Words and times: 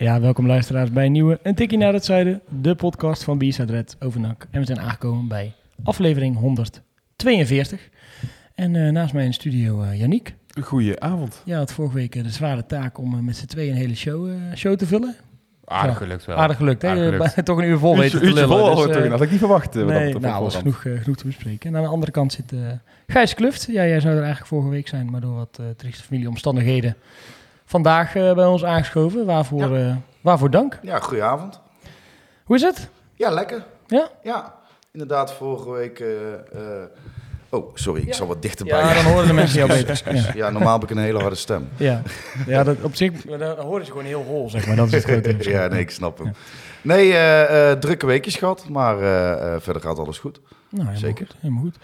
Ja, 0.00 0.20
welkom 0.20 0.46
luisteraars 0.46 0.90
bij 0.90 1.06
een 1.06 1.12
nieuwe 1.12 1.38
Een 1.42 1.54
Tikkie 1.54 1.78
naar 1.78 1.92
het 1.92 2.04
Zuiden, 2.04 2.40
de 2.48 2.74
podcast 2.74 3.24
van 3.24 3.38
B-Side 3.38 3.72
Red 3.72 3.96
over 4.00 4.20
NAC. 4.20 4.46
En 4.50 4.60
we 4.60 4.66
zijn 4.66 4.80
aangekomen 4.80 5.28
bij 5.28 5.52
aflevering 5.84 6.36
142. 6.38 7.88
En 8.54 8.76
eh, 8.76 8.92
naast 8.92 9.12
mij 9.12 9.22
in 9.22 9.28
de 9.28 9.34
studio 9.34 9.82
uh, 9.82 9.98
Yannick. 9.98 10.34
Goedenavond. 10.62 11.42
Ja, 11.44 11.58
had 11.58 11.72
vorige 11.72 11.94
week 11.94 12.14
eh, 12.14 12.22
de 12.22 12.30
zware 12.30 12.66
taak 12.66 12.98
om 12.98 13.14
uh, 13.14 13.20
met 13.20 13.36
z'n 13.36 13.46
tweeën 13.46 13.70
een 13.70 13.76
hele 13.76 13.94
show, 13.94 14.30
show 14.54 14.76
te 14.76 14.86
vullen. 14.86 15.16
Aardig 15.64 15.96
gelukt 15.96 16.24
wel. 16.24 16.36
Aardig 16.36 16.56
gelukt, 16.56 16.82
hè? 16.82 16.88
Aardig 16.88 17.16
gelukt. 17.16 17.44
Toch 17.44 17.58
een 17.58 17.68
uur 17.68 17.78
vol 17.78 17.96
weten 17.96 18.18
te 18.18 18.24
lullen. 18.24 18.48
vol, 18.48 18.74
dus? 18.74 18.96
Dat 18.96 19.08
had 19.08 19.22
ik 19.22 19.30
niet 19.30 19.38
verwacht. 19.38 19.74
wat 19.74 19.86
nee, 19.86 20.12
dat 20.12 20.20
nou, 20.20 20.42
was 20.42 20.56
genoeg, 20.56 20.84
uh, 20.84 21.00
genoeg 21.00 21.16
te 21.16 21.26
bespreken. 21.26 21.70
En 21.70 21.76
aan 21.76 21.82
de 21.82 21.88
andere 21.88 22.12
kant 22.12 22.32
zit 22.32 22.52
uh, 22.52 22.60
Gijs 23.06 23.34
Kluft. 23.34 23.66
Ja, 23.66 23.86
jij 23.86 24.00
zou 24.00 24.12
er 24.12 24.22
eigenlijk 24.22 24.48
vorige 24.48 24.68
week 24.68 24.88
zijn, 24.88 25.10
maar 25.10 25.20
door 25.20 25.34
wat 25.34 25.58
uh, 25.60 25.66
trieste 25.76 26.02
familieomstandigheden 26.02 26.96
vandaag 27.68 28.14
uh, 28.14 28.34
bij 28.34 28.46
ons 28.46 28.64
aangeschoven. 28.64 29.26
Waarvoor, 29.26 29.78
ja. 29.78 30.00
waarvoor 30.20 30.50
dank. 30.50 30.78
Ja, 30.82 30.98
goedenavond. 30.98 31.60
Hoe 32.44 32.56
is 32.56 32.62
het? 32.62 32.88
Ja, 33.14 33.30
lekker. 33.30 33.64
Ja? 33.86 34.08
Ja, 34.22 34.54
inderdaad, 34.92 35.32
vorige 35.32 35.70
week... 35.70 36.02
Oh, 37.50 37.70
sorry, 37.74 38.00
ik 38.00 38.06
Ja. 38.06 38.12
zal 38.12 38.26
wat 38.26 38.42
dichterbij. 38.42 38.78
Ja, 38.78 38.94
dan 38.94 39.04
horen 39.12 39.26
de 39.26 39.32
mensen 39.32 39.58
jou 39.58 39.68
beter. 39.68 40.02
Ja. 40.14 40.30
Ja, 40.34 40.50
normaal 40.50 40.72
heb 40.72 40.90
ik 40.90 40.96
een 40.96 41.02
hele 41.02 41.18
harde 41.18 41.36
stem. 41.36 41.68
Ja, 41.76 42.02
ja 42.46 42.62
dat, 42.64 42.76
op 42.82 42.94
zich 42.94 43.12
dan 43.22 43.58
horen 43.58 43.84
ze 43.84 43.90
gewoon 43.90 44.06
heel 44.06 44.22
hol, 44.22 44.50
zeg 44.50 44.66
maar. 44.66 44.76
Dat 44.76 44.86
is 44.86 44.92
het 44.92 45.04
grote 45.04 45.36
ja, 45.50 45.66
nee, 45.66 45.80
ik 45.80 45.90
snap 45.90 46.18
hem. 46.18 46.32
Nee, 46.82 47.12
eh, 47.12 47.70
eh, 47.70 47.78
drukke 47.78 48.06
weekjes 48.06 48.36
gehad, 48.36 48.68
maar 48.68 49.00
eh, 49.00 49.54
eh, 49.54 49.60
verder 49.60 49.82
gaat 49.82 49.98
alles 49.98 50.18
goed. 50.18 50.40
Nou, 50.40 50.54
helemaal 50.70 50.96
Zeker. 50.96 51.26
Goed, 51.26 51.36
helemaal 51.40 51.62
goed. 51.62 51.76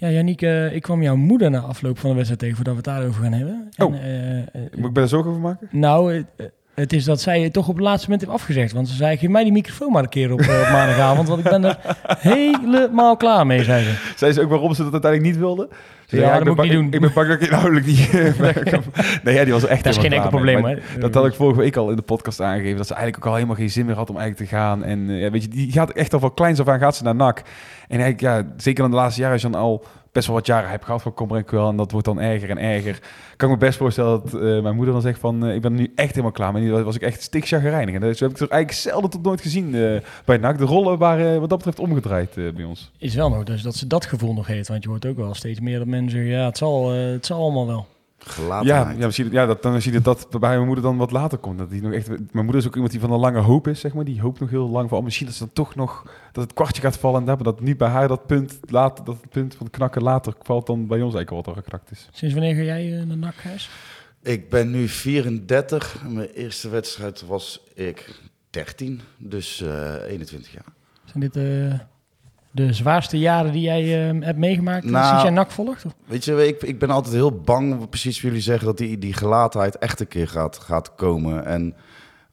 Ja, 0.00 0.08
eh, 0.08 0.74
ik 0.74 0.82
kwam 0.82 1.02
jouw 1.02 1.16
moeder 1.16 1.50
na 1.50 1.58
afloop 1.58 1.98
van 1.98 2.08
de 2.10 2.14
wedstrijd 2.14 2.40
tegen 2.40 2.56
voordat 2.56 2.74
we 2.74 2.80
het 2.80 2.96
daarover 2.96 3.22
gaan 3.22 3.32
hebben. 3.32 3.68
Oh. 3.76 3.94
En, 3.94 4.02
eh, 4.02 4.38
eh, 4.38 4.44
Moet 4.76 4.86
ik 4.86 4.92
bij 4.92 5.02
er 5.02 5.08
zorgen 5.08 5.30
over 5.30 5.42
maken? 5.42 5.68
nou, 5.70 6.24
eh, 6.36 6.46
het 6.74 6.92
is 6.92 7.04
dat 7.04 7.20
zij 7.20 7.40
het 7.40 7.52
toch 7.52 7.68
op 7.68 7.74
het 7.74 7.84
laatste 7.84 8.10
moment 8.10 8.26
heeft 8.26 8.38
afgezegd. 8.38 8.72
Want 8.72 8.88
ze 8.88 8.94
zei, 8.94 9.16
geef 9.16 9.28
mij 9.28 9.42
die 9.42 9.52
microfoon 9.52 9.92
maar 9.92 10.02
een 10.02 10.08
keer 10.08 10.32
op, 10.32 10.40
op 10.40 10.46
maandagavond. 10.46 11.28
Want 11.28 11.44
ik 11.44 11.50
ben 11.50 11.64
er 11.64 11.78
helemaal 12.18 13.16
klaar 13.16 13.46
mee, 13.46 13.64
zei 13.64 13.84
ze. 13.84 14.12
Zei 14.16 14.32
ze 14.32 14.40
ook 14.42 14.50
waarom 14.50 14.74
ze 14.74 14.82
dat 14.82 14.92
uiteindelijk 14.92 15.32
niet 15.32 15.40
wilde? 15.40 15.68
Ja, 16.10 16.38
dat 16.38 16.44
moet 16.44 16.58
ik 16.58 16.62
niet 16.62 16.72
doen. 16.72 16.92
Ik 16.92 17.00
ben 17.00 17.12
bang 17.14 17.28
dat 17.28 17.40
ik 17.40 17.48
inhoudelijk 17.48 17.86
niet... 17.86 18.12
nee, 19.24 19.34
ja, 19.34 19.44
die 19.44 19.52
was 19.52 19.66
echt 19.66 19.84
Dat 19.84 19.94
is 19.94 20.00
geen 20.00 20.12
enkel 20.12 20.30
probleem, 20.30 20.64
hè? 20.64 20.76
Dat 20.98 21.14
had 21.14 21.26
ik 21.26 21.34
vorige 21.34 21.60
week 21.60 21.76
al 21.76 21.90
in 21.90 21.96
de 21.96 22.02
podcast 22.02 22.40
aangegeven. 22.40 22.76
Dat 22.76 22.86
ze 22.86 22.94
eigenlijk 22.94 23.24
ook 23.24 23.30
al 23.30 23.36
helemaal 23.36 23.56
geen 23.56 23.70
zin 23.70 23.86
meer 23.86 23.94
had 23.94 24.10
om 24.10 24.16
eigenlijk 24.16 24.50
te 24.50 24.56
gaan. 24.56 24.84
En 24.84 25.10
eh, 25.10 25.20
ja, 25.20 25.30
weet 25.30 25.42
je, 25.42 25.48
die 25.48 25.72
gaat 25.72 25.90
echt 25.90 26.14
al 26.14 26.20
van 26.20 26.34
kleins 26.34 26.60
af 26.60 26.68
aan 26.68 26.78
gaat 26.78 26.96
ze 26.96 27.02
naar 27.02 27.14
NAC. 27.14 27.42
En 27.88 28.00
eigenlijk, 28.00 28.20
ja, 28.20 28.52
zeker 28.56 28.84
in 28.84 28.90
de 28.90 28.96
laatste 28.96 29.20
jaren 29.20 29.36
je 29.36 29.42
dan 29.42 29.60
al 29.60 29.84
best 30.18 30.30
wel 30.30 30.36
wat 30.36 30.46
jaren 30.46 30.70
hebt 30.70 30.84
gehad 30.84 31.02
van 31.02 31.14
Kommer 31.14 31.36
en 31.36 31.44
Kwel. 31.44 31.68
En 31.68 31.76
dat 31.76 31.90
wordt 31.90 32.06
dan 32.06 32.20
erger 32.20 32.50
en 32.50 32.58
erger. 32.58 32.98
Kan 33.36 33.50
me 33.50 33.56
best 33.56 33.78
voorstellen 33.78 34.20
dat 34.22 34.34
eh, 34.34 34.40
mijn 34.40 34.74
moeder 34.74 34.92
dan 34.92 35.02
zegt 35.02 35.20
van... 35.20 35.46
eh, 35.46 35.54
ik 35.54 35.60
ben 35.60 35.74
nu 35.74 35.92
echt 35.94 36.10
helemaal 36.10 36.32
klaar. 36.32 36.54
En 36.54 36.60
die 36.60 36.70
was 36.70 36.94
ik 36.94 37.02
echt 37.02 37.22
stikchagrijnig. 37.22 37.94
En 37.94 38.00
dat 38.00 38.18
heb 38.18 38.30
ik 38.30 38.38
er 38.38 38.50
eigenlijk 38.50 38.80
zelden 38.80 39.10
tot 39.10 39.22
nooit 39.22 39.40
gezien 39.40 39.74
eh, 39.74 40.00
bij 40.24 40.36
NAC. 40.36 40.58
De 40.58 40.64
rollen 40.64 40.98
waren 40.98 41.40
wat 41.40 41.48
dat 41.48 41.58
betreft 41.58 41.78
omgedraaid 41.78 42.34
bij 42.34 42.64
ons. 42.64 42.90
Is 42.98 43.14
wel 43.14 43.30
nog 43.30 43.44
dus 43.44 43.62
dat 43.62 43.74
ze 43.74 43.86
dat 43.86 44.06
gevoel 44.06 44.34
nog 44.34 44.46
heeft. 44.46 44.68
Want 44.68 44.82
je 44.82 44.88
hoort 44.88 45.06
ook 45.06 45.16
wel 45.16 45.34
steeds 45.34 45.60
meer 45.60 45.78
dat 45.78 45.86
mensen 45.86 46.10
zeggen, 46.10 46.30
ja, 46.30 46.44
het 46.44 46.58
zal, 46.58 46.90
het 46.90 47.26
zal 47.26 47.40
allemaal 47.40 47.66
wel. 47.66 47.86
Ja, 48.18 48.32
Gelatenheid. 48.32 48.98
ja, 48.98 49.04
misschien, 49.06 49.30
ja 49.30 49.46
dat, 49.46 49.62
dan 49.62 49.82
zie 49.82 49.92
je 49.92 50.00
dat 50.00 50.26
bij 50.30 50.54
mijn 50.54 50.66
moeder 50.66 50.84
dan 50.84 50.96
wat 50.96 51.10
later 51.10 51.38
komt. 51.38 51.58
Dat 51.58 51.70
die 51.70 51.82
nog 51.82 51.92
echt, 51.92 52.08
mijn 52.08 52.28
moeder 52.32 52.56
is 52.56 52.66
ook 52.66 52.74
iemand 52.74 52.92
die 52.92 53.00
van 53.00 53.12
een 53.12 53.18
lange 53.18 53.40
hoop 53.40 53.68
is, 53.68 53.80
zeg 53.80 53.94
maar. 53.94 54.04
Die 54.04 54.20
hoopt 54.20 54.40
nog 54.40 54.50
heel 54.50 54.68
lang 54.68 54.88
van, 54.88 54.98
oh, 54.98 55.04
misschien 55.04 55.26
dat 55.26 55.34
ze 55.34 55.44
dan 55.44 55.52
toch 55.52 55.74
nog, 55.74 56.02
dat 56.32 56.44
het 56.44 56.52
kwartje 56.52 56.82
gaat 56.82 56.96
vallen. 56.96 57.20
En 57.20 57.26
dat, 57.26 57.44
dat 57.44 57.60
niet 57.60 57.76
bij 57.76 57.88
haar 57.88 58.08
dat 58.08 58.26
punt, 58.26 58.58
later, 58.66 59.04
dat 59.04 59.28
punt 59.28 59.54
van 59.54 59.70
knakken 59.70 60.02
later 60.02 60.34
valt 60.42 60.66
dan 60.66 60.86
bij 60.86 61.02
ons 61.02 61.14
eigenlijk 61.14 61.46
wat 61.46 61.56
er 61.56 61.62
geknakt 61.62 61.90
is. 61.90 62.08
Sinds 62.12 62.34
wanneer 62.34 62.54
ga 62.54 62.62
jij 62.62 62.98
eh, 63.00 63.06
naar 63.06 63.16
NAC, 63.16 63.34
Gijs? 63.34 63.70
Ik 64.22 64.48
ben 64.48 64.70
nu 64.70 64.88
34. 64.88 66.02
Mijn 66.08 66.28
eerste 66.28 66.68
wedstrijd 66.68 67.26
was 67.26 67.60
ik 67.74 68.20
13, 68.50 69.00
dus 69.18 69.60
eh 69.60 69.94
21 70.08 70.52
jaar. 70.52 70.64
Zijn 71.04 71.20
dit 71.20 71.36
eh, 71.36 71.78
de 72.66 72.72
zwaarste 72.72 73.18
jaren 73.18 73.52
die 73.52 73.62
jij 73.62 74.08
eh, 74.10 74.16
hebt 74.20 74.38
meegemaakt 74.38 74.84
eh, 74.84 74.90
Nou, 74.90 75.06
sinds 75.06 75.22
jij 75.22 75.30
NAC 75.32 75.50
volgt? 75.50 75.84
Of? 75.84 75.94
Weet 76.06 76.24
je, 76.24 76.46
ik, 76.46 76.62
ik 76.62 76.78
ben 76.78 76.90
altijd 76.90 77.14
heel 77.14 77.32
bang, 77.40 77.88
precies 77.88 78.14
wat 78.14 78.22
jullie 78.22 78.40
zeggen, 78.44 78.66
dat 78.66 78.78
die, 78.78 78.98
die 78.98 79.12
gelatenheid 79.12 79.78
echt 79.78 80.00
een 80.00 80.08
keer 80.08 80.28
gaat, 80.28 80.56
gaat 80.58 80.94
komen. 80.94 81.44
En 81.46 81.74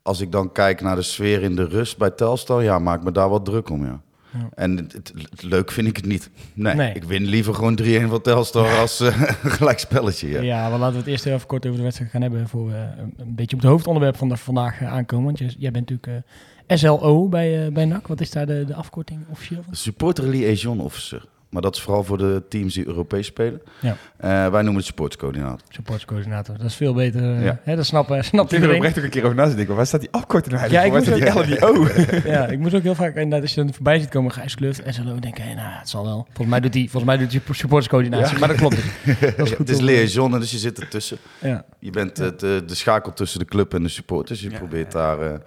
als 0.02 0.22
ik 0.22 0.32
dan 0.32 0.52
kijk 0.52 0.82
naar 0.82 0.96
de 0.96 1.02
sfeer 1.02 1.42
in 1.44 1.56
de 1.56 1.66
rust 1.66 1.98
bij 1.98 2.10
Telstar, 2.10 2.64
ja, 2.64 2.80
maak 2.80 3.04
me 3.04 3.12
daar 3.12 3.30
wat 3.30 3.46
druk 3.46 3.70
om, 3.70 3.86
ja. 3.86 4.00
Ja. 4.32 4.50
En 4.56 4.78
het, 4.78 4.94
het- 4.94 5.14
het- 5.30 5.44
leuk 5.44 5.72
vind 5.72 5.88
ik 5.88 5.96
het 5.96 6.06
niet. 6.06 6.30
Nee, 6.54 6.76
Nee. 6.76 6.94
ik 6.94 7.04
win 7.04 7.24
liever 7.26 7.54
gewoon 7.54 7.80
3-1 7.84 7.86
van 8.10 8.22
Telstar 8.22 8.78
als 8.78 9.00
eh, 9.00 9.22
een 9.44 9.52
gelijk 9.52 9.80
spelletje. 9.80 10.28
Ja. 10.30 10.42
Ja, 10.42 10.70
maar 10.70 10.80
laten 10.80 10.94
we 10.94 11.00
het 11.00 11.08
eerst 11.08 11.26
even 11.26 11.48
kort 11.48 11.66
over 11.66 11.78
de 11.78 11.84
wedstrijd 11.84 12.12
gaan 12.12 12.22
hebben... 12.22 12.48
voor 12.50 12.68
we 12.68 12.74
een, 12.98 13.36
beetje 13.36 13.56
op 13.56 13.62
het 13.62 13.72
hoofdonderwerp 13.72 14.18
van 14.18 14.30
de, 14.30 14.38
vandaag 14.38 14.82
eh, 14.82 14.92
aankomen. 14.94 15.26
Want 15.26 15.38
jij, 15.40 15.56
jij 15.58 15.72
bent 15.72 15.90
natuurlijk 15.90 16.26
eh, 16.26 16.32
SLO 16.68 17.28
bij, 17.28 17.66
eh, 17.66 17.72
bij 17.74 17.86
NAC. 17.86 18.08
Wat 18.08 18.22
is 18.22 18.32
daar 18.32 18.46
de, 18.46 18.64
de 18.68 18.74
afkorting 18.76 19.20
officieel 19.30 19.62
van? 19.66 19.76
Supporter 19.76 20.28
Liaison 20.28 20.80
Officer. 20.80 21.26
Maar 21.50 21.62
dat 21.64 21.76
is 21.76 21.82
vooral 21.82 22.04
voor 22.04 22.18
de 22.18 22.44
teams 22.50 22.74
die 22.74 22.88
Europees 22.88 23.26
spelen. 23.26 23.62
Ja. 23.82 23.96
Eh, 24.18 24.30
wij 24.30 24.62
noemen 24.62 24.76
het 24.76 24.86
supportscoördinator. 24.86 25.60
Supportscoördinator. 25.70 26.58
Dat 26.58 26.66
is 26.66 26.76
veel 26.76 26.94
beter. 26.94 27.22
eh, 27.36 27.44
Ja. 27.44 27.60
hè, 27.64 27.76
dat 27.76 27.86
snapt, 27.86 28.08
snapt 28.08 28.26
Ik 28.26 28.32
heb 28.40 28.50
er 28.52 28.54
iedereen. 28.56 28.76
oprecht 28.76 28.98
ook 28.98 29.04
een 29.04 29.10
keer 29.10 29.24
over 29.24 29.36
na 29.36 29.42
zitten 29.42 29.58
denken, 29.58 29.76
waar 29.76 29.86
staat 29.86 30.00
die 30.02 30.10
afkorting 30.12 30.56
nou 30.56 30.72
Ja, 30.72 30.80
eigenlijk 30.80 31.08
ik 31.08 31.22
voor? 31.22 31.34
Waar 31.34 31.48
moest 31.48 31.58
staat 31.58 32.06
die 32.06 32.22
die? 32.22 32.32
Ja, 32.36 32.48
ik 32.48 32.60
moet 32.60 32.74
ook 32.76 32.82
heel 32.84 32.96
vaak, 32.96 33.16
inderdaad, 33.16 33.42
als 33.42 33.54
je 33.54 33.64
dan 33.64 33.74
voorbij 33.74 34.00
ziet 34.00 34.10
komen, 34.10 34.32
Gijs 34.32 34.56
Kluft, 34.56 34.82
SLO, 34.88 35.20
denk 35.20 35.38
ik, 35.38 35.44
hey, 35.44 35.54
nou, 35.54 35.70
het 35.80 35.90
zal 35.90 36.04
wel. 36.04 36.24
Volgens 36.26 36.48
mij 36.48 36.60
doet 36.60 36.74
hij, 36.74 36.88
volgens 36.90 37.04
mij 37.04 37.18
doet 37.28 37.42
supporterscoördinatie, 37.56 38.38
maar 38.40 38.48
dat 38.48 38.58
klopt 38.58 38.76
dus. 38.76 39.20
Dat 39.38 39.46
is 39.48 39.50
goed 39.50 39.58
het 39.58 39.70
is 39.70 39.80
liaison, 39.80 40.34
en 40.34 40.40
dus 40.40 40.52
je 40.52 40.58
zit 40.58 40.80
ertussen. 40.80 41.18
Ja. 41.42 41.66
Je 41.80 41.90
bent 41.90 42.18
het, 42.18 42.44
eh, 42.44 42.50
de 42.68 42.76
schakel 42.76 43.14
tussen 43.14 43.40
de 43.40 43.46
club 43.46 43.74
en 43.74 43.84
de 43.84 43.90
supporters. 43.90 44.42
Je 44.42 44.50
Ja, 44.50 44.58
probeert 44.58 44.92
daar 44.92 45.42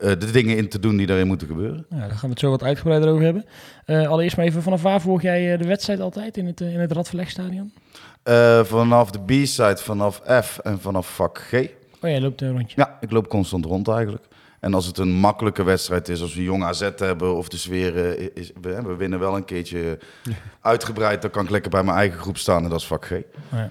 de 0.00 0.30
dingen 0.32 0.56
in 0.56 0.68
te 0.68 0.78
doen 0.78 0.96
die 0.96 1.06
daarin 1.06 1.26
moeten 1.26 1.46
gebeuren. 1.46 1.86
Ja, 1.90 1.98
daar 1.98 2.10
gaan 2.10 2.20
we 2.20 2.28
het 2.28 2.38
zo 2.38 2.50
wat 2.50 2.62
uitgebreider 2.62 3.10
over 3.10 3.24
hebben. 3.24 3.44
Eh, 3.84 4.08
allereerst 4.08 4.36
maar 4.36 4.46
even, 4.46 4.62
vanaf 4.62 4.82
waar 4.82 5.00
volg 5.00 5.22
jij 5.22 5.52
eh, 5.52 5.58
de 5.58 5.66
wedstrijd 5.66 6.00
altijd 6.00 6.36
in 6.36 6.46
het, 6.46 6.60
eh, 6.60 6.72
in 6.72 6.80
het 6.80 6.92
Radverlegstadion? 6.92 7.72
Eh, 8.22 8.64
vanaf 8.64 9.10
de 9.10 9.20
B-side, 9.20 9.76
vanaf 9.76 10.22
F 10.42 10.58
en 10.58 10.80
vanaf 10.80 11.14
vak 11.14 11.38
G. 11.38 11.52
Oh 11.52 11.60
ja, 12.00 12.08
je 12.08 12.20
loopt 12.20 12.40
een 12.40 12.52
rondje. 12.52 12.80
Ja, 12.80 12.96
ik 13.00 13.10
loop 13.10 13.28
constant 13.28 13.64
rond 13.64 13.88
eigenlijk. 13.88 14.24
En 14.60 14.74
als 14.74 14.86
het 14.86 14.98
een 14.98 15.12
makkelijke 15.12 15.62
wedstrijd 15.62 16.08
is, 16.08 16.20
als 16.22 16.34
we 16.34 16.42
jong 16.42 16.64
AZ 16.64 16.90
hebben 16.96 17.36
of 17.36 17.48
de 17.48 17.56
sfeer 17.56 18.18
eh, 18.18 18.28
is, 18.34 18.50
we, 18.60 18.82
we 18.82 18.96
winnen 18.96 19.18
wel 19.18 19.36
een 19.36 19.44
keertje 19.44 19.98
uitgebreid, 20.60 21.22
dan 21.22 21.30
kan 21.30 21.44
ik 21.44 21.50
lekker 21.50 21.70
bij 21.70 21.82
mijn 21.82 21.96
eigen 21.96 22.18
groep 22.18 22.36
staan 22.36 22.64
en 22.64 22.70
dat 22.70 22.80
is 22.80 22.86
vak 22.86 23.04
G. 23.04 23.10
Ja. 23.50 23.70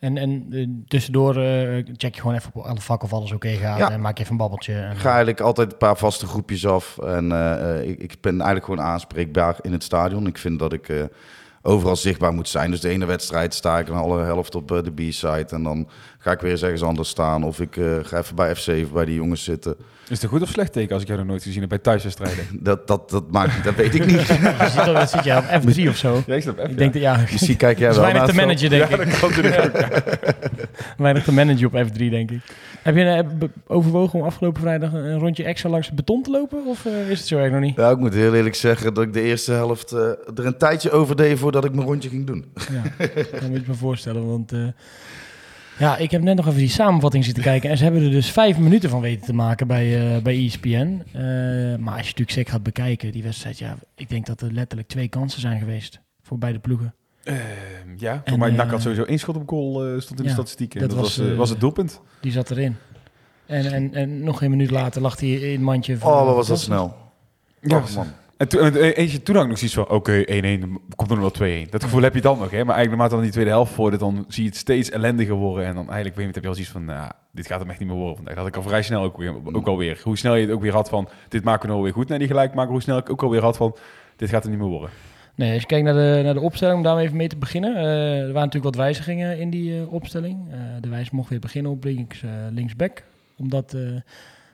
En, 0.00 0.16
en 0.18 0.46
eh, 0.50 0.66
tussendoor 0.86 1.36
eh, 1.36 1.84
check 1.96 2.14
je 2.14 2.20
gewoon 2.20 2.36
even 2.36 2.50
op 2.54 2.64
alle 2.64 2.80
vakken 2.80 3.08
of 3.08 3.14
alles 3.14 3.32
oké 3.32 3.48
gaat 3.48 3.78
Ja. 3.78 3.90
en 3.90 4.00
maak 4.00 4.16
je 4.16 4.22
even 4.22 4.32
een 4.32 4.38
babbeltje. 4.38 4.74
En, 4.74 4.90
Ik 4.92 4.98
ga 4.98 5.08
eigenlijk 5.08 5.40
altijd 5.40 5.72
een 5.72 5.78
paar 5.78 5.96
vaste 5.96 6.26
groepjes 6.26 6.66
af. 6.66 6.98
En 6.98 7.32
eh, 7.32 7.88
ik, 7.88 7.98
ik 7.98 8.16
ben 8.20 8.32
eigenlijk 8.34 8.64
gewoon 8.64 8.80
aanspreekbaar 8.84 9.56
in 9.60 9.72
het 9.72 9.82
stadion. 9.82 10.26
Ik 10.26 10.38
vind 10.38 10.58
dat 10.58 10.72
ik 10.72 11.08
overal 11.62 11.96
zichtbaar 11.96 12.32
moet 12.32 12.48
zijn. 12.48 12.70
Dus 12.70 12.80
de 12.80 12.88
ene 12.88 13.04
wedstrijd 13.06 13.54
sta 13.54 13.78
ik 13.78 13.88
een 13.88 13.94
alle 13.94 14.22
helft 14.22 14.54
op 14.54 14.72
eh, 14.72 14.82
de 14.82 14.92
B-side. 14.92 15.46
En 15.50 15.62
dan 15.62 15.88
ga 16.18 16.30
ik 16.30 16.40
weer 16.40 16.50
eens 16.50 16.62
ergens 16.62 16.82
anders 16.82 17.08
staan. 17.08 17.44
Of 17.44 17.60
ik 17.60 17.76
eh, 17.76 17.84
ga 18.02 18.18
even 18.18 18.34
bij 18.34 18.54
FC 18.56 18.92
bij 18.92 19.04
die 19.04 19.14
jongens 19.14 19.44
zitten. 19.44 19.76
Is 20.08 20.16
het 20.16 20.22
een 20.22 20.28
goed 20.38 20.42
of 20.42 20.48
slecht 20.48 20.72
teken 20.72 20.92
als 20.92 21.02
ik 21.02 21.08
jou 21.08 21.20
nog 21.20 21.28
nooit 21.28 21.42
gezien 21.42 21.60
heb 21.60 21.68
bij 21.68 21.78
thuiswedstrijden? 21.78 22.44
Dat, 22.62 22.86
dat, 22.86 23.10
dat 23.10 23.30
maakt 23.30 23.54
niet, 23.54 23.64
dat 23.64 23.74
weet 23.74 23.94
ik 23.94 24.06
niet. 24.06 24.26
Je 24.26 25.06
zit, 25.06 25.24
je 25.24 25.36
op 25.36 25.44
F3 25.44 25.88
of 25.88 25.96
zo. 25.96 26.22
Ja, 26.26 26.34
ik. 26.34 26.44
Ik 26.44 26.78
denk 26.78 26.92
dat, 26.92 27.02
ja, 27.02 27.20
Misschien 27.30 27.56
kijk 27.56 27.78
jij 27.78 27.90
wel 27.92 28.00
weinig 28.00 28.24
te 28.24 28.34
managen, 28.34 28.70
denk 28.70 28.88
Ja, 28.90 28.96
ik. 28.98 29.10
dat 29.10 29.18
kan 29.18 29.30
natuurlijk 29.30 29.64
ook. 29.64 30.04
Weinig 30.96 31.24
te 31.24 31.32
managen 31.32 31.66
op 31.66 31.72
F3, 31.72 31.96
denk 31.96 32.30
ik. 32.30 32.40
Heb 32.82 32.96
je 32.96 33.04
eh, 33.04 33.48
overwogen 33.66 34.18
om 34.18 34.24
afgelopen 34.24 34.60
vrijdag 34.60 34.92
een 34.92 35.18
rondje 35.18 35.44
extra 35.44 35.68
langs 35.68 35.86
het 35.86 35.96
beton 35.96 36.22
te 36.22 36.30
lopen? 36.30 36.66
Of 36.66 36.86
eh, 36.86 37.10
is 37.10 37.18
het 37.18 37.28
zo 37.28 37.38
erg 37.38 37.52
nog 37.52 37.60
niet? 37.60 37.76
Ja, 37.76 37.90
ik 37.90 37.98
moet 37.98 38.14
heel 38.14 38.34
eerlijk 38.34 38.54
zeggen 38.54 38.94
dat 38.94 39.04
ik 39.04 39.12
de 39.12 39.22
eerste 39.22 39.52
helft 39.52 39.92
eh, 39.92 40.08
er 40.08 40.46
een 40.46 40.58
tijdje 40.58 40.90
over 40.90 41.16
deed 41.16 41.38
voordat 41.38 41.64
ik 41.64 41.72
mijn 41.74 41.86
rondje 41.86 42.08
ging 42.08 42.26
doen. 42.26 42.44
Ja, 42.54 43.06
kan 43.38 43.50
moet 43.50 43.60
je 43.60 43.64
me 43.66 43.74
voorstellen. 43.74 44.26
Want 44.26 44.52
ja, 45.80 45.96
ik 45.96 46.10
heb 46.10 46.22
net 46.22 46.36
nog 46.36 46.46
even 46.46 46.58
die 46.58 46.68
samenvatting 46.68 47.24
zitten 47.24 47.42
kijken. 47.42 47.70
En 47.70 47.76
ze 47.76 47.82
hebben 47.82 48.02
er 48.02 48.10
dus 48.10 48.30
vijf 48.30 48.58
minuten 48.58 48.90
van 48.90 49.00
weten 49.00 49.26
te 49.26 49.32
maken 49.32 49.66
bij, 49.66 50.14
eh, 50.14 50.22
bij 50.22 50.44
ESPN. 50.44 51.02
Maar 51.78 51.96
als 51.96 52.06
je 52.06 52.10
natuurlijk 52.10 52.30
zeker 52.30 52.52
gaat 52.52 52.62
bekijken, 52.62 53.12
die 53.12 53.22
wedstrijd, 53.22 53.58
ja, 53.58 53.76
ik 53.96 54.08
denk 54.08 54.26
dat 54.26 54.40
er 54.40 54.52
letterlijk 54.52 54.88
twee 54.88 55.08
kansen 55.08 55.40
zijn 55.40 55.58
geweest 55.58 56.00
voor 56.22 56.38
beide 56.38 56.58
ploegen. 56.58 56.94
Ehm, 57.24 57.38
ja, 57.96 58.22
voor 58.24 58.38
mij 58.38 58.48
eh, 58.50 58.56
NAC 58.56 58.70
had 58.70 58.82
sowieso 58.82 59.02
één 59.04 59.18
schot 59.18 59.36
op 59.36 59.48
goal 59.48 59.84
eh, 59.86 60.00
stond 60.00 60.18
in 60.20 60.24
ja, 60.24 60.30
de 60.30 60.36
statistieken. 60.36 60.80
dat 60.80 60.90
Dat, 60.90 60.98
was, 60.98 61.16
was, 61.16 61.26
eh, 61.26 61.32
eh, 61.32 61.38
was 61.38 61.50
het 61.50 61.60
doelpunt. 61.60 62.00
Die 62.20 62.32
zat 62.32 62.50
erin. 62.50 62.76
En, 63.46 63.72
en, 63.72 63.94
en 63.94 64.22
nog 64.24 64.42
een 64.42 64.50
minuut 64.50 64.70
later 64.70 65.02
lag 65.02 65.20
hij 65.20 65.28
in 65.30 65.52
het 65.52 65.60
mandje. 65.60 65.98
van- 65.98 66.12
Oh, 66.12 66.24
wat 66.26 66.34
was 66.34 66.48
dat 66.48 66.60
snel. 66.60 66.96
Ja, 67.60 67.76
Oh, 67.76 67.94
man. 67.94 68.06
En 68.36 68.48
toen, 68.48 68.60
en, 68.60 68.74
eh, 68.76 68.96
eentje, 68.98 69.22
toen 69.22 69.34
had 69.34 69.44
ik 69.44 69.50
nog 69.50 69.58
zoiets 69.58 69.76
van, 69.76 69.88
oké, 69.88 70.22
1-1, 70.26 70.60
dan 70.60 70.80
komt 70.96 71.10
er 71.10 71.16
nog 71.16 71.38
wel 71.38 71.64
2-1. 71.66 71.70
Dat 71.70 71.82
gevoel 71.82 72.02
heb 72.02 72.14
je 72.14 72.20
dan 72.20 72.38
nog, 72.38 72.50
hè. 72.50 72.64
Maar 72.64 72.74
eigenlijk 72.74 72.88
naarmate 72.88 73.14
dan 73.14 73.22
die 73.22 73.32
tweede 73.32 73.50
helft 73.50 73.72
voordat, 73.72 74.00
dan 74.00 74.24
zie 74.28 74.42
je 74.42 74.48
het 74.48 74.58
steeds 74.58 74.90
ellendiger 74.90 75.34
worden. 75.34 75.64
En 75.66 75.74
dan 75.74 75.84
eigenlijk, 75.86 76.16
weet 76.16 76.26
je, 76.26 76.32
heb 76.32 76.42
je 76.42 76.48
al 76.48 76.54
zoiets 76.54 76.72
van, 76.72 76.84
nou, 76.84 77.10
dit 77.32 77.46
gaat 77.46 77.60
hem 77.60 77.70
echt 77.70 77.78
niet 77.78 77.88
meer 77.88 77.96
worden 77.96 78.16
vandaag. 78.16 78.34
Dat 78.34 78.44
had 78.44 78.52
ik 78.52 78.62
al 78.62 78.68
vrij 78.68 78.82
snel 78.82 79.02
ook, 79.02 79.16
weer, 79.16 79.34
ook 79.52 79.66
alweer. 79.66 80.00
Hoe 80.04 80.18
snel 80.18 80.34
je 80.34 80.46
het 80.46 80.54
ook 80.54 80.62
weer 80.62 80.72
had 80.72 80.88
van, 80.88 81.08
dit 81.28 81.44
maken 81.44 81.62
we 81.62 81.68
nou 81.72 81.82
weer 81.82 81.92
goed 81.92 82.08
naar 82.08 82.18
die 82.18 82.26
gelijkmaker. 82.28 82.70
Hoe 82.72 82.82
snel 82.82 82.98
ik 82.98 83.10
ook 83.10 83.22
alweer 83.22 83.42
had 83.42 83.56
van, 83.56 83.76
dit 84.16 84.28
gaat 84.28 84.44
er 84.44 84.50
niet 84.50 84.58
meer 84.58 84.68
worden. 84.68 84.90
Nee, 85.40 85.52
als 85.52 85.60
je 85.60 85.66
kijkt 85.66 85.84
naar 85.84 85.94
de, 85.94 86.20
naar 86.24 86.34
de 86.34 86.40
opstelling, 86.40 86.76
om 86.76 86.82
daar 86.82 86.98
even 86.98 87.16
mee 87.16 87.28
te 87.28 87.36
beginnen. 87.36 87.76
eh, 87.76 88.18
er 88.18 88.32
waren 88.32 88.34
natuurlijk 88.34 88.64
wat 88.64 88.74
wijzigingen 88.74 89.38
in 89.38 89.50
die 89.50 89.80
eh, 89.80 89.92
opstelling. 89.92 90.38
Eh, 90.50 90.58
de 90.80 90.88
wijs 90.88 91.10
mocht 91.10 91.28
weer 91.30 91.38
beginnen 91.38 91.72
op 91.72 91.84
links, 91.84 92.22
linksback. 92.50 93.02
Omdat 93.36 93.76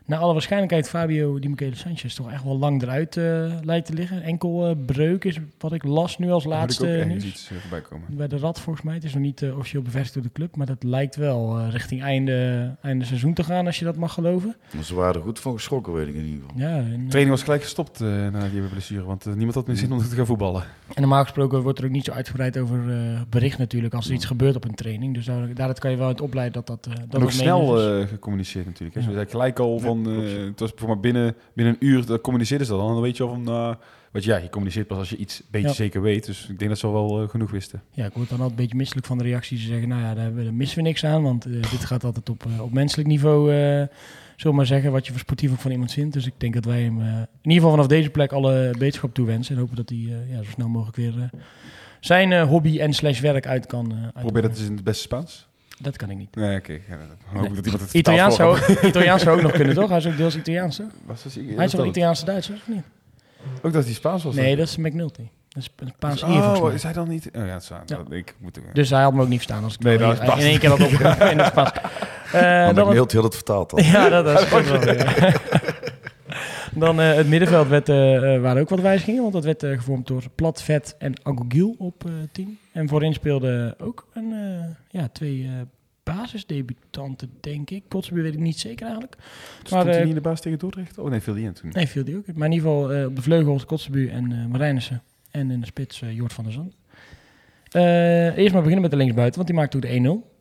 naar 0.07 0.19
alle 0.19 0.33
waarschijnlijkheid 0.33 0.89
Fabio 0.89 1.39
Di 1.39 1.49
Michele 1.49 1.75
Sanchez 1.75 2.15
toch 2.15 2.31
echt 2.33 2.45
wel 2.45 2.59
lang 2.59 2.83
eruit 2.83 3.17
eh, 3.17 3.25
lijkt 3.63 3.87
te 3.87 3.93
liggen. 3.93 4.23
Enkel 4.23 4.67
eh, 4.69 4.77
breuk 4.87 5.25
is 5.25 5.39
wat 5.59 5.73
ik 5.73 5.85
las 5.85 6.19
nu 6.19 6.31
als 6.31 6.45
Daar 6.45 6.53
laatste 6.53 6.99
ook 7.01 7.07
nieuws. 7.09 7.25
iets 7.25 7.51
voorbij 7.61 7.81
komen. 7.81 8.07
Bij 8.17 8.29
de 8.29 8.39
Rad 8.39 8.61
volgens 8.61 8.85
mij. 8.85 8.95
Het 8.95 9.05
is 9.05 9.13
nog 9.15 9.23
niet 9.23 9.43
eh, 9.43 9.57
officieel 9.59 9.83
bevestigd 9.83 10.15
door 10.15 10.23
de 10.23 10.33
club. 10.33 10.57
Maar 10.57 10.67
dat 10.67 10.83
lijkt 10.83 11.17
wel 11.17 11.59
eh, 11.59 11.71
richting 11.71 12.03
einde, 12.03 12.71
einde 12.83 13.05
seizoen 13.05 13.35
te 13.35 13.45
gaan, 13.45 13.67
als 13.67 13.79
je 13.79 13.85
dat 13.85 13.97
mag 13.97 14.13
geloven. 14.13 14.57
Ze 14.83 14.95
waren 14.95 15.15
er 15.15 15.23
goed 15.23 15.41
van 15.41 15.53
geschrokken, 15.53 15.93
weet 15.93 16.09
ik 16.09 16.15
in 16.15 16.25
ieder 16.25 16.43
geval. 16.47 16.61
Ja, 16.69 16.77
en, 16.77 16.85
De 16.85 17.09
training 17.09 17.31
was 17.31 17.43
gelijk 17.43 17.63
gestopt 17.63 18.01
na 18.01 18.49
die 18.53 18.61
blessure, 18.61 19.05
want 19.05 19.25
niemand 19.25 19.55
had 19.55 19.67
meer 19.67 19.77
zin 19.77 19.93
om 19.93 19.99
te 19.99 20.05
gaan 20.15 20.27
voetballen. 20.27 20.65
En 20.95 21.01
normaal 21.03 21.23
gesproken 21.23 21.63
wordt 21.63 21.79
er 21.79 21.85
ook 21.85 21.91
niet 21.91 22.05
zo 22.05 22.13
uitgebreid 22.13 22.59
over 22.59 22.91
eh, 22.91 23.21
bericht 23.29 23.59
natuurlijk 23.59 23.95
als 23.95 24.07
er 24.09 24.15
iets 24.15 24.25
gebeurt 24.25 24.57
op 24.57 24.65
een 24.65 24.75
training. 24.75 25.15
Dus 25.15 25.25
daar, 25.25 25.55
daaruit 25.55 25.79
kan 25.79 25.91
je 25.91 25.97
wel 25.97 26.07
uit 26.07 26.21
opleiden 26.21 26.65
dat 26.65 26.67
dat, 26.67 26.87
eh 26.95 27.01
dat 27.09 27.21
nog 27.21 27.29
het 27.29 27.39
snel 27.39 27.81
eh, 28.01 28.07
gecommuniceerd 28.09 28.67
natuurlijk. 28.67 28.95
Hè. 28.95 29.01
Ja. 29.01 29.07
Ze 29.07 29.13
zei 29.13 29.27
gelijk 29.27 29.59
al 29.59 29.79
van, 29.79 29.96
Eh, 30.05 30.45
het 30.45 30.61
was 30.61 30.73
voor 30.77 30.89
maar 30.89 31.01
binnen, 31.01 31.35
binnen 31.55 31.75
een 31.75 31.87
uur, 31.87 32.07
dat 32.07 32.21
communiceerden 32.21 32.67
ze 32.67 32.73
dat 32.73 32.81
al. 32.81 32.89
En 32.89 32.95
dan 32.95 33.03
weet 33.03 33.17
je 33.17 33.23
al 33.23 33.29
van, 33.29 33.49
uh, 33.49 33.75
want 34.17 34.29
ja, 34.29 34.37
je 34.37 34.49
communiceert 34.49 34.87
pas 34.87 34.99
als 34.99 35.11
je 35.11 35.17
iets 35.17 35.43
beetje 35.51 35.69
Ja. 35.69 35.75
zeker 35.75 36.03
weet. 36.03 36.27
Dus 36.27 36.49
ik 36.49 36.59
denk 36.59 36.71
dat 36.71 36.79
ze 36.81 36.87
al 36.87 36.93
wel 36.93 37.23
eh, 37.23 37.29
genoeg 37.29 37.51
wisten. 37.51 37.83
Ja, 37.91 38.05
ik 38.07 38.13
word 38.13 38.29
dan 38.29 38.39
altijd 38.39 38.59
een 38.59 38.65
beetje 38.65 38.79
misselijk 38.79 39.07
van 39.07 39.19
de 39.19 39.25
reacties. 39.25 39.61
Ze 39.61 39.67
zeggen, 39.67 39.89
nou 39.89 40.03
ja, 40.03 40.15
daar, 40.15 40.55
missen 40.55 40.79
we 40.79 40.83
niks 40.83 41.05
aan. 41.05 41.23
Want 41.23 41.45
eh, 41.45 41.53
dit 41.53 41.85
gaat 41.85 42.05
altijd 42.05 42.31
op, 42.31 42.45
op 42.61 42.73
menselijk 42.73 43.09
niveau, 43.09 43.53
eh 43.53 43.87
zullen 44.37 44.53
we 44.53 44.63
maar 44.63 44.67
zeggen, 44.67 44.93
wat 44.93 45.07
je 45.07 45.13
voor 45.13 45.21
sportief 45.21 45.53
ook 45.53 45.59
van 45.59 45.71
iemand 45.71 45.93
vindt. 45.93 46.13
Dus 46.15 46.27
ik 46.27 46.33
denk 46.37 46.55
dat 46.55 46.65
wij 46.65 46.83
hem 46.83 47.01
in 47.01 47.27
ieder 47.43 47.53
geval 47.53 47.71
vanaf 47.71 47.87
deze 47.87 48.11
plek 48.11 48.33
alle 48.33 48.75
beterschap 48.79 49.15
toewensen. 49.15 49.55
En 49.55 49.61
hopen 49.61 49.77
dat 49.77 49.89
hij 49.89 49.99
ja, 50.29 50.43
zo 50.43 50.51
snel 50.51 50.69
mogelijk 50.69 50.97
weer 50.97 51.31
zijn 52.01 52.43
hobby 52.43 52.79
en 52.79 52.93
slash 52.93 53.21
werk 53.21 53.47
uit 53.47 53.67
kan. 53.67 53.95
Probeer 54.21 54.43
dat 54.43 54.51
eens 54.51 54.69
in 54.69 54.75
het 54.75 54.85
beste 54.85 55.03
Spaans. 55.03 55.49
Dat 55.79 55.97
kan 55.97 56.11
ik 56.11 56.17
niet. 56.17 56.35
Nee, 56.37 56.59
oké. 56.59 56.73
Ja, 56.73 56.79
dan 57.33 57.43
Nee. 57.43 57.55
dat 57.55 57.65
iemand 57.65 57.83
het 57.83 57.95
Italiaans 57.95 58.37
zou, 58.37 58.59
Italiaans 58.83 59.23
zou 59.23 59.37
ook 59.37 59.43
nog 59.43 59.53
kunnen, 59.53 59.75
toch? 59.75 59.89
Hij 59.89 59.99
is 59.99 60.07
ook 60.07 60.17
deels 60.17 60.37
Italiaans, 60.37 60.77
toch? 60.77 60.87
hem. 60.87 61.01
Was 61.07 61.23
dat- 61.23 61.33
Hij 61.33 61.43
is 61.43 61.49
dat 61.57 61.57
wel 61.73 61.81
dat- 61.81 61.89
Italiaanse 61.89 62.25
Duitser, 62.25 62.55
of 62.55 62.69
niet? 62.69 62.83
Ook 63.63 63.73
dat 63.73 63.85
hij 63.85 63.93
Spaans 63.95 64.23
was? 64.25 64.35
Nee, 64.35 64.49
dan? 64.49 64.57
dat 64.59 64.67
is 64.69 64.77
McNulty. 64.77 65.29
Dat 65.49 65.63
is 65.63 65.71
een 65.77 65.93
Spaans 65.97 66.21
volgens 66.21 66.59
Oh, 66.59 66.65
mij. 66.65 66.75
is 66.75 66.83
hij 66.83 66.93
dan 66.93 67.09
niet? 67.09 67.27
Oh 67.37 67.47
ja, 67.47 67.53
het 67.53 67.63
is, 67.63 67.69
Ja. 67.87 67.99
ik 68.11 68.35
moet 68.39 68.59
Dus 68.73 68.91
hij 68.91 69.03
had 69.03 69.13
me 69.15 69.23
ook 69.23 69.29
niet 69.29 69.43
verstaan 69.43 69.65
als 69.65 69.75
ik 69.75 69.81
Nee, 69.81 69.99
dat 69.99 70.13
is 70.13 70.19
in, 70.29 70.33
in 70.39 70.47
één 70.47 70.59
keer 70.59 70.69
had 70.69 70.81
opgeroepen 70.81 71.31
in 71.31 71.39
het 71.39 71.47
Spaans. 71.47 71.71
Eh, 72.33 72.65
Want 72.65 72.77
dan 72.77 72.89
het, 72.89 72.97
had 73.13 73.25
het 73.25 73.35
vertaald 73.35 73.73
al. 73.73 73.81
ja, 73.95 74.09
dat, 74.09 74.25
dat 74.25 74.41
is 74.41 74.49
weer. 74.85 75.41
Dan 76.79 77.01
eh, 77.01 77.15
het 77.15 77.29
middenveld 77.29 77.69
werd, 77.69 77.89
eh, 77.89 78.35
eh, 78.35 78.41
waren 78.43 78.63
ook 78.63 78.69
wat 78.69 78.81
wijzigingen, 78.81 79.21
want 79.21 79.33
dat 79.33 79.45
werd 79.45 79.65
gevormd 79.65 80.07
door 80.07 80.23
Plat, 80.35 80.63
Vet 80.63 80.95
en 80.99 81.13
Agogil 81.23 81.75
op 81.79 82.05
eh 82.05 82.13
10. 82.33 82.59
En 82.73 82.89
voorin 82.89 83.13
speelden 83.13 83.81
ook 83.81 84.09
een, 84.15 84.35
ja, 84.89 85.09
twee 85.09 85.51
basisdebutanten, 86.03 87.31
denk 87.41 87.71
ik. 87.71 87.83
Kotsbuur 87.89 88.23
weet 88.23 88.35
ik 88.35 88.41
niet 88.41 88.59
zeker 88.59 88.85
eigenlijk. 88.85 89.17
Stond 89.63 89.71
Maar, 89.71 89.93
hij 89.93 90.01
niet 90.01 90.09
in 90.09 90.15
de 90.15 90.21
baas 90.21 90.41
tegen 90.41 90.59
Dordrecht? 90.59 90.99
Oh 90.99 91.11
nee, 91.11 91.21
viel 91.21 91.35
die 91.35 91.45
in 91.45 91.53
toen. 91.53 91.71
Nee, 91.73 91.87
viel 91.87 92.05
die 92.05 92.17
ook. 92.17 92.27
Maar 92.35 92.47
in 92.47 92.53
ieder 92.53 92.69
geval 92.69 93.07
op 93.07 93.17
de 93.17 93.23
vleugels 93.23 93.65
Kotzebu 93.65 94.09
en 94.09 94.49
Marijnissen. 94.51 95.03
En 95.31 95.51
in 95.51 95.61
de 95.61 95.67
spits 95.67 96.03
Jort 96.11 96.33
van 96.33 96.45
der 96.45 96.53
Zand. 96.53 96.77
Eerst 98.37 98.53
maar 98.53 98.63
beginnen 98.63 98.81
met 98.81 98.91
de 98.91 98.97
linksbuiten, 98.97 99.37
want 99.37 99.47
die 99.47 99.57
maakte 99.57 99.77
ook 99.77 99.83
de 99.83 100.23
1-0. 100.25 100.36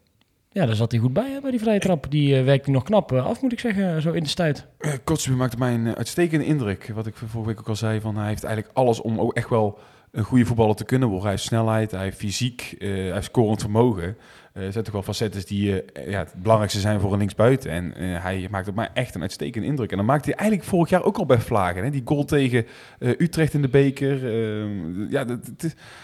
Ja, 0.55 0.65
daar 0.65 0.75
zat 0.75 0.91
hij 0.91 0.99
goed 0.99 1.13
bij 1.13 1.31
hè, 1.31 1.41
bij 1.41 1.51
die 1.51 1.59
vrije 1.59 1.79
trap. 1.79 2.05
Die 2.09 2.37
eh, 2.37 2.43
werkte 2.43 2.71
nog 2.71 2.83
knap 2.83 3.11
eh, 3.11 3.25
af, 3.25 3.41
moet 3.41 3.51
ik 3.51 3.59
zeggen, 3.59 4.01
zo 4.01 4.11
in 4.11 4.23
de 4.23 4.29
stuit. 4.29 4.67
Uh, 4.79 5.35
maakte 5.37 5.57
mij 5.57 5.73
een 5.73 5.87
eh, 5.87 5.93
uitstekende 5.93 6.45
indruk. 6.45 6.91
Wat 6.93 7.07
ik 7.07 7.15
vorige 7.15 7.49
week 7.49 7.59
ook 7.59 7.69
al 7.69 7.75
zei, 7.75 8.01
van 8.01 8.17
hij 8.17 8.27
heeft 8.27 8.43
eigenlijk 8.43 8.77
alles 8.77 9.01
om 9.01 9.19
ook 9.19 9.33
echt 9.33 9.49
wel 9.49 9.79
een 10.15 10.23
goede 10.23 10.45
voetballer 10.45 10.75
te 10.75 10.85
kunnen 10.85 11.07
worden. 11.07 11.27
Hij 11.27 11.35
heeft 11.35 11.47
snelheid, 11.47 11.91
hij 11.91 12.03
heeft 12.03 12.17
fysiek, 12.17 12.75
eh, 12.79 12.89
hij 12.89 13.13
heeft 13.13 13.25
scorend 13.25 13.61
vermogen. 13.61 14.17
Eh 14.55 14.65
er 14.65 14.71
zijn 14.71 14.83
toch 14.83 14.93
wel 14.93 15.03
facetten 15.03 15.45
die 15.45 15.83
eh, 15.83 16.09
ja, 16.09 16.19
het 16.19 16.33
belangrijkste 16.33 16.79
zijn 16.79 16.99
voor 16.99 17.11
een 17.11 17.17
linksbuiten. 17.17 17.71
En 17.71 17.95
eh, 17.95 18.23
hij 18.23 18.47
maakt 18.51 18.67
op 18.67 18.75
mij 18.75 18.89
echt 18.93 19.15
een 19.15 19.21
uitstekende 19.21 19.67
indruk. 19.67 19.91
En 19.91 19.97
dan 19.97 20.05
maakte 20.05 20.29
hij 20.29 20.39
eigenlijk 20.39 20.69
vorig 20.69 20.89
jaar 20.89 21.03
ook 21.03 21.17
al 21.17 21.25
bij 21.25 21.39
Vlagen. 21.39 21.83
Hè? 21.83 21.89
Die 21.89 22.01
goal 22.05 22.25
tegen 22.25 22.65
Utrecht 22.99 23.53
in 23.53 23.61
de 23.61 23.67
beker. 23.67 24.25
eh, 24.25 25.11
ja, 25.11 25.25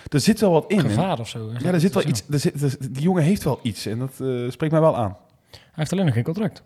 er 0.09 0.19
zit 0.19 0.39
wel 0.39 0.51
wat 0.51 0.71
in. 0.71 0.79
Gevaar 0.79 1.19
of 1.19 1.27
zo. 1.27 1.51
Ja, 1.59 1.71
er 1.71 1.79
zit 1.79 1.93
wel 1.93 2.07
iets. 2.07 2.23
Er 2.29 2.39
zit, 2.39 2.93
die 2.93 3.03
jongen 3.03 3.23
heeft 3.23 3.43
wel 3.43 3.59
iets. 3.61 3.85
En 3.85 3.99
dat 3.99 4.13
spreekt 4.53 4.71
mij 4.71 4.81
wel 4.81 4.97
aan. 4.97 5.17
Hij 5.51 5.59
heeft 5.71 5.91
alleen 5.91 6.05
nog 6.05 6.13
geen 6.13 6.23
contract. 6.23 6.63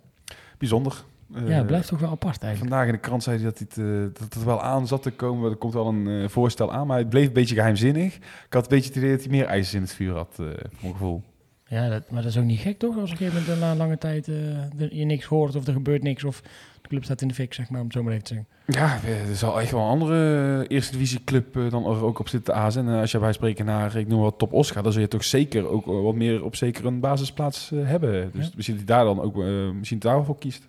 Bijzonder. 0.58 1.04
Ja, 1.34 1.42
het 1.42 1.68
blijft 1.68 1.88
toch 1.88 2.00
wel 2.00 2.10
apart 2.10 2.44
eigenlijk. 2.44 2.74
Vandaag 2.74 2.88
in 2.88 2.94
de 3.02 3.08
krant 3.08 3.24
zei 3.24 3.36
hij 3.36 3.46
dat, 3.46 3.58
hij 3.58 3.86
het, 3.86 4.18
dat 4.18 4.34
het 4.34 4.44
wel 4.44 4.62
aan 4.62 4.88
zat 4.88 5.04
te 5.04 5.12
komen. 5.12 5.52
Er 5.52 5.58
komt 5.58 5.74
wel 5.74 5.88
een 5.88 6.30
voorstel 6.30 6.74
aan, 6.74 6.88
maar 6.88 6.98
het 6.98 7.10
bleef 7.10 7.28
een 7.28 7.34
beetje 7.34 7.56
geheimzinnig. 7.56 8.16
Ik 8.16 8.54
had 8.54 8.64
een 8.64 8.70
beetje 8.70 8.88
het 8.90 8.98
idee 8.98 9.12
dat 9.12 9.22
hij 9.22 9.30
meer 9.30 9.46
ijzers 9.46 9.74
in 9.74 9.82
het 9.82 9.94
vuur 9.94 10.14
had, 10.14 10.34
voor 10.36 10.46
mijn 10.82 10.92
gevoel. 10.94 11.24
Ja, 11.68 11.90
dat, 11.90 12.10
maar 12.12 12.22
dat 12.22 12.32
is 12.32 12.38
ook 12.38 12.44
niet 12.44 12.60
gek 12.60 12.80
toch? 12.80 12.98
Als 12.98 13.04
op 13.04 13.10
een 13.12 13.18
gegeven 13.18 13.42
moment 13.42 13.60
na 13.60 13.72
een 13.72 13.78
lange 13.78 13.98
tijd 13.98 14.28
eh, 14.28 14.82
er- 14.82 14.96
je 14.96 15.06
niks 15.06 15.26
hoort 15.26 15.56
of 15.56 15.68
er 15.68 15.74
gebeurt 15.74 16.04
niks. 16.04 16.24
Of 16.24 16.42
de 16.82 16.88
club 16.88 17.04
staat 17.04 17.22
in 17.22 17.28
de 17.28 17.34
fik, 17.34 17.54
zeg 17.54 17.70
maar, 17.70 17.80
om 17.80 17.86
het 17.86 17.96
zo 17.96 18.04
maar 18.04 18.12
even 18.14 18.26
te 18.26 18.34
zeggen. 18.34 18.48
Ja, 18.68 19.00
er 19.30 19.36
zal 19.36 19.62
echt 19.62 19.72
wel 19.72 19.82
een 19.82 19.88
andere 19.88 20.68
eerste 20.68 20.92
divisie 20.92 21.24
club 21.24 21.58
eh, 21.58 21.70
dan 21.70 21.86
er 21.86 22.04
ook 22.04 22.20
op 22.20 22.30
zitten 22.30 22.54
te 22.54 22.60
azen. 22.60 22.88
En 22.88 22.94
eh, 22.94 23.00
als 23.00 23.12
je 23.12 23.20
bij 23.20 23.34
spreken 23.34 23.66
naar, 23.66 23.96
ik 23.96 24.08
noem 24.08 24.22
wat 24.22 24.38
top 24.38 24.54
Oscar, 24.54 24.84
dan 24.84 24.92
zul 24.92 25.02
je 25.02 25.08
toch 25.08 25.24
zeker 25.24 25.68
ook 25.68 25.86
wat 25.86 26.16
meer 26.16 26.44
op 26.44 26.56
zeker 26.56 26.86
een 26.86 27.00
basisplaats 27.00 27.72
hebben. 27.76 28.30
Dus 28.34 28.46
Ja. 28.46 28.52
misschien 28.56 28.78
dat 28.78 28.88
hij 28.88 28.96
daar 28.96 29.06
dan 29.06 29.22
ook 29.22 29.36
misschien 29.74 30.00
daarvoor 30.00 30.38
kiest. 30.38 30.68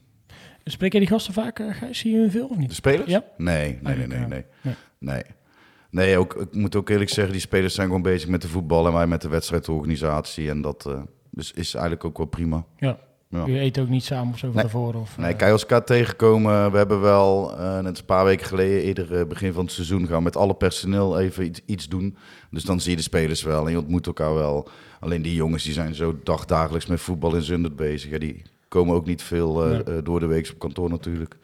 Spreek 0.65 0.91
jij 0.93 1.01
die 1.01 1.11
gasten 1.11 1.33
vaak, 1.33 1.61
Gijs? 1.71 1.99
Zie 1.99 2.13
je 2.13 2.19
hun 2.19 2.31
veel 2.31 2.47
of 2.47 2.55
De 2.55 2.61
niet? 2.61 2.73
spelers? 2.75 3.11
Ja. 3.11 3.25
Nee, 3.37 3.79
nee, 3.83 3.97
nee, 3.97 4.07
nee. 4.07 4.19
Nee, 4.19 4.45
nee. 4.63 4.75
nee. 4.99 5.23
Nee 5.91 6.19
ook, 6.19 6.35
ik 6.35 6.55
moet 6.55 6.77
ook 6.77 6.89
eerlijk 6.89 7.11
zeggen, 7.11 7.33
die 7.33 7.43
spelers 7.43 7.75
zijn 7.75 7.87
gewoon 7.87 8.03
bezig 8.03 8.29
met 8.29 8.43
de 8.43 8.49
voetbal 8.49 8.87
en 8.87 8.93
wij 8.93 9.07
met 9.07 9.23
de 9.23 9.29
wedstrijdorganisatie. 9.29 10.51
En 10.51 10.61
dat 10.61 10.87
eh, 10.87 11.01
dus 11.31 11.53
is 11.53 11.75
eigenlijk 11.75 12.05
ook 12.05 12.17
wel 12.17 12.27
prima. 12.27 12.65
Ja. 12.79 12.99
Ja. 13.29 13.47
Je 13.47 13.61
eet 13.61 13.79
ook 13.79 13.89
niet 13.89 14.05
samen 14.05 14.33
of 14.33 14.39
zo 14.39 14.47
van 14.47 14.55
Nee. 14.57 14.65
tevoren? 14.65 15.01
Of, 15.01 15.19
Nee, 15.19 15.35
eh, 15.35 15.53
als 15.53 15.61
elkaar 15.61 15.85
tegenkomen, 15.85 16.71
we 16.71 16.77
hebben 16.77 17.01
wel, 17.01 17.57
eh, 17.59 17.79
net 17.81 17.99
een 17.99 18.05
paar 18.05 18.25
weken 18.25 18.47
geleden, 18.47 18.83
eerder 18.83 19.27
begin 19.27 19.53
van 19.53 19.65
het 19.65 19.73
seizoen, 19.73 20.07
gaan 20.07 20.17
we 20.19 20.23
met 20.23 20.37
alle 20.37 20.55
personeel 20.55 21.19
even 21.19 21.45
iets, 21.45 21.61
iets 21.67 21.89
doen. 21.89 22.17
Dus 22.51 22.63
dan 22.65 22.81
zie 22.81 22.91
je 22.91 22.97
de 22.97 23.03
spelers 23.03 23.43
wel 23.43 23.65
en 23.67 23.71
je 23.73 23.79
ontmoet 23.79 24.07
elkaar 24.07 24.35
wel. 24.35 24.69
Alleen 25.01 25.23
die 25.23 25.35
jongens 25.35 25.65
die 25.65 25.73
zijn 25.73 25.95
zo 25.95 26.19
dagdagelijks 26.23 26.87
met 26.87 27.01
voetbal 27.01 27.35
in 27.35 27.43
Zundert 27.43 27.77
bezig. 27.77 28.11
Ja, 28.11 28.19
die 28.19 28.43
komen 28.69 28.95
ook 28.95 29.07
niet 29.07 29.23
veel 29.23 29.59
Nee. 29.65 30.03
door 30.03 30.21
de 30.21 30.27
week 30.27 30.51
op 30.53 30.59
kantoor 30.59 30.91
natuurlijk. 30.91 31.37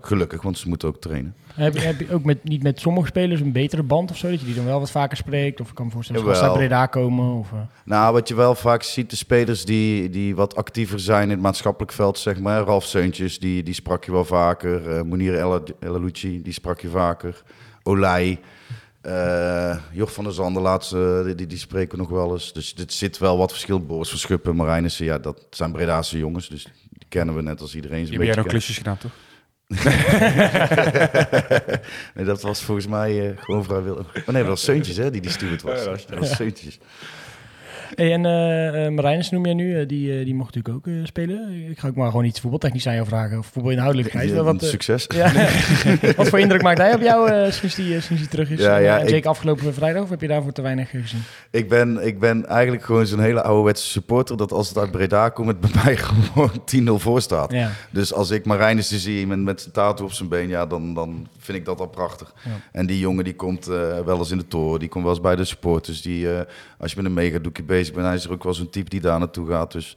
Gelukkig, 0.00 0.42
want 0.42 0.58
ze 0.58 0.68
moeten 0.68 0.88
ook 0.88 1.00
trainen. 1.00 1.34
Heb 1.54 1.74
je, 1.74 1.80
heb 1.80 2.00
je 2.00 2.12
ook 2.12 2.24
met, 2.24 2.44
niet 2.44 2.62
met 2.62 2.80
sommige 2.80 3.06
spelers 3.06 3.40
een 3.40 3.52
betere 3.52 3.82
band 3.82 4.10
of 4.10 4.16
zo? 4.16 4.30
Dat 4.30 4.40
je 4.40 4.46
die 4.46 4.54
dan 4.54 4.64
wel 4.64 4.80
wat 4.80 4.90
vaker 4.90 5.16
spreekt? 5.16 5.60
Of 5.60 5.68
ik 5.68 5.74
kan 5.74 5.86
me 5.86 5.92
voorstellen 5.92 6.24
dat 6.24 6.36
ze 6.36 6.42
uit 6.42 6.52
Breda 6.52 6.86
komen? 6.86 7.32
Of, 7.38 7.52
eh, 7.52 7.58
Nou, 7.84 8.12
wat 8.12 8.28
je 8.28 8.34
wel 8.34 8.54
vaak 8.54 8.82
ziet, 8.82 9.10
de 9.10 9.16
spelers 9.16 9.64
die, 9.64 10.10
die 10.10 10.34
wat 10.36 10.56
actiever 10.56 11.00
zijn 11.00 11.22
in 11.22 11.30
het 11.30 11.40
maatschappelijk 11.40 11.92
veld, 11.92 12.18
zeg 12.18 12.40
maar. 12.40 12.62
Ralf 12.62 12.84
Seuntjes, 12.84 13.38
die, 13.38 13.62
die 13.62 13.74
sprak 13.74 14.04
je 14.04 14.12
wel 14.12 14.24
vaker. 14.24 15.06
Monier 15.06 15.34
El 15.38 15.62
Elalouci, 15.80 16.42
die 16.42 16.52
sprak 16.52 16.80
je 16.80 16.88
vaker. 16.88 17.42
Olij. 17.82 18.40
eh 19.00 19.76
Joch 19.92 20.12
van 20.12 20.24
der 20.24 20.32
Zanden, 20.32 20.62
laatste, 20.62 21.22
die, 21.24 21.34
die, 21.34 21.46
die 21.46 21.58
spreken 21.58 21.98
nog 21.98 22.08
wel 22.08 22.32
eens. 22.32 22.52
Dus 22.52 22.74
dit 22.74 22.92
zit 22.92 23.18
wel 23.18 23.38
wat 23.38 23.50
verschil. 23.50 23.80
Boris 23.86 24.08
Verschuppen, 24.08 24.56
Marijnissen, 24.56 25.04
ja, 25.04 25.18
dat 25.18 25.46
zijn 25.50 25.72
Bredaanse 25.72 26.18
jongens. 26.18 26.48
Dus 26.48 26.62
die 26.90 27.08
kennen 27.08 27.34
we 27.36 27.42
net 27.42 27.60
als 27.60 27.74
iedereen. 27.74 28.06
Heb 28.10 28.22
jij 28.22 28.34
nog 28.34 28.46
klusjes 28.46 28.76
gedaan, 28.76 28.98
toch? 28.98 29.10
nee, 32.14 32.24
dat 32.24 32.42
was 32.42 32.62
volgens 32.62 32.86
mij 32.86 33.28
eh, 33.30 33.36
gewoon 33.38 33.64
vrijwillig. 33.64 34.06
Oh 34.06 34.26
nee, 34.26 34.42
dat 34.42 34.46
was 34.46 34.62
Seuntjes, 34.62 34.96
hè, 34.96 35.10
die 35.10 35.20
die 35.20 35.30
steward 35.30 35.62
was. 35.62 35.78
Ja, 35.78 35.84
dat 35.84 36.04
dat 36.08 36.18
was, 36.18 36.36
Seuntjes. 36.36 36.78
Hey, 37.94 38.12
en 38.12 38.26
eh 38.26 38.86
eh, 38.86 38.92
Marijnis 38.92 39.30
noem 39.30 39.44
jij 39.44 39.54
nu, 39.54 39.80
eh, 39.80 39.88
die, 39.88 40.24
die 40.24 40.34
mocht 40.34 40.54
natuurlijk 40.54 40.86
ook 40.88 40.94
spelen. 41.06 41.66
Ik 41.70 41.78
ga 41.78 41.88
ook 41.88 41.94
maar 41.94 42.10
gewoon 42.10 42.24
iets 42.24 42.40
voetbaltechnisch 42.40 42.86
aan 42.86 42.94
jou 42.94 43.06
vragen. 43.06 43.38
Of 43.38 43.46
voetbalinhoudelijk. 43.46 44.12
Ja, 44.12 44.42
wat, 44.42 44.62
Succes. 44.64 45.06
ja. 45.08 45.32
wat 46.16 46.28
voor 46.28 46.38
indruk 46.40 46.62
maakt 46.62 46.78
hij 46.78 46.94
op 46.94 47.00
jou 47.00 47.50
sinds, 47.52 47.74
die, 47.74 48.00
sinds 48.00 48.22
die 48.22 48.30
terug 48.30 48.50
is? 48.50 48.60
Ja, 48.60 48.76
ja, 48.76 48.96
en 48.96 49.02
ik- 49.02 49.08
zeker 49.08 49.30
afgelopen 49.30 49.74
vrijdag, 49.74 50.02
of 50.02 50.10
heb 50.10 50.20
je 50.20 50.28
daarvoor 50.28 50.52
te 50.52 50.62
weinig 50.62 50.90
gezien? 50.90 51.20
Ik 51.50 51.68
ben, 51.68 52.06
ik 52.06 52.18
ben 52.18 52.46
eigenlijk 52.46 52.84
gewoon 52.84 53.06
zo'n 53.06 53.20
hele 53.20 53.42
ouderwetse 53.42 53.86
supporter... 53.86 54.36
dat 54.36 54.52
als 54.52 54.68
het 54.68 54.78
uit 54.78 54.90
Breda 54.90 55.28
komt, 55.28 55.48
het 55.48 55.60
bij 55.70 55.70
mij 55.84 55.96
gewoon 55.96 56.50
10-0 56.98 57.02
voor 57.02 57.20
staat. 57.20 57.54
Dus 57.90 58.12
als 58.12 58.30
ik 58.30 58.44
Marijnissen 58.44 58.98
zie 58.98 59.26
met, 59.26 59.38
met 59.38 59.60
zijn 59.60 59.72
tattoo 59.72 60.06
op 60.06 60.12
zijn 60.12 60.28
been... 60.28 60.48
ja, 60.48 60.66
dan, 60.66 60.94
dan 60.94 61.28
vind 61.38 61.58
ik 61.58 61.64
dat 61.64 61.80
al 61.80 61.86
prachtig. 61.88 62.34
En 62.72 62.86
die 62.86 62.98
jongen 62.98 63.24
die 63.24 63.34
komt 63.34 63.64
wel 64.04 64.18
eens 64.18 64.30
in 64.30 64.38
de 64.38 64.48
toren. 64.48 64.78
Die 64.80 64.88
komt 64.88 65.04
wel 65.04 65.12
eens 65.12 65.22
bij 65.22 65.36
de 65.36 65.44
supporters. 65.44 66.02
Die, 66.02 66.28
als 66.78 66.90
je 66.90 66.96
met 66.96 67.04
een 67.06 67.14
megadoekje 67.14 67.62
bezig 67.78 67.94
bent... 67.94 68.06
hij 68.06 68.14
is 68.16 68.24
er 68.24 68.32
ook 68.32 68.44
wel 68.44 68.54
zo'n 68.54 68.70
type 68.70 68.88
die 68.90 69.00
daar 69.00 69.18
naartoe 69.18 69.48
gaat. 69.48 69.72
Dus 69.72 69.96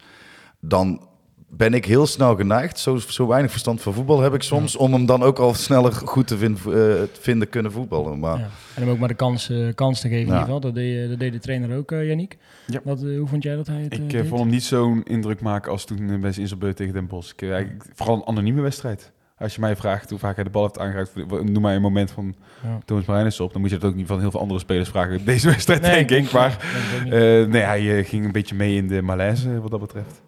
dan 0.60 1.10
ben 1.54 1.74
ik 1.74 1.86
heel 1.86 2.06
snel 2.06 2.36
geneigd. 2.36 2.80
Zo, 2.80 2.98
zo 2.98 3.28
weinig 3.28 3.52
verstand 3.52 3.82
van 3.82 3.94
voetbal 3.94 4.20
heb 4.22 4.34
ik 4.34 4.42
soms. 4.44 4.76
Om 4.76 4.94
hem 4.94 5.06
dan 5.06 5.24
ook 5.24 5.40
al 5.40 5.54
sneller 5.54 5.92
goed 5.94 6.28
te 6.28 6.38
vind- 6.38 6.66
eh, 6.68 6.94
vinden 7.20 7.50
kunnen 7.50 7.72
voetballen. 7.72 8.20
Maar 8.20 8.38
Ja. 8.40 8.44
En 8.76 8.82
hem 8.82 8.90
ook 8.90 8.98
maar 9.00 9.08
de 9.08 9.14
kans, 9.14 9.50
eh, 9.50 9.68
kans 9.76 10.00
te 10.02 10.08
geven 10.08 10.20
in 10.22 10.26
ieder 10.28 10.40
geval. 10.42 10.60
Dat 10.60 10.74
deed, 10.76 11.10
dat 11.10 11.20
deed 11.20 11.32
de 11.34 11.40
trainer 11.40 11.78
ook, 11.78 11.92
eh 11.92 12.08
Yannick. 12.08 12.38
Ja. 12.68 12.80
Wat, 12.84 13.04
eh, 13.04 13.18
hoe 13.18 13.28
vond 13.28 13.44
jij 13.44 13.56
dat 13.56 13.68
hij 13.68 13.82
het 13.82 13.94
Ik 13.94 14.00
eh, 14.00 14.06
eh, 14.06 14.12
deed? 14.12 14.28
vond 14.28 14.40
hem 14.42 14.50
niet 14.50 14.64
zo'n 14.64 15.04
indruk 15.04 15.42
maken 15.42 15.72
als 15.72 15.86
toen 15.86 15.98
eh, 16.10 16.20
bij 16.20 16.30
zijn 16.32 16.42
inzalbeurt 16.42 16.76
tegen 16.76 16.94
Den 16.94 17.08
Bosch. 17.08 17.32
Ik, 17.32 17.42
eh, 17.42 17.66
vooral 17.94 18.16
een 18.16 18.26
anonieme 18.28 18.62
wedstrijd. 18.62 19.12
Als 19.41 19.55
je 19.55 19.62
mij 19.62 19.75
vraagt 19.75 20.10
hoe 20.10 20.19
vaak 20.19 20.36
hij 20.36 20.43
de 20.43 20.50
bal 20.50 20.62
heeft 20.63 20.79
aangeraakt, 20.79 21.15
noem 21.29 21.62
mij 21.62 21.75
een 21.75 21.81
moment 21.81 22.12
van 22.12 22.36
Ja. 22.63 22.77
Thomas 22.86 23.05
Marijnissen 23.05 23.45
op. 23.45 23.51
Dan 23.51 23.62
moet 23.62 23.69
je 23.69 23.77
dat 23.77 23.89
ook 23.89 23.95
niet 23.95 24.07
van 24.07 24.19
heel 24.19 24.31
veel 24.31 24.39
andere 24.39 24.60
spelers 24.60 24.89
vragen. 24.89 25.25
Deze 25.25 25.48
wedstrijd 25.50 25.81
Nee, 25.81 26.05
denk 26.05 26.25
ik. 26.25 26.31
Maar 26.39 26.57
niet. 27.03 27.13
eh, 27.13 27.19
nee, 27.45 27.62
hij 27.62 27.98
eh, 27.98 28.05
ging 28.07 28.25
een 28.25 28.31
beetje 28.31 28.55
mee 28.55 28.75
in 28.75 28.88
de 28.88 29.01
malaise 29.01 29.50
eh, 29.53 29.60
wat 29.60 29.71
dat 29.71 29.79
betreft. 29.79 30.21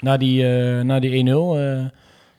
Na 0.00 0.16
die, 0.16 0.44
na 0.82 1.00
die 1.00 1.24
1-0, 1.26 1.28
eh, 1.28 1.84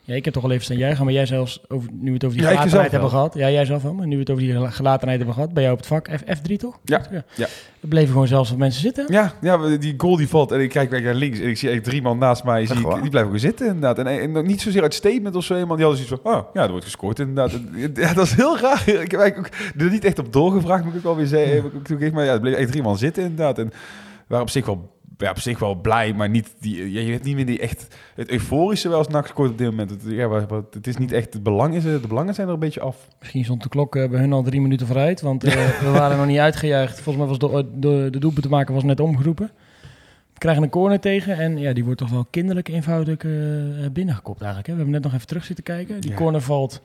ja, 0.05 0.15
ik 0.15 0.25
heb 0.25 0.33
toch 0.33 0.43
al 0.43 0.51
even 0.51 0.63
staan 0.63 0.77
juichen, 0.77 1.03
maar 1.05 1.13
jij 1.13 1.25
zelfs, 1.25 1.61
over, 1.67 1.89
nu 1.93 2.07
we 2.07 2.13
het 2.13 2.23
over 2.25 2.37
die 2.37 2.45
Ja, 2.47 2.51
gelatenheid 2.53 2.91
hebben 2.91 3.09
wel. 3.09 3.19
gehad. 3.19 3.33
Ja, 3.33 3.49
jij 3.49 3.65
zelf 3.65 3.83
wel, 3.83 3.93
maar 3.93 4.07
nu 4.07 4.13
we 4.13 4.19
het 4.19 4.29
over 4.29 4.43
die 4.43 4.51
gela- 4.53 4.69
gelatenheid 4.69 5.17
hebben 5.17 5.35
gehad, 5.35 5.53
ben 5.53 5.63
jij 5.63 5.71
op 5.71 5.77
het 5.77 5.87
vak 5.87 6.07
F, 6.15 6.21
F3 6.37 6.55
toch? 6.57 6.79
Ja, 6.83 7.01
ja. 7.35 7.47
Er 7.81 7.87
bleven 7.89 8.11
gewoon 8.11 8.27
zelfs 8.27 8.49
wat 8.49 8.57
mensen 8.59 8.81
zitten. 8.81 9.05
Ja, 9.07 9.33
ja, 9.41 9.77
die 9.77 9.93
goal 9.97 10.15
die 10.17 10.27
valt 10.27 10.51
en 10.51 10.59
ik 10.59 10.69
kijk 10.69 11.03
naar 11.03 11.13
links 11.13 11.39
en 11.39 11.47
ik 11.49 11.57
zie 11.57 11.69
echt 11.69 11.83
drie 11.83 12.01
man 12.01 12.17
naast 12.17 12.43
mij. 12.43 12.65
Zie 12.65 12.75
ik, 12.75 12.81
die 12.81 12.91
blijven 12.91 13.21
gewoon 13.21 13.39
zitten 13.39 13.65
inderdaad. 13.67 13.99
En, 13.99 14.07
en 14.21 14.31
nog 14.31 14.43
niet 14.43 14.61
zozeer 14.61 14.81
uit 14.81 14.93
statement 14.93 15.35
of 15.35 15.43
zo. 15.43 15.57
iemand 15.57 15.77
die 15.79 15.87
hadden 15.87 16.05
zoiets 16.05 16.23
van, 16.23 16.33
oh 16.33 16.43
ja, 16.53 16.63
er 16.63 16.69
wordt 16.69 16.85
gescoord 16.85 17.19
inderdaad. 17.19 17.53
En, 17.53 17.69
Ja, 17.95 18.13
dat 18.13 18.25
is 18.25 18.33
heel 18.33 18.57
raar. 18.59 18.83
Ik 18.89 19.11
heb 19.11 19.19
eigenlijk 19.19 19.37
ook 19.37 19.81
er 19.81 19.89
niet 19.89 20.05
echt 20.05 20.19
op 20.19 20.33
doorgevraagd, 20.33 20.83
moet 20.83 20.91
ik 20.93 20.97
ook 20.99 21.03
wel 21.03 21.15
weer 21.15 21.25
zeggen. 21.25 21.55
Heb 21.55 21.65
ik 21.65 21.75
ook 21.75 21.83
toegegeven, 21.83 22.15
Maar 22.15 22.25
ja, 22.25 22.33
er 22.33 22.39
bleven 22.39 22.59
echt 22.59 22.71
drie 22.71 22.83
man 22.83 22.97
zitten 22.97 23.23
inderdaad. 23.23 23.57
En 23.59 23.67
we 23.67 23.73
waren 24.27 24.45
op 24.45 24.49
zich 24.51 24.65
wel, 24.65 24.92
ja, 25.17 25.29
op 25.29 25.39
zich 25.39 25.59
wel 25.59 25.75
blij, 25.75 26.13
maar 26.13 26.29
niet 26.29 26.53
die, 26.59 26.91
je 26.91 27.11
hebt 27.11 27.23
niet 27.23 27.35
meer 27.35 27.45
die 27.45 27.59
echt 27.59 27.95
het 28.15 28.29
euforische 28.29 28.89
wel 28.89 28.97
als 28.97 29.07
NAC 29.07 29.27
scoort 29.27 29.49
op 29.51 29.57
dit 29.57 29.69
moment. 29.69 29.89
Het, 29.89 30.01
ja, 30.05 30.27
wat- 30.27 30.73
het 30.73 30.87
is 30.87 30.97
niet 30.97 31.11
echt 31.11 31.33
het 31.33 31.43
belang, 31.43 31.75
is, 31.75 31.83
de 31.83 31.99
belangen 32.07 32.33
zijn 32.33 32.47
er 32.47 32.53
een 32.53 32.59
beetje 32.59 32.79
af. 32.81 33.07
Misschien 33.19 33.43
stond 33.43 33.63
de 33.63 33.69
klok 33.69 33.95
eh, 33.95 34.09
bij 34.09 34.19
hun 34.19 34.33
al 34.33 34.43
drie 34.43 34.61
minuten 34.61 34.87
vooruit, 34.87 35.21
want 35.21 35.43
eh, 35.43 35.53
we 35.83 35.89
waren 35.91 36.17
nog 36.17 36.25
niet 36.25 36.37
uitgejuicht. 36.37 36.99
Volgens 37.01 37.25
mij 37.25 37.37
was 37.37 37.51
de, 37.51 37.79
de, 37.79 38.07
de 38.11 38.19
doelpunt 38.19 38.43
te 38.43 38.49
maken 38.49 38.73
was 38.73 38.83
net 38.83 38.99
omgeroepen. 38.99 39.51
We 40.33 40.39
krijgen 40.39 40.63
een 40.63 40.69
corner 40.69 40.99
tegen 40.99 41.37
en 41.37 41.57
ja, 41.57 41.73
die 41.73 41.83
wordt 41.83 41.99
toch 41.99 42.09
wel 42.09 42.25
kinderlijk 42.29 42.67
eenvoudig 42.67 43.17
eh, 43.17 43.31
binnengekopt 43.91 44.39
eigenlijk. 44.41 44.67
Hè? 44.67 44.73
We 44.73 44.79
hebben 44.81 44.89
net 44.89 45.03
nog 45.03 45.13
even 45.13 45.27
terug 45.27 45.45
zitten 45.45 45.63
kijken. 45.63 46.01
Die 46.01 46.09
Ja. 46.09 46.15
corner 46.15 46.41
valt 46.41 46.81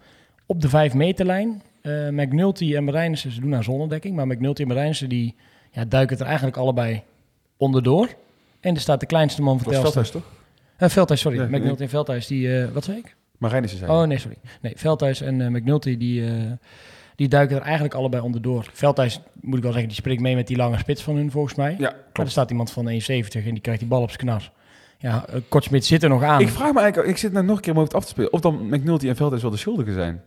op 0.47 0.61
de 0.61 0.69
vijf 0.69 0.95
meterlijn. 0.95 1.63
Eh 1.81 2.09
McNulty 2.09 2.75
en 2.77 2.85
Marijnissen, 2.85 3.31
ze 3.31 3.41
doen 3.41 3.55
aan 3.55 3.63
zonnedekking, 3.65 4.17
maar 4.17 4.27
McNulty 4.27 4.63
en 4.63 4.69
Marijnissen 4.69 5.09
die 5.09 5.35
ja, 5.71 5.85
duiken 5.85 6.19
er 6.19 6.27
eigenlijk 6.27 6.57
allebei 6.57 7.03
onderdoor. 7.59 8.09
En 8.61 8.75
er 8.75 8.81
staat 8.81 9.01
de 9.01 9.07
kleinste 9.07 9.43
man 9.43 9.61
van 9.61 9.73
Telstar. 9.73 9.83
Veldhuis 9.93 10.11
toch? 10.11 10.23
Eh, 10.77 10.89
Veldhuis, 10.89 11.21
sorry. 11.21 11.39
Ja, 11.39 11.45
McNulty 11.45 11.83
en 11.83 11.89
Veldhuis, 11.89 12.27
die, 12.27 12.63
eh, 12.63 12.69
wat 12.73 12.85
zei 12.85 12.99
ik? 12.99 13.17
Marijnissen 13.39 13.79
zei 13.79 13.91
Oh 13.91 14.03
nee, 14.03 14.19
sorry. 14.19 14.37
Nee, 14.61 14.73
Veldhuis 14.77 15.21
en 15.21 15.41
eh, 15.41 15.49
McNulty 15.49 15.97
die, 15.97 16.25
die 17.17 17.29
duiken 17.29 17.57
er 17.57 17.63
eigenlijk 17.63 17.95
allebei 17.95 18.23
onderdoor. 18.23 18.71
Veldhuis, 18.73 19.21
moet 19.41 19.57
ik 19.57 19.63
wel 19.63 19.73
zeggen, 19.73 19.89
die 19.89 19.99
springt 19.99 20.23
mee 20.23 20.35
met 20.35 20.47
die 20.47 20.57
lange 20.57 20.79
spits 20.79 21.03
van 21.03 21.17
hun 21.17 21.31
volgens 21.31 21.55
mij. 21.55 21.71
Ja, 21.71 21.79
Maar 21.79 21.91
er 21.91 22.05
klopt. 22.13 22.31
staat 22.31 22.51
iemand 22.51 22.71
van 22.71 22.89
1,70 22.89 23.47
en 23.47 23.53
die 23.53 23.61
krijgt 23.61 23.81
die 23.81 23.89
bal 23.89 24.03
op 24.03 24.09
zijn 24.11 24.21
knas. 24.21 24.51
Ja, 24.99 25.25
Kortsmit 25.49 25.85
zit 25.85 26.03
er 26.03 26.09
nog 26.09 26.23
aan. 26.23 26.41
Ik 26.41 26.49
vraag 26.49 26.73
me 26.73 26.81
eigenlijk, 26.81 27.11
ik 27.11 27.17
zit 27.17 27.33
nou 27.33 27.45
nog 27.45 27.57
een 27.57 27.63
keer 27.63 27.73
om 27.73 27.79
over 27.79 27.93
het 27.93 28.01
af 28.03 28.05
te 28.07 28.13
spelen, 28.13 28.33
of 28.33 28.41
dan 28.41 28.67
McNulty 28.69 29.09
en 29.09 29.17
Veldhuis 29.17 29.43
wel 29.43 29.51
de 29.51 29.57
schuldigen 29.57 29.93
zijn. 29.95 30.23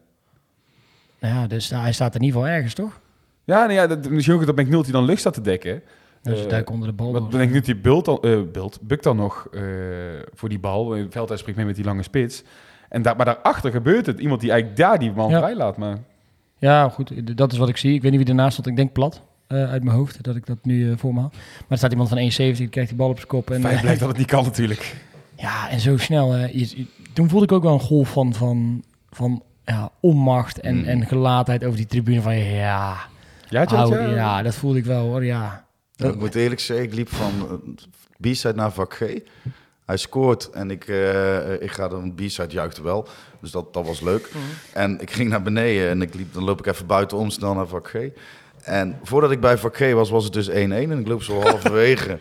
Nou 1.19 1.35
ja, 1.35 1.47
dus 1.47 1.69
hij 1.69 1.91
staat 1.93 2.15
in 2.15 2.21
ieder 2.23 2.39
geval 2.39 2.55
ergens, 2.55 2.73
toch? 2.73 2.99
Ja, 3.43 3.65
nee, 3.65 3.75
ja 3.75 3.87
dat, 3.87 4.09
misschien 4.09 4.35
ook 4.35 4.45
dat 4.45 4.55
McNulty 4.55 4.91
dan 4.91 5.05
lucht 5.05 5.19
staat 5.19 5.33
te 5.33 5.41
dekken. 5.41 5.81
Dus 6.23 6.37
ze 6.37 6.43
Eh, 6.43 6.49
duiken 6.49 6.73
onder 6.73 6.87
de 6.89 6.93
bal 6.95 7.11
Wat 7.11 7.31
door. 7.31 7.41
McNulty 7.41 7.81
bult 7.81 8.05
dan, 8.05 8.17
eh 8.21 8.39
bult, 8.51 8.79
bukt 8.81 9.03
dan 9.03 9.15
nog 9.15 9.47
eh, 9.53 9.61
voor 10.33 10.49
die 10.49 10.59
bal. 10.59 10.95
Eh, 10.95 11.03
Veldhuis 11.09 11.39
springt 11.39 11.59
mee 11.59 11.67
met 11.69 11.75
die 11.75 11.85
lange 11.85 12.03
spits. 12.03 12.43
En 12.89 13.01
daar, 13.01 13.15
maar 13.15 13.25
daarachter 13.25 13.71
gebeurt 13.71 14.05
het. 14.05 14.19
Iemand 14.19 14.41
die 14.41 14.51
eigenlijk 14.51 14.79
daar 14.81 14.99
die 14.99 15.11
man 15.11 15.29
Ja. 15.29 15.39
vrij 15.39 15.55
laat. 15.55 15.77
Maar 15.77 15.97
Ja, 16.57 16.89
goed, 16.89 17.37
dat 17.37 17.51
is 17.51 17.57
wat 17.57 17.69
ik 17.69 17.77
zie. 17.77 17.93
Ik 17.93 18.01
weet 18.01 18.11
niet 18.11 18.19
wie 18.19 18.29
ernaast 18.29 18.51
stond. 18.51 18.67
Ik 18.67 18.75
denk 18.75 18.91
plat 18.93 19.21
eh, 19.47 19.69
uit 19.71 19.83
mijn 19.83 19.95
hoofd, 19.95 20.23
dat 20.23 20.35
ik 20.35 20.45
dat 20.45 20.57
nu 20.61 20.91
eh, 20.91 20.97
voor 20.97 21.13
me 21.13 21.19
haal. 21.19 21.29
Maar 21.33 21.65
er 21.69 21.77
staat 21.77 21.91
iemand 21.91 22.09
van 22.09 22.17
1,70, 22.17 22.57
die 22.57 22.67
krijgt 22.67 22.89
die 22.89 22.97
bal 22.99 23.09
op 23.09 23.15
zijn 23.15 23.27
kop. 23.27 23.49
En, 23.51 23.65
eh, 23.65 23.81
blijkt 23.81 23.99
dat 23.99 24.09
het 24.09 24.17
niet 24.17 24.27
kan 24.27 24.43
natuurlijk. 24.43 24.95
Ja, 25.35 25.69
en 25.69 25.79
zo 25.79 25.97
snel. 25.97 26.33
eh, 26.35 26.53
je- 26.53 26.77
je- 26.77 26.85
toen 27.13 27.29
voelde 27.29 27.45
ik 27.45 27.51
ook 27.51 27.63
wel 27.63 27.73
een 27.73 27.79
golf 27.79 28.09
van, 28.11 28.33
van, 28.33 28.83
van 29.09 29.43
ja, 29.65 29.89
onmacht 29.99 30.59
en, 30.59 30.75
Mm. 30.77 30.83
en 30.83 31.05
gelaatheid 31.05 31.63
over 31.63 31.77
die 31.77 31.85
tribune. 31.85 32.21
Van 32.21 32.35
ja, 32.37 32.95
Ja, 33.49 33.59
had 33.59 33.69
dat, 33.69 33.79
ouwe, 33.79 33.97
ja. 34.13 34.41
dat 34.41 34.55
voelde 34.55 34.77
ik 34.77 34.85
wel 34.85 35.05
hoor, 35.07 35.25
ja. 35.25 35.65
Ik 35.95 36.15
moet 36.15 36.35
eerlijk 36.35 36.61
zeggen, 36.61 36.85
ik 36.85 36.93
liep 36.93 37.09
van 37.09 37.31
eh, 38.19 38.31
B-side 38.31 38.53
naar 38.53 38.71
vak 38.71 38.93
G. 38.93 38.99
Hij 39.85 39.97
scoort 39.97 40.49
en 40.49 40.71
ik, 40.71 40.87
eh, 40.87 41.61
ik 41.61 41.71
ga 41.71 41.87
dan 41.87 42.13
B-side 42.15 42.47
juichte 42.53 42.83
wel. 42.83 43.07
Dus 43.41 43.51
dat, 43.51 43.73
dat 43.73 43.85
was 43.85 44.01
leuk. 44.01 44.31
En 44.73 45.01
ik 45.01 45.11
ging 45.11 45.29
naar 45.29 45.41
beneden 45.41 45.89
en 45.89 46.01
ik 46.01 46.13
liep, 46.13 46.33
dan 46.33 46.43
loop 46.43 46.59
ik 46.59 46.65
even 46.65 46.85
buitenom 46.85 47.29
snel 47.29 47.53
naar 47.53 47.67
vak 47.67 47.87
G. 47.87 47.95
En 48.63 48.99
voordat 49.03 49.31
ik 49.31 49.39
bij 49.39 49.57
vak 49.57 49.75
G 49.77 49.91
was, 49.93 50.09
was 50.09 50.23
het 50.23 50.33
dus 50.33 50.49
1-1 50.49 50.51
en 50.53 50.99
ik 50.99 51.07
loop 51.07 51.23
zo 51.23 51.41
halverwege. 51.41 52.19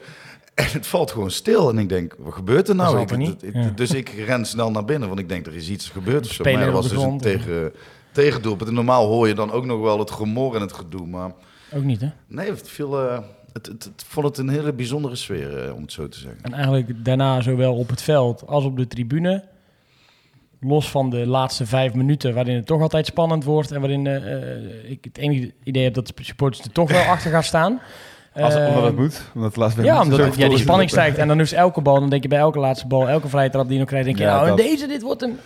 En 0.54 0.66
het 0.70 0.86
valt 0.86 1.10
gewoon 1.10 1.30
stil. 1.30 1.68
En 1.68 1.78
ik 1.78 1.88
denk, 1.88 2.14
wat 2.18 2.34
gebeurt 2.34 2.68
er 2.68 2.74
nou? 2.74 3.00
Ik, 3.00 3.08
toch 3.08 3.18
niet? 3.18 3.42
ik- 3.42 3.54
Ja. 3.54 3.72
Dus 3.74 3.90
ik 3.90 4.08
ren 4.08 4.44
snel 4.46 4.70
naar 4.70 4.84
binnen, 4.84 5.08
want 5.08 5.20
ik 5.20 5.28
denk, 5.28 5.46
er 5.46 5.54
is 5.54 5.68
iets 5.68 5.88
gebeurd 5.88 6.26
of 6.26 6.32
zo. 6.32 6.42
Maar 6.42 6.52
dat 6.64 6.72
was 6.72 6.88
dus 6.88 7.02
een 7.02 7.18
tegen, 7.20 7.72
tegendoelpunt. 8.12 8.68
En 8.68 8.74
normaal 8.74 9.06
hoor 9.06 9.28
je 9.28 9.34
dan 9.34 9.52
ook 9.52 9.64
nog 9.64 9.80
wel 9.80 9.98
het 9.98 10.10
gemor 10.10 10.54
en 10.54 10.60
het 10.60 10.72
gedoe. 10.72 11.06
Maar 11.06 11.32
Ook 11.74 11.82
niet 11.82 12.00
hè. 12.00 12.08
nee, 12.26 12.50
het 12.50 12.68
viel... 12.68 13.00
eh, 13.08 13.18
het, 13.52 13.66
het, 13.66 13.84
het 13.84 14.04
vond 14.06 14.26
het 14.26 14.38
een 14.38 14.48
hele 14.48 14.72
bijzondere 14.72 15.16
sfeer, 15.16 15.66
eh, 15.66 15.74
om 15.74 15.82
het 15.82 15.92
zo 15.92 16.08
te 16.08 16.18
zeggen. 16.18 16.38
En 16.42 16.52
eigenlijk 16.52 17.04
daarna 17.04 17.40
zowel 17.40 17.74
op 17.76 17.88
het 17.88 18.02
veld 18.02 18.46
als 18.46 18.64
op 18.64 18.76
de 18.76 18.86
tribune. 18.86 19.44
Los 20.60 20.90
van 20.90 21.10
de 21.10 21.26
laatste 21.26 21.66
vijf 21.66 21.94
minuten, 21.94 22.34
waarin 22.34 22.54
het 22.56 22.66
toch 22.66 22.80
altijd 22.80 23.06
spannend 23.06 23.44
wordt. 23.44 23.70
En 23.70 23.80
waarin 23.80 24.06
eh, 24.06 24.16
eh, 24.52 24.90
ik 24.90 25.04
het 25.04 25.18
enige 25.18 25.52
idee 25.64 25.84
heb 25.84 25.94
dat 25.94 26.06
de 26.06 26.12
supporters 26.24 26.64
er 26.64 26.72
toch 26.72 26.90
wel 26.90 27.02
achter 27.14 27.30
gaan 27.30 27.42
staan. 27.42 27.80
Als, 28.34 28.54
Eh, 28.54 28.68
omdat 28.68 28.84
het 28.84 28.96
moet. 28.96 29.22
Omdat 29.34 29.48
het 29.48 29.58
laatste 29.58 29.82
Ja, 29.82 30.00
omdat 30.02 30.18
het- 30.18 30.36
ja, 30.36 30.48
die 30.48 30.58
spanning 30.58 30.90
stijgt. 30.90 31.18
En 31.18 31.28
dan 31.28 31.40
is 31.40 31.52
elke 31.52 31.80
bal, 31.80 32.00
dan 32.00 32.10
denk 32.10 32.22
je 32.22 32.28
bij 32.28 32.38
elke 32.38 32.58
laatste 32.58 32.86
bal, 32.86 33.08
elke 33.08 33.28
vrije 33.28 33.50
trap 33.50 33.64
die 33.64 33.72
je 33.72 33.78
nog 33.78 33.88
krijgt, 33.88 34.06
denk 34.06 34.18
je, 34.18 34.24
Ja, 34.24 34.34
nou, 34.34 34.48
dat. 34.48 34.56
deze, 34.56 34.86
dit 34.86 35.02
wordt 35.02 35.22
een... 35.22 35.38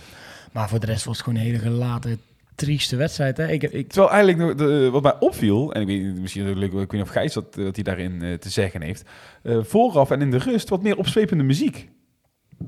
Maar 0.52 0.68
voor 0.68 0.80
de 0.80 0.86
rest 0.86 1.04
was 1.04 1.16
het 1.16 1.24
gewoon 1.24 1.40
een 1.40 1.46
hele 1.46 1.58
gelaten, 1.58 2.20
trieste 2.54 2.96
wedstrijd. 2.96 3.36
Hè? 3.36 3.48
Ik, 3.48 3.62
ik, 3.62 3.88
Terwijl 3.88 4.12
eigenlijk 4.12 4.38
nog 4.58 4.68
de, 4.68 4.90
wat 4.90 5.02
mij 5.02 5.14
opviel, 5.18 5.72
en 5.72 5.80
ik 5.80 5.86
weet 5.86 6.20
misschien 6.20 6.62
ik 6.62 6.72
weet 6.72 6.92
niet 6.92 7.02
of 7.02 7.08
Gijs 7.08 7.32
dat, 7.32 7.44
eh, 7.58 7.64
wat 7.64 7.74
hij 7.74 7.84
daarin 7.84 8.22
eh, 8.22 8.32
te 8.32 8.48
zeggen 8.50 8.82
heeft. 8.82 9.02
eh, 9.42 9.56
vooraf 9.62 10.10
en 10.10 10.20
in 10.20 10.30
de 10.30 10.38
rust 10.38 10.68
wat 10.68 10.82
meer 10.82 10.96
opzwepende 10.98 11.44
muziek. 11.44 11.88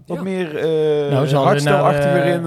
Wat 0.07 0.17
Ja. 0.17 0.23
meer 0.23 0.57
eh 0.57 0.63
Nou, 1.11 1.27
ze 1.27 1.37
hadden 1.37 1.43
hardstelachtiger 1.43 2.25
in. 2.25 2.47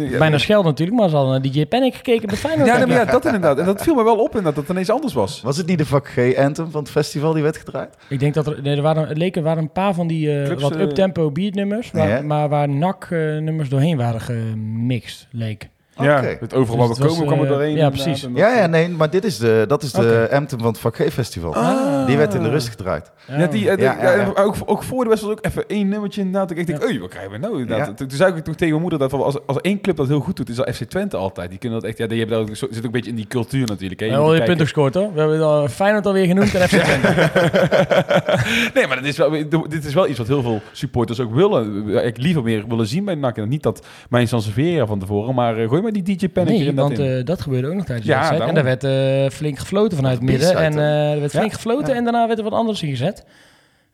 eh, 0.00 0.10
ja, 0.10 0.18
bijna 0.18 0.38
scheld 0.38 0.64
natuurlijk, 0.64 0.98
maar 0.98 1.08
ze 1.08 1.14
hadden 1.16 1.32
naar 1.42 1.52
DJ 1.52 1.66
Panic 1.66 1.94
gekeken 1.94 2.28
bij 2.28 2.36
Feyenoord. 2.36 2.68
Ja, 2.68 2.78
ja, 2.86 3.04
dat 3.04 3.24
inderdaad. 3.24 3.58
En 3.58 3.64
dat 3.64 3.82
viel 3.82 3.94
me 3.94 4.04
wel 4.04 4.16
op 4.16 4.26
inderdaad, 4.28 4.54
dat 4.54 4.62
het 4.62 4.72
ineens 4.72 4.90
anders 4.90 5.12
was. 5.12 5.40
Was 5.42 5.56
het 5.56 5.66
niet 5.66 5.78
de 5.78 5.86
vak 5.86 6.08
G-anthem 6.08 6.70
van 6.70 6.80
het 6.82 6.90
festival 6.90 7.32
die 7.32 7.42
werd 7.42 7.56
gedraaid? 7.56 7.96
Ik 8.08 8.18
denk 8.18 8.34
dat 8.34 8.46
er, 8.46 8.62
nee, 8.62 8.76
er 8.76 8.82
waren, 8.82 9.08
het 9.08 9.18
leken 9.18 9.42
waren 9.42 9.62
een 9.62 9.72
paar 9.72 9.94
van 9.94 10.06
die 10.06 10.38
eh, 10.38 10.44
Clubs, 10.44 10.62
wat 10.62 10.76
eh, 10.76 10.80
uptempo 10.80 11.30
beatnummers, 11.30 11.90
waar, 11.90 12.24
maar 12.24 12.48
waar 12.48 12.68
NAC-nummers 12.68 13.68
doorheen 13.68 13.96
waren 13.96 14.20
gemixt, 14.20 15.28
leek. 15.30 15.68
Ja, 15.98 16.22
het 16.40 16.54
overal 16.54 16.78
waar 16.78 16.88
Dus 16.88 16.98
we 16.98 17.04
het 17.04 17.12
komen 17.12 17.26
was, 17.26 17.34
kwam 17.34 17.46
er 17.46 17.52
eh, 17.52 17.58
doorheen. 17.58 17.76
ja, 17.76 17.90
precies. 17.90 18.26
Ja, 18.34 18.56
ja, 18.58 18.66
nee, 18.66 18.88
maar 18.88 19.10
dit 19.10 19.24
is 19.24 19.38
de, 19.38 19.64
dat 19.68 19.82
is 19.82 19.92
de 19.92 20.28
anthem 20.32 20.58
van 20.58 20.68
het 20.68 20.78
vak 20.78 20.96
G-festival. 20.96 21.54
Ah. 21.54 22.06
Die 22.06 22.16
werd 22.16 22.34
in 22.34 22.42
de 22.42 22.48
rust 22.48 22.68
gedraaid. 22.68 23.10
Ja, 23.26 23.46
die, 23.46 23.60
eh, 23.60 23.64
Ja, 23.70 23.76
die- 23.76 23.84
ja, 23.84 24.02
ja, 24.02 24.12
ja. 24.14 24.32
Ook, 24.42 24.54
ook 24.64 24.82
voor 24.82 25.02
de 25.02 25.08
wedstrijd 25.08 25.38
ook 25.38 25.44
even 25.46 25.64
één 25.68 25.88
nummertje 25.88 26.20
inderdaad. 26.20 26.50
Ik 26.50 26.66
denk, 26.66 26.80
Ja. 26.80 26.86
oei, 26.86 27.00
wat 27.00 27.08
krijgen 27.10 27.30
we 27.32 27.38
nou? 27.38 27.52
Inderdaad. 27.60 27.86
Ja. 27.86 27.94
Toen, 27.94 28.06
toen 28.06 28.16
zei 28.18 28.34
ik 28.34 28.44
toen 28.44 28.54
tegen 28.54 28.68
mijn 28.68 28.80
moeder 28.80 28.98
dat 28.98 29.12
als, 29.12 29.36
als 29.46 29.60
één 29.60 29.80
club 29.80 29.96
dat 29.96 30.08
heel 30.08 30.20
goed 30.20 30.36
doet, 30.36 30.48
is 30.48 30.56
dat 30.56 30.74
FC 30.74 30.82
Twente 30.84 31.16
altijd. 31.16 31.50
Die 31.50 31.58
kunnen 31.58 31.80
dat 31.80 31.88
echt, 31.88 31.98
ja, 31.98 32.06
die 32.06 32.18
hebben 32.18 32.46
dat 32.46 32.56
zit 32.58 32.76
ook 32.78 32.84
een 32.84 32.90
beetje 32.90 33.10
in 33.10 33.16
die 33.16 33.26
cultuur 33.26 33.66
natuurlijk. 33.66 34.00
Hè. 34.00 34.06
We 34.06 34.12
Je 34.12 34.18
hebben 34.18 34.32
moet 34.34 34.40
al 34.40 34.40
je 34.40 34.56
punten 34.56 34.66
gescoord 34.66 34.94
hoor. 34.94 35.12
We 35.14 35.20
hebben 35.20 35.42
al 35.42 35.68
Feyenoord 35.68 36.06
alweer 36.06 36.26
genoemd 36.26 36.54
en 36.54 36.68
FC 36.68 36.76
Twente. 36.76 37.14
Nee, 38.74 38.86
maar 38.86 38.96
dit 38.96 39.06
is, 39.06 39.16
wel, 39.16 39.30
dit 39.68 39.84
is 39.84 39.94
wel 39.94 40.08
iets 40.08 40.18
wat 40.18 40.26
heel 40.26 40.42
veel 40.42 40.60
supporters 40.72 41.20
ook 41.20 41.34
willen. 41.34 41.88
Ik 42.06 42.16
liever 42.18 42.42
meer 42.42 42.64
willen 42.68 42.86
zien 42.86 43.04
bij 43.04 43.14
NAC. 43.14 43.36
En 43.36 43.48
niet 43.48 43.62
dat 43.62 43.86
mijn 44.08 44.28
Sansevieria 44.28 44.86
van 44.86 44.98
tevoren, 44.98 45.34
maar 45.34 45.58
eh, 45.58 45.68
gooi 45.68 45.82
maar 45.92 46.02
die 46.02 46.16
DJ 46.16 46.28
Panic 46.28 46.58
Nee, 46.58 46.74
want 46.74 46.96
dat 46.96 47.06
in. 47.06 47.18
eh, 47.18 47.24
dat 47.24 47.40
gebeurde 47.40 47.68
ook 47.68 47.74
nog 47.74 47.84
tijdens 47.84 48.06
Ja, 48.06 48.14
de 48.14 48.20
wedstrijd. 48.20 48.48
En 48.48 48.54
daar 48.54 48.64
werd 48.64 48.84
eh, 48.84 49.36
flink 49.36 49.58
gefloten 49.58 49.96
vanuit 49.96 50.14
het 50.18 50.24
midden. 50.24 50.56
En 50.56 50.78
eh, 50.78 51.12
er 51.12 51.20
werd 51.20 51.30
flink 51.32 51.52
gefloten 51.52 51.94
en 51.94 52.04
daarna 52.04 52.26
werd 52.26 52.38
er 52.38 52.44
wat 52.44 52.52
anders 52.52 52.82
ingezet. 52.82 53.24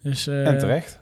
Dus, 0.02 0.26
en 0.26 0.58
terecht. 0.58 1.00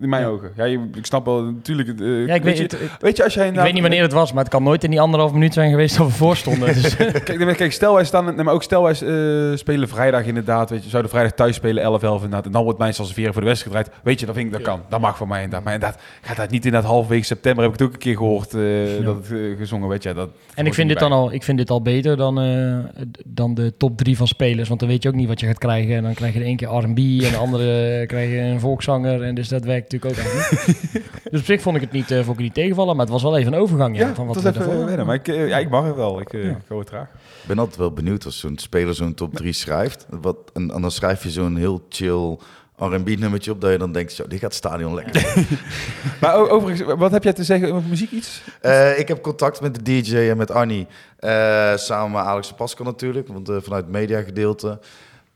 In 0.00 0.08
mijn 0.08 0.22
ja. 0.22 0.28
ogen. 0.28 0.52
Ja, 0.56 0.64
je- 0.64 0.88
ik 0.94 1.06
snap 1.06 1.24
wel 1.24 1.42
natuurlijk. 1.42 2.00
eh, 2.00 2.26
Ja, 2.26 2.34
ik 2.34 2.42
weet, 2.42 2.56
je, 2.56 2.62
het, 2.62 2.78
weet 3.00 3.16
je, 3.16 3.24
als 3.24 3.34
jij 3.34 3.48
ik 3.48 3.54
weet 3.54 3.72
niet 3.72 3.80
wanneer 3.82 4.02
het 4.02 4.12
was, 4.12 4.32
maar 4.32 4.42
het 4.42 4.52
kan 4.52 4.62
nooit 4.62 4.84
in 4.84 4.90
die 4.90 5.00
anderhalf 5.00 5.32
minuut 5.32 5.52
zijn 5.52 5.70
geweest 5.70 5.96
dat 5.96 6.06
we 6.06 6.12
voor 6.12 6.36
stonden. 6.36 6.74
Dus, 6.74 6.96
Kijk, 7.24 7.56
kijk, 7.56 7.72
stel 7.72 7.94
wij 7.94 8.04
staan, 8.04 8.24
nee, 8.24 8.44
maar 8.44 8.54
ook 8.54 8.62
stel 8.62 8.82
wij 8.82 8.92
eh, 8.92 9.56
spelen 9.56 9.88
vrijdag 9.88 10.24
inderdaad, 10.24 10.70
weet 10.70 10.82
je, 10.84 10.88
zouden 10.90 11.10
vrijdag 11.10 11.32
thuis 11.32 11.56
spelen 11.56 12.00
11-11 12.00 12.04
inderdaad, 12.14 12.46
en 12.46 12.52
dan 12.52 12.64
wordt 12.64 12.78
mijn 12.78 12.94
Sansevieria 12.94 13.32
voor 13.32 13.40
de 13.40 13.46
wedstrijd 13.48 13.76
gedraaid, 13.76 14.04
weet 14.04 14.20
je, 14.20 14.26
dan 14.26 14.34
vind 14.34 14.46
ik 14.46 14.52
dat 14.52 14.62
kan, 14.62 14.80
dat 14.88 15.00
mag 15.00 15.16
voor 15.16 15.28
mij 15.28 15.42
inderdaad, 15.42 15.64
maar 15.64 15.74
inderdaad, 15.74 16.00
gaat 16.22 16.36
dat 16.36 16.50
niet 16.50 16.64
inderdaad 16.64 16.90
halverwege 16.90 17.24
september, 17.24 17.64
heb 17.64 17.72
ik 17.72 17.78
het 17.78 17.88
ook 17.88 17.94
een 17.94 18.00
keer 18.00 18.16
gehoord, 18.16 18.54
eh, 18.54 19.04
dat 19.04 19.16
het 19.16 19.26
gezongen, 19.58 19.88
weet 19.88 20.02
je, 20.02 20.14
dat 20.14 20.28
en 20.54 20.66
ik 20.66 20.74
vind, 20.74 20.88
dit 20.88 20.98
dan 20.98 21.12
al, 21.12 21.32
ik 21.32 21.42
vind 21.42 21.58
dit 21.58 21.70
al 21.70 21.82
beter 21.82 22.16
dan, 22.16 22.40
eh, 22.40 23.04
dan 23.26 23.54
de 23.54 23.76
top 23.76 23.96
drie 23.96 24.16
van 24.16 24.26
spelers. 24.26 24.68
Want 24.68 24.80
dan 24.80 24.88
weet 24.88 25.02
je 25.02 25.08
ook 25.08 25.14
niet 25.14 25.28
wat 25.28 25.40
je 25.40 25.46
gaat 25.46 25.58
krijgen. 25.58 25.96
En 25.96 26.02
dan 26.02 26.14
krijg 26.14 26.32
je 26.32 26.38
de 26.38 26.44
één 26.44 26.56
keer 26.56 26.68
R&B 26.68 26.98
en 26.98 27.30
de 27.30 27.36
andere 27.38 28.04
krijg 28.06 28.30
je 28.30 28.38
een 28.38 28.60
volkszanger. 28.60 29.22
En 29.22 29.34
dus 29.34 29.48
dat 29.48 29.64
werkt 29.64 29.85
natuurlijk 29.92 30.18
ook 30.18 30.24
eigenlijk 30.26 30.82
dus 31.30 31.40
op 31.40 31.46
zich 31.46 31.62
vond 31.62 31.76
ik 31.76 31.82
het 31.82 31.92
niet, 31.92 32.10
eh, 32.10 32.16
vond 32.24 32.36
ik 32.38 32.44
niet 32.44 32.54
tegenvallen, 32.54 32.96
maar 32.96 33.04
het 33.04 33.14
was 33.14 33.22
wel 33.22 33.36
even 33.36 33.52
een 33.52 33.58
overgang. 33.60 33.96
Ja, 33.98 34.06
Ja, 34.06 34.14
van 34.14 34.26
dat 34.26 34.42
wat 34.42 34.56
we 34.56 34.60
even 34.64 34.86
wennen. 34.86 35.06
Maar 35.06 35.14
ik, 35.14 35.28
eh, 35.28 35.48
ja, 35.48 35.58
ik 35.58 35.68
mag 35.70 35.84
het 35.86 35.94
wel. 35.96 36.20
Ik, 36.20 36.32
eh 36.32 36.44
Ja. 36.44 36.50
ik 36.50 36.56
hoor 36.68 36.80
het 36.80 36.88
graag. 36.88 37.06
Ik 37.42 37.46
ben 37.46 37.58
altijd 37.58 37.76
wel 37.76 37.92
benieuwd 37.92 38.24
als 38.24 38.38
zo'n 38.38 38.58
speler 38.58 38.94
zo'n 38.94 39.14
top 39.14 39.34
3 39.34 39.52
schrijft. 39.52 40.06
Wat, 40.20 40.36
en, 40.54 40.70
en 40.70 40.80
dan 40.80 40.90
schrijf 40.90 41.22
je 41.22 41.30
zo'n 41.30 41.56
heel 41.56 41.86
chill 41.88 42.36
R&B 42.78 43.18
nummertje 43.18 43.50
op, 43.50 43.60
dat 43.60 43.70
je 43.72 43.78
dan 43.78 43.92
denkt, 43.92 44.12
zo, 44.12 44.22
dit 44.22 44.32
gaat 44.32 44.42
het 44.42 44.54
stadion 44.54 44.94
lekker. 44.94 45.34
Maar 46.20 46.34
overigens, 46.50 46.94
wat 46.98 47.10
heb 47.10 47.22
jij 47.24 47.32
te 47.32 47.44
zeggen 47.44 47.72
over 47.72 47.88
muziek 47.88 48.10
iets? 48.10 48.42
Eh, 48.60 48.98
ik 48.98 49.08
heb 49.08 49.22
contact 49.22 49.60
met 49.60 49.74
de 49.74 49.82
DJ 50.02 50.16
en 50.16 50.36
met 50.36 50.50
Arnie. 50.50 50.86
eh, 51.16 51.76
samen 51.76 52.10
met 52.10 52.20
Alex 52.20 52.48
de 52.48 52.54
Pascal 52.54 52.84
natuurlijk, 52.86 53.28
want 53.28 53.48
eh, 53.48 53.56
vanuit 53.60 53.82
het 53.84 53.92
mediagedeelte. 53.92 54.78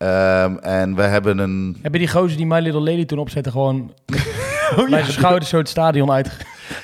Ehm, 0.01 0.55
en 0.57 0.95
we 0.95 1.01
hebben 1.01 1.37
een... 1.37 1.77
Heb 1.81 1.93
je 1.93 1.99
die 1.99 2.07
gozer 2.07 2.37
die 2.37 2.45
My 2.45 2.59
Little 2.59 2.81
Lady 2.81 3.05
toen 3.05 3.19
opzette 3.19 3.51
gewoon 3.51 3.93
Oh, 4.77 4.89
zijn 4.89 5.05
schouders 5.05 5.49
zo 5.49 5.57
het 5.57 5.69
stadion 5.69 6.11
uit 6.11 6.31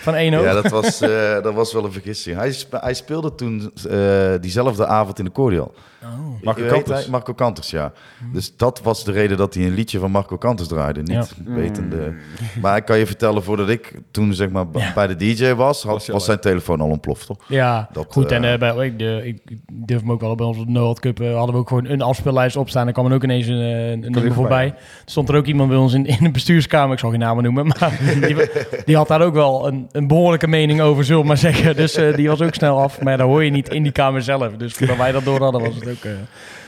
van 0.01 0.15
één 0.15 0.33
oog? 0.33 0.43
Ja, 0.43 0.53
dat 0.53 0.69
was, 0.69 1.01
eh, 1.01 1.41
dat 1.41 1.53
was 1.53 1.73
wel 1.73 1.85
een 1.85 1.91
vergissing. 1.91 2.37
Hij, 2.37 2.55
hij 2.69 2.93
speelde 2.93 3.35
toen 3.35 3.71
eh, 3.89 4.33
diezelfde 4.41 4.85
avond 4.85 5.19
in 5.19 5.25
de 5.25 5.31
Cordial. 5.31 5.73
Oh. 6.19 6.43
Marco 6.43 6.61
weet, 6.61 6.71
Kanters. 6.71 6.99
hij- 7.01 7.09
Marco 7.09 7.33
Kanters, 7.33 7.69
ja. 7.69 7.91
Dus 8.33 8.55
dat 8.57 8.81
was 8.83 9.03
de 9.03 9.11
reden 9.11 9.37
dat 9.37 9.53
hij 9.53 9.63
een 9.65 9.73
liedje 9.73 9.99
van 9.99 10.11
Marco 10.11 10.37
Kanters 10.37 10.67
draaide. 10.69 11.01
Niet 11.01 11.33
wetende. 11.45 12.13
Maar 12.61 12.77
ik 12.77 12.85
kan 12.85 12.97
je 12.97 13.05
vertellen, 13.05 13.43
voordat 13.43 13.69
ik 13.69 13.93
toen 14.11 14.33
zeg 14.33 14.49
maar 14.49 14.65
Ja. 14.73 14.93
bij 14.93 15.07
de 15.07 15.15
DJ 15.15 15.53
was, 15.53 15.83
had, 15.83 16.05
Was 16.07 16.25
zijn 16.25 16.39
telefoon 16.39 16.81
al 16.81 16.87
ontploft, 16.89 17.25
toch? 17.25 17.37
Ja, 17.47 17.89
Dat, 17.91 18.05
goed. 18.09 18.31
En 18.31 18.43
eh, 18.43 18.53
eh, 18.53 18.59
bij, 18.59 18.85
ik, 18.87 18.99
de, 18.99 19.21
ik 19.23 19.57
durf 19.71 20.03
me 20.03 20.11
ook 20.11 20.21
wel 20.21 20.35
bij 20.35 20.45
onze 20.45 20.65
World 20.67 20.99
Cup 20.99 21.19
eh, 21.19 21.35
hadden 21.35 21.53
we 21.55 21.59
ook 21.61 21.67
gewoon 21.67 21.85
een 21.85 22.01
afspeellijst 22.01 22.55
opstaan. 22.55 22.87
Er 22.87 22.93
kwam 22.93 23.05
er 23.05 23.13
ook 23.13 23.23
ineens 23.23 23.47
een, 23.47 23.55
een 23.55 23.99
nummer 23.99 24.25
er 24.25 24.33
voorbij. 24.33 24.65
Er 24.65 24.75
stond 25.05 25.29
er 25.29 25.35
ook 25.35 25.45
iemand 25.45 25.69
bij 25.69 25.77
ons 25.77 25.93
in, 25.93 26.05
in 26.05 26.17
de 26.23 26.31
bestuurskamer, 26.31 26.93
ik 26.93 26.99
zal 26.99 27.09
geen 27.09 27.19
namen 27.19 27.43
noemen, 27.43 27.67
maar 27.67 27.99
die, 28.27 28.35
die 28.85 28.95
had 28.95 29.07
daar 29.07 29.21
ook 29.21 29.33
wel 29.33 29.67
een, 29.67 29.87
een 29.91 30.07
behoorlijke 30.07 30.47
mening 30.47 30.81
over, 30.81 31.03
zullen 31.05 31.21
we 31.21 31.27
maar 31.27 31.37
zeggen. 31.37 31.75
Dus 31.75 31.95
eh, 31.95 32.15
die 32.15 32.27
was 32.29 32.41
ook 32.41 32.53
snel 32.53 32.81
af, 32.81 33.01
maar 33.01 33.17
dat 33.17 33.27
hoor 33.27 33.43
je 33.43 33.51
niet 33.51 33.69
in 33.69 33.83
die 33.83 33.91
kamer 33.91 34.21
zelf. 34.21 34.53
Dus 34.57 34.73
voordat 34.73 34.97
wij 34.97 35.11
dat 35.11 35.23
door 35.25 35.41
hadden, 35.41 35.61
was 35.61 35.75
het 35.75 35.87
ook, 35.89 35.96
eh, 36.05 36.11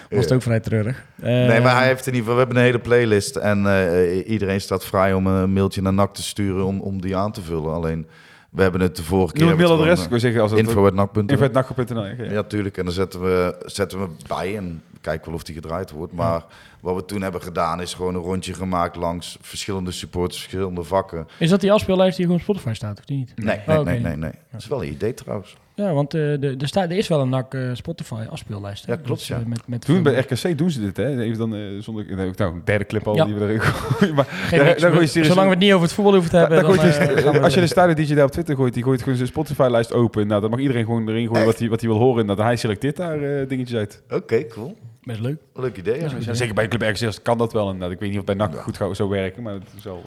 was 0.09 0.23
het 0.23 0.33
ook 0.33 0.41
vrij 0.41 0.59
treurig. 0.59 1.05
Eh, 1.21 1.25
nee, 1.27 1.61
maar 1.61 1.75
hij 1.75 1.87
heeft 1.87 2.07
in 2.07 2.13
ieder 2.13 2.19
geval... 2.19 2.33
We 2.33 2.39
hebben 2.39 2.57
een 2.57 2.63
hele 2.63 2.79
playlist 2.79 3.35
en 3.35 3.65
eh, 3.67 4.29
iedereen 4.29 4.61
staat 4.61 4.85
vrij 4.85 5.13
om 5.13 5.27
een 5.27 5.53
mailtje 5.53 5.81
naar 5.81 5.93
NAC 5.93 6.13
te 6.13 6.23
sturen 6.23 6.65
om, 6.65 6.79
om 6.79 7.01
die 7.01 7.15
aan 7.15 7.31
te 7.31 7.41
vullen. 7.41 7.73
Alleen, 7.73 8.07
we 8.49 8.61
hebben 8.61 8.81
het 8.81 8.95
de 8.95 9.03
vorige 9.03 9.33
keer... 9.33 9.45
Noem 9.45 9.57
mailadres. 9.57 9.95
het 9.95 10.03
Ik 10.03 10.09
wil 10.09 10.19
zeggen, 10.19 10.41
als 10.41 10.51
het 10.51 10.59
eh, 10.59 10.65
info@nac.nl. 10.65 12.05
Ja, 12.05 12.31
Ja, 12.31 12.43
tuurlijk. 12.43 12.77
En 12.77 12.83
dan 12.83 12.93
zetten 12.93 13.21
we, 13.21 13.55
zetten 13.65 13.99
we 13.99 14.07
bij 14.27 14.57
en 14.57 14.83
kijken 15.01 15.25
wel 15.25 15.35
of 15.35 15.43
die 15.43 15.55
gedraaid 15.55 15.91
wordt. 15.91 16.13
Maar 16.13 16.43
wat 16.79 16.95
we 16.95 17.05
toen 17.05 17.21
hebben 17.21 17.41
gedaan 17.41 17.81
is 17.81 17.93
gewoon 17.93 18.15
een 18.15 18.21
rondje 18.21 18.53
gemaakt 18.53 18.95
langs 18.95 19.37
verschillende 19.41 19.91
supporters, 19.91 20.39
verschillende 20.41 20.83
vakken. 20.83 21.27
Is 21.37 21.49
dat 21.49 21.61
die 21.61 21.71
afspeellijst 21.71 22.17
die 22.17 22.25
gewoon 22.25 22.41
op 22.41 22.47
Spotify 22.47 22.73
staat, 22.73 22.99
of 22.99 23.05
die 23.05 23.17
niet? 23.17 23.33
Nee, 23.35 23.57
Oh, 23.57 23.67
nee, 23.67 23.77
oké. 23.77 23.89
nee, 23.89 23.99
nee, 24.01 24.15
nee. 24.15 24.31
Dat 24.51 24.61
is 24.61 24.67
wel 24.67 24.83
een 24.83 24.91
idee 24.91 25.13
trouwens. 25.13 25.57
Ja, 25.85 25.93
want 25.93 26.13
eh, 26.13 26.21
de, 26.21 26.55
er, 26.59 26.67
staat, 26.67 26.89
er 26.89 26.97
is 26.97 27.07
wel 27.07 27.19
een 27.21 27.29
NAC 27.29 27.53
eh, 27.53 27.61
Spotify 27.73 28.23
afspeellijst. 28.29 28.85
hè? 28.85 28.91
Ja, 28.93 28.99
klopt, 29.03 29.21
eh, 29.21 29.27
ja. 29.27 29.41
met, 29.45 29.61
met 29.67 29.81
Toen 29.85 30.03
bij 30.03 30.19
RKC 30.19 30.57
doen 30.57 30.71
ze 30.71 30.79
dit, 30.81 30.97
hè? 30.97 31.19
Even 31.21 31.37
dan 31.37 31.55
eh, 31.55 31.61
zonder. 31.79 32.05
Nou, 32.15 32.33
een 32.37 32.61
derde 32.65 32.85
clip 32.85 33.07
al 33.07 33.15
Ja. 33.15 33.25
die 33.25 33.33
we 33.33 33.41
erin 33.45 33.61
gooien. 33.61 34.15
Maar 34.15 34.25
Geen 34.25 34.59
daar- 34.59 34.67
niks. 34.67 34.81
daar 34.81 34.91
gooi 34.91 35.03
je 35.03 35.09
serieus- 35.09 35.27
Zolang 35.27 35.47
we 35.47 35.53
het 35.53 35.63
niet 35.63 35.71
over 35.73 35.83
het 35.85 35.93
voetbal 35.93 36.13
hoeven 36.13 36.31
te 36.31 36.37
hebben. 36.37 36.61
dan, 36.63 36.73
je- 36.73 37.39
als 37.41 37.53
je 37.53 37.59
de 37.59 37.67
Stadion 37.67 37.95
DJ 38.05 38.13
daar 38.13 38.25
op 38.25 38.31
Twitter 38.31 38.55
gooit, 38.55 38.73
die 38.73 38.83
gooit 38.83 39.01
gewoon 39.01 39.15
zijn 39.17 39.27
Spotify-lijst 39.29 39.93
open. 39.93 40.27
Nou, 40.27 40.41
dan 40.41 40.49
mag 40.49 40.59
iedereen 40.59 40.85
gewoon 40.85 41.09
erin 41.09 41.27
gooien 41.27 41.45
wat 41.45 41.59
hij, 41.59 41.69
wat 41.69 41.79
hij 41.81 41.89
wil 41.89 41.99
horen. 41.99 42.21
En 42.21 42.27
dat 42.27 42.37
hij 42.37 42.55
selecteert 42.55 42.95
daar 42.95 43.21
eh, 43.23 43.47
dingetjes 43.47 43.77
uit. 43.77 44.01
Oké, 44.09 44.47
cool. 44.47 44.77
Best 45.03 45.19
leuk. 45.19 45.37
Leuk 45.53 45.77
idee. 45.77 45.99
Ja. 45.99 46.07
Ja, 46.19 46.33
zeker 46.33 46.53
bij 46.55 46.67
Club 46.67 46.81
RKC 46.81 47.23
kan 47.23 47.37
dat 47.37 47.53
wel. 47.53 47.65
inderdaad. 47.65 47.91
ik 47.91 47.99
weet 47.99 48.09
niet 48.09 48.19
of 48.19 48.25
bij 48.25 48.35
NAC 48.35 48.55
goed 48.55 48.77
gaat 48.77 48.95
zo 48.95 49.09
werken, 49.09 49.43
maar 49.43 49.53
het 49.53 49.63
is 49.77 49.83
wel... 49.83 50.03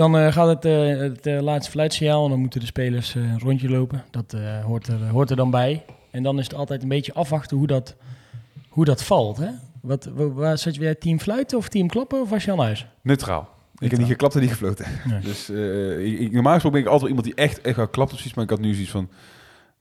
Dan 0.00 0.16
eh, 0.18 0.32
gaat 0.32 0.48
het, 0.48 0.64
eh, 0.64 0.98
het 0.98 1.26
eh, 1.26 1.40
laatste 1.40 1.70
fluitsignaal 1.70 2.24
en 2.24 2.30
dan 2.30 2.40
moeten 2.40 2.60
de 2.60 2.66
spelers 2.66 3.14
een 3.14 3.38
rondje 3.40 3.68
lopen. 3.68 4.04
Dat 4.10 4.36
hoort, 4.64 4.86
er, 4.86 5.08
hoort 5.08 5.30
er 5.30 5.36
dan 5.36 5.50
bij. 5.50 5.84
En 6.10 6.22
dan 6.22 6.38
is 6.38 6.44
het 6.44 6.54
altijd 6.54 6.82
een 6.82 6.88
beetje 6.88 7.14
afwachten 7.14 7.56
hoe 7.56 7.66
dat, 7.66 7.96
hoe 8.68 8.84
dat 8.84 9.02
valt. 9.04 9.36
Hè? 9.36 9.48
Wat, 9.80 10.04
wa- 10.14 10.28
waar 10.28 10.58
zat 10.58 10.74
je 10.74 10.80
weer 10.80 10.98
team 10.98 11.20
fluiten 11.20 11.58
of 11.58 11.68
team 11.68 11.88
klappen 11.88 12.20
of 12.20 12.30
was 12.30 12.44
je 12.44 12.52
aan 12.52 12.58
huis? 12.58 12.86
neutraal. 13.02 13.48
Ik 13.78 13.90
heb 13.90 13.98
niet 14.00 14.08
geklapt 14.08 14.34
en 14.34 14.40
niet 14.40 14.50
gefloten. 14.50 14.86
Nee. 15.08 15.20
Dus 15.30 15.50
ik, 15.50 16.18
ik- 16.20 16.32
normaal 16.32 16.52
gesproken 16.52 16.70
ben 16.70 16.80
ik 16.80 16.86
altijd 16.92 17.00
wel 17.00 17.08
iemand 17.08 17.24
die 17.26 17.34
echt, 17.46 17.60
echt 17.60 17.76
wel 17.76 17.88
klapt 17.88 18.10
of 18.12 18.16
zoiets. 18.16 18.34
Maar 18.34 18.44
ik 18.44 18.50
had 18.50 18.60
nu 18.60 18.72
zoiets 18.72 18.90
van... 18.90 19.10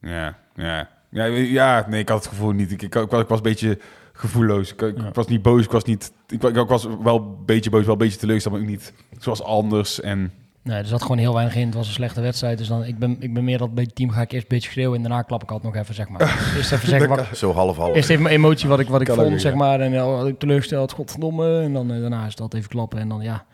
Ja, 0.02 0.38
ja. 0.56 0.90
Ja, 1.10 1.26
ja 1.26 1.86
nee, 1.90 2.00
ik 2.02 2.10
had 2.10 2.18
het 2.18 2.28
gevoel 2.28 2.52
niet. 2.52 2.72
Ik, 2.72 2.82
ik, 2.82 2.96
ik, 2.96 3.10
was 3.12 3.26
een 3.38 3.42
beetje 3.42 3.80
gevoelloos. 4.20 4.72
Ik, 4.74 4.82
ik 4.82 4.98
Ja. 4.98 5.10
was 5.14 5.28
niet 5.28 5.42
boos. 5.42 5.64
Ik 5.64 5.72
was 5.72 5.84
niet... 5.84 6.12
Ik, 6.28 6.44
ik, 6.44 6.68
was 6.68 6.88
wel 7.04 7.16
een 7.18 7.46
beetje 7.46 7.70
boos, 7.70 7.84
wel 7.84 7.92
een 7.92 7.98
beetje 7.98 8.18
teleurgesteld, 8.20 8.56
maar 8.56 8.64
ook 8.64 8.70
niet 8.72 8.94
zoals 9.20 9.44
anders. 9.44 10.02
En 10.02 10.32
Nee, 10.64 10.78
er 10.78 10.86
zat 10.86 11.02
gewoon 11.02 11.18
heel 11.18 11.34
weinig 11.34 11.56
in. 11.56 11.66
Het 11.66 11.76
was 11.76 11.88
een 11.88 11.94
slechte 11.94 12.22
wedstrijd. 12.22 12.58
Dus 12.58 12.68
dan, 12.68 12.84
ik, 12.86 12.98
ben, 13.00 13.16
ik 13.20 13.34
ben 13.34 13.44
meer 13.44 13.58
dat 13.58 13.74
bij 13.74 13.84
het 13.84 13.96
team 13.96 14.10
ga 14.10 14.22
ik 14.22 14.32
eerst 14.32 14.44
een 14.44 14.56
beetje 14.56 14.70
schreeuwen 14.70 14.96
en 14.96 15.02
daarna 15.02 15.22
klap 15.22 15.44
ik 15.44 15.52
altijd 15.52 15.74
nog 15.74 15.82
even, 15.84 15.96
zeg 15.96 16.10
maar. 16.10 16.22
Eerst 16.58 16.72
even 16.72 16.88
zeggen 16.88 17.10
wat, 17.10 17.26
Zo 17.34 17.54
half-half. 17.54 17.96
Eerst 17.96 18.10
even 18.10 18.24
mijn 18.24 18.36
emotie 18.36 18.70
wat 18.70 18.80
ik, 18.80 18.88
wat 18.88 19.02
ik 19.02 19.08
vond, 19.08 19.20
ook, 19.20 19.30
ja. 19.30 19.38
zeg 19.38 19.54
maar. 19.54 19.80
En 19.80 20.28
ik 20.28 20.40
teleurgesteld, 20.40 20.92
godverdomme. 20.92 21.62
En 21.62 21.74
dan, 21.74 21.92
eh, 21.92 22.00
daarna 22.00 22.26
is 22.26 22.32
het 22.32 22.42
altijd 22.42 22.62
even 22.62 22.76
klappen. 22.76 23.00
En 23.00 23.10
dan, 23.10 23.22
ja... 23.22 23.46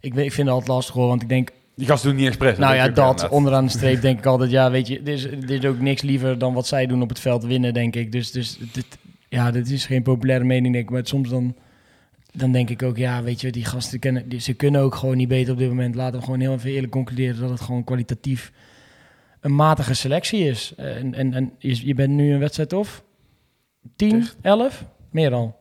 Ik, 0.00 0.14
weet- 0.14 0.24
ik 0.26 0.32
vind 0.32 0.46
het 0.46 0.56
altijd 0.56 0.74
lastig 0.76 0.94
hoor, 0.94 1.08
want 1.08 1.22
ik 1.22 1.28
denk... 1.28 1.50
die 1.74 1.86
gasten 1.86 2.08
doen 2.08 2.18
niet 2.18 2.26
expres. 2.26 2.58
nou 2.58 2.74
ja, 2.74 2.88
dat. 2.88 3.28
Onderaan 3.28 3.64
de 3.64 3.70
streep 3.70 4.00
denk 4.08 4.18
ik 4.18 4.26
altijd... 4.26 4.50
Ja, 4.50 4.70
weet 4.70 4.86
je, 4.86 5.02
dit 5.02 5.14
is, 5.14 5.22
dit 5.30 5.50
is 5.50 5.64
ook 5.64 5.80
niks 5.80 6.02
liever 6.02 6.38
dan 6.38 6.54
wat 6.54 6.66
zij 6.66 6.86
doen 6.86 7.02
op 7.02 7.08
het 7.08 7.20
veld 7.20 7.44
winnen, 7.44 7.74
denk 7.74 7.96
ik. 7.96 8.12
Dus, 8.12 8.30
dus 8.30 8.58
dit, 8.72 8.86
ja, 9.34 9.50
dit 9.50 9.70
is 9.70 9.86
geen 9.86 10.02
populaire 10.02 10.44
mening, 10.44 10.72
denk 10.72 10.84
ik. 10.84 10.90
Maar 10.90 11.06
soms 11.06 11.28
dan... 11.28 11.54
Dan 12.36 12.52
denk 12.52 12.70
ik 12.70 12.82
ook, 12.82 12.96
ja, 12.96 13.22
weet 13.22 13.40
je, 13.40 13.52
die 13.52 13.64
gasten 13.64 13.98
kunnen, 13.98 14.28
die, 14.28 14.40
ze 14.40 14.54
kunnen 14.54 14.80
ook 14.80 14.94
gewoon 14.94 15.16
niet 15.16 15.28
beter 15.28 15.52
op 15.52 15.58
dit 15.58 15.68
moment. 15.68 15.94
Laten 15.94 16.18
we 16.18 16.24
gewoon 16.24 16.40
heel 16.40 16.52
even 16.52 16.70
eerlijk 16.70 16.92
concluderen 16.92 17.40
dat 17.40 17.50
het 17.50 17.60
gewoon 17.60 17.84
kwalitatief 17.84 18.52
een 19.40 19.54
matige 19.54 19.94
selectie 19.94 20.48
is. 20.48 20.72
En, 20.76 21.14
en, 21.14 21.34
en 21.34 21.52
je, 21.58 21.86
je 21.86 21.94
bent 21.94 22.10
nu 22.10 22.32
een 22.32 22.38
wedstrijd 22.38 22.72
of 22.72 23.04
10, 23.96 24.26
11, 24.40 24.84
meer 25.10 25.30
dan 25.30 25.54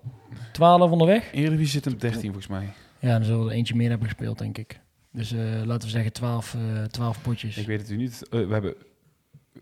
12 0.51 0.91
onderweg. 0.91 1.33
Eredivisie 1.33 1.71
zit 1.71 1.85
hem 1.85 1.97
13 1.97 2.21
volgens 2.21 2.47
mij. 2.47 2.67
Ja, 2.99 3.17
dan 3.17 3.23
zullen 3.23 3.43
we 3.43 3.49
er 3.49 3.55
eentje 3.55 3.75
meer 3.75 3.89
hebben 3.89 4.07
gespeeld, 4.07 4.37
denk 4.37 4.57
ik. 4.57 4.79
Dus 5.11 5.31
eh, 5.31 5.39
laten 5.65 5.87
we 5.87 5.93
zeggen 5.93 6.13
12, 6.13 6.53
eh 6.53 6.83
12 6.83 7.21
potjes. 7.21 7.57
Ik 7.57 7.67
weet 7.67 7.81
het 7.81 7.89
u 7.89 7.95
niet. 7.95 8.27
Eh, 8.29 8.47
we 8.47 8.53
hebben 8.53 8.73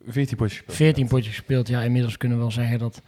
14 0.06 0.38
potjes 0.38 0.58
gespeeld. 0.58 0.78
14 0.78 1.08
potjes 1.08 1.36
gespeeld. 1.36 1.68
Ja, 1.68 1.82
inmiddels 1.82 2.18
kunnen 2.18 2.38
we 2.38 2.44
wel 2.44 2.54
zeggen 2.54 2.80
dat, 2.80 3.02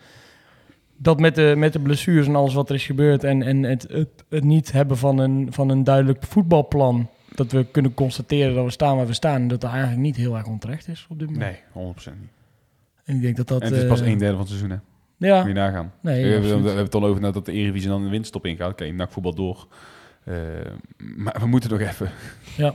dat 1.04 1.20
met, 1.20 1.36
de, 1.36 1.54
met 1.58 1.74
de 1.74 1.80
blessures 1.80 2.28
en 2.28 2.36
alles 2.36 2.54
wat 2.54 2.70
er 2.70 2.76
is 2.76 2.86
gebeurd... 2.86 3.24
en, 3.24 3.44
en 3.44 3.64
het, 3.64 3.86
het, 3.90 4.24
het 4.30 4.44
niet 4.44 4.72
hebben 4.72 4.98
van 4.98 5.18
een, 5.18 5.48
van 5.50 5.70
een 5.70 5.84
duidelijk 5.84 6.24
voetbalplan... 6.24 7.10
dat 7.36 7.52
we 7.52 7.66
kunnen 7.72 7.94
constateren 7.94 8.56
dat 8.56 8.66
we 8.66 8.72
staan 8.72 8.96
waar 8.96 9.08
we 9.08 9.14
staan... 9.14 9.42
en 9.42 9.48
dat 9.48 9.62
dat 9.62 9.72
eigenlijk 9.72 10.02
niet 10.02 10.16
heel 10.16 10.36
erg 10.36 10.48
onterecht 10.48 10.88
is 10.88 11.06
op 11.10 11.20
dit 11.20 11.30
moment. 11.30 11.58
Nee, 11.76 11.94
100% 11.94 11.96
niet. 11.96 12.32
En 13.04 13.16
ik 13.16 13.22
denk 13.22 13.36
dat 13.36 13.48
dat... 13.48 13.62
en 13.62 13.68
het 13.68 13.82
is 13.82 13.88
pas 13.88 14.02
eh, 14.02 14.08
een 14.08 14.18
derde 14.18 14.32
van 14.32 14.40
het 14.40 14.50
seizoen, 14.50 14.70
hè. 14.70 14.78
Ja, 15.18 15.38
Moet 15.38 15.48
je 15.48 15.54
nagaan. 15.54 15.94
nee, 16.02 16.24
we, 16.24 16.30
hebben, 16.30 16.50
we 16.50 16.56
absoluut. 16.56 16.66
hebben 16.66 16.84
het 16.84 16.96
al 16.96 17.06
over 17.06 17.34
dat 17.34 17.46
de 17.46 17.52
Eredivisie 17.52 17.90
dan 17.90 18.04
een 18.04 18.10
winststop 18.10 18.46
ingaat. 18.46 18.72
Oké, 18.72 18.92
NAC 18.92 19.12
voetbal 19.12 19.36
door. 19.36 19.68
Eh, 20.24 20.36
maar 20.98 21.36
we 21.40 21.48
moeten 21.48 21.70
nog 21.70 21.80
even. 21.80 22.10
Ja. 22.58 22.74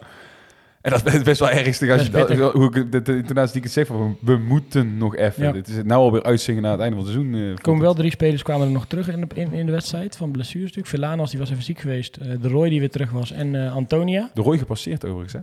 En 0.81 0.91
dat 0.91 1.14
is 1.14 1.23
best 1.23 1.41
wel 1.41 1.51
ernstig 1.51 1.91
als 1.91 2.07
je 2.07 2.11
Dat 2.11 2.53
hoe 2.53 2.77
ik 2.77 2.93
de, 2.93 3.03
de 3.03 3.17
intonatie 3.17 3.53
die 3.53 3.57
ik 3.59 3.62
het 3.64 3.73
zeg 3.73 3.87
van 3.87 4.17
we 4.21 4.37
moeten 4.37 4.97
nog 4.97 5.17
even. 5.17 5.45
Ja. 5.45 5.53
Dit 5.53 5.69
is 5.69 5.77
het 5.77 5.87
nou 5.87 6.01
alweer 6.01 6.23
uitzingen 6.23 6.62
na 6.62 6.71
het 6.71 6.81
einde 6.81 6.97
van 6.97 7.05
het 7.05 7.14
seizoen. 7.14 7.35
Er 7.35 7.61
komen 7.61 7.83
wel 7.83 7.95
drie 7.95 8.11
spelers 8.11 8.43
kwamen 8.43 8.67
er 8.67 8.73
nog 8.73 8.87
terug 8.87 9.09
in 9.09 9.21
de, 9.21 9.27
in, 9.35 9.53
in 9.53 9.67
de 9.67 9.73
wedstrijd 9.73 10.17
van 10.17 10.31
blessures 10.31 10.67
natuurlijk. 10.67 10.95
Velanas 10.95 11.31
die 11.31 11.38
was 11.38 11.51
even 11.51 11.62
ziek 11.62 11.79
geweest. 11.79 12.17
eh, 12.17 12.41
de 12.41 12.49
Roy 12.49 12.69
die 12.69 12.79
weer 12.81 12.91
terug 12.91 13.11
was. 13.11 13.33
En 13.33 13.55
eh, 13.64 13.75
Antonia. 13.75 14.31
De 14.35 14.43
Roy 14.43 14.59
gepasseerd 14.59 15.05
overigens, 15.05 15.33
hè? 15.33 15.41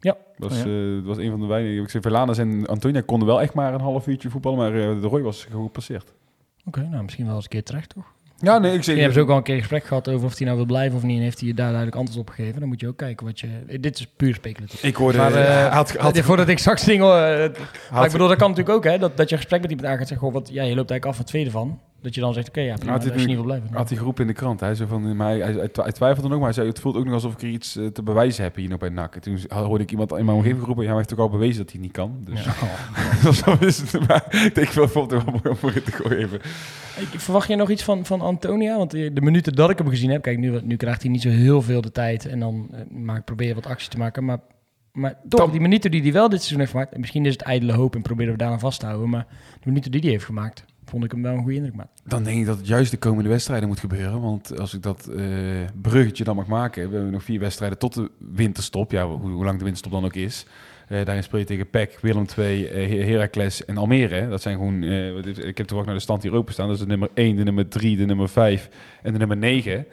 Ja. 0.00 0.16
Dat 0.36 0.50
was, 0.50 0.58
Oh, 0.64 0.88
eh, 0.88 0.94
dat 0.94 1.04
was 1.04 1.16
een 1.18 1.30
van 1.30 1.40
de 1.40 1.46
weinigen. 1.46 1.82
Ik 1.82 1.88
zei, 1.90 2.02
Verlanas 2.02 2.38
en 2.38 2.66
Antonia 2.66 3.00
konden 3.06 3.28
wel 3.28 3.40
echt 3.40 3.54
maar 3.54 3.74
een 3.74 3.80
half 3.80 4.06
uurtje 4.06 4.30
voetballen, 4.30 4.58
maar 4.58 4.74
eh, 4.74 5.00
de 5.00 5.06
Roy 5.06 5.22
was 5.22 5.44
gewoon 5.44 5.64
gepasseerd. 5.66 6.12
Oké, 6.64 6.88
nou 6.90 7.02
misschien 7.02 7.26
wel 7.26 7.34
eens 7.34 7.44
een 7.44 7.50
keer 7.50 7.62
terecht 7.62 7.88
toch? 7.94 8.12
Ja, 8.42 8.58
nee, 8.58 8.70
ik 8.70 8.76
Je 8.76 8.82
zeg... 8.82 8.94
hebben 8.96 9.14
ze 9.14 9.20
ook 9.20 9.28
al 9.30 9.36
een 9.36 9.42
keer 9.42 9.58
gesprek 9.58 9.84
gehad 9.84 10.08
over 10.08 10.26
of 10.26 10.36
hij 10.36 10.46
nou 10.46 10.56
wil 10.58 10.66
blijven 10.66 10.96
of 10.96 11.02
niet. 11.02 11.16
En 11.16 11.22
heeft 11.22 11.38
hij 11.38 11.48
je 11.48 11.54
daar 11.54 11.66
duidelijk 11.66 11.96
antwoord 11.96 12.28
op 12.28 12.34
gegeven. 12.34 12.60
Dan 12.60 12.68
moet 12.68 12.80
je 12.80 12.88
ook 12.88 12.96
kijken 12.96 13.26
wat 13.26 13.40
je... 13.40 13.48
Dit 13.80 13.98
is 13.98 14.06
puur 14.16 14.34
speculatief. 14.34 14.82
Ik 14.82 14.96
hoorde... 14.96 15.18
Maar, 15.18 15.34
eh, 15.34 15.72
had, 15.72 15.96
had, 15.96 16.18
Voordat 16.28 16.48
ik 16.48 16.58
straks 16.58 16.84
dingen... 16.84 17.06
eh, 17.06 17.12
maar 17.12 17.50
had- 17.90 18.04
ik 18.04 18.12
bedoel, 18.12 18.28
dat 18.28 18.36
kan 18.36 18.48
natuurlijk 18.50 18.76
ook 18.76 18.84
hè. 18.84 18.98
Dat, 18.98 19.16
dat 19.16 19.28
je 19.28 19.34
een 19.34 19.40
gesprek 19.40 19.60
met 19.60 19.70
iemand 19.70 19.88
aangaat 19.88 20.02
en 20.02 20.08
zegt... 20.08 20.20
Goh, 20.20 20.32
wat, 20.32 20.48
ja, 20.52 20.62
je 20.62 20.74
loopt 20.74 20.90
eigenlijk 20.90 21.04
af 21.04 21.10
van 21.14 21.20
het 21.20 21.26
tweede 21.26 21.50
van. 21.50 21.80
Dat 22.02 22.14
je 22.14 22.20
dan 22.20 22.32
zegt, 22.32 22.48
oké, 22.48 22.60
ja, 22.60 22.74
prima, 22.74 22.92
Had 22.92 23.14
niet 23.14 23.26
wil 23.26 23.58
had 23.72 23.88
hij 23.88 23.98
geroepen 23.98 24.22
in 24.22 24.28
de 24.28 24.34
krant. 24.36 24.60
Hij 24.60 24.74
zei 24.74 24.88
van, 24.88 25.16
maar 25.16 25.34
hij, 25.36 25.68
twijfelde 25.68 26.28
nog, 26.28 26.36
maar 26.36 26.46
hij 26.46 26.52
zei, 26.52 26.68
het 26.68 26.80
voelt 26.80 26.96
ook 26.96 27.04
nog 27.04 27.14
alsof 27.14 27.32
ik 27.32 27.42
er 27.42 27.48
iets 27.48 27.76
eh, 27.76 27.86
te 27.86 28.02
bewijzen 28.02 28.42
heb 28.44 28.56
hier 28.56 28.68
nog 28.68 28.78
bij 28.78 28.88
NAC. 28.88 29.14
En 29.14 29.20
toen 29.20 29.38
hoorde 29.48 29.84
ik 29.84 29.90
iemand 29.90 30.12
in 30.12 30.24
mijn 30.24 30.36
omgeving 30.36 30.64
roepen, 30.64 30.84
ja, 30.84 30.90
maar 30.90 30.98
hij 30.98 31.06
heeft 31.08 31.08
toch 31.08 31.18
al 31.18 31.38
bewezen 31.38 31.62
dat 31.62 31.72
hij 31.72 31.80
niet 31.80 31.92
kan. 31.92 32.16
Dus 32.24 32.44
Ja. 32.44 33.32
zo 33.42 33.56
is 33.60 33.78
het. 33.92 34.08
Maar 34.08 34.44
ik 34.44 34.54
denk 34.54 34.68
wel, 34.68 34.88
vond 34.88 35.10
het 35.10 35.24
wel 35.24 35.32
mooi 35.32 35.48
om 35.48 35.56
voor 35.56 35.72
te 35.82 35.92
gooien 35.92 36.18
even. 36.18 36.38
Ik- 36.98 37.20
Verwacht 37.20 37.48
je 37.48 37.56
nog 37.56 37.70
iets 37.70 37.82
van, 37.82 38.06
van 38.06 38.20
Antonia? 38.20 38.76
Want 38.76 38.90
de 38.90 39.12
de 39.12 39.20
minuten 39.20 39.52
dat 39.52 39.70
ik 39.70 39.78
hem 39.78 39.88
gezien 39.88 40.10
heb... 40.10 40.22
Kijk, 40.22 40.38
nu, 40.38 40.60
nu 40.62 40.76
krijgt 40.76 41.02
hij 41.02 41.10
niet 41.10 41.22
zo 41.22 41.28
heel 41.28 41.62
veel 41.62 41.80
de 41.80 41.92
tijd. 41.92 42.26
En 42.26 42.38
dan 42.40 42.68
eh, 42.72 42.80
maar 42.90 43.16
ik 43.16 43.24
probeer 43.24 43.54
wat 43.54 43.66
actie 43.66 43.88
te 43.90 43.98
maken. 43.98 44.24
Maar, 44.24 44.38
maar 44.92 45.14
toch, 45.28 45.50
die 45.50 45.60
minuten 45.60 45.90
die 45.90 46.02
hij 46.02 46.12
wel 46.12 46.28
dit 46.28 46.38
seizoen 46.38 46.58
heeft 46.58 46.70
gemaakt... 46.70 46.92
en 46.92 47.00
Misschien 47.00 47.26
is 47.26 47.32
het 47.32 47.42
ijdele 47.42 47.72
hoop 47.72 47.94
en 47.94 48.02
proberen 48.02 48.32
we 48.32 48.38
daar 48.38 48.50
aan 48.52 48.60
vast 48.60 48.80
te 48.80 48.86
houden. 48.86 49.08
Maar 49.10 49.26
de 49.54 49.66
minuten 49.68 49.90
die 49.90 50.00
hij 50.00 50.10
heeft 50.10 50.24
gemaakt... 50.24 50.64
vond 50.92 51.04
ik 51.04 51.12
hem 51.12 51.22
wel 51.22 51.32
een 51.32 51.42
goede 51.42 51.54
indruk 51.54 51.74
maken. 51.74 51.92
Dan 52.04 52.24
denk 52.24 52.38
ik 52.38 52.46
dat 52.46 52.56
het 52.56 52.66
juist 52.66 52.90
de 52.90 52.96
komende 52.96 53.28
wedstrijden 53.28 53.68
moet 53.68 53.80
gebeuren. 53.80 54.20
Want 54.20 54.58
als 54.58 54.74
ik 54.74 54.82
dat 54.82 55.06
eh, 55.06 55.24
bruggetje 55.82 56.24
dan 56.24 56.36
mag 56.36 56.46
maken, 56.46 56.88
we 56.88 56.94
hebben 56.94 57.12
nog 57.12 57.22
vier 57.22 57.40
wedstrijden 57.40 57.78
tot 57.78 57.94
de 57.94 58.10
winterstop. 58.18 58.90
Ja, 58.90 59.06
hoe, 59.06 59.30
hoe 59.30 59.44
lang 59.44 59.58
de 59.58 59.64
winterstop 59.64 59.92
dan 59.92 60.04
ook 60.04 60.14
is. 60.14 60.46
Eh, 60.88 61.04
daarin 61.04 61.22
speel 61.22 61.38
je 61.38 61.44
tegen 61.44 61.70
PEC, 61.70 61.98
Willem 62.00 62.24
II, 62.38 62.66
eh, 62.66 63.06
Heracles 63.06 63.64
en 63.64 63.76
Almere. 63.76 64.28
Dat 64.28 64.42
zijn 64.42 64.56
gewoon, 64.56 64.82
ik 64.82 65.56
heb 65.56 65.66
toevallig 65.66 65.84
naar 65.84 65.94
de 65.94 66.00
stand 66.00 66.22
hier 66.22 66.34
openstaan. 66.34 66.66
Dat 66.66 66.76
is 66.76 66.82
de 66.82 66.88
nummer 66.88 67.08
1, 67.14 67.36
de 67.36 67.44
nummer 67.44 67.68
3, 67.68 67.96
de 67.96 68.06
nummer 68.06 68.28
5 68.28 68.68
en 69.02 69.12
de 69.12 69.18
nummer 69.18 69.36
9. 69.36 69.86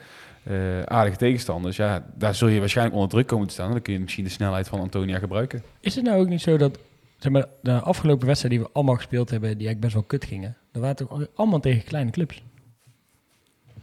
Eh, 0.44 0.82
aardige 0.82 1.18
tegenstanders. 1.18 1.78
Ja, 1.78 2.06
daar 2.16 2.36
zul 2.36 2.48
je 2.48 2.60
waarschijnlijk 2.60 2.96
onder 2.96 3.12
druk 3.12 3.28
komen 3.28 3.48
te 3.48 3.54
staan. 3.54 3.72
Dan 3.72 3.82
kun 3.82 3.94
je 3.94 4.00
misschien 4.00 4.24
de 4.24 4.30
snelheid 4.30 4.68
van 4.68 4.80
Antonia 4.80 5.20
gebruiken. 5.20 5.64
Is 5.80 5.96
het 5.96 6.04
nou 6.04 6.22
ook 6.22 6.28
niet 6.28 6.42
zo 6.42 6.58
dat 6.58 6.80
zeg 7.20 7.32
maar, 7.32 7.46
de 7.62 7.80
afgelopen 7.80 8.28
wedstrijden 8.28 8.60
die 8.60 8.68
we 8.68 8.74
allemaal 8.76 8.96
gespeeld 8.96 9.30
hebben, 9.30 9.58
die 9.58 9.68
eigenlijk 9.68 9.82
best 9.82 9.94
wel 9.94 10.04
kut 10.04 10.26
gingen, 10.26 10.58
dat 10.72 10.82
waren 10.82 10.96
toch 10.96 11.28
allemaal 11.36 11.60
tegen 11.60 11.84
kleine 11.84 12.12
clubs? 12.12 12.44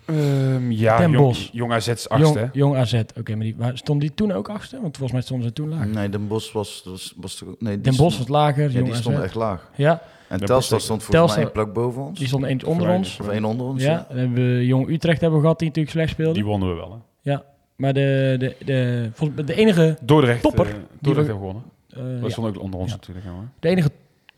Ehm, 0.07 0.71
ja, 0.71 0.99
Den 0.99 1.11
jong, 1.11 1.25
Bosch. 1.27 1.49
jong 1.53 1.73
AZ 1.73 1.89
is 1.89 2.09
achtste. 2.09 2.39
Jong, 2.39 2.51
jong 2.53 2.77
AZ, 2.77 3.03
oké, 3.19 3.35
maar 3.35 3.45
die, 3.45 3.55
waar, 3.57 3.79
stonden 3.79 4.07
die 4.07 4.17
toen 4.17 4.33
ook 4.33 4.49
achtste? 4.49 4.81
Want 4.81 4.97
volgens 4.97 5.13
mij 5.13 5.21
stonden 5.23 5.47
ze 5.47 5.53
toen 5.53 5.69
lager. 5.69 5.87
Nee, 5.87 6.09
Den 6.09 6.29
Bosch 6.29 6.53
was... 6.53 6.83
was, 6.85 7.15
was 7.17 7.35
toch- 7.35 7.55
nee, 7.59 7.81
Den 7.81 7.83
Bosch 7.97 7.99
was 8.01 8.13
stond- 8.15 8.29
lager, 8.29 8.63
Ja, 8.71 8.71
Jong 8.79 8.85
die 8.87 8.95
stond 8.95 9.19
echt 9.19 9.35
laag. 9.35 9.71
Ja, 9.77 10.03
En 10.29 10.39
Telstar 10.45 10.81
stond 10.81 11.03
volgens 11.03 11.35
mij 11.35 11.43
één 11.45 11.53
plak 11.53 11.73
boven 11.73 12.03
ons. 12.03 12.19
die 12.19 12.27
stonden 12.29 12.51
eens 12.51 12.65
onder 12.65 12.89
ons. 12.89 13.21
Of 13.21 13.29
één 13.29 13.45
onder 13.45 13.67
ons. 13.67 13.83
Ja, 13.83 14.07
dan 14.09 14.19
hebben 14.19 14.57
we 14.57 14.67
Jong 14.67 14.89
Utrecht 14.89 15.21
hebben 15.21 15.39
we 15.39 15.45
gehad 15.45 15.59
die 15.59 15.69
natuurlijk 15.69 15.97
slecht 15.97 16.11
speelde. 16.13 16.33
Die 16.35 16.45
wonnen 16.45 16.69
we 16.69 16.75
wel. 16.75 16.91
Hè? 16.93 17.31
Ja, 17.31 17.45
maar 17.77 17.93
de, 17.95 18.37
de, 18.39 18.57
de, 18.65 19.11
volgens, 19.13 19.47
de 19.47 19.55
enige, 19.55 19.97
Dordrecht, 20.03 20.43
Topper. 20.43 20.65
Die 20.65 20.75
Dordrecht 21.01 21.27
we- 21.29 21.33
hebben 21.33 21.37
gewonnen. 21.37 21.63
eh, 21.91 22.21
Dat 22.21 22.23
ja, 22.23 22.29
stond 22.29 22.57
ook 22.57 22.63
onder 22.63 22.81
ons 22.81 22.91
Ja. 22.91 22.97
natuurlijk. 22.97 23.27
Ja, 23.27 23.33
hoor. 23.33 23.45
de 23.61 23.69
enige 23.69 23.91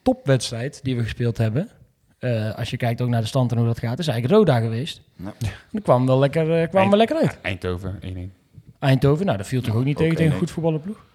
topwedstrijd 0.03 0.81
die 0.83 0.97
we 0.97 1.03
gespeeld 1.03 1.39
hebben, 1.39 1.69
eh, 2.19 2.55
als 2.55 2.71
je 2.71 2.77
kijkt 2.77 3.01
ook 3.01 3.09
naar 3.09 3.21
de 3.21 3.27
stand 3.27 3.51
en 3.53 3.59
hoe 3.59 3.67
dat 3.67 3.79
gaat, 3.79 3.99
is 3.99 4.07
eigenlijk 4.09 4.39
Roda 4.39 4.61
geweest. 4.61 5.01
Ja. 5.17 5.33
Dan 5.73 5.83
kwam 5.83 6.07
wel 6.07 6.19
lekker, 6.19 6.61
eh, 6.63 6.69
kwam 6.69 6.89
wel 6.89 6.99
lekker 6.99 7.17
uit. 7.17 7.39
Eindhoven 7.43 8.01
1-1. 8.03 8.33
Eindhoven, 8.79 9.27
nou 9.27 9.39
dat 9.39 9.47
viel 9.47 9.61
toch 9.63 9.75
ook 9.75 9.85
niet 9.85 9.97
Ook 9.97 10.03
tegen, 10.03 10.17
tegen 10.17 10.31
een 10.33 10.37
1-1. 10.37 10.41
goed 10.41 10.51
voetballenploeg. 10.51 11.07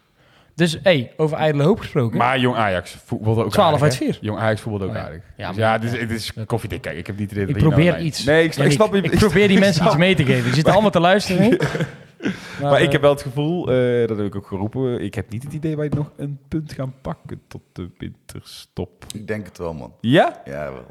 Dus, 0.56 0.80
hey, 0.84 1.12
over 1.18 1.38
ijdele 1.38 1.64
hoop 1.64 1.80
gesproken. 1.80 2.18
Maar 2.18 2.40
Jong 2.40 2.56
Ajax 2.56 2.98
voetbalde 3.06 3.44
ook 3.44 3.52
12 3.52 3.68
aardig, 3.68 3.82
uit 3.84 4.00
hè? 4.00 4.06
4. 4.06 4.18
Jong 4.22 4.40
Ajax 4.40 4.62
voetbalde 4.62 4.86
ook 4.86 4.92
Oh 4.92 4.98
ja. 4.98 5.04
aardig. 5.04 5.22
Ja, 5.38 5.48
Dus 5.48 5.58
maar- 5.58 5.66
ja, 5.66 5.72
het 5.74 5.84
is, 5.84 6.00
het 6.00 6.12
is 6.12 6.34
koffiedik. 6.46 6.82
Kijk, 6.82 6.98
ik 6.98 7.08
heb 7.08 7.18
niet 7.18 7.32
idee 7.32 7.42
ik 7.44 7.54
dat 7.54 7.60
hier 7.62 7.68
probeer 7.70 7.92
nou- 7.92 8.04
iets. 8.04 8.24
Nee, 8.24 8.44
ik, 8.44 8.54
Ja, 8.54 8.64
ik 8.64 8.72
snap. 8.72 8.96
Ik 8.96 9.12
probeer 9.16 9.48
die 9.48 9.60
mensen 9.68 9.86
iets 9.86 9.96
mee 9.96 10.16
te 10.16 10.26
geven. 10.26 10.44
Die 10.44 10.54
zitten 10.54 10.74
allemaal 10.74 10.92
te 10.92 11.00
luisteren. 11.00 11.58
Maar, 12.62 12.72
Maar 12.72 12.80
ik 12.82 12.86
eh, 12.86 12.92
heb 12.92 13.02
wel 13.02 13.12
het 13.12 13.22
gevoel, 13.22 13.72
eh, 13.72 14.08
dat 14.08 14.18
heb 14.18 14.26
ik 14.26 14.36
ook 14.36 14.48
geroepen, 14.48 15.02
ik 15.02 15.16
heb 15.16 15.30
niet 15.30 15.44
het 15.44 15.54
idee 15.54 15.76
wij 15.76 15.88
nog 15.96 16.12
een 16.18 16.40
punt 16.48 16.74
gaan 16.74 16.94
pakken 17.02 17.42
tot 17.48 17.62
de 17.74 17.90
winterstop. 17.98 19.06
Ik 19.14 19.28
denk 19.28 19.46
het 19.46 19.58
wel, 19.58 19.74
man. 19.74 19.94
Ja? 20.02 20.42
Ja, 20.46 20.72
wel. 20.72 20.86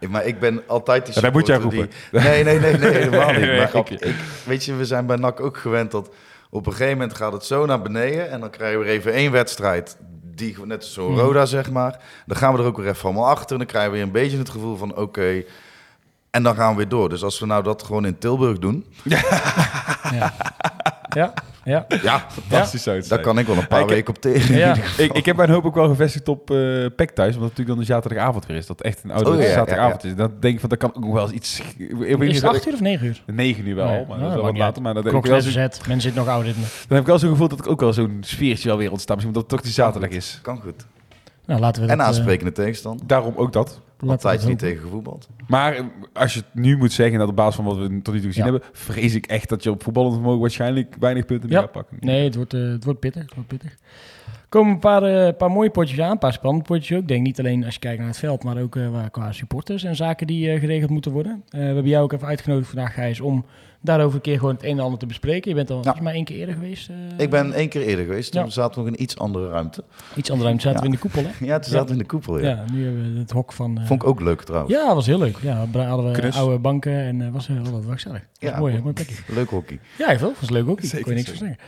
Ik- 0.00 0.08
Maar 0.08 0.24
ik 0.26 0.38
ben 0.40 0.62
altijd 0.66 1.06
die 1.12 1.20
dat 1.20 1.32
moet 1.32 1.46
jij 1.46 1.60
supporter 1.60 1.88
die- 2.10 2.20
Nee, 2.20 2.44
nee, 2.44 2.58
nee, 2.58 2.72
nee, 2.78 2.90
helemaal 2.92 3.30
niet. 3.32 3.40
Nee, 3.46 3.58
Maar 3.58 3.74
ik- 3.76 3.90
ik, 3.90 4.14
weet 4.46 4.64
je, 4.64 4.74
we 4.74 4.84
zijn 4.84 5.06
bij 5.06 5.16
NAC 5.16 5.40
ook 5.40 5.56
gewend 5.56 5.90
dat 5.90 6.10
op 6.50 6.66
een 6.66 6.72
gegeven 6.72 6.98
moment 6.98 7.16
gaat 7.16 7.32
het 7.32 7.44
zo 7.44 7.66
naar 7.66 7.82
beneden 7.82 8.30
en 8.30 8.40
dan 8.40 8.50
krijgen 8.50 8.80
we 8.80 8.86
even 8.86 9.12
één 9.12 9.32
wedstrijd, 9.32 9.96
die 10.34 10.56
net 10.64 10.84
zo'n 10.84 11.10
Mhm. 11.12 11.20
Roda 11.20 11.46
zeg 11.46 11.70
maar. 11.70 12.00
Dan 12.26 12.36
gaan 12.36 12.52
we 12.54 12.58
er 12.60 12.64
ook 12.66 12.76
weer 12.76 12.88
even 12.88 13.04
allemaal 13.04 13.26
achter 13.28 13.50
en 13.52 13.58
dan 13.58 13.66
krijgen 13.66 13.90
we 13.90 13.96
weer 13.96 14.06
een 14.06 14.12
beetje 14.12 14.38
het 14.38 14.48
gevoel 14.48 14.76
van 14.76 14.96
oké, 14.96 15.44
en 16.36 16.42
dan 16.42 16.54
gaan 16.54 16.70
we 16.70 16.76
weer 16.76 16.88
door. 16.88 17.08
Dus 17.08 17.22
als 17.22 17.38
we 17.38 17.46
nou 17.46 17.62
dat 17.62 17.82
gewoon 17.82 18.06
in 18.06 18.18
Tilburg 18.18 18.58
doen, 18.58 18.84
Ja, 21.14 21.32
ja. 21.64 21.86
ja, 22.02 22.26
Fantastisch 22.28 22.82
zou 22.82 22.96
het 22.96 23.08
daar 23.08 23.20
kan 23.20 23.38
ik 23.38 23.46
wel 23.46 23.56
een 23.56 23.66
paar 23.66 23.80
Ik- 23.80 23.88
weken 23.88 24.08
op 24.14 24.20
tegen. 24.20 24.56
ja. 24.56 24.74
Ik, 24.98 25.12
ik 25.12 25.24
heb 25.26 25.36
mijn 25.36 25.50
hoop 25.50 25.64
ook 25.64 25.74
wel 25.74 25.88
gevestigd 25.88 26.28
op 26.28 26.50
eh 26.50 26.56
PEC 26.96 27.10
thuis, 27.10 27.34
omdat 27.34 27.48
het 27.48 27.58
natuurlijk 27.58 27.68
dan 27.68 27.78
de 27.78 27.84
zaterdagavond 27.84 28.46
weer 28.46 28.56
is. 28.56 28.66
Dat 28.66 28.80
echt 28.80 29.04
een 29.04 29.10
oude 29.10 29.30
Oh, 29.30 29.36
ja, 29.36 29.42
ja, 29.42 29.52
zaterdagavond 29.52 30.04
is. 30.04 30.14
Dan 30.14 30.32
denk 30.40 30.54
ik 30.54 30.60
van, 30.60 30.68
dat 30.68 30.78
kan 30.78 30.94
ook 30.96 31.04
nog 31.04 31.12
wel 31.12 31.22
eens 31.22 31.32
iets... 31.32 31.60
Ik 31.78 31.94
weet 31.96 32.18
niet 32.18 32.28
Is 32.30 32.36
het 32.36 32.44
of- 32.50 32.56
8 32.56 32.66
uur 32.66 32.72
of 32.72 32.80
9 32.80 33.06
uur? 33.06 33.22
Negen 33.26 33.66
uur 33.66 33.74
wel, 33.74 33.86
Nee, 33.86 33.98
maar 34.06 34.06
nou, 34.06 34.18
dat 34.18 34.28
is 34.28 34.34
dat 34.34 34.42
wel 34.42 34.52
wat 34.52 34.56
later. 34.60 34.82
Maar 34.82 34.94
dan, 34.94 35.02
denk 35.02 35.14
Klok 35.14 35.24
ik 35.24 35.30
wel 35.30 35.40
zo, 35.40 35.50
zet. 35.50 35.78
Mensen 35.78 36.00
zitten 36.00 36.24
nog 36.24 36.32
ouder. 36.32 36.52
dan 36.54 36.62
heb 36.88 37.00
ik 37.00 37.06
wel 37.06 37.18
zo'n 37.18 37.30
gevoel 37.30 37.48
dat 37.48 37.58
ik 37.58 37.68
ook 37.68 37.80
wel 37.80 37.92
zo'n 37.92 38.18
sfeertje 38.20 38.68
wel 38.68 38.76
weer 38.78 38.90
ontstaan. 38.90 39.16
Misschien 39.16 39.36
omdat 39.36 39.50
het 39.50 39.60
toch 39.60 39.70
die 39.72 39.82
zaterdag 39.84 40.10
is. 40.10 40.38
Kan 40.42 40.60
goed. 40.60 40.86
Nou, 41.46 41.60
laten 41.60 41.80
we 41.82 41.88
dat... 41.88 41.96
En 41.96 42.02
eh, 42.02 42.08
aansprekende 42.08 42.52
tegenstand. 42.52 43.00
Daarom 43.08 43.32
ook 43.36 43.52
dat. 43.52 43.80
Altijd 44.06 44.46
niet 44.46 44.58
tegen 44.58 44.82
gevoetbald. 44.82 45.28
Maar 45.48 45.76
als 46.12 46.34
je 46.34 46.40
het 46.40 46.54
nu 46.62 46.76
moet 46.76 46.92
zeggen, 46.92 47.18
dat 47.18 47.28
op 47.28 47.36
basis 47.36 47.54
van 47.54 47.64
wat 47.64 47.76
we 47.76 47.82
tot 48.02 48.14
nu 48.14 48.20
toe 48.20 48.28
gezien 48.28 48.44
Ja. 48.44 48.50
hebben, 48.50 48.68
vrees 48.72 49.14
ik 49.14 49.26
echt 49.26 49.48
dat 49.48 49.62
je 49.62 49.70
op 49.70 49.82
voetballend 49.82 50.14
vermogen 50.14 50.40
waarschijnlijk 50.40 50.96
weinig 51.00 51.24
punten 51.24 51.48
meer 51.48 51.58
gaat 51.58 51.72
pakken. 51.72 51.96
Nee, 52.00 52.24
het 52.24 52.34
wordt, 52.34 52.54
eh, 52.54 52.60
het 52.60 52.84
wordt 52.84 53.00
pittig. 53.00 53.22
Het 53.22 53.34
wordt 53.34 53.48
pittig. 53.48 53.70
Er 54.26 54.48
komen 54.48 54.72
een 54.72 54.78
paar, 54.78 55.02
eh, 55.02 55.36
paar 55.36 55.50
mooie 55.50 55.70
potjes 55.70 56.00
aan, 56.00 56.10
een 56.10 56.18
paar 56.18 56.32
spannende 56.32 56.64
potjes 56.66 56.96
ook. 56.96 57.02
Ik 57.02 57.08
denk 57.08 57.22
niet 57.22 57.38
alleen 57.38 57.64
als 57.64 57.74
je 57.74 57.80
kijkt 57.80 57.98
naar 57.98 58.08
het 58.08 58.18
veld, 58.18 58.44
maar 58.44 58.58
ook 58.62 58.76
eh, 58.76 59.04
qua 59.10 59.32
supporters 59.32 59.84
en 59.84 59.96
zaken 59.96 60.26
die 60.26 60.58
geregeld 60.58 60.90
moeten 60.90 61.12
worden. 61.12 61.42
Eh, 61.48 61.58
we 61.60 61.64
hebben 61.66 61.88
jou 61.88 62.04
ook 62.04 62.12
even 62.12 62.26
uitgenodigd 62.28 62.68
vandaag, 62.70 62.94
Gijs, 62.94 63.20
om 63.20 63.44
daarover 63.86 64.14
een 64.14 64.20
keer 64.20 64.38
gewoon 64.38 64.54
het 64.54 64.64
een 64.64 64.78
en 64.78 64.84
ander 64.84 64.98
te 64.98 65.06
bespreken. 65.06 65.48
Je 65.50 65.56
bent 65.56 65.70
al 65.70 65.80
Ja. 65.82 65.96
mij 66.02 66.12
één 66.14 66.24
keer 66.24 66.36
eerder 66.36 66.54
geweest. 66.54 66.88
eh, 66.88 66.94
Ik 67.24 67.30
ben 67.30 67.52
één 67.52 67.68
keer 67.68 67.82
eerder 67.82 68.04
geweest. 68.04 68.32
Toen 68.32 68.44
Ja. 68.44 68.50
zaten 68.50 68.78
we 68.82 68.88
nog 68.88 68.96
in 68.96 69.02
iets 69.02 69.18
andere 69.18 69.48
ruimte. 69.48 69.84
Iets 70.14 70.28
anders 70.30 70.46
ruimte 70.48 70.62
zaten 70.68 70.78
Ja. 70.82 70.86
we 70.88 70.94
in 70.94 71.00
de 71.02 71.08
koepel, 71.08 71.22
hè? 71.22 71.46
Ja, 71.46 71.58
toen 71.58 71.70
zaten 71.72 71.86
we 71.86 71.92
in 71.92 71.98
de 71.98 72.04
koepel. 72.06 72.38
Ja, 72.38 72.48
Ja. 72.48 72.64
nu 72.72 72.84
hebben 72.84 73.12
we 73.12 73.18
het 73.18 73.30
hok 73.30 73.52
van... 73.52 73.78
eh, 73.78 73.86
Vond 73.86 74.02
ik 74.02 74.08
ook 74.08 74.20
leuk 74.20 74.42
trouwens. 74.42 74.72
Ja, 74.74 74.94
was 74.94 75.06
heel 75.06 75.18
leuk. 75.18 75.36
Ja, 75.42 75.66
we 75.72 75.78
hadden 75.78 76.12
we 76.12 76.18
Knus. 76.18 76.36
oude 76.36 76.58
banken 76.58 76.92
en 77.00 77.20
eh, 77.22 77.28
was 77.32 77.46
heel 77.46 77.62
dat 77.62 77.72
was 77.84 77.84
gezellig. 77.94 78.22
Ja, 78.38 78.58
mooi, 78.58 78.78
mooi 78.80 78.92
plekje. 78.94 79.14
Leuk 79.28 79.48
hockey. 79.50 79.78
Ja, 79.98 80.08
ik 80.10 80.18
wel. 80.18 80.32
was 80.40 80.50
leuk 80.50 80.68
ook. 80.68 80.80
Daar 80.80 80.86
Zeker, 80.90 81.00
kon 81.04 81.10
je 81.12 81.18
niks 81.18 81.28
van 81.28 81.38
zeggen. 81.38 81.58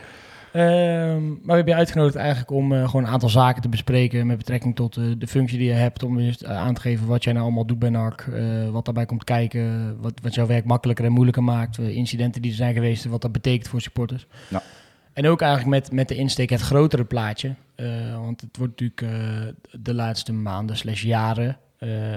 Ehm, 0.51 1.27
maar 1.27 1.45
we 1.45 1.53
hebben 1.53 1.73
je 1.73 1.79
uitgenodigd 1.79 2.15
eigenlijk 2.15 2.51
om 2.51 2.73
eh, 2.73 2.85
gewoon 2.85 3.03
een 3.03 3.11
aantal 3.11 3.29
zaken 3.29 3.61
te 3.61 3.69
bespreken 3.69 4.27
met 4.27 4.37
betrekking 4.37 4.75
tot 4.75 4.97
eh, 4.97 5.03
de 5.17 5.27
functie 5.27 5.57
die 5.57 5.67
je 5.67 5.73
hebt. 5.73 6.03
Om 6.03 6.19
eens 6.19 6.43
eh, 6.43 6.57
aan 6.57 6.73
te 6.73 6.81
geven 6.81 7.07
wat 7.07 7.23
jij 7.23 7.33
nou 7.33 7.45
allemaal 7.45 7.65
doet 7.65 7.79
bij 7.79 7.89
NAC. 7.89 8.25
wat 8.71 8.85
daarbij 8.85 9.05
komt 9.05 9.23
kijken. 9.23 9.95
Wat, 10.01 10.13
wat 10.21 10.35
jouw 10.35 10.45
werk 10.45 10.65
makkelijker 10.65 11.05
en 11.05 11.11
moeilijker 11.11 11.43
maakt. 11.43 11.77
incidenten 11.77 12.41
die 12.41 12.51
er 12.51 12.57
zijn 12.57 12.73
geweest. 12.73 13.05
Wat 13.05 13.21
dat 13.21 13.31
betekent 13.31 13.67
voor 13.67 13.81
supporters. 13.81 14.27
Ja. 14.49 14.61
En 15.13 15.27
ook 15.27 15.41
eigenlijk 15.41 15.71
met, 15.71 15.91
met 15.91 16.07
de 16.07 16.15
insteek 16.15 16.49
het 16.49 16.61
grotere 16.61 17.05
plaatje. 17.05 17.55
Want 18.21 18.41
het 18.41 18.57
wordt 18.57 18.81
natuurlijk 18.81 19.17
de 19.71 19.93
laatste 19.93 20.33
maanden 20.33 20.77
slash 20.77 21.03
jaren, 21.03 21.57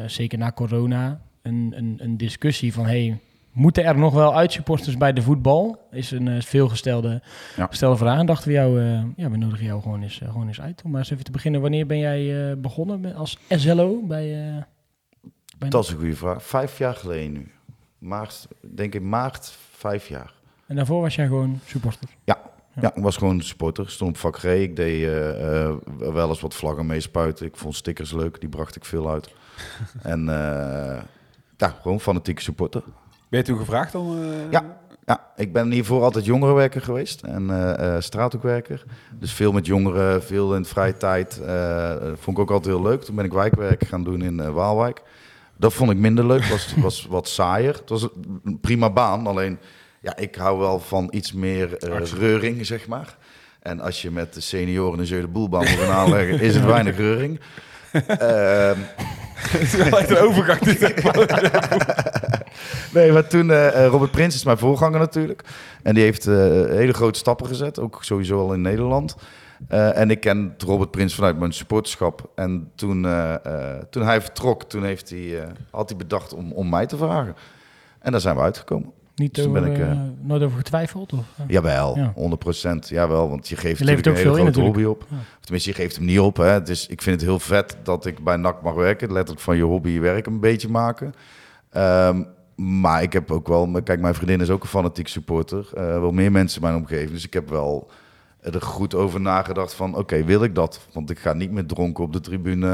zeker 0.07 0.39
na 0.39 0.53
corona, 0.53 1.21
een, 1.43 1.73
een, 1.77 1.97
een 1.99 2.17
discussie 2.17 2.73
van... 2.73 2.87
Hey, 2.87 3.19
moeten 3.53 3.85
er 3.85 3.99
nog 3.99 4.15
wel 4.15 4.35
uitsupporters 4.37 4.97
bij 4.97 5.13
de 5.13 5.23
voetbal? 5.23 5.89
Is 5.91 6.11
een 6.11 6.29
eh, 6.29 6.43
veelgestelde 6.43 7.23
Ja. 7.57 7.67
gestelde 7.67 7.97
vraag. 7.97 8.19
En 8.19 8.27
dachten 8.27 8.49
we 8.49 8.55
jou, 8.55 8.81
eh, 8.81 9.03
ja, 9.17 9.31
we 9.31 9.37
nodigen 9.37 9.65
jou 9.65 9.83
gewoon 9.83 10.03
eens, 10.03 10.21
eh, 10.21 10.31
gewoon 10.31 10.47
eens 10.47 10.61
uit. 10.61 10.83
Om 10.85 10.91
maar 10.91 11.01
eens 11.01 11.11
even 11.11 11.25
te 11.25 11.31
beginnen. 11.31 11.61
Wanneer 11.61 11.87
ben 11.87 11.99
jij 11.99 12.55
begonnen 12.59 13.01
met, 13.01 13.15
als 13.15 13.39
SLO 13.49 14.03
bij... 14.07 14.65
bij 15.59 15.69
Dat 15.69 15.85
is 15.85 15.91
een 15.91 15.97
goede 15.97 16.17
vraag. 16.17 16.43
Vijf 16.45 16.79
jaar 16.79 16.95
geleden 16.95 17.33
nu. 17.33 17.51
Maart, 17.99 18.49
denk 18.75 18.95
ik 18.95 19.03
maart, 19.03 19.57
vijf 19.71 20.09
jaar. 20.09 20.33
En 20.67 20.77
daarvoor 20.77 21.01
was 21.01 21.15
jij 21.15 21.27
gewoon 21.27 21.61
supporter. 21.67 22.09
Ja, 22.25 22.39
ik 22.95 23.03
was 23.03 23.17
gewoon 23.17 23.41
supporter. 23.41 23.91
Stond 23.91 24.11
op 24.11 24.17
vak 24.17 24.37
G. 24.39 24.45
Ik 24.45 24.77
deed 24.77 25.07
wel 25.99 26.29
eens 26.29 26.41
wat 26.41 26.55
vlaggen 26.55 26.87
meespuiten. 26.87 27.47
Ik 27.47 27.57
vond 27.57 27.75
stickers 27.75 28.13
leuk. 28.13 28.41
Die 28.41 28.49
bracht 28.49 28.77
ik 28.77 28.85
veel 28.85 29.11
uit. 29.11 29.35
en 30.03 30.25
ja, 31.57 31.77
gewoon 31.81 32.01
fanatieke 32.01 32.43
supporter. 32.43 32.83
Ben 33.33 33.41
je 33.41 33.47
toen 33.47 33.59
gevraagd 33.59 33.93
dan? 33.93 34.17
eh? 34.23 34.51
Ja. 34.51 34.81
Ja, 35.05 35.27
ik 35.37 35.53
ben 35.53 35.71
hiervoor 35.71 36.03
altijd 36.03 36.25
jongerenwerker 36.25 36.81
geweest 36.81 37.23
en 37.23 37.77
eh, 37.79 38.01
straathoekwerker. 38.01 38.85
Dus 39.19 39.33
veel 39.33 39.53
met 39.53 39.67
jongeren, 39.67 40.23
veel 40.23 40.55
in 40.55 40.63
de 40.63 40.69
vrije 40.69 40.97
tijd. 40.97 41.41
vond 42.15 42.37
ik 42.37 42.43
ook 42.43 42.51
altijd 42.51 42.75
heel 42.75 42.83
leuk. 42.83 43.03
Toen 43.03 43.15
ben 43.15 43.25
ik 43.25 43.33
wijkwerk 43.33 43.85
gaan 43.85 44.05
doen 44.05 44.23
in 44.23 44.53
Waalwijk. 44.53 45.03
Dat 45.57 45.73
vond 45.73 45.91
ik 45.91 45.97
minder 45.97 46.27
leuk, 46.27 46.45
was, 46.45 46.75
was 46.87 47.07
wat 47.07 47.29
saaier. 47.29 47.75
Het 47.75 47.89
was 47.89 48.09
een 48.45 48.59
prima 48.61 48.91
baan, 48.91 49.27
alleen 49.27 49.59
ja, 50.01 50.17
ik 50.17 50.35
hou 50.35 50.59
wel 50.59 50.81
van 50.81 51.09
iets 51.11 51.33
meer 51.33 51.77
eh, 51.77 52.01
reuring, 52.01 52.67
zeg 52.67 52.87
maar. 52.87 53.17
En 53.61 53.81
als 53.81 54.03
je 54.03 54.11
met 54.11 54.35
de 54.35 54.41
senioren 54.41 54.99
een 54.99 55.05
Jeu 55.05 55.21
de 55.21 55.29
Boelbaan 55.29 55.61
moet 55.61 55.79
gaan 55.79 55.95
aanleggen, 55.95 56.41
is 56.41 56.55
het 56.55 56.65
weinig 56.65 56.97
reuring. 56.97 57.41
Ehm, 58.07 58.79
Het 59.51 59.63
is 59.63 59.75
wel 59.75 59.99
echt 59.99 60.11
een. 60.11 60.17
Nee, 62.93 63.13
maar 63.13 63.27
toen, 63.27 63.51
eh, 63.51 63.85
eh, 63.85 63.91
Robert 63.91 64.11
Prins 64.11 64.35
is 64.35 64.45
mijn 64.45 64.59
voorganger 64.59 64.99
natuurlijk. 64.99 65.45
En 65.83 65.95
die 65.95 66.03
heeft 66.03 66.27
eh, 66.27 66.35
hele 66.67 66.93
grote 66.93 67.19
stappen 67.19 67.47
gezet, 67.47 67.79
ook 67.79 68.05
sowieso 68.05 68.39
al 68.39 68.53
in 68.53 68.61
Nederland. 68.61 69.17
En 69.69 70.11
ik 70.11 70.21
ken 70.21 70.55
Robert 70.59 70.91
Prins 70.91 71.15
vanuit 71.15 71.39
mijn 71.39 71.53
supporterschap. 71.53 72.31
En 72.35 72.71
toen, 72.75 73.07
toen 73.91 74.03
hij 74.03 74.21
vertrok, 74.21 74.63
toen 74.63 74.85
heeft 74.85 75.11
hij, 75.11 75.49
had 75.71 75.89
hij 75.89 75.99
bedacht 75.99 76.35
om, 76.35 76.53
om 76.53 76.69
mij 76.69 76.87
te 76.87 76.97
vragen. 76.97 77.37
En 77.99 78.13
daar 78.13 78.21
zijn 78.21 78.37
we 78.37 78.43
uitgekomen. 78.43 78.93
Niet 79.23 79.35
Dus 79.35 79.47
over, 79.47 79.61
ben 79.63 79.71
ik, 79.73 79.79
eh, 79.79 79.91
eh, 79.91 79.99
nooit 80.21 80.43
over 80.43 80.57
getwijfeld? 80.57 81.13
Of? 81.13 81.19
eh? 81.37 81.45
Jawel, 81.49 81.97
Ja. 81.97 82.13
100 82.15 82.41
procent. 82.41 82.89
Jawel, 82.89 83.29
want 83.29 83.49
je 83.49 83.57
geeft 83.57 83.79
Je 83.79 83.85
natuurlijk 83.85 84.07
een 84.07 84.13
ook 84.13 84.19
hele 84.19 84.35
veel 84.35 84.47
in 84.47 84.53
grote 84.53 84.67
hobby 84.67 84.85
op. 84.85 85.07
Ja. 85.11 85.17
Of 85.17 85.41
tenminste, 85.45 85.71
je 85.71 85.77
geeft 85.77 85.97
hem 85.97 86.05
niet 86.05 86.21
op. 86.21 86.37
Hè. 86.37 86.63
Dus 86.63 86.87
ik 86.87 87.03
vind 87.03 87.21
het 87.21 87.29
heel 87.29 87.39
vet 87.39 87.77
dat 87.83 88.07
ik 88.07 88.25
bij 88.25 88.37
NAC 88.37 88.63
mag 88.63 88.75
werken. 88.75 89.13
Letterlijk 89.13 89.41
van 89.45 89.57
je 89.57 89.63
hobby 89.63 89.91
je 89.91 90.01
werk 90.01 90.27
een 90.27 90.41
beetje 90.41 90.69
maken. 90.69 91.15
Ehm, 91.71 92.23
maar 92.57 93.03
ik 93.03 93.13
heb 93.13 93.31
ook 93.31 93.49
wel... 93.49 93.83
Kijk, 93.85 94.01
mijn 94.01 94.15
vriendin 94.15 94.41
is 94.41 94.51
ook 94.51 94.63
een 94.63 94.69
fanatiek 94.69 95.09
supporter. 95.09 95.69
Eh, 95.75 95.83
wel 95.85 96.13
meer 96.13 96.33
mensen 96.33 96.61
in 96.63 96.67
mijn 96.69 96.81
omgeving. 96.81 97.11
Dus 97.11 97.25
ik 97.27 97.33
heb 97.33 97.49
wel 97.49 97.91
er 98.41 98.63
goed 98.63 98.95
over 98.95 99.21
nagedacht 99.21 99.75
van, 99.75 99.97
oké, 99.97 100.25
wil 100.25 100.45
ik 100.45 100.55
dat? 100.55 100.81
Want 100.93 101.11
ik 101.11 101.19
ga 101.19 101.33
niet 101.33 101.51
meer 101.51 101.67
dronken 101.67 102.05
op 102.05 102.13
de 102.13 102.21
tribune 102.21 102.67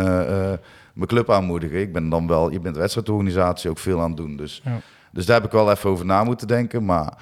mijn 0.99 1.11
club 1.11 1.31
aanmoedigen. 1.31 1.81
Ik 1.81 1.93
ben 1.93 2.09
dan 2.09 2.27
wel, 2.27 2.51
je 2.51 2.61
bent 2.61 2.77
wedstrijdorganisatie 2.77 3.71
ook 3.71 3.79
veel 3.79 4.01
aan 4.01 4.09
het 4.09 4.17
doen. 4.17 4.37
Dus, 4.37 4.61
Ja. 4.65 4.81
Dus 5.13 5.27
daar 5.27 5.37
heb 5.37 5.45
ik 5.45 5.53
wel 5.53 5.71
even 5.71 5.91
over 5.91 6.07
na 6.07 6.25
moeten 6.25 6.47
denken. 6.47 6.85
Maar 6.85 7.13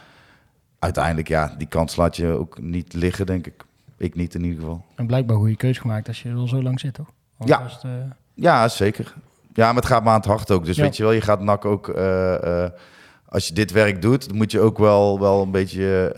uiteindelijk, 0.79 1.29
ja, 1.29 1.55
die 1.59 1.67
kans 1.67 1.97
laat 1.97 2.17
je 2.17 2.27
ook 2.27 2.61
niet 2.61 2.93
liggen, 2.95 3.27
denk 3.27 3.47
ik. 3.47 3.65
Ik 3.97 4.15
niet 4.15 4.35
in 4.35 4.45
ieder 4.45 4.61
geval. 4.61 4.85
En 4.95 5.07
blijkbaar 5.07 5.37
goede 5.37 5.57
keuze 5.57 5.81
gemaakt 5.81 6.09
als 6.09 6.23
je 6.23 6.29
er 6.29 6.37
al 6.37 6.49
zo 6.49 6.63
lang 6.63 6.81
zit, 6.81 6.95
toch? 6.95 7.11
Ja. 7.45 7.63
het, 7.63 7.83
eh, 7.85 7.91
Ja, 8.35 8.69
zeker. 8.69 9.15
Ja, 9.53 9.67
maar 9.67 9.75
het 9.83 9.87
gaat 9.87 10.03
me 10.03 10.09
aan 10.09 10.17
het 10.17 10.25
hart 10.25 10.51
ook. 10.51 10.65
Dus 10.65 10.77
Ja. 10.77 10.83
weet 10.83 10.97
je 10.97 11.03
wel, 11.03 11.13
je 11.13 11.21
gaat 11.21 11.41
NAC 11.41 11.65
ook... 11.65 11.89
eh, 11.89 12.65
eh, 12.65 12.71
als 13.29 13.49
je 13.49 13.55
dit 13.55 13.71
werk 13.71 14.03
doet, 14.03 14.29
dan 14.29 14.37
moet 14.37 14.51
je 14.51 14.61
ook 14.61 14.79
wel, 14.79 15.21
wel 15.21 15.43
een 15.43 15.51
beetje... 15.51 16.13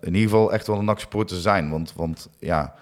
in 0.00 0.14
ieder 0.14 0.30
geval 0.30 0.52
echt 0.52 0.66
wel 0.66 0.78
een 0.78 0.84
NAC-supporter 0.84 1.36
zijn. 1.36 1.70
Want, 1.70 1.92
want 1.96 2.28
ja, 2.38 2.74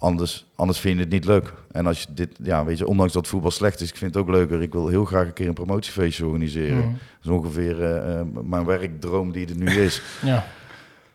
anders, 0.00 0.46
anders 0.54 0.78
vind 0.78 0.96
je 0.96 1.00
het 1.02 1.12
niet 1.12 1.24
leuk. 1.24 1.52
En 1.72 1.86
als 1.86 2.00
je 2.00 2.06
dit... 2.10 2.30
Ja, 2.42 2.64
weet 2.64 2.78
je, 2.78 2.86
ondanks 2.86 3.12
dat 3.12 3.28
voetbal 3.28 3.50
slecht 3.50 3.80
is, 3.80 3.88
ik 3.88 3.96
vind 3.96 4.14
het 4.14 4.22
ook 4.22 4.30
leuker. 4.30 4.62
Ik 4.62 4.72
wil 4.72 4.88
heel 4.88 5.04
graag 5.04 5.26
een 5.26 5.32
keer 5.32 5.48
een 5.48 5.54
promotiefeestje 5.54 6.26
organiseren. 6.26 6.76
Mhm. 6.78 6.88
Dat 6.90 6.98
is 7.24 7.30
ongeveer 7.30 7.82
eh, 7.82 8.20
eh, 8.20 8.26
mijn 8.44 8.64
werkdroom 8.64 9.32
die 9.32 9.48
er 9.48 9.56
nu 9.56 9.70
is. 9.86 10.02
ja. 10.22 10.46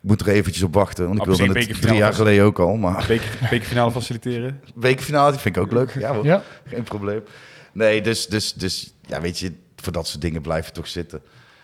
Ik 0.01 0.11
moet 0.11 0.21
er 0.21 0.27
eventjes 0.27 0.63
op 0.63 0.73
wachten. 0.73 1.07
Want 1.07 1.19
ik 1.19 1.25
wilde 1.25 1.43
het 1.43 1.53
bekerfinale 1.53 1.87
drie 1.87 1.97
jaar 1.97 2.13
geleden 2.13 2.45
ook 2.45 2.59
al. 2.59 2.75
Maar 2.75 3.05
Beker, 3.07 3.37
bekerfinale 3.41 3.91
faciliteren. 3.91 4.61
weekfinale, 4.75 5.31
die 5.31 5.39
vind 5.39 5.55
ik 5.55 5.61
ook 5.61 5.71
leuk. 5.71 5.93
Ja, 5.99 6.13
hoor. 6.13 6.25
ja. 6.25 6.43
Geen 6.65 6.83
probleem. 6.83 7.23
Nee, 7.71 8.01
dus, 8.01 8.27
dus, 8.27 8.53
dus 8.53 8.93
ja, 9.07 9.21
weet 9.21 9.39
je, 9.39 9.53
voor 9.75 9.93
dat 9.93 10.07
soort 10.07 10.21
dingen 10.21 10.41
blijf 10.41 10.65
je 10.65 10.71
toch 10.71 10.87
zitten. 10.87 11.21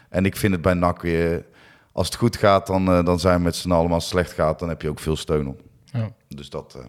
En 0.10 0.26
ik 0.26 0.36
vind 0.36 0.54
het 0.54 0.62
bij 0.62 0.74
NAC 0.74 1.02
weer, 1.02 1.46
als 1.92 2.06
het 2.06 2.16
goed 2.16 2.38
gaat, 2.38 2.68
dan, 2.68 2.88
eh, 2.88 3.06
dan 3.06 3.20
zijn 3.20 3.38
we 3.38 3.44
met 3.44 3.56
z'n 3.56 3.72
allen. 3.72 3.92
Als 3.92 4.04
het 4.04 4.12
slecht 4.14 4.32
gaat, 4.32 4.60
dan 4.60 4.70
heb 4.70 4.82
je 4.82 4.90
ook 4.90 5.00
veel 5.00 5.16
steun 5.16 5.48
op. 5.48 5.62
Ja. 5.86 6.12
Dus 6.28 6.50
dat, 6.50 6.76
eh, 6.78 6.84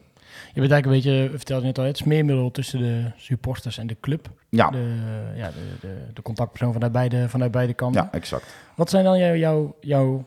Je 0.53 0.61
bent 0.61 0.73
eigenlijk 0.73 0.87
een 0.87 1.13
beetje, 1.13 1.31
je 1.31 1.39
vertelde 1.39 1.67
net 1.67 1.79
al, 1.79 1.85
het 1.85 1.97
smeermiddel 1.97 2.51
tussen 2.51 2.79
de 2.79 3.11
supporters 3.17 3.79
en 3.79 3.87
de 3.87 3.97
club. 4.01 4.29
ja, 4.49 4.71
De, 4.71 4.97
ja, 5.37 5.47
de, 5.49 5.87
de, 5.87 5.97
de 6.13 6.23
contactpersoon 6.23 6.73
vanuit 6.73 6.93
beide, 6.93 7.29
vanuit 7.29 7.51
beide 7.51 7.75
kanten. 7.75 8.03
ja, 8.03 8.13
exact. 8.13 8.55
Wat 8.75 8.91
zijn 8.91 9.05
dan 9.05 9.19
jouw, 9.19 9.35
jouw, 9.35 9.77
jouw 9.81 10.25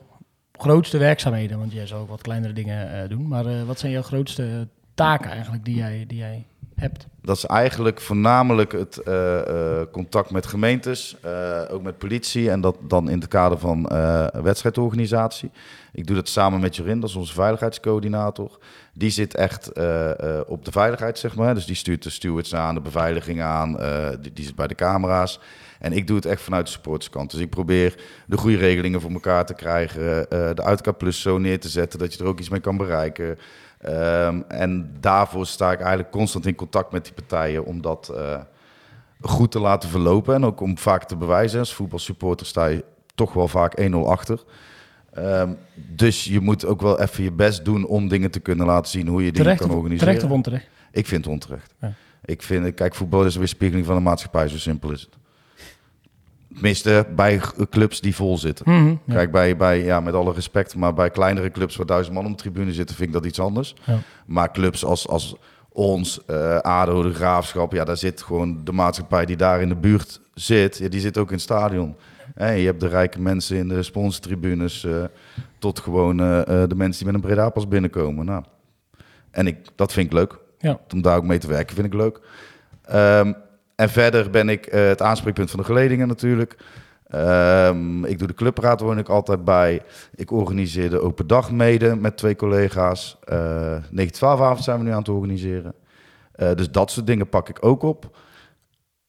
grootste 0.58 0.98
werkzaamheden? 0.98 1.60
Want 1.60 1.72
jij 1.72 1.88
zal 1.88 2.00
ook 2.00 2.10
wat 2.10 2.22
kleinere 2.22 2.54
dingen 2.54 3.02
eh, 3.02 3.10
doen. 3.10 3.28
Maar 3.28 3.46
eh, 3.46 3.64
wat 3.64 3.80
zijn 3.80 3.92
jouw 3.92 4.02
grootste 4.02 4.68
taken 4.94 5.32
eigenlijk 5.32 5.66
die 5.66 5.76
jij, 5.76 6.04
die 6.08 6.18
jij 6.18 6.46
hebt? 6.76 7.08
Dat 7.22 7.38
is 7.38 7.46
eigenlijk 7.46 8.02
voornamelijk 8.02 8.72
het 8.72 8.98
eh, 8.98 9.82
contact 9.92 10.32
met 10.32 10.46
gemeentes, 10.46 11.18
ook 11.70 11.82
met 11.82 11.98
politie 11.98 12.50
en 12.50 12.62
dat 12.62 12.76
dan 12.82 13.10
in 13.10 13.20
het 13.20 13.28
kader 13.28 13.58
van 13.58 13.90
wedstrijdorganisatie. 14.44 15.52
Ik 15.92 16.08
doe 16.08 16.16
dat 16.16 16.30
samen 16.30 16.60
met 16.60 16.76
Jorin, 16.76 17.00
dat 17.00 17.10
is 17.10 17.16
onze 17.16 17.34
veiligheidscoördinator. 17.34 18.60
Die 18.98 19.10
zit 19.10 19.34
echt 19.34 19.72
eh, 19.72 20.40
eh, 20.40 20.42
op 20.48 20.66
de 20.66 20.72
veiligheid, 20.72 21.20
zeg 21.20 21.36
maar. 21.36 21.54
Dus 21.54 21.66
die 21.66 21.76
stuurt 21.76 22.04
de 22.04 22.10
stewards 22.10 22.56
aan, 22.56 22.76
de 22.76 22.82
beveiliging 22.82 23.42
aan, 23.42 23.80
eh, 23.80 24.10
die, 24.34 24.46
zit 24.46 24.56
bij 24.56 24.68
de 24.68 24.76
camera's. 24.76 25.40
En 25.80 25.94
ik 25.94 26.08
doe 26.08 26.16
het 26.16 26.26
echt 26.26 26.42
vanuit 26.42 26.66
de 26.66 26.72
supporterskant. 26.72 27.32
Dus 27.32 27.40
ik 27.40 27.50
probeer 27.50 27.96
de 28.28 28.38
goede 28.38 28.58
regelingen 28.58 29.02
voor 29.02 29.12
elkaar 29.12 29.46
te 29.46 29.54
krijgen, 29.54 30.26
de 30.30 30.64
uitkaart 30.64 31.16
zo 31.16 31.38
neer 31.38 31.60
te 31.60 31.70
zetten 31.70 32.00
dat 32.00 32.14
je 32.14 32.20
er 32.20 32.30
ook 32.30 32.40
iets 32.40 32.50
mee 32.50 32.60
kan 32.60 32.78
bereiken. 32.78 33.38
Ehm, 33.82 34.42
en 34.48 34.96
daarvoor 35.00 35.46
sta 35.46 35.72
ik 35.72 35.80
eigenlijk 35.80 36.12
constant 36.12 36.46
in 36.46 36.56
contact 36.56 36.92
met 36.92 37.04
die 37.04 37.14
partijen 37.14 37.66
om 37.66 37.82
dat 37.82 38.14
goed 39.22 39.52
te 39.52 39.60
laten 39.60 39.90
verlopen. 39.90 40.36
En 40.36 40.46
ook 40.46 40.62
om 40.62 40.78
vaak 40.78 41.04
te 41.04 41.16
bewijzen. 41.16 41.60
Als 41.60 41.74
voetbalsupporter 41.74 42.46
sta 42.46 42.66
je 42.66 42.84
toch 43.16 43.34
wel 43.34 43.48
vaak 43.48 43.80
1-0 43.80 44.08
achter. 44.08 44.44
Ehm, 45.16 45.50
dus 45.74 46.24
je 46.24 46.40
moet 46.40 46.66
ook 46.66 46.82
wel 46.82 47.02
even 47.02 47.24
je 47.24 47.32
best 47.32 47.66
doen 47.66 47.86
om 47.86 48.08
dingen 48.08 48.32
te 48.32 48.40
kunnen 48.40 48.66
laten 48.66 48.92
zien 48.92 49.08
hoe 49.08 49.20
je 49.20 49.32
dingen 49.32 49.44
Terecht 49.44 49.62
kan 49.62 49.70
organiseren. 49.70 50.08
terecht 50.08 50.24
of 50.24 50.32
onterecht? 50.32 50.68
Ik 50.92 51.08
vind 51.08 51.24
het 51.26 51.34
onterecht. 51.34 51.74
Ja. 51.82 51.94
Ik 52.26 52.42
vind, 52.42 52.74
kijk, 52.74 52.96
voetbal 52.96 53.26
is 53.26 53.34
een 53.34 53.40
weerspiegeling 53.40 53.86
van 53.86 53.96
de 53.96 54.02
maatschappij, 54.02 54.48
zo 54.48 54.58
simpel 54.58 54.92
is 54.92 55.02
het. 55.02 55.10
Tenminste, 56.54 57.08
bij 57.16 57.42
clubs 57.70 58.02
die 58.02 58.16
vol 58.16 58.38
zitten. 58.38 58.66
Mhm, 58.70 58.88
ja. 58.88 59.14
Kijk, 59.14 59.32
bij, 59.32 59.58
bij, 59.58 59.84
ja, 59.84 60.00
met 60.00 60.14
alle 60.14 60.34
respect, 60.34 60.76
maar 60.76 60.94
bij 60.94 61.10
kleinere 61.10 61.52
clubs 61.52 61.76
waar 61.76 61.86
duizend 61.86 62.16
man 62.16 62.26
op 62.26 62.32
de 62.32 62.38
tribune 62.38 62.74
zitten, 62.74 62.96
vind 62.96 63.08
ik 63.08 63.16
dat 63.16 63.26
iets 63.26 63.40
anders. 63.40 63.76
Ja. 63.86 64.00
Maar 64.26 64.52
clubs 64.52 64.86
als, 64.86 65.08
als 65.08 65.36
ons, 65.72 66.26
eh 66.26 66.58
ADO, 66.58 67.02
de 67.04 67.14
Graafschap, 67.14 67.72
ja, 67.72 67.84
daar 67.84 67.98
zit 67.98 68.22
gewoon 68.22 68.62
de 68.64 68.72
maatschappij 68.72 69.26
die 69.26 69.36
daar 69.36 69.62
in 69.62 69.70
de 69.70 69.76
buurt 69.76 70.22
zit, 70.34 70.78
ja, 70.78 70.88
die 70.88 71.00
zit 71.00 71.18
ook 71.18 71.28
in 71.28 71.34
het 71.34 71.42
stadion. 71.44 71.96
Je 72.36 72.66
hebt 72.66 72.80
de 72.80 72.88
rijke 72.88 73.22
mensen 73.22 73.58
in 73.58 73.68
de 73.68 73.84
sponsortribunes, 73.84 74.86
eh, 74.86 75.04
tot 75.60 75.80
gewoon 75.80 76.20
eh, 76.20 76.40
eh, 76.40 76.70
de 76.70 76.76
mensen 76.76 77.04
die 77.04 77.14
met 77.14 77.24
een 77.24 77.30
Breda 77.30 77.50
pas 77.50 77.68
binnenkomen. 77.68 78.26
Nou, 78.26 78.44
en 79.32 79.48
ik, 79.48 79.58
dat 79.76 79.94
vind 79.94 80.06
ik 80.06 80.14
leuk. 80.14 80.38
Ja. 80.58 80.80
Om 80.94 81.02
daar 81.02 81.18
ook 81.18 81.24
mee 81.24 81.38
te 81.38 81.48
werken 81.48 81.76
vind 81.76 81.88
ik 81.88 81.94
leuk. 81.94 82.20
Ehm, 82.82 83.34
en 83.76 83.90
verder 83.90 84.30
ben 84.30 84.50
ik 84.50 84.66
het 84.66 85.02
aanspreekpunt 85.02 85.50
van 85.50 85.60
de 85.60 85.66
geledingen 85.66 86.08
natuurlijk. 86.08 86.58
Ehm, 87.08 88.06
ik 88.06 88.20
doe 88.20 88.28
de 88.28 88.34
clubraad, 88.34 88.82
woon 88.82 88.98
ik 88.98 89.10
altijd 89.10 89.44
bij. 89.44 89.82
Ik 90.16 90.32
organiseer 90.32 90.90
de 90.90 91.02
open 91.02 91.28
dag 91.28 91.52
mede 91.52 91.96
met 91.96 92.18
twee 92.18 92.36
collega's. 92.36 93.18
Eh 93.24 93.78
9-12 93.92 94.42
avond 94.42 94.64
zijn 94.64 94.78
we 94.78 94.84
nu 94.84 94.92
aan 94.92 94.98
het 94.98 95.10
organiseren. 95.10 95.74
Dus 96.36 96.72
dat 96.72 96.92
soort 96.92 97.08
dingen 97.08 97.30
pak 97.30 97.50
ik 97.50 97.66
ook 97.66 97.84
op. 97.84 98.18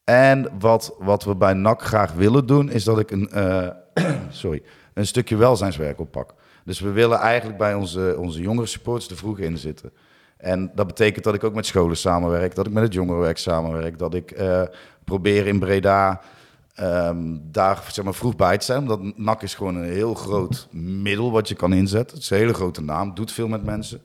En 0.07 0.49
wat, 0.59 0.95
wat 0.99 1.25
we 1.25 1.37
bij 1.37 1.53
NAC 1.53 1.83
graag 1.83 2.13
willen 2.13 2.47
doen, 2.47 2.71
is 2.71 2.85
dat 2.85 2.99
ik 2.99 3.11
een, 3.11 3.31
eh, 3.31 3.69
sorry, 4.31 4.63
een 4.95 5.07
stukje 5.07 5.37
welzijnswerk 5.37 6.01
oppak. 6.01 6.35
Dus 6.65 6.81
we 6.81 6.91
willen 6.91 7.19
eigenlijk 7.19 7.59
bij 7.59 7.75
onze, 7.75 8.17
onze 8.19 8.41
jongere 8.41 8.67
supporters 8.67 9.11
er 9.11 9.17
vroeg 9.17 9.39
in 9.39 9.59
zitten. 9.59 9.93
En 10.37 10.71
dat 10.75 10.87
betekent 10.87 11.25
dat 11.25 11.35
ik 11.35 11.45
ook 11.45 11.55
met 11.55 11.67
scholen 11.67 11.97
samenwerk, 11.97 12.55
dat 12.55 12.67
ik 12.67 12.73
met 12.73 12.83
het 12.83 12.93
jongerenwerk 12.93 13.39
samenwerk, 13.39 13.99
dat 13.99 14.15
ik 14.15 14.31
eh, 14.31 14.63
probeer 15.05 15.47
in 15.47 15.59
Breda 15.59 16.21
ehm, 16.75 17.37
daar 17.43 17.85
zeg 17.91 18.05
maar, 18.05 18.15
vroeg 18.15 18.37
bij 18.37 18.59
te 18.59 18.65
zijn. 18.65 18.81
Omdat 18.81 19.17
NAC 19.17 19.43
is 19.43 19.55
gewoon 19.55 19.77
een 19.77 19.93
heel 19.93 20.15
groot 20.15 20.69
middel 20.73 21.31
wat 21.31 21.49
je 21.49 21.55
kan 21.55 21.73
inzetten. 21.73 22.17
Het 22.17 22.25
is 22.25 22.31
een 22.31 22.39
hele 22.39 22.55
grote 22.55 22.83
naam, 22.83 23.15
doet 23.15 23.33
veel 23.33 23.49
met 23.49 23.65
mensen. 23.65 24.01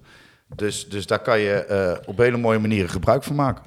Dus, 0.56 0.90
dus 0.90 1.08
daar 1.08 1.22
kan 1.22 1.40
je 1.40 1.54
eh, 1.54 2.10
op 2.10 2.18
hele 2.18 2.38
mooie 2.38 2.60
manieren 2.60 2.90
gebruik 2.90 3.24
van 3.24 3.36
maken. 3.36 3.64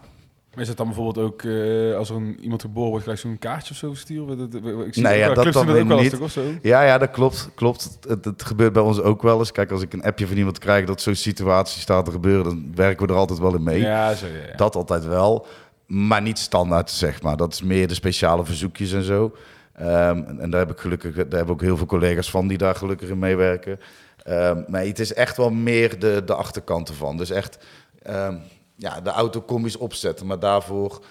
Maar 0.54 0.62
is 0.62 0.68
het 0.68 0.76
dan 0.76 0.86
bijvoorbeeld 0.86 1.26
ook, 1.26 1.42
eh, 1.42 1.96
als 1.96 2.10
er 2.10 2.16
een, 2.16 2.38
iemand 2.40 2.60
geboren 2.60 2.88
wordt, 2.88 3.02
gelijk 3.04 3.20
zo'n 3.22 3.38
kaartje 3.38 3.70
of 3.70 3.76
zo 3.76 3.94
sturen? 3.94 4.38
Dat- 4.38 4.52
dat- 4.52 4.62
Ik 4.86 4.94
zie 4.94 5.02
Nee, 5.02 5.18
ja, 5.18 5.34
dat 5.34 5.44
doen 5.52 5.68
ook 5.68 5.86
wel 5.88 6.00
niet. 6.00 6.18
of 6.20 6.30
zo? 6.30 6.42
Ja, 6.62 6.82
ja, 6.82 6.98
dat 6.98 7.10
klopt. 7.10 7.50
klopt. 7.54 7.98
Het, 8.08 8.24
het 8.24 8.42
gebeurt 8.42 8.72
bij 8.72 8.82
ons 8.82 9.00
ook 9.00 9.22
wel 9.22 9.38
eens. 9.38 9.52
Kijk, 9.52 9.70
als 9.70 9.82
ik 9.82 9.92
een 9.92 10.02
appje 10.02 10.26
van 10.26 10.36
iemand 10.36 10.58
krijg 10.58 10.86
dat 10.86 11.00
zo'n 11.00 11.14
situatie 11.14 11.80
staat 11.80 12.04
te 12.04 12.10
gebeuren, 12.10 12.44
dan 12.44 12.72
werken 12.74 13.06
we 13.06 13.12
er 13.12 13.18
altijd 13.18 13.38
wel 13.38 13.54
in 13.54 13.62
mee. 13.62 13.80
Ja, 13.80 14.14
zo, 14.14 14.26
ja, 14.26 14.32
ja. 14.50 14.56
Dat 14.56 14.76
altijd 14.76 15.06
wel. 15.06 15.46
Maar 15.86 16.22
niet 16.22 16.38
standaard, 16.38 16.90
zeg 16.90 17.22
maar. 17.22 17.36
Dat 17.36 17.52
is 17.52 17.62
meer 17.62 17.88
de 17.88 17.94
speciale 17.94 18.44
verzoekjes 18.44 18.92
en 18.92 19.02
zo. 19.02 19.34
Ehm, 19.74 20.18
en, 20.26 20.40
en 20.40 20.50
daar 20.50 20.60
heb 20.60 20.70
ik 20.70 20.78
gelukkig, 20.78 21.14
daar 21.14 21.26
hebben 21.28 21.54
ook 21.54 21.60
heel 21.60 21.76
veel 21.76 21.86
collega's 21.86 22.30
van 22.30 22.46
die 22.48 22.58
daar 22.58 22.74
gelukkig 22.74 23.08
in 23.08 23.18
meewerken. 23.18 23.80
Ehm, 24.22 24.62
maar 24.68 24.84
het 24.84 24.98
is 24.98 25.14
echt 25.14 25.36
wel 25.36 25.50
meer 25.50 25.98
de, 25.98 26.22
de 26.26 26.34
achterkant 26.34 26.88
ervan. 26.88 27.16
Dus 27.16 27.30
echt 27.30 27.58
ehm, 28.02 28.34
ja, 28.76 29.00
de 29.00 29.10
autocombi's 29.10 29.78
opzetten. 29.78 30.26
Maar 30.26 30.38
daarvoor 30.38 31.04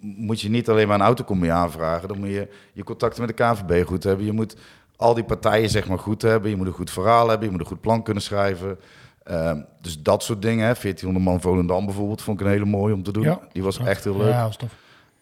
moet 0.00 0.40
je 0.40 0.50
niet 0.50 0.68
alleen 0.68 0.88
maar 0.88 0.98
een 0.98 1.06
autocombi 1.06 1.48
aanvragen. 1.48 2.08
Dan 2.08 2.18
moet 2.18 2.28
je 2.28 2.48
je 2.72 2.84
contacten 2.84 3.26
met 3.26 3.36
de 3.36 3.44
KNVB 3.44 3.86
goed 3.86 4.04
hebben. 4.04 4.26
Je 4.26 4.32
moet 4.32 4.56
al 4.96 5.14
die 5.14 5.24
partijen 5.24 5.70
zeg 5.70 5.88
maar 5.88 5.98
goed 5.98 6.22
hebben. 6.22 6.50
Je 6.50 6.56
moet 6.56 6.66
een 6.66 6.72
goed 6.72 6.90
verhaal 6.90 7.28
hebben. 7.28 7.46
Je 7.46 7.52
moet 7.52 7.60
een 7.60 7.66
goed 7.66 7.80
plan 7.80 8.02
kunnen 8.02 8.22
schrijven. 8.22 8.78
Ehm, 9.22 9.60
dus 9.80 10.02
dat 10.02 10.22
soort 10.22 10.42
dingen. 10.42 10.66
Hè. 10.66 10.74
1400 10.74 11.24
man 11.24 11.40
Volendam 11.40 11.84
bijvoorbeeld 11.84 12.22
vond 12.22 12.40
ik 12.40 12.46
een 12.46 12.52
hele 12.52 12.64
mooie 12.64 12.94
om 12.94 13.02
te 13.02 13.12
doen. 13.12 13.22
Ja. 13.22 13.40
Die 13.52 13.62
was 13.62 13.78
echt 13.78 14.04
heel 14.04 14.16
leuk. 14.16 14.32
Ja, 14.32 14.46
is 14.46 14.56
tof. 14.56 14.74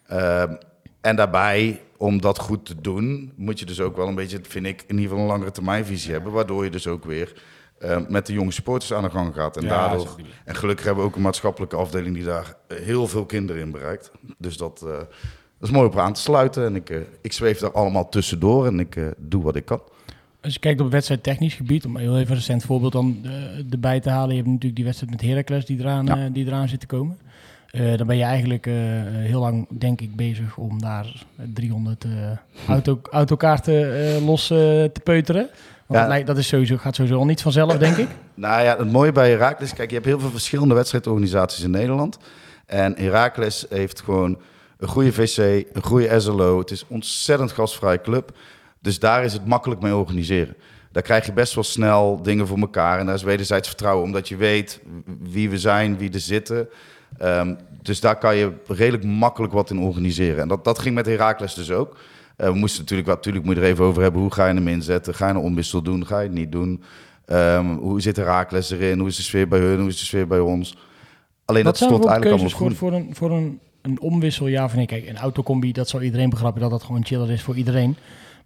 Ehm, 0.07 0.55
en 1.01 1.15
daarbij, 1.15 1.81
om 1.97 2.21
dat 2.21 2.39
goed 2.39 2.65
te 2.65 2.81
doen, 2.81 3.33
moet 3.35 3.59
je 3.59 3.65
dus 3.65 3.81
ook 3.81 3.95
wel 3.95 4.07
een 4.07 4.15
beetje, 4.15 4.39
vind 4.47 4.65
ik, 4.65 4.81
in 4.81 4.95
ieder 4.95 5.09
geval 5.09 5.19
een 5.19 5.31
langere 5.31 5.51
termijnvisie 5.51 6.11
hebben. 6.11 6.31
Waardoor 6.31 6.63
je 6.63 6.69
dus 6.69 6.87
ook 6.87 7.05
weer 7.05 7.41
eh, 7.81 7.97
met 8.07 8.25
de 8.25 8.33
jonge 8.33 8.51
supporters 8.51 8.93
aan 8.93 9.03
de 9.03 9.09
gang 9.09 9.33
gaat. 9.35 9.57
En, 9.57 9.63
Ja, 9.63 9.69
daardoor, 9.69 10.15
en 10.45 10.55
gelukkig 10.55 10.85
hebben 10.85 11.03
we 11.03 11.09
ook 11.09 11.15
een 11.15 11.21
maatschappelijke 11.21 11.75
afdeling 11.75 12.15
die 12.15 12.23
daar 12.23 12.53
eh, 12.67 12.77
heel 12.77 13.07
veel 13.07 13.25
kinderen 13.25 13.61
in 13.61 13.71
bereikt. 13.71 14.11
Dus 14.37 14.57
dat, 14.57 14.81
eh, 14.85 14.91
dat 15.59 15.69
is 15.69 15.71
mooi 15.71 15.87
op 15.87 15.97
aan 15.97 16.13
te 16.13 16.21
sluiten. 16.21 16.65
En 16.65 16.75
ik, 16.75 16.93
ik 17.21 17.33
zweef 17.33 17.59
daar 17.59 17.71
allemaal 17.71 18.09
tussendoor 18.09 18.65
en 18.65 18.79
ik 18.79 18.95
eh, 18.95 19.05
doe 19.17 19.43
wat 19.43 19.55
ik 19.55 19.65
kan. 19.65 19.81
Als 20.41 20.53
je 20.53 20.59
kijkt 20.59 20.77
op 20.79 20.85
het 20.85 20.93
wedstrijd 20.93 21.23
technisch 21.23 21.53
gebied, 21.53 21.85
om 21.85 21.97
heel 21.97 22.17
even 22.17 22.29
een 22.29 22.35
recent 22.35 22.63
voorbeeld 22.63 22.91
dan 22.91 23.19
eh, 23.23 23.71
erbij 23.71 23.99
te 23.99 24.09
halen. 24.09 24.29
Je 24.29 24.35
hebt 24.35 24.47
natuurlijk 24.47 24.75
die 24.75 24.85
wedstrijd 24.85 25.11
met 25.13 25.21
Heracles 25.21 25.65
die 25.65 25.79
eraan, 25.79 26.05
Ja. 26.05 26.29
die 26.29 26.45
eraan 26.45 26.69
zit 26.69 26.79
te 26.79 26.85
komen. 26.85 27.17
Eh, 27.71 27.97
dan 27.97 28.07
ben 28.07 28.17
je 28.17 28.23
eigenlijk 28.23 28.67
eh, 28.67 28.73
heel 29.07 29.39
lang, 29.39 29.67
denk 29.69 30.01
ik, 30.01 30.15
bezig 30.15 30.57
om 30.57 30.81
daar 30.81 31.23
300 31.53 32.03
eh, 32.03 32.11
auto, 32.67 32.99
autokaarten 33.11 34.05
eh, 34.15 34.25
los 34.25 34.49
eh, 34.49 34.57
te 34.57 35.01
peuteren. 35.03 35.49
Want 35.91 36.03
Ja. 36.03 36.09
dat, 36.09 36.09
lijkt- 36.09 36.27
dat 36.27 36.37
is 36.37 36.47
sowieso, 36.47 36.77
gaat 36.77 36.95
sowieso 36.95 37.17
al 37.17 37.25
niet 37.25 37.41
vanzelf, 37.41 37.77
denk 37.77 37.97
ik. 37.97 38.07
Nou 38.33 38.63
ja, 38.63 38.77
het 38.77 38.91
mooie 38.91 39.11
bij 39.11 39.29
Heracles, 39.29 39.73
kijk, 39.73 39.89
je 39.89 39.95
hebt 39.95 40.07
heel 40.07 40.19
veel 40.19 40.29
verschillende 40.29 40.73
wedstrijdorganisaties 40.73 41.63
in 41.63 41.71
Nederland. 41.71 42.17
En 42.65 42.93
Heracles 42.97 43.65
heeft 43.69 44.01
gewoon 44.01 44.37
een 44.77 44.87
goede 44.87 45.11
VC, 45.13 45.65
een 45.73 45.83
goede 45.83 46.19
SLO. 46.19 46.59
Het 46.59 46.71
is 46.71 46.81
een 46.81 46.87
ontzettend 46.89 47.51
gastvrije 47.51 48.01
club. 48.01 48.31
Dus 48.79 48.99
daar 48.99 49.23
is 49.23 49.33
het 49.33 49.45
makkelijk 49.45 49.81
mee 49.81 49.95
organiseren. 49.95 50.55
daar 50.91 51.03
krijg 51.03 51.25
je 51.25 51.33
best 51.33 51.53
wel 51.55 51.63
snel 51.63 52.21
dingen 52.23 52.47
voor 52.47 52.57
elkaar. 52.57 52.99
En 52.99 53.05
daar 53.05 53.15
is 53.15 53.23
wederzijds 53.23 53.67
vertrouwen, 53.67 54.03
omdat 54.05 54.29
je 54.29 54.35
weet 54.35 54.79
wie 55.19 55.49
we 55.49 55.59
zijn, 55.59 55.97
wie 55.97 56.11
er 56.13 56.19
zitten. 56.19 56.69
Ehm, 57.17 57.55
dus 57.81 57.99
daar 57.99 58.17
kan 58.17 58.35
je 58.35 58.51
redelijk 58.67 59.03
makkelijk 59.03 59.53
wat 59.53 59.69
in 59.69 59.79
organiseren. 59.79 60.41
En 60.41 60.47
dat, 60.47 60.63
dat 60.63 60.79
ging 60.79 60.95
met 60.95 61.05
Herakles 61.05 61.53
dus 61.53 61.71
ook. 61.71 61.97
Eh, 62.35 62.47
we 62.47 62.55
moesten 62.55 62.79
natuurlijk, 62.81 63.07
wat, 63.07 63.17
natuurlijk 63.17 63.45
moet 63.45 63.55
je 63.55 63.61
er 63.61 63.67
even 63.67 63.85
over 63.85 64.01
hebben. 64.01 64.21
Hoe 64.21 64.33
ga 64.33 64.47
je 64.47 64.53
hem 64.53 64.67
inzetten? 64.67 65.13
Ga 65.15 65.27
je 65.27 65.33
een 65.33 65.39
omwissel 65.39 65.81
doen? 65.81 66.05
Ga 66.07 66.19
je 66.19 66.27
het 66.27 66.37
niet 66.37 66.51
doen? 66.51 66.83
Ehm, 67.25 67.65
hoe 67.75 68.01
zit 68.01 68.15
Herakles 68.15 68.71
erin? 68.71 68.99
Hoe 68.99 69.07
is 69.07 69.15
de 69.15 69.21
sfeer 69.21 69.47
bij 69.47 69.59
hun? 69.59 69.79
Hoe 69.79 69.87
is 69.89 69.99
de 69.99 70.05
sfeer 70.05 70.27
bij 70.27 70.39
ons? 70.39 70.77
Alleen 71.45 71.63
Wat 71.63 71.77
dat 71.79 71.89
stond 71.89 72.05
eigenlijk 72.05 72.31
allemaal 72.35 72.57
goed. 72.57 72.77
voor, 72.77 72.89
voor, 72.89 72.99
een, 72.99 73.15
voor 73.15 73.31
een, 73.31 73.59
een 73.81 73.99
omwissel, 74.01 74.47
ja 74.47 74.63
of 74.63 74.75
nee? 74.75 74.85
Kijk, 74.85 75.07
een 75.07 75.17
autocombi, 75.17 75.71
dat 75.71 75.89
zal 75.89 76.01
iedereen 76.01 76.29
begrijpen 76.29 76.61
dat 76.61 76.69
dat 76.69 76.83
gewoon 76.83 77.05
chiller 77.05 77.31
is 77.31 77.41
voor 77.41 77.55
iedereen. 77.55 77.95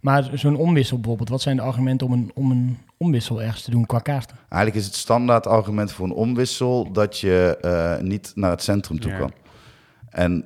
Maar 0.00 0.30
zo'n 0.34 0.56
omwissel 0.56 0.96
bijvoorbeeld, 0.96 1.28
wat 1.28 1.40
zijn 1.40 1.56
de 1.56 1.62
argumenten 1.62 2.06
om 2.06 2.12
een, 2.12 2.30
om 2.34 2.50
een 2.50 2.78
omwissel 2.96 3.42
ergens 3.42 3.62
te 3.62 3.70
doen 3.70 3.86
qua 3.86 3.98
kaarten? 3.98 4.36
Eigenlijk 4.48 4.80
is 4.82 4.86
het 4.86 4.94
standaard 5.00 5.46
argument 5.46 5.92
voor 5.92 6.06
een 6.06 6.12
omwissel 6.12 6.92
dat 6.92 7.18
je 7.18 7.58
eh, 7.60 8.04
niet 8.04 8.32
naar 8.34 8.50
het 8.50 8.62
centrum 8.62 9.00
toe 9.00 9.10
Ja. 9.10 9.18
kan. 9.18 9.32
En 10.10 10.44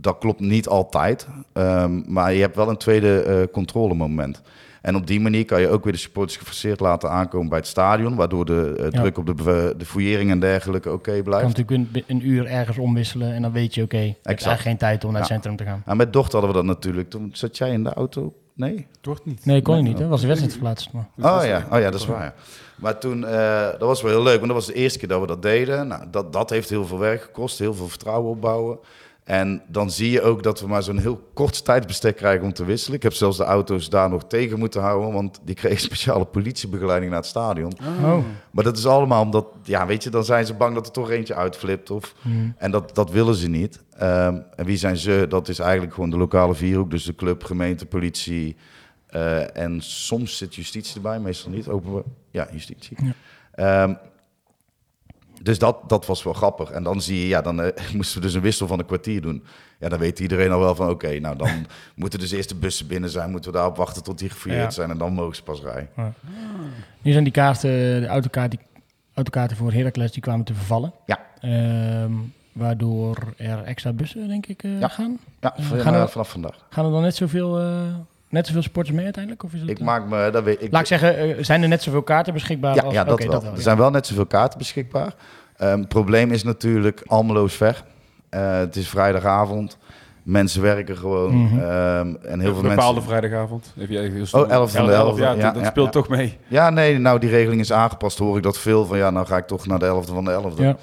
dat 0.00 0.18
klopt 0.18 0.40
niet 0.40 0.68
altijd, 0.68 1.26
ehm, 1.52 2.12
maar 2.12 2.32
je 2.32 2.40
hebt 2.40 2.56
wel 2.56 2.68
een 2.68 2.76
tweede 2.76 3.20
eh, 3.22 3.42
controlemoment. 3.52 4.42
En 4.82 4.96
op 4.96 5.06
die 5.06 5.20
manier 5.20 5.44
kan 5.44 5.60
je 5.60 5.68
ook 5.68 5.84
weer 5.84 5.92
de 5.92 5.98
supporters 5.98 6.36
geforceerd 6.38 6.80
laten 6.80 7.10
aankomen 7.10 7.48
bij 7.48 7.58
het 7.58 7.66
stadion, 7.66 8.14
waardoor 8.16 8.44
de 8.44 8.74
eh, 8.78 8.84
Ja. 8.84 8.90
druk 9.00 9.18
op 9.18 9.26
de, 9.26 9.34
bev- 9.34 9.72
de 9.76 9.84
fouillering 9.84 10.30
en 10.30 10.40
dergelijke 10.40 10.92
oké 10.92 11.12
Je 11.12 11.22
blijft. 11.22 11.44
kan 11.54 11.54
natuurlijk 11.64 11.96
een, 12.08 12.16
een 12.16 12.28
uur 12.28 12.46
ergens 12.46 12.78
omwisselen 12.78 13.32
en 13.32 13.42
dan 13.42 13.52
weet 13.52 13.74
je, 13.74 13.82
oké, 13.82 13.96
je 13.98 14.06
hebt 14.06 14.24
eigenlijk 14.26 14.60
geen 14.60 14.76
tijd 14.76 15.04
om 15.04 15.10
naar 15.12 15.20
het 15.20 15.28
Ja. 15.28 15.34
centrum 15.34 15.56
te 15.56 15.64
gaan. 15.64 15.82
En 15.86 15.96
met 15.96 16.12
dochter 16.12 16.32
hadden 16.38 16.50
we 16.50 16.56
dat 16.66 16.76
natuurlijk. 16.76 17.10
Toen 17.10 17.30
zat 17.32 17.56
jij 17.56 17.70
in 17.70 17.84
de 17.84 17.92
auto? 17.94 18.34
Nee? 18.54 18.86
Wordt 19.02 19.24
niet. 19.26 19.44
Nee, 19.44 19.62
kon 19.62 19.76
je 19.76 19.82
niet, 19.82 19.98
hè? 19.98 20.06
was 20.06 20.20
de 20.20 20.26
wedstrijd 20.26 20.54
verplaatst. 20.54 20.92
Maar. 20.92 21.08
Oh 21.18 21.44
ja, 21.46 21.66
oh 21.70 21.78
ja, 21.78 21.90
dat 21.90 22.00
is 22.00 22.06
waar. 22.06 22.22
ja. 22.24 22.34
Maar 22.76 22.98
toen, 22.98 23.26
eh, 23.26 23.60
dat 23.70 23.80
was 23.80 24.02
wel 24.02 24.10
heel 24.10 24.22
leuk, 24.22 24.34
want 24.36 24.46
dat 24.46 24.54
was 24.56 24.66
de 24.66 24.72
eerste 24.74 24.98
keer 24.98 25.08
dat 25.08 25.20
we 25.20 25.26
dat 25.26 25.42
deden. 25.42 25.86
Nou, 25.86 26.02
dat, 26.10 26.32
dat 26.32 26.50
heeft 26.50 26.68
heel 26.70 26.86
veel 26.86 26.98
werk 26.98 27.22
gekost, 27.22 27.58
heel 27.58 27.74
veel 27.74 27.88
vertrouwen 27.88 28.30
opbouwen. 28.30 28.78
En 29.26 29.62
dan 29.68 29.90
zie 29.90 30.10
je 30.10 30.22
ook 30.22 30.42
dat 30.42 30.60
we 30.60 30.66
maar 30.66 30.82
zo'n 30.82 30.98
heel 30.98 31.30
kort 31.34 31.64
tijdsbestek 31.64 32.16
krijgen 32.16 32.44
om 32.44 32.52
te 32.52 32.64
wisselen. 32.64 32.96
Ik 32.96 33.02
heb 33.02 33.12
zelfs 33.12 33.36
de 33.36 33.44
auto's 33.44 33.88
daar 33.88 34.08
nog 34.08 34.24
tegen 34.26 34.58
moeten 34.58 34.80
houden, 34.80 35.12
want 35.12 35.40
die 35.44 35.54
kregen 35.54 35.80
speciale 35.90 36.24
politiebegeleiding 36.24 37.10
naar 37.10 37.20
het 37.20 37.28
stadion. 37.30 37.72
Oh. 38.02 38.18
Maar 38.50 38.64
dat 38.64 38.76
is 38.78 38.86
allemaal 38.86 39.22
omdat, 39.22 39.46
ja, 39.62 39.86
weet 39.86 40.02
je, 40.02 40.10
dan 40.10 40.24
zijn 40.24 40.46
ze 40.46 40.54
bang 40.54 40.74
dat 40.74 40.86
er 40.86 40.92
toch 40.92 41.10
eentje 41.10 41.34
uitflipt. 41.34 41.90
Of, 41.90 42.14
Hmm. 42.22 42.54
En 42.58 42.70
dat, 42.70 42.94
dat 42.94 43.10
willen 43.10 43.34
ze 43.34 43.48
niet. 43.48 43.84
Ehm, 43.98 44.38
en 44.56 44.64
wie 44.64 44.76
zijn 44.76 44.96
ze? 44.96 45.26
Dat 45.28 45.48
is 45.48 45.58
eigenlijk 45.58 45.94
gewoon 45.94 46.10
de 46.10 46.16
lokale 46.16 46.54
vierhoek, 46.54 46.90
dus 46.90 47.04
de 47.04 47.14
club, 47.14 47.44
gemeente, 47.44 47.86
politie. 47.86 48.56
eh, 49.06 49.56
en 49.56 49.80
soms 49.80 50.36
zit 50.36 50.54
justitie 50.54 50.94
erbij, 50.96 51.20
meestal 51.20 51.50
niet. 51.50 51.68
Open, 51.68 52.02
ja, 52.30 52.48
justitie. 52.52 52.96
Ehm, 53.52 53.94
dus 55.46 55.58
dat, 55.58 55.78
dat 55.86 56.06
was 56.06 56.22
wel 56.22 56.32
grappig. 56.32 56.70
En 56.70 56.82
dan 56.82 57.00
zie 57.00 57.18
je, 57.20 57.26
ja, 57.28 57.42
dan 57.42 57.60
eh, 57.62 57.92
moesten 57.94 58.16
we 58.20 58.26
dus 58.26 58.34
een 58.34 58.40
wissel 58.40 58.66
van 58.66 58.78
een 58.78 58.86
kwartier 58.86 59.20
doen. 59.20 59.44
Ja, 59.78 59.88
dan 59.88 59.98
weet 59.98 60.18
iedereen 60.20 60.50
al 60.52 60.58
wel 60.60 60.74
van, 60.74 60.88
oké, 60.90 61.18
nou 61.18 61.36
dan 61.36 61.48
moeten 61.94 62.18
dus 62.18 62.30
eerst 62.32 62.48
de 62.48 62.54
bussen 62.54 62.86
binnen 62.86 63.10
zijn. 63.10 63.30
Moeten 63.30 63.50
we 63.50 63.56
daarop 63.56 63.76
wachten 63.76 64.02
tot 64.02 64.18
die 64.18 64.30
gefouilleerd 64.30 64.68
Ja. 64.68 64.74
zijn 64.74 64.90
en 64.90 64.98
dan 64.98 65.12
mogen 65.12 65.36
ze 65.36 65.42
pas 65.42 65.60
rijden. 65.62 65.88
Nu 67.02 67.12
zijn 67.12 67.24
die 67.24 67.32
kaarten, 67.32 68.00
de 68.00 68.06
autokaart, 68.06 68.50
die, 68.50 68.60
autokaarten 69.14 69.56
voor 69.56 69.72
Heracles, 69.72 70.12
die 70.12 70.22
kwamen 70.22 70.44
te 70.44 70.54
vervallen. 70.54 70.92
Ja. 71.06 71.18
Ehm, 71.40 72.12
waardoor 72.52 73.16
er 73.36 73.62
extra 73.62 73.92
bussen, 73.92 74.28
denk 74.28 74.46
ik, 74.46 74.62
Ja. 74.62 74.88
gaan. 74.88 75.18
Ja, 75.40 75.56
Eh, 75.56 75.64
gaan 75.80 75.94
er- 75.94 76.08
vanaf 76.08 76.30
vandaag. 76.30 76.66
Gaan 76.70 76.84
er 76.84 76.90
dan 76.90 77.02
net 77.02 77.16
zoveel, 77.16 77.58
net 78.28 78.46
zoveel 78.46 78.62
sporters 78.62 78.94
mee 78.96 79.04
uiteindelijk? 79.04 79.44
Of 79.44 79.52
is 79.52 79.60
het, 79.60 79.70
Ik 79.70 79.80
maak 79.80 80.06
me, 80.08 80.30
dat 80.30 80.44
weet 80.44 80.62
ik. 80.62 80.72
Laat 80.72 80.80
ik 80.80 80.86
zeggen, 80.86 81.18
eh, 81.18 81.44
zijn 81.44 81.62
er 81.62 81.68
net 81.68 81.82
zoveel 81.82 82.02
kaarten 82.02 82.32
beschikbaar? 82.32 82.74
Ja, 82.74 82.82
als, 82.82 82.94
ja 82.94 83.04
dat, 83.04 83.12
oké, 83.12 83.28
wel. 83.28 83.42
ja. 83.42 83.50
Er 83.50 83.62
zijn 83.62 83.76
wel 83.76 83.90
net 83.90 84.06
zoveel 84.06 84.26
kaarten 84.26 84.58
beschikbaar. 84.58 85.14
Ehm, 85.56 85.78
het 85.78 85.88
probleem 85.88 86.30
is 86.30 86.42
natuurlijk 86.42 87.02
Almeloos 87.06 87.54
ver. 87.54 87.84
Eh, 88.28 88.58
het 88.58 88.76
is 88.76 88.88
vrijdagavond. 88.88 89.78
Mensen 90.22 90.62
werken 90.62 90.96
gewoon. 90.96 91.34
Mhm. 91.34 91.58
Ehm, 91.58 92.14
en 92.22 92.40
heel 92.40 92.52
veel 92.54 92.62
bepaalde 92.62 93.00
mensen... 93.00 93.02
vrijdagavond. 93.02 93.72
Heb 93.76 93.88
je 93.88 93.98
eigenlijk 93.98 94.30
heel 94.30 94.42
Oh, 94.42 94.50
11 94.50 94.72
van 94.72 94.86
de 94.86 94.92
11e. 94.92 95.18
Ja, 95.18 95.30
Ja, 95.30 95.34
dat, 95.42 95.54
dat 95.54 95.62
ja, 95.62 95.68
speelt 95.68 95.86
ja. 95.86 95.92
toch 95.92 96.08
mee. 96.08 96.38
Ja, 96.46 96.70
nee, 96.70 96.98
nou 96.98 97.18
die 97.18 97.30
regeling 97.30 97.60
is 97.60 97.72
aangepast. 97.72 98.18
Hoor 98.18 98.36
ik 98.36 98.42
dat 98.42 98.58
veel 98.58 98.86
van 98.86 98.98
ja, 98.98 99.10
nou 99.10 99.26
ga 99.26 99.36
ik 99.36 99.46
toch 99.46 99.66
naar 99.66 99.78
de 99.78 100.02
11e 100.04 100.12
van 100.12 100.24
de 100.24 100.42
11e. 100.42 100.62
Ja. 100.62 100.76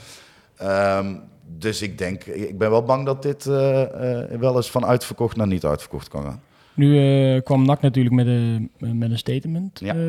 Ehm, 0.58 1.16
dus 1.58 1.82
ik 1.82 1.98
denk, 1.98 2.24
ik 2.24 2.58
ben 2.58 2.70
wel 2.70 2.84
bang 2.84 3.06
dat 3.06 3.22
dit 3.22 3.46
eh, 3.46 4.22
eh, 4.32 4.40
wel 4.40 4.56
eens 4.56 4.72
van 4.72 4.86
uitverkocht 4.86 5.36
naar 5.36 5.48
niet 5.48 5.66
uitverkocht 5.66 6.08
kan 6.08 6.24
gaan. 6.24 6.42
Nu 6.76 6.98
eh, 7.36 7.42
kwam 7.44 7.66
NAC 7.66 7.82
natuurlijk 7.82 8.16
met 8.16 8.28
een, 8.28 8.72
met 8.78 9.12
een 9.12 9.18
statement 9.18 9.80
Ja. 9.80 9.94
eh, 9.94 10.00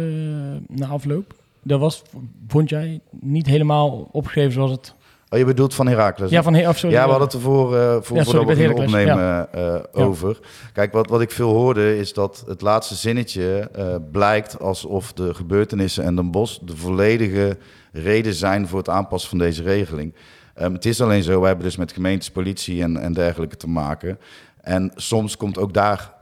na 0.68 0.86
afloop. 0.86 1.34
Dat 1.62 1.80
was, 1.80 2.02
vond 2.48 2.68
jij, 2.68 3.00
niet 3.10 3.46
helemaal 3.46 4.08
opgeschreven 4.12 4.52
zoals 4.52 4.70
het... 4.70 4.94
Oh, 5.28 5.38
je 5.38 5.44
bedoelt 5.46 5.74
van 5.74 5.86
Herakles? 5.88 6.30
Ja, 6.30 6.42
van, 6.42 6.54
He- 6.54 6.68
of 6.68 6.78
sorry, 6.78 6.94
ja, 6.94 7.04
we 7.04 7.08
hadden 7.10 7.26
het 7.26 7.36
ervoor, 7.36 7.76
eh 7.76 7.96
voor, 8.00 8.16
Ja, 8.16 8.24
sorry, 8.24 8.46
we 8.46 8.62
Heracles, 8.62 8.84
opnemen 8.86 9.48
over. 9.92 10.38
Kijk, 10.72 10.92
wat, 10.92 11.08
wat 11.08 11.20
ik 11.20 11.30
veel 11.30 11.52
hoorde 11.52 11.98
is 11.98 12.12
dat 12.12 12.44
het 12.46 12.60
laatste 12.60 12.94
zinnetje 12.94 13.70
blijkt 14.12 14.60
alsof 14.60 15.12
de 15.12 15.34
gebeurtenissen 15.34 16.04
en 16.04 16.16
Den 16.16 16.30
Bosch 16.30 16.58
de 16.62 16.76
volledige 16.76 17.56
reden 17.92 18.34
zijn 18.34 18.68
voor 18.68 18.78
het 18.78 18.88
aanpassen 18.88 19.28
van 19.30 19.38
deze 19.38 19.62
regeling. 19.62 20.14
Ehm, 20.54 20.72
het 20.72 20.84
is 20.84 21.00
alleen 21.00 21.22
zo, 21.22 21.38
wij 21.38 21.48
hebben 21.48 21.66
dus 21.66 21.76
met 21.76 21.92
gemeentes, 21.92 22.30
politie 22.30 22.82
en, 22.82 22.96
en 22.96 23.12
dergelijke 23.12 23.56
te 23.56 23.68
maken. 23.68 24.18
En 24.60 24.92
soms 24.94 25.36
komt 25.36 25.58
ook 25.58 25.72
daar 25.74 26.12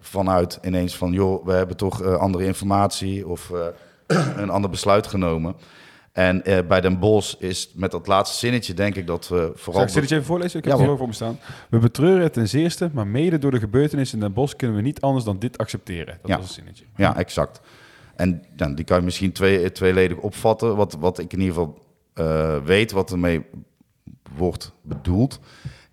vanuit 0.00 0.58
ineens 0.62 0.96
van, 0.96 1.12
joh, 1.12 1.44
we 1.46 1.52
hebben 1.52 1.76
toch 1.76 2.02
eh, 2.02 2.16
andere 2.16 2.44
informatie 2.44 3.28
of 3.28 3.50
eh, 3.50 3.66
een 4.42 4.50
ander 4.50 4.70
besluit 4.70 5.06
genomen. 5.06 5.54
En 6.12 6.44
eh, 6.44 6.66
bij 6.66 6.80
Den 6.80 6.98
Bosch 6.98 7.34
is 7.38 7.72
met 7.74 7.90
dat 7.90 8.06
laatste 8.06 8.38
zinnetje 8.38 8.74
denk 8.74 8.94
ik 8.94 9.06
dat 9.06 9.28
we 9.28 9.52
vooral... 9.54 9.88
Zal 9.88 9.96
ik 10.02 10.08
dit 10.08 10.10
even 10.10 10.24
voorlezen? 10.24 10.58
Ik 10.58 10.64
heb 10.64 10.78
Ja, 10.78 10.88
het 10.88 10.98
voor 10.98 11.06
me 11.06 11.12
staan. 11.12 11.38
We 11.70 11.78
betreuren 11.78 12.22
het 12.22 12.32
ten 12.32 12.48
zeerste, 12.48 12.90
maar 12.92 13.06
mede 13.06 13.38
door 13.38 13.50
de 13.50 13.58
gebeurtenissen 13.58 14.18
in 14.18 14.24
Den 14.24 14.32
Bosch 14.32 14.56
kunnen 14.56 14.76
we 14.76 14.82
niet 14.82 15.00
anders 15.00 15.24
dan 15.24 15.38
dit 15.38 15.58
accepteren. 15.58 16.18
Dat 16.20 16.30
Ja. 16.30 16.36
was 16.36 16.44
het 16.46 16.54
zinnetje. 16.54 16.84
Ja, 16.96 17.16
exact. 17.16 17.60
En 18.14 18.42
ja, 18.56 18.68
die 18.68 18.84
kan 18.84 18.98
je 18.98 19.04
misschien 19.04 19.32
twee, 19.32 19.72
tweeledig 19.72 20.16
opvatten. 20.16 20.76
Wat, 20.76 20.96
wat 21.00 21.18
ik 21.18 21.32
in 21.32 21.40
ieder 21.40 21.54
geval 21.54 21.78
eh, 22.14 22.56
weet, 22.64 22.92
wat 22.92 23.10
ermee 23.10 23.46
wordt 24.36 24.72
bedoeld, 24.82 25.40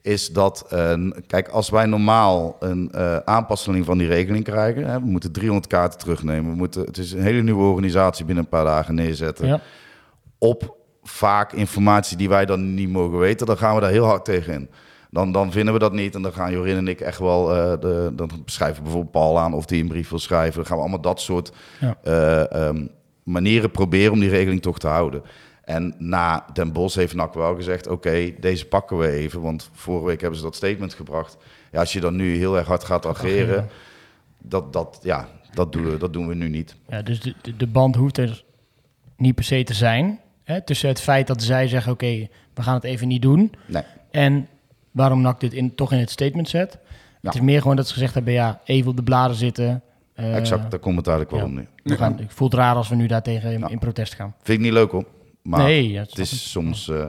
is 0.03 0.29
dat, 0.29 0.65
eh, 0.69 0.93
kijk, 1.27 1.47
als 1.47 1.69
wij 1.69 1.85
normaal 1.85 2.55
een 2.59 2.91
eh, 2.91 3.17
aanpasseling 3.17 3.85
van 3.85 3.97
die 3.97 4.07
regeling 4.07 4.43
krijgen, 4.43 4.85
hè, 4.85 4.99
we 4.99 5.05
moeten 5.05 5.31
300 5.31 5.67
kaarten 5.67 5.99
terugnemen, 5.99 6.51
we 6.51 6.57
moeten, 6.57 6.81
het 6.85 6.97
is 6.97 7.11
een 7.11 7.21
hele 7.21 7.41
nieuwe 7.41 7.63
organisatie 7.63 8.25
binnen 8.25 8.43
een 8.43 8.49
paar 8.49 8.65
dagen 8.65 8.95
neerzetten, 8.95 9.47
Ja. 9.47 9.59
op 10.37 10.75
vaak 11.03 11.53
informatie 11.53 12.17
die 12.17 12.29
wij 12.29 12.45
dan 12.45 12.73
niet 12.73 12.89
mogen 12.89 13.17
weten, 13.19 13.47
dan 13.47 13.57
gaan 13.57 13.75
we 13.75 13.81
daar 13.81 13.89
heel 13.91 14.05
hard 14.05 14.25
tegen 14.25 14.53
in. 14.53 14.69
Dan, 15.09 15.31
dan 15.31 15.51
vinden 15.51 15.73
we 15.73 15.79
dat 15.79 15.93
niet 15.93 16.15
en 16.15 16.21
dan 16.21 16.33
gaan 16.33 16.51
Jorin 16.51 16.77
en 16.77 16.87
ik 16.87 17.01
echt 17.01 17.19
wel, 17.19 17.55
eh, 17.55 17.79
de, 17.79 18.11
dan 18.13 18.29
schrijven 18.45 18.75
we 18.77 18.81
bijvoorbeeld 18.83 19.11
Paul 19.11 19.39
aan 19.39 19.53
of 19.53 19.65
die 19.65 19.81
een 19.81 19.87
brief 19.87 20.09
wil 20.09 20.19
schrijven. 20.19 20.55
Dan 20.55 20.65
gaan 20.65 20.75
we 20.75 20.81
allemaal 20.81 21.01
dat 21.01 21.21
soort 21.21 21.51
Ja. 21.79 21.97
eh, 22.03 22.67
ehm, 22.67 22.85
manieren 23.23 23.71
proberen 23.71 24.11
om 24.11 24.19
die 24.19 24.29
regeling 24.29 24.61
toch 24.61 24.79
te 24.79 24.87
houden. 24.87 25.21
En 25.63 25.95
na 25.97 26.45
Den 26.54 26.71
Bosch 26.73 26.95
heeft 26.95 27.13
NAC 27.15 27.34
wel 27.34 27.56
gezegd, 27.56 27.88
oké, 27.88 28.34
deze 28.39 28.65
pakken 28.65 28.97
we 28.97 29.08
even. 29.12 29.41
Want 29.41 29.69
vorige 29.73 30.06
week 30.06 30.21
hebben 30.21 30.39
ze 30.39 30.45
dat 30.45 30.56
statement 30.56 30.93
gebracht. 30.93 31.38
Ja, 31.71 31.80
als 31.80 31.93
je 31.93 31.99
dan 31.99 32.15
nu 32.15 32.36
heel 32.38 32.58
erg 32.58 32.67
hard 32.67 32.84
gaat 32.84 33.06
ageren, 33.06 33.67
dat, 34.38 34.73
dat, 34.73 34.99
ja, 35.04 35.28
dat, 35.54 35.71
doen 35.71 35.89
we, 35.89 35.97
dat 35.97 36.13
doen 36.13 36.28
we 36.28 36.36
nu 36.36 36.49
niet. 36.49 36.76
Ja, 36.88 37.02
dus 37.02 37.19
de, 37.19 37.34
de, 37.41 37.58
de 37.58 37.67
band 37.67 37.95
hoeft 37.95 38.17
er 38.17 38.43
niet 39.17 39.36
per 39.36 39.43
se 39.43 39.63
te 39.63 39.73
zijn. 39.73 40.19
Hè, 40.43 40.62
tussen 40.62 40.89
het 40.89 41.02
feit 41.02 41.28
dat 41.28 41.43
zij 41.43 41.67
zeggen, 41.67 41.91
oké, 41.91 42.28
we 42.54 42.62
gaan 42.62 42.73
het 42.76 42.84
even 42.84 43.08
niet 43.08 43.21
doen. 43.21 43.52
Nee. 43.65 43.84
En 44.12 44.47
waarom 44.91 45.21
NAC 45.21 45.39
dit 45.39 45.54
in, 45.54 45.76
toch 45.76 45.91
in 45.91 45.99
het 45.99 46.10
statement 46.10 46.49
zet. 46.49 46.78
Het 47.21 47.34
is 47.36 47.41
meer 47.41 47.62
gewoon 47.62 47.76
dat 47.76 47.88
ze 47.88 47.93
gezegd 47.93 48.13
hebben, 48.13 48.34
ja, 48.34 48.62
even 48.65 48.89
op 48.89 48.95
de 48.97 49.04
bladen 49.04 49.36
zitten. 49.36 49.82
eh, 50.13 50.36
exact, 50.36 50.71
daar 50.71 50.80
komt 50.80 50.97
het 50.97 51.08
eigenlijk 51.08 51.38
wel 51.38 51.45
ja. 51.49 51.54
om 51.56 51.60
nu. 51.60 51.67
We 51.84 51.97
gaan, 51.97 52.19
ik 52.19 52.32
voel 52.32 52.47
het 52.47 52.58
raar 52.58 52.76
als 52.76 52.89
we 52.89 52.95
nu 52.95 53.08
daartegen 53.08 53.52
in, 53.52 53.60
Ja. 53.60 53.67
in 53.69 53.80
protest 53.80 54.13
gaan. 54.13 54.36
Vind 54.41 54.58
ik 54.60 54.63
niet 54.63 54.73
leuk 54.73 54.91
hoor. 54.91 55.06
Maar 55.43 55.63
nee, 55.63 55.91
ja, 55.91 56.01
het 56.01 56.17
is 56.17 56.51
soms, 56.51 56.89
eh, 56.89 57.06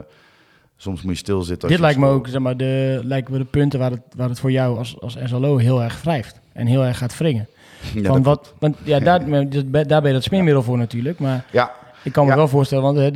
soms 0.77 1.01
moet 1.01 1.11
je 1.13 1.19
stilzitten. 1.19 1.69
Dit 1.69 1.79
lijkt 1.79 1.99
me 1.99 2.07
ook, 2.07 2.27
zeg 2.27 2.41
maar, 2.41 2.57
de, 2.57 2.99
lijkt 3.03 3.29
me 3.29 3.37
de 3.37 3.45
punten 3.45 3.79
waar 3.79 3.91
het, 3.91 4.01
waar 4.15 4.29
het 4.29 4.39
voor 4.39 4.51
jou 4.51 4.77
als, 4.77 5.01
als 5.01 5.17
SLO 5.23 5.57
heel 5.57 5.83
erg 5.83 6.01
wrijft. 6.01 6.39
En 6.53 6.67
heel 6.67 6.83
erg 6.85 6.97
gaat 6.97 7.17
wringen. 7.17 7.47
Ja, 7.93 8.21
wat, 8.21 8.53
want 8.59 8.77
ja, 8.83 8.99
daar, 9.09 9.19
daar 9.87 10.01
ben 10.01 10.07
je 10.07 10.13
dat 10.13 10.23
smeermiddel 10.23 10.63
voor 10.63 10.77
natuurlijk. 10.77 11.19
Maar 11.19 11.45
ja, 11.51 11.71
ik 12.03 12.11
kan 12.11 12.23
me 12.25 12.29
Ja. 12.31 12.35
wel 12.37 12.47
voorstellen, 12.47 12.83
want 12.83 12.97
hè, 12.97 13.09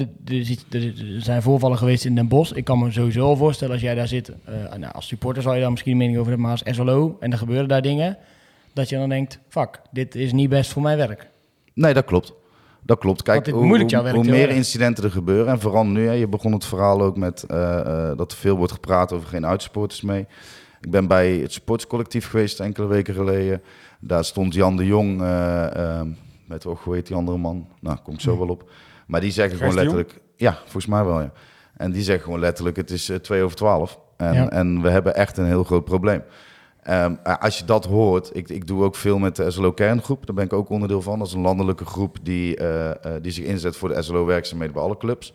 er 0.78 1.22
zijn 1.22 1.42
voorvallen 1.42 1.78
geweest 1.78 2.06
in 2.06 2.16
Den 2.16 2.28
Bosch. 2.28 2.52
Ik 2.54 2.64
kan 2.64 2.80
me 2.80 2.92
sowieso 2.92 3.26
wel 3.26 3.36
voorstellen 3.36 3.74
als 3.74 3.82
jij 3.84 3.96
daar 3.96 4.08
zit. 4.08 4.32
eh, 4.46 4.54
nou, 4.78 4.94
als 4.94 5.08
supporter 5.08 5.44
zal 5.44 5.54
je 5.54 5.62
daar 5.62 5.70
misschien 5.70 5.92
een 5.92 5.98
mening 5.98 6.18
over 6.18 6.32
hebben, 6.32 6.50
maar 6.50 6.62
als 6.66 6.76
SLO 6.76 7.18
en 7.20 7.32
er 7.32 7.38
gebeuren 7.38 7.68
daar 7.68 7.82
dingen. 7.82 8.18
Dat 8.74 8.90
je 8.90 8.96
dan 8.96 9.10
denkt, 9.10 9.40
fuck, 9.50 9.82
dit 9.92 10.16
is 10.16 10.32
niet 10.32 10.50
best 10.50 10.72
voor 10.72 10.82
mijn 10.82 10.98
werk. 10.98 11.30
Nee, 11.74 11.94
dat 11.94 12.06
klopt. 12.06 12.34
Dat 12.82 13.00
klopt. 13.00 13.22
Kijk, 13.22 13.48
hoe, 13.50 13.68
meer 14.24 14.48
erg. 14.48 14.56
incidenten 14.56 15.04
er 15.04 15.12
gebeuren, 15.12 15.52
en 15.54 15.60
vooral 15.60 15.86
nu, 15.86 16.06
hè, 16.08 16.12
je 16.12 16.28
begon 16.28 16.52
het 16.52 16.66
verhaal 16.66 17.02
ook 17.02 17.18
met 17.18 17.44
eh, 17.44 17.80
eh, 17.80 18.18
dat 18.18 18.32
er 18.32 18.38
veel 18.38 18.58
wordt 18.58 18.72
gepraat 18.72 19.14
over 19.14 19.28
geen 19.28 19.46
uitsporters 19.46 20.02
mee. 20.02 20.28
Ik 20.82 20.92
ben 20.92 21.08
bij 21.08 21.32
het 21.32 21.54
sportscollectief 21.54 22.30
geweest 22.30 22.60
enkele 22.60 22.88
weken 22.88 23.14
geleden. 23.14 23.62
Daar 24.00 24.26
stond 24.26 24.54
Jan 24.54 24.78
de 24.78 24.86
Jong, 24.86 25.22
eh, 25.22 26.02
met, 26.46 26.66
oh, 26.66 26.80
hoe 26.80 26.96
heet 26.96 27.08
die 27.08 27.16
andere 27.16 27.38
man? 27.38 27.68
Nou, 27.80 27.98
kom 28.04 28.14
ik 28.14 28.20
zo 28.20 28.38
wel 28.38 28.48
op. 28.48 28.70
Maar 29.08 29.22
die 29.22 29.32
zeggen 29.32 29.58
gewoon 29.58 29.74
letterlijk... 29.74 30.20
Ja, 30.36 30.54
volgens 30.62 30.86
mij 30.86 31.04
wel, 31.04 31.22
ja. 31.22 31.32
En 31.78 31.92
die 31.92 32.04
zeggen 32.04 32.24
gewoon 32.24 32.40
letterlijk, 32.40 32.76
het 32.76 32.92
is 32.92 33.12
twee 33.22 33.44
over 33.44 33.56
twaalf. 33.56 34.00
En, 34.18 34.34
Ja. 34.34 34.50
en 34.50 34.82
we 34.82 34.90
hebben 34.90 35.16
echt 35.16 35.38
een 35.38 35.46
heel 35.46 35.64
groot 35.64 35.86
probleem. 35.86 36.22
Ehm, 36.90 37.16
eh, 37.24 37.36
als 37.40 37.58
je 37.60 37.66
dat 37.66 37.86
hoort, 37.86 38.30
ik, 38.36 38.50
ik 38.50 38.68
doe 38.68 38.84
ook 38.84 38.96
veel 38.96 39.20
met 39.20 39.36
de 39.36 39.52
SLO-kerngroep. 39.52 40.26
Daar 40.26 40.36
ben 40.36 40.46
ik 40.46 40.54
ook 40.54 40.70
onderdeel 40.70 41.02
van. 41.02 41.20
Dat 41.20 41.28
is 41.28 41.34
een 41.34 41.42
landelijke 41.42 41.86
groep 41.86 42.18
die, 42.22 42.56
eh, 42.58 42.90
eh, 42.90 43.22
die 43.22 43.32
zich 43.32 43.46
inzet 43.46 43.76
voor 43.76 43.90
de 43.90 44.02
SLO-werkzaamheden 44.02 44.74
bij 44.74 44.84
alle 44.84 44.98
clubs. 44.98 45.34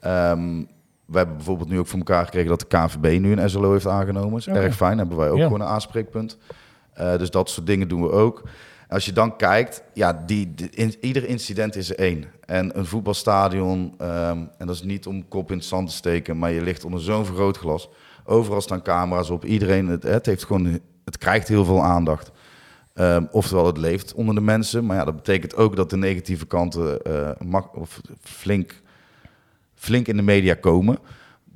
Ehm, 0.00 0.62
we 1.06 1.16
hebben 1.16 1.36
bijvoorbeeld 1.36 1.68
nu 1.68 1.78
ook 1.78 1.86
voor 1.86 1.98
elkaar 1.98 2.24
gekregen 2.24 2.48
dat 2.48 2.60
de 2.60 2.66
KNVB 2.66 3.20
nu 3.20 3.32
een 3.32 3.50
SLO 3.50 3.72
heeft 3.72 3.86
aangenomen. 3.86 4.30
Dat 4.30 4.38
is 4.40 4.46
erg 4.46 4.76
fijn. 4.76 4.98
Hebben 4.98 5.16
wij 5.16 5.30
ook 5.30 5.36
Ja. 5.38 5.44
gewoon 5.44 5.60
een 5.60 5.66
aanspreekpunt. 5.66 6.38
Dus 7.18 7.30
dat 7.30 7.50
soort 7.50 7.66
dingen 7.66 7.88
doen 7.88 8.02
we 8.02 8.10
ook. 8.10 8.42
Als 8.88 9.04
je 9.04 9.12
dan 9.12 9.36
kijkt, 9.36 9.82
ja, 9.94 10.22
die, 10.26 10.54
die- 10.54 10.70
in, 10.70 10.94
ieder 11.00 11.24
incident 11.28 11.76
is 11.76 11.90
er 11.90 11.98
één. 11.98 12.24
En 12.44 12.78
een 12.78 12.86
voetbalstadion, 12.86 13.94
ehm, 13.98 14.38
en 14.58 14.66
dat 14.66 14.74
is 14.74 14.82
niet 14.82 15.06
om 15.06 15.28
kop 15.28 15.50
in 15.50 15.56
het 15.56 15.66
zand 15.66 15.88
te 15.88 15.94
steken, 15.94 16.38
maar 16.38 16.50
je 16.52 16.62
ligt 16.62 16.84
onder 16.84 17.00
zo'n 17.00 17.24
vergrootglas. 17.24 17.88
Overal 18.26 18.60
staan 18.60 18.82
camera's 18.82 19.30
op. 19.30 19.44
Iedereen, 19.44 19.86
het, 19.86 20.02
het, 20.02 20.26
heeft 20.26 20.44
gewoon, 20.44 20.80
het 21.04 21.18
krijgt 21.18 21.48
heel 21.48 21.64
veel 21.64 21.82
aandacht. 21.82 22.30
Ehm, 22.94 23.24
oftewel, 23.30 23.66
het 23.66 23.78
leeft 23.78 24.14
onder 24.14 24.34
de 24.34 24.40
mensen. 24.40 24.86
Maar 24.86 24.96
ja, 24.96 25.04
dat 25.04 25.16
betekent 25.16 25.56
ook 25.56 25.76
dat 25.76 25.90
de 25.90 25.96
negatieve 25.96 26.46
kanten 26.46 27.02
eh, 27.02 27.60
of 27.74 28.00
flink, 28.20 28.82
flink 29.74 30.08
in 30.08 30.16
de 30.16 30.22
media 30.22 30.54
komen. 30.54 30.98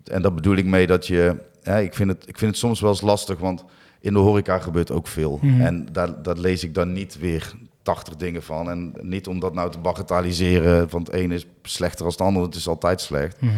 En 0.05 0.23
dat 0.23 0.35
bedoel 0.35 0.57
ik 0.57 0.67
mee 0.67 0.87
dat 0.87 1.07
je... 1.07 1.37
Hè, 1.63 1.81
ik, 1.81 1.95
vind 1.95 2.11
het, 2.11 2.29
ik 2.29 2.39
vind 2.39 2.51
het 2.51 2.61
soms 2.61 2.81
wel 2.81 2.91
eens 2.91 3.01
lastig, 3.01 3.39
want 3.39 3.65
in 4.01 4.13
de 4.13 4.19
horeca 4.19 4.59
gebeurt 4.59 4.91
ook 4.91 5.07
veel. 5.07 5.39
Mhm. 5.43 5.61
En 5.61 5.87
daar, 5.93 6.23
daar 6.23 6.37
lees 6.37 6.65
ik 6.65 6.75
dan 6.75 6.93
niet 6.93 7.19
weer 7.19 7.53
80 7.83 8.17
dingen 8.17 8.43
van. 8.43 8.71
En 8.71 8.95
niet 9.01 9.27
om 9.27 9.41
dat 9.41 9.55
nou 9.55 9.71
te 9.71 9.79
bagatelliseren, 9.79 10.89
want 10.91 11.07
het 11.07 11.17
ene 11.17 11.35
is 11.35 11.47
slechter 11.63 11.99
dan 11.99 12.09
het 12.09 12.21
andere. 12.21 12.47
Het 12.47 12.55
is 12.55 12.69
altijd 12.69 13.01
slecht. 13.01 13.41
Mhm. 13.41 13.53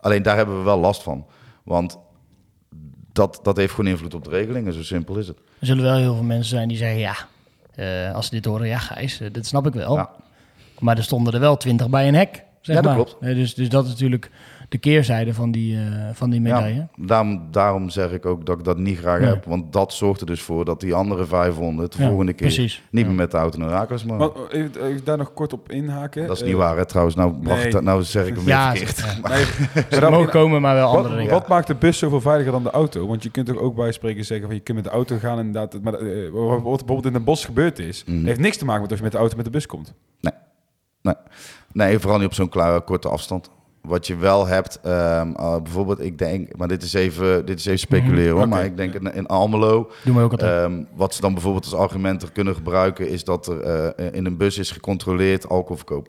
Alleen 0.00 0.22
daar 0.22 0.36
hebben 0.36 0.58
we 0.58 0.64
wel 0.64 0.78
last 0.78 1.02
van. 1.02 1.26
Want 1.62 1.98
dat, 3.16 3.40
dat 3.42 3.56
heeft 3.56 3.74
gewoon 3.74 3.90
invloed 3.90 4.14
op 4.14 4.24
de 4.24 4.30
regelingen, 4.30 4.72
zo 4.72 4.82
simpel 4.82 5.16
is 5.16 5.28
het. 5.28 5.38
Er 5.58 5.66
zullen 5.66 5.84
wel 5.84 5.96
heel 5.96 6.14
veel 6.14 6.24
mensen 6.24 6.56
zijn 6.56 6.68
die 6.68 6.76
zeggen, 6.76 6.98
ja, 6.98 7.16
eh, 7.74 8.14
als 8.14 8.26
ze 8.26 8.34
dit 8.34 8.44
horen, 8.44 8.66
ja 8.66 8.78
Gijs, 8.78 9.20
eh, 9.20 9.32
dat 9.32 9.46
snap 9.46 9.66
ik 9.66 9.72
wel. 9.72 9.94
Ja. 9.96 10.10
Maar 10.78 10.96
er 10.96 11.02
stonden 11.02 11.34
er 11.34 11.40
wel 11.40 11.56
twintig 11.56 11.88
bij 11.88 12.08
een 12.08 12.14
hek, 12.14 12.42
zeg 12.66 12.76
Ja, 12.76 12.82
dat 12.82 12.96
maar. 12.96 13.04
klopt. 13.04 13.20
Dus, 13.36 13.54
dus 13.54 13.68
dat 13.68 13.84
is 13.84 13.90
natuurlijk 13.90 14.30
de 14.68 14.78
keerzijde 14.78 15.34
van 15.34 15.50
die, 15.50 15.76
eh, 15.76 15.82
van 16.12 16.30
die 16.30 16.40
medaille. 16.40 16.74
Ja, 16.74 16.88
daarom, 17.06 17.48
daarom 17.50 17.90
zeg 17.90 18.10
ik 18.12 18.26
ook 18.26 18.46
dat 18.46 18.58
ik 18.58 18.64
dat 18.64 18.78
niet 18.78 18.98
graag 18.98 19.20
Nee. 19.20 19.28
heb. 19.28 19.44
Want 19.44 19.72
dat 19.72 19.92
zorgt 19.92 20.20
er 20.20 20.26
dus 20.26 20.42
voor 20.42 20.64
dat 20.64 20.80
die 20.80 20.94
andere 20.94 21.26
500 21.26 21.92
de 21.96 22.02
Ja, 22.02 22.08
volgende 22.08 22.32
keer 22.32 22.46
precies. 22.46 22.82
niet 22.90 23.02
Ja. 23.02 23.08
meer 23.08 23.16
met 23.16 23.30
de 23.30 23.36
auto 23.36 23.58
naar 23.58 23.68
Herakles 23.68 24.04
mogen. 24.04 24.18
Want, 24.34 24.52
eh, 24.52 24.60
even, 24.60 24.84
even 24.86 25.04
daar 25.04 25.16
nog 25.18 25.32
kort 25.32 25.52
op 25.52 25.70
inhaken. 25.70 26.26
Dat 26.26 26.36
is 26.36 26.42
Eh, 26.42 26.48
niet 26.48 26.56
waar, 26.56 26.76
hè, 26.76 26.86
trouwens. 26.86 27.16
Nou, 27.16 27.32
bracht 27.42 27.62
nee. 27.62 27.70
dat, 27.72 27.82
nou 27.82 28.02
zeg 28.02 28.26
ik 28.26 28.34
hem 28.34 28.44
weer 28.44 28.54
Ja, 28.54 28.70
verkeerd. 28.74 28.98
ja. 29.22 29.28
Nee, 29.28 29.44
Ze 29.90 30.00
maar 30.00 30.10
mogen 30.10 30.30
komen, 30.30 30.60
maar 30.60 30.74
wel 30.74 30.86
andere 30.88 31.08
wat, 31.08 31.16
dingen. 31.16 31.32
wat 31.32 31.48
maakt 31.48 31.66
de 31.66 31.74
bus 31.74 31.98
zoveel 31.98 32.20
veiliger 32.20 32.52
dan 32.52 32.62
de 32.62 32.70
auto? 32.70 33.06
Want 33.06 33.22
je 33.22 33.30
kunt 33.30 33.46
toch 33.46 33.58
ook 33.58 33.74
bij 33.74 33.92
spreken 33.92 34.24
zeggen 34.24 34.46
van 34.46 34.54
je 34.54 34.60
kunt 34.62 34.76
met 34.76 34.86
de 34.86 34.92
auto 34.92 35.18
gaan 35.18 35.38
inderdaad. 35.38 35.82
Maar 35.82 35.94
eh, 35.94 36.30
wat 36.30 36.60
bijvoorbeeld 36.60 37.04
in 37.06 37.12
Den 37.12 37.24
Bosch 37.24 37.44
gebeurd 37.44 37.78
is, 37.78 38.04
Mhm. 38.06 38.24
heeft 38.26 38.40
niks 38.40 38.56
te 38.56 38.64
maken 38.64 38.82
met 38.82 38.90
of 38.92 38.96
je 38.96 39.02
met 39.02 39.12
de 39.12 39.18
auto 39.18 39.36
met 39.36 39.44
de 39.44 39.50
bus 39.50 39.66
komt. 39.66 39.94
Nee, 40.20 40.32
vooral 41.76 42.18
niet 42.18 42.26
op 42.26 42.34
zo'n 42.34 42.82
korte 42.84 43.08
afstand. 43.08 43.50
Wat 43.82 44.06
je 44.06 44.16
wel 44.16 44.46
hebt, 44.46 44.80
ehm, 44.82 45.32
eh, 45.32 45.56
bijvoorbeeld, 45.62 46.00
ik 46.00 46.18
denk, 46.18 46.56
maar 46.56 46.68
dit 46.68 46.82
is 46.82 46.92
even, 46.92 47.46
dit 47.46 47.58
is 47.58 47.66
even 47.66 47.78
speculeren 47.78 48.30
hoor, 48.30 48.40
Oké. 48.40 48.48
maar 48.48 48.64
ik 48.64 48.76
denk 48.76 48.94
in, 48.94 49.14
in 49.14 49.26
Almelo, 49.26 49.90
Doen 50.04 50.16
we 50.16 50.22
ook 50.22 50.30
altijd. 50.30 50.64
ehm, 50.64 50.82
wat 50.94 51.14
ze 51.14 51.20
dan 51.20 51.32
bijvoorbeeld 51.32 51.64
als 51.64 51.74
argument 51.74 52.32
kunnen 52.32 52.54
gebruiken, 52.54 53.08
is 53.08 53.24
dat 53.24 53.46
er 53.46 53.60
eh, 53.60 54.06
in 54.12 54.26
een 54.26 54.36
bus 54.36 54.58
is 54.58 54.70
gecontroleerd 54.70 55.48
alcoholverkoop. 55.48 56.08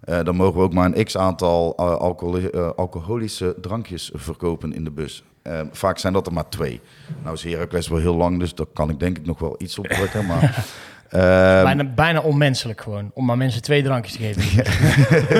Eh, 0.00 0.22
dan 0.24 0.36
mogen 0.36 0.54
we 0.58 0.64
ook 0.64 0.72
maar 0.72 0.92
een 0.94 1.04
x-aantal 1.04 1.76
alcoholi- 1.76 2.46
eh, 2.46 2.70
alcoholische 2.76 3.54
drankjes 3.60 4.10
verkopen 4.14 4.72
in 4.72 4.84
de 4.84 4.90
bus. 4.90 5.24
Eh, 5.42 5.60
vaak 5.70 5.98
zijn 5.98 6.12
dat 6.12 6.26
er 6.26 6.32
maar 6.32 6.48
twee. 6.48 6.80
Nou 7.22 7.34
is 7.34 7.42
Heracles 7.44 7.88
wel 7.88 7.98
heel 7.98 8.16
lang, 8.16 8.38
dus 8.38 8.54
daar 8.54 8.66
kan 8.72 8.90
ik 8.90 9.00
denk 9.00 9.18
ik 9.18 9.26
nog 9.26 9.38
wel 9.38 9.54
iets 9.58 9.78
op 9.78 9.86
drukken. 9.86 10.26
Maar, 10.26 10.66
ehm, 11.10 11.64
bijna, 11.64 11.84
bijna 11.84 12.20
onmenselijk 12.20 12.80
gewoon, 12.80 13.10
om 13.14 13.24
maar 13.24 13.36
mensen 13.36 13.62
twee 13.62 13.82
drankjes 13.82 14.16
te 14.16 14.18
geven. 14.22 14.64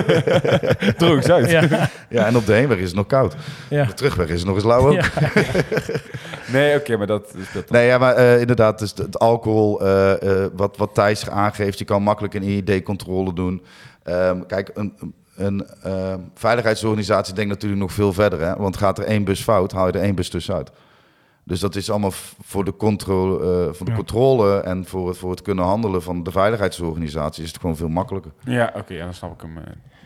Droog 0.98 1.24
uit. 1.24 1.50
Ja, 1.50 1.88
ja, 2.08 2.26
en 2.26 2.36
op 2.36 2.46
de 2.46 2.52
heenweg 2.52 2.78
is 2.78 2.86
het 2.86 2.94
nog 2.94 3.06
koud. 3.06 3.34
ja. 3.68 3.84
De 3.84 3.94
terugweg 3.94 4.28
is 4.28 4.38
het 4.38 4.46
nog 4.46 4.54
eens 4.54 4.64
lauw 4.64 4.88
ook. 4.88 4.92
Ja. 4.92 5.08
Nee, 6.52 6.76
oké, 6.76 6.96
maar 6.96 7.06
dat 7.06 7.34
is 7.36 7.52
dat. 7.52 7.70
Nee, 7.70 7.86
ja, 7.86 7.98
maar 7.98 8.14
eh, 8.14 8.40
inderdaad, 8.40 8.78
dus 8.78 8.92
het 8.96 9.18
alcohol, 9.18 9.80
eh, 9.80 10.44
eh, 10.44 10.50
wat, 10.56 10.76
wat 10.76 10.94
Thijs 10.94 11.28
aangeeft, 11.28 11.78
je 11.78 11.84
kan 11.84 12.02
makkelijk 12.02 12.34
een 12.34 12.42
IED-controle 12.42 13.34
doen. 13.34 13.62
Ehm, 14.02 14.46
kijk, 14.46 14.70
een, 14.74 15.14
een 15.36 15.66
eh, 15.82 16.14
veiligheidsorganisatie 16.34 17.34
denkt 17.34 17.50
natuurlijk 17.50 17.80
nog 17.80 17.92
veel 17.92 18.12
verder. 18.12 18.40
Hè? 18.40 18.56
Want 18.56 18.76
gaat 18.76 18.98
er 18.98 19.04
één 19.04 19.24
bus 19.24 19.42
fout, 19.42 19.72
haal 19.72 19.86
je 19.86 19.92
er 19.92 20.02
één 20.02 20.14
bus 20.14 20.28
tussenuit. 20.28 20.70
Dus 21.50 21.60
dat 21.60 21.76
is 21.76 21.90
allemaal 21.90 22.10
voor 22.42 22.64
de, 22.64 22.76
controle, 22.76 23.34
eh, 23.66 23.72
voor 23.74 23.84
de 23.86 23.90
Ja. 23.90 23.96
controle 23.96 24.60
en 24.60 24.84
voor 24.84 25.08
het, 25.08 25.16
voor 25.18 25.30
het 25.30 25.42
kunnen 25.42 25.64
handelen 25.64 26.02
van 26.02 26.22
de 26.22 26.30
veiligheidsorganisatie 26.30 27.42
is 27.42 27.48
het 27.52 27.60
gewoon 27.60 27.76
veel 27.76 27.88
makkelijker. 27.88 28.32
Ja, 28.44 28.72
oké, 28.76 28.94
ja, 28.94 29.04
dan 29.04 29.14
snap 29.14 29.32
ik 29.34 29.40
hem. 29.40 29.56
eh. 29.58 29.62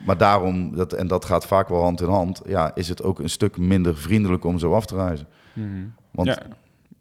Maar 0.06 0.16
daarom, 0.16 0.76
dat, 0.76 0.92
en 0.92 1.06
dat 1.06 1.24
gaat 1.24 1.46
vaak 1.46 1.68
wel 1.68 1.80
hand 1.82 2.00
in 2.00 2.08
hand, 2.08 2.42
ja, 2.46 2.74
is 2.74 2.88
het 2.88 3.02
ook 3.02 3.18
een 3.18 3.30
stuk 3.30 3.56
minder 3.56 3.96
vriendelijk 3.96 4.44
om 4.44 4.58
zo 4.58 4.74
af 4.74 4.86
te 4.86 4.94
reizen. 4.94 5.26
Mhm. 5.52 5.66
Want 6.10 6.28
Ja, 6.28 6.38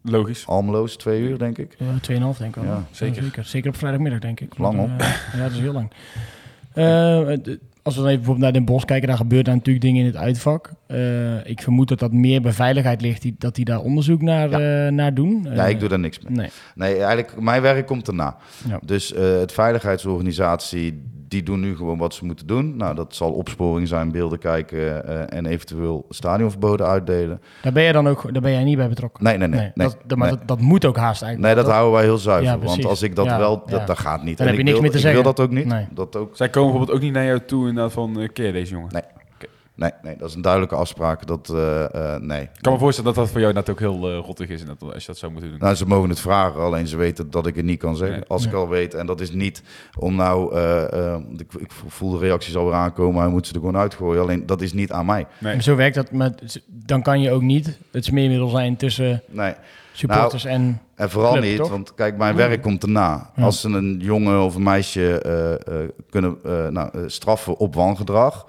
logisch. 0.02 0.46
Almelo 0.46 0.84
is 0.84 0.96
twee 0.96 1.20
uur, 1.22 1.38
denk 1.38 1.58
ik. 1.58 1.76
Ja, 1.78 1.86
2,5 2.00 2.38
denk 2.38 2.56
ik 2.56 2.62
wel. 2.62 2.72
Ja, 2.72 2.84
zeker. 2.90 3.22
zeker. 3.22 3.44
Zeker 3.44 3.70
op 3.70 3.76
vrijdagmiddag, 3.76 4.20
denk 4.20 4.40
ik. 4.40 4.58
Lang, 4.58 4.76
Want, 4.76 5.00
eh, 5.00 5.08
ja, 5.32 5.42
dat 5.42 5.50
is 5.52 5.58
heel 5.58 5.72
lang. 5.72 5.90
Eh, 6.72 7.32
d- 7.32 7.58
als 7.84 7.94
we 7.94 8.00
dan 8.00 8.08
even 8.10 8.20
bijvoorbeeld 8.24 8.38
naar 8.38 8.52
Den 8.62 8.64
Bosch 8.74 8.84
kijken, 8.84 9.08
daar 9.08 9.16
gebeurt 9.16 9.44
daar 9.44 9.54
natuurlijk 9.54 9.84
dingen 9.84 10.00
in 10.00 10.06
het 10.06 10.16
uitvak. 10.16 10.70
Eh, 10.86 11.46
ik 11.46 11.62
vermoed 11.62 11.88
dat 11.88 11.98
dat 11.98 12.12
meer 12.12 12.42
bij 12.42 12.52
veiligheid 12.52 13.00
ligt, 13.00 13.22
die, 13.22 13.34
dat 13.38 13.54
die 13.54 13.64
daar 13.64 13.80
onderzoek 13.80 14.22
naar, 14.22 14.50
Ja. 14.50 14.86
eh, 14.86 14.92
naar 14.92 15.14
doen. 15.14 15.46
Ja, 15.54 15.64
Eh, 15.64 15.68
ik 15.70 15.80
doe 15.80 15.88
daar 15.88 15.98
niks 15.98 16.20
mee. 16.20 16.36
Nee. 16.36 16.48
Nee, 16.74 16.96
eigenlijk, 16.96 17.40
mijn 17.40 17.62
werk 17.62 17.86
komt 17.86 18.08
erna. 18.08 18.36
Ja. 18.68 18.78
Dus 18.84 19.12
eh 19.12 19.38
het 19.38 19.52
veiligheidsorganisatie, 19.52 21.02
die 21.28 21.42
doen 21.42 21.60
nu 21.60 21.76
gewoon 21.76 21.98
wat 21.98 22.14
ze 22.14 22.24
moeten 22.24 22.46
doen. 22.46 22.76
Nou, 22.76 22.94
dat 22.94 23.14
zal 23.14 23.32
opsporing 23.32 23.88
zijn, 23.88 24.12
beelden 24.12 24.38
kijken 24.38 25.06
eh, 25.08 25.38
en 25.38 25.46
eventueel 25.46 26.06
stadionverboden 26.08 26.86
uitdelen. 26.86 27.40
Daar 27.62 27.72
ben 27.72 27.82
jij 27.82 27.92
dan 27.92 28.08
ook 28.08 28.32
daar 28.32 28.42
ben 28.42 28.52
jij 28.52 28.64
niet 28.64 28.76
bij 28.76 28.88
betrokken. 28.88 29.24
Nee, 29.24 29.38
nee, 29.38 29.48
nee. 29.48 29.60
nee, 29.60 29.70
dat, 29.74 29.96
dat- 30.04 30.18
maar 30.18 30.28
nee. 30.28 30.38
Dat, 30.38 30.48
dat 30.48 30.60
moet 30.60 30.84
ook 30.84 30.96
haast 30.96 31.22
eigenlijk. 31.22 31.54
Nee, 31.54 31.64
dat 31.64 31.72
houden 31.72 31.92
wij 31.92 32.02
heel 32.02 32.18
zuiver. 32.18 32.52
Ja, 32.52 32.58
want 32.58 32.84
als 32.84 33.02
ik 33.02 33.16
dat 33.16 33.24
Ja, 33.24 33.38
wel, 33.38 33.58
dat, 33.66 33.80
ja. 33.80 33.84
dat 33.86 33.98
gaat 33.98 34.22
niet. 34.22 34.38
Dan 34.38 34.46
En 34.46 34.52
heb 34.52 34.54
je 34.54 34.58
ik 34.60 34.64
niks 34.64 34.72
wil, 34.72 34.80
meer 34.80 34.90
te 34.90 34.96
ik 34.96 35.02
zeggen. 35.02 35.22
wil 35.22 35.32
dat 35.32 35.44
ook 35.44 35.50
niet. 35.52 35.66
Nee. 35.66 35.86
Dat 35.90 36.16
ook, 36.16 36.36
Zij 36.36 36.48
komen 36.48 36.68
bijvoorbeeld 36.70 36.98
ook 36.98 37.04
niet 37.04 37.12
naar 37.14 37.24
jou 37.24 37.40
toe 37.46 37.68
inderdaad 37.68 37.92
van, 37.92 38.20
eh 38.20 38.28
keer 38.32 38.52
deze 38.52 38.72
jongen. 38.72 38.92
Nee. 38.92 39.02
Nee, 39.74 39.90
nee, 40.02 40.16
dat 40.16 40.28
is 40.28 40.34
een 40.34 40.42
duidelijke 40.42 40.74
afspraak. 40.74 41.26
Dat, 41.26 41.48
eh, 41.48 42.14
eh, 42.14 42.20
nee. 42.20 42.42
Ik 42.42 42.48
kan 42.60 42.72
me 42.72 42.78
voorstellen 42.78 43.14
dat 43.14 43.24
dat 43.24 43.32
voor 43.32 43.40
jou 43.40 43.52
net 43.52 43.70
ook 43.70 43.78
heel 43.78 44.10
eh, 44.10 44.18
rottig 44.18 44.48
is 44.48 44.60
en 44.60 44.66
dat, 44.66 44.92
als 44.92 45.02
je 45.02 45.06
dat 45.06 45.18
zou 45.18 45.32
moeten 45.32 45.50
doen. 45.50 45.58
Nou, 45.58 45.74
ze 45.74 45.86
mogen 45.86 46.08
het 46.08 46.20
vragen, 46.20 46.60
alleen 46.60 46.86
ze 46.86 46.96
weten 46.96 47.30
dat 47.30 47.46
ik 47.46 47.54
het 47.56 47.64
niet 47.64 47.78
kan 47.78 47.96
zeggen. 47.96 48.18
Nee. 48.18 48.28
Als 48.28 48.44
ik 48.44 48.50
Ja. 48.50 48.56
al 48.56 48.68
weet, 48.68 48.94
en 48.94 49.06
dat 49.06 49.20
is 49.20 49.30
niet 49.30 49.62
om 49.98 50.14
nou, 50.14 50.58
ik, 51.36 51.54
ik 51.54 51.70
voel 51.86 52.10
de 52.10 52.18
reacties 52.18 52.56
alweer 52.56 52.74
aankomen, 52.74 53.22
hij 53.22 53.30
moet 53.30 53.46
ze 53.46 53.52
er 53.52 53.58
gewoon 53.58 53.76
uitgooien. 53.76 54.22
Alleen 54.22 54.46
dat 54.46 54.60
is 54.60 54.72
niet 54.72 54.92
aan 54.92 55.06
mij. 55.06 55.26
nee. 55.38 55.52
Maar 55.54 55.62
Zo 55.62 55.76
werkt 55.76 55.94
dat, 55.94 56.10
met, 56.10 56.62
dan 56.66 57.02
kan 57.02 57.20
je 57.20 57.30
ook 57.30 57.42
niet 57.42 57.78
het 57.90 58.04
smeermiddel 58.04 58.48
zijn 58.48 58.76
tussen 58.76 59.22
Nee. 59.30 59.54
supporters 59.92 60.44
en... 60.44 60.80
En 60.94 61.10
vooral 61.10 61.32
Club, 61.32 61.44
niet, 61.44 61.56
toch? 61.56 61.68
want 61.68 61.94
kijk, 61.94 62.16
mijn 62.16 62.36
werk 62.36 62.62
komt 62.62 62.82
erna. 62.82 63.30
Ja. 63.36 63.44
Als 63.44 63.60
ze 63.60 63.68
een 63.68 63.98
jongen 64.02 64.42
of 64.42 64.54
een 64.54 64.62
meisje 64.62 65.18
eh, 65.20 65.52
eh, 65.82 65.88
kunnen 66.10 66.36
eh, 66.44 66.68
nou, 66.68 66.90
straffen 67.06 67.56
op 67.56 67.74
wangedrag, 67.74 68.46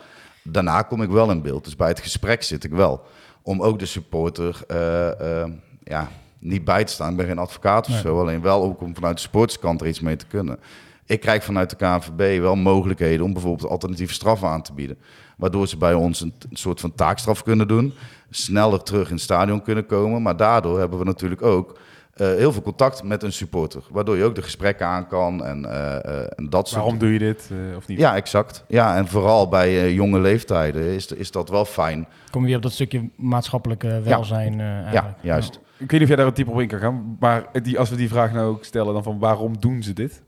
daarna 0.49 0.81
kom 0.81 1.01
ik 1.01 1.09
wel 1.09 1.31
in 1.31 1.41
beeld. 1.41 1.63
Dus 1.63 1.75
bij 1.75 1.87
het 1.87 1.99
gesprek 1.99 2.43
zit 2.43 2.63
ik 2.63 2.71
wel. 2.71 3.01
Om 3.41 3.61
ook 3.61 3.79
de 3.79 3.85
supporter 3.85 4.61
eh, 4.67 5.41
eh, 5.41 5.51
ja, 5.83 6.09
niet 6.39 6.63
bij 6.63 6.83
te 6.83 6.93
staan. 6.93 7.11
Ik 7.11 7.17
ben 7.17 7.25
geen 7.25 7.37
advocaat 7.37 7.85
of 7.87 7.91
Nee. 7.93 8.01
zo, 8.01 8.19
alleen 8.19 8.41
wel 8.41 8.63
ook 8.63 8.81
om 8.81 8.95
vanuit 8.95 9.15
de 9.15 9.21
supporterskant 9.21 9.81
er 9.81 9.87
iets 9.87 9.99
mee 9.99 10.15
te 10.15 10.25
kunnen. 10.25 10.59
Ik 11.05 11.19
krijg 11.19 11.43
vanuit 11.43 11.69
de 11.69 11.75
KNVB 11.75 12.39
wel 12.41 12.55
mogelijkheden 12.55 13.25
om 13.25 13.33
bijvoorbeeld 13.33 13.69
alternatieve 13.69 14.13
straffen 14.13 14.47
aan 14.47 14.61
te 14.61 14.73
bieden. 14.73 14.97
Waardoor 15.37 15.67
ze 15.67 15.77
bij 15.77 15.93
ons 15.93 16.21
een, 16.21 16.33
een 16.49 16.57
soort 16.57 16.79
van 16.79 16.95
taakstraf 16.95 17.43
kunnen 17.43 17.67
doen. 17.67 17.93
Sneller 18.29 18.83
terug 18.83 19.07
in 19.07 19.13
het 19.13 19.23
stadion 19.23 19.61
kunnen 19.61 19.85
komen. 19.85 20.21
Maar 20.21 20.37
daardoor 20.37 20.79
hebben 20.79 20.99
we 20.99 21.05
natuurlijk 21.05 21.41
ook 21.41 21.77
eh, 22.15 22.27
heel 22.27 22.51
veel 22.51 22.61
contact 22.61 23.03
met 23.03 23.23
een 23.23 23.31
supporter. 23.33 23.83
Waardoor 23.91 24.17
je 24.17 24.23
ook 24.23 24.35
de 24.35 24.41
gesprekken 24.41 24.85
aan 24.87 25.07
kan 25.07 25.45
en, 25.45 25.65
eh, 25.65 25.95
eh, 26.05 26.27
en 26.35 26.49
dat 26.49 26.67
soort 26.67 26.81
Waarom 26.81 26.99
doe 26.99 27.13
je 27.13 27.19
dit 27.19 27.49
eh, 27.51 27.75
of 27.77 27.87
niet? 27.87 27.99
Ja, 27.99 28.15
exact. 28.15 28.63
Ja, 28.67 28.95
en 28.95 29.07
vooral 29.07 29.47
bij 29.47 29.67
eh, 29.67 29.93
jonge 29.93 30.19
leeftijden 30.19 30.81
is, 30.83 31.07
is 31.11 31.31
dat 31.31 31.49
wel 31.49 31.65
fijn. 31.65 32.07
Kom 32.31 32.41
je 32.41 32.47
weer 32.47 32.55
op 32.57 32.61
dat 32.63 32.71
stukje 32.71 33.09
maatschappelijke 33.15 34.01
welzijn 34.03 34.59
eigenlijk. 34.61 34.93
Ja, 34.93 35.15
juist. 35.21 35.59
Ik 35.77 35.91
weet 35.91 35.91
niet 35.91 36.01
of 36.01 36.07
jij 36.07 36.15
daar 36.15 36.25
wat 36.25 36.35
dieper 36.35 36.53
op 36.53 36.59
in 36.61 36.67
kan 36.67 36.79
gaan, 36.79 37.17
maar 37.19 37.45
die, 37.63 37.79
als 37.79 37.89
we 37.89 37.95
die 37.95 38.09
vraag 38.09 38.31
nou 38.33 38.47
ook 38.49 38.63
stellen, 38.63 38.93
dan 38.93 39.03
van 39.03 39.19
waarom 39.19 39.59
doen 39.59 39.83
ze 39.83 39.93
dit? 39.93 40.21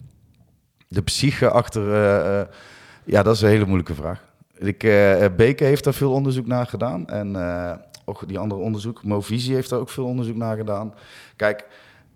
De 0.88 1.02
psyche 1.02 1.50
achter... 1.50 1.94
eh, 1.94 2.40
eh, 2.40 2.48
ja, 3.04 3.24
dat 3.24 3.36
is 3.36 3.42
een 3.42 3.50
hele 3.50 3.66
moeilijke 3.66 3.96
vraag. 3.96 4.26
Ik, 4.58 4.84
eh, 4.84 5.26
Beke 5.38 5.64
heeft 5.64 5.84
daar 5.84 5.94
veel 5.94 6.12
onderzoek 6.12 6.48
naar 6.48 6.66
gedaan. 6.66 7.08
En 7.08 7.36
eh, 7.36 7.72
ook 8.10 8.28
die 8.28 8.40
andere 8.40 8.62
onderzoek, 8.62 9.04
Movisie 9.04 9.54
heeft 9.56 9.70
daar 9.70 9.80
ook 9.80 9.90
veel 9.90 10.06
onderzoek 10.06 10.36
naar 10.36 10.58
gedaan. 10.58 10.94
Kijk, 11.36 11.66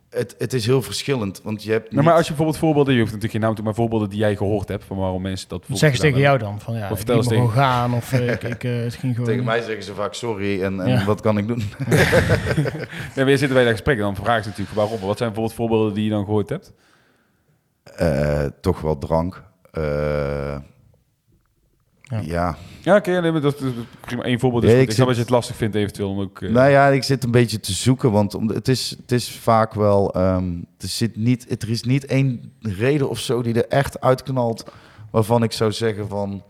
Het, 0.09 0.35
het 0.37 0.53
is 0.53 0.65
heel 0.65 0.81
verschillend, 0.81 1.41
want 1.43 1.63
je 1.63 1.71
hebt 1.71 1.91
Nou, 1.91 2.03
maar 2.05 2.13
als 2.13 2.21
je 2.21 2.27
bijvoorbeeld 2.27 2.57
voorbeelden, 2.57 2.93
je 2.93 2.99
hoeft 2.99 3.11
natuurlijk 3.11 3.39
geen 3.39 3.47
naam 3.49 3.55
te 3.57 3.63
maar 3.63 3.73
voorbeelden 3.73 4.09
die 4.09 4.19
jij 4.19 4.35
gehoord 4.35 4.67
hebt 4.67 4.83
van 4.83 4.97
waarom 4.97 5.21
mensen 5.21 5.49
dat 5.49 5.63
Wat 5.67 5.77
zeggen 5.77 5.97
ze 5.97 6.03
tegen 6.03 6.19
jou 6.19 6.37
dan? 6.37 6.59
Van 6.59 6.75
ja, 6.75 6.83
Of 6.83 6.89
ik 6.89 6.97
vertel 7.07 7.15
eens 7.15 7.53
gaan 7.53 7.93
of 7.93 8.13
eh, 8.13 8.31
ik, 8.31 8.43
ik, 8.43 8.63
eh, 8.63 8.75
het 8.75 8.95
ging 8.95 9.13
gewoon... 9.13 9.29
tegen 9.29 9.43
mij 9.45 9.61
zeggen 9.61 9.83
ze 9.83 9.93
vaak 9.93 10.13
sorry 10.13 10.63
en, 10.63 10.81
en 10.81 10.87
Ja. 10.89 11.05
wat 11.05 11.21
kan 11.21 11.37
ik 11.37 11.47
doen? 11.47 11.61
hebben. 11.77 12.87
Nee, 13.15 13.25
maar 13.25 13.29
je 13.29 13.37
zit 13.37 13.53
bij 13.53 13.63
dat 13.63 13.71
gesprek 13.71 13.97
dan 13.97 14.15
vragen 14.15 14.43
ze 14.43 14.49
natuurlijk 14.49 14.77
waarom. 14.77 14.99
Wat 14.99 15.17
zijn 15.17 15.29
bijvoorbeeld 15.33 15.53
voorbeelden 15.57 15.93
die 15.93 16.03
je 16.03 16.09
dan 16.09 16.25
gehoord 16.25 16.49
hebt? 16.49 16.73
Eh, 17.83 18.45
toch 18.61 18.81
wel 18.81 18.97
drank. 18.97 19.43
Eh, 19.71 20.57
Ja. 22.11 22.19
ja. 22.23 22.57
Ja, 22.83 22.95
oké, 22.95 23.21
nee, 23.21 23.31
maar 23.31 23.41
dat 23.41 23.61
is 23.61 23.71
prima. 23.99 24.25
Eén 24.25 24.39
voorbeeld 24.39 24.63
is 24.63 24.69
Ja, 24.69 24.75
goed. 24.75 24.83
ik 24.83 24.89
ik 24.89 24.95
snap 24.95 25.07
zit- 25.07 25.15
dat 25.17 25.27
je 25.27 25.33
het 25.33 25.41
lastig 25.41 25.55
vindt 25.55 25.75
eventueel 25.75 26.09
om 26.09 26.19
ook... 26.19 26.41
eh, 26.41 26.49
Nou 26.51 26.69
ja, 26.69 26.87
ik 26.87 27.03
zit 27.03 27.23
een 27.23 27.31
beetje 27.31 27.59
te 27.59 27.71
zoeken, 27.73 28.11
want 28.11 28.35
om- 28.35 28.49
het 28.49 28.67
is, 28.67 28.95
het 29.01 29.11
is 29.11 29.31
vaak 29.31 29.73
wel... 29.73 30.13
ehm, 30.13 30.43
er, 30.77 30.87
zit 30.87 31.15
niet, 31.15 31.63
er 31.63 31.69
is 31.69 31.83
niet 31.83 32.05
één 32.05 32.51
reden 32.59 33.09
of 33.09 33.19
zo 33.19 33.41
die 33.41 33.53
er 33.53 33.67
echt 33.67 34.01
uitknalt... 34.01 34.63
waarvan 35.11 35.43
ik 35.43 35.51
zou 35.51 35.71
zeggen 35.71 36.07
van, 36.07 36.43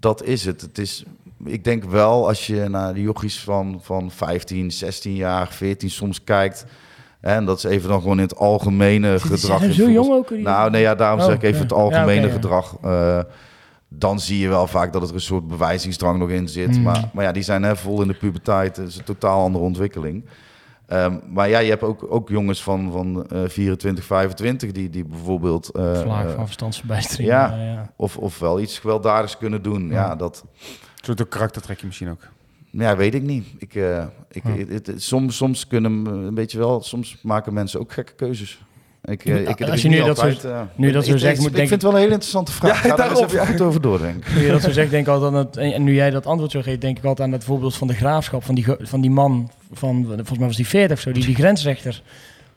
dat 0.00 0.22
is 0.24 0.44
het. 0.44 0.60
het 0.60 0.78
is, 0.78 1.04
ik 1.44 1.64
denk 1.64 1.84
wel, 1.84 2.28
als 2.28 2.46
je 2.46 2.68
naar 2.68 2.94
de 2.94 3.00
jochies 3.02 3.40
van, 3.40 3.78
van 3.82 4.10
15, 4.10 4.70
16 4.70 5.14
jaar, 5.14 5.48
14 5.48 5.90
soms 5.90 6.24
kijkt... 6.24 6.64
hè, 7.20 7.34
en 7.34 7.44
dat 7.44 7.56
is 7.58 7.64
even 7.64 7.88
dan 7.88 8.00
gewoon 8.00 8.16
in 8.16 8.22
het 8.22 8.36
algemene 8.36 9.18
gedrag. 9.20 9.62
in 9.62 9.72
zo 9.72 9.90
jong 9.90 10.10
ook? 10.12 10.30
Nou, 10.30 10.70
nee, 10.70 10.80
ja, 10.82 10.94
daarom 10.94 11.18
Oh, 11.20 11.24
zeg 11.26 11.34
ik 11.34 11.42
even 11.42 11.56
ja. 11.56 11.62
het 11.62 11.72
algemene 11.72 12.26
ja. 12.26 12.32
gedrag. 12.32 12.76
Eh, 12.82 13.20
dan 13.92 14.20
zie 14.20 14.38
je 14.38 14.48
wel 14.48 14.66
vaak 14.66 14.92
dat 14.92 15.08
er 15.08 15.14
een 15.14 15.20
soort 15.20 15.46
bewijzingsdrang 15.46 16.18
nog 16.18 16.28
in 16.30 16.48
zit. 16.48 16.74
Hmm. 16.74 16.82
Maar, 16.82 17.10
maar 17.12 17.24
ja, 17.24 17.32
die 17.32 17.42
zijn 17.42 17.62
hè, 17.62 17.76
vol 17.76 18.02
in 18.02 18.08
de 18.08 18.14
puberteit. 18.14 18.76
Het 18.76 18.88
is 18.88 18.96
een 18.98 19.04
totaal 19.04 19.42
andere 19.44 19.64
ontwikkeling. 19.64 20.24
Ehm, 20.86 21.16
maar 21.28 21.48
ja, 21.48 21.58
je 21.58 21.70
hebt 21.70 21.82
ook, 21.82 22.06
ook 22.08 22.28
jongens 22.28 22.62
van, 22.62 22.92
van 22.92 23.26
eh 23.26 23.48
24, 23.48 24.04
25 24.04 24.72
die, 24.72 24.90
die 24.90 25.04
bijvoorbeeld... 25.04 25.68
eh, 25.68 26.00
Vlaag 26.00 26.24
eh, 26.26 26.34
van 26.34 26.44
verstandsverbijstering. 26.44 27.28
ja. 27.28 27.52
eh, 27.52 27.64
ja. 27.72 27.92
of, 27.96 28.16
of 28.16 28.38
wel 28.38 28.60
iets 28.60 28.78
gewelddadigs 28.78 29.36
kunnen 29.38 29.62
doen. 29.62 29.86
Ja, 29.88 29.94
Ja. 29.94 30.16
dat 30.16 30.44
Een 30.44 31.04
soort 31.16 31.28
karaktertrekje 31.28 31.86
misschien 31.86 32.10
ook. 32.10 32.20
ja, 32.70 32.96
weet 32.96 33.14
ik 33.14 33.22
niet. 33.22 33.46
Ik, 33.58 33.74
eh, 33.74 34.04
ik, 34.30 34.42
Ja. 34.44 34.50
het- 34.50 34.86
het- 34.86 35.02
soms, 35.02 35.36
soms 35.36 35.66
kunnen, 35.66 36.06
een 36.06 36.34
beetje 36.34 36.58
wel, 36.58 36.82
soms 36.82 37.18
maken 37.22 37.52
mensen 37.52 37.80
ook 37.80 37.92
gekke 37.92 38.12
keuzes. 38.12 38.62
Ik, 39.04 39.24
eh, 39.24 39.48
ik, 39.48 39.62
Als 39.62 39.82
je 39.82 39.88
nu 39.88 39.96
dat 40.04 40.18
zo- 40.18 40.26
eh, 40.48 40.60
nu 40.74 40.90
dat 40.92 41.04
zo 41.04 41.16
zegt, 41.16 41.38
moet 41.38 41.46
ik 41.48 41.54
denk 41.54 41.68
vind 41.68 41.70
het 41.70 41.82
wel 41.82 41.92
een 41.92 41.98
hele 41.98 42.12
interessante 42.12 42.52
vraag. 42.52 42.82
Ja, 42.82 42.88
Ga 42.90 42.96
daar 42.96 43.10
even 43.16 43.32
ja. 43.32 43.44
goed 43.44 43.60
over 43.60 43.80
doordenken. 43.80 44.34
Nu 44.34 44.44
je 44.44 44.50
dat 44.50 44.62
zo 44.62 44.70
zegt, 44.70 44.90
denk 44.90 45.06
ik 45.06 45.12
altijd 45.12 45.32
aan 45.32 45.38
het... 45.38 45.56
En 45.56 45.82
nu 45.84 45.94
jij 45.94 46.10
dat 46.10 46.26
antwoord 46.26 46.50
zo 46.52 46.62
geeft, 46.62 46.80
denk 46.80 46.98
ik 46.98 47.04
altijd 47.04 47.28
aan 47.28 47.34
het 47.34 47.44
voorbeeld 47.44 47.76
van 47.76 47.86
de 47.86 47.94
graafschap. 47.94 48.44
Van 48.44 48.54
die, 48.54 48.64
van 48.80 49.00
die 49.00 49.10
man, 49.10 49.50
van, 49.72 50.04
volgens 50.06 50.38
mij 50.38 50.46
was 50.46 50.56
die 50.56 50.66
40 50.68 50.96
of 50.96 51.02
zo, 51.02 51.12
die 51.12 51.24
die 51.24 51.34
grensrechter... 51.34 52.02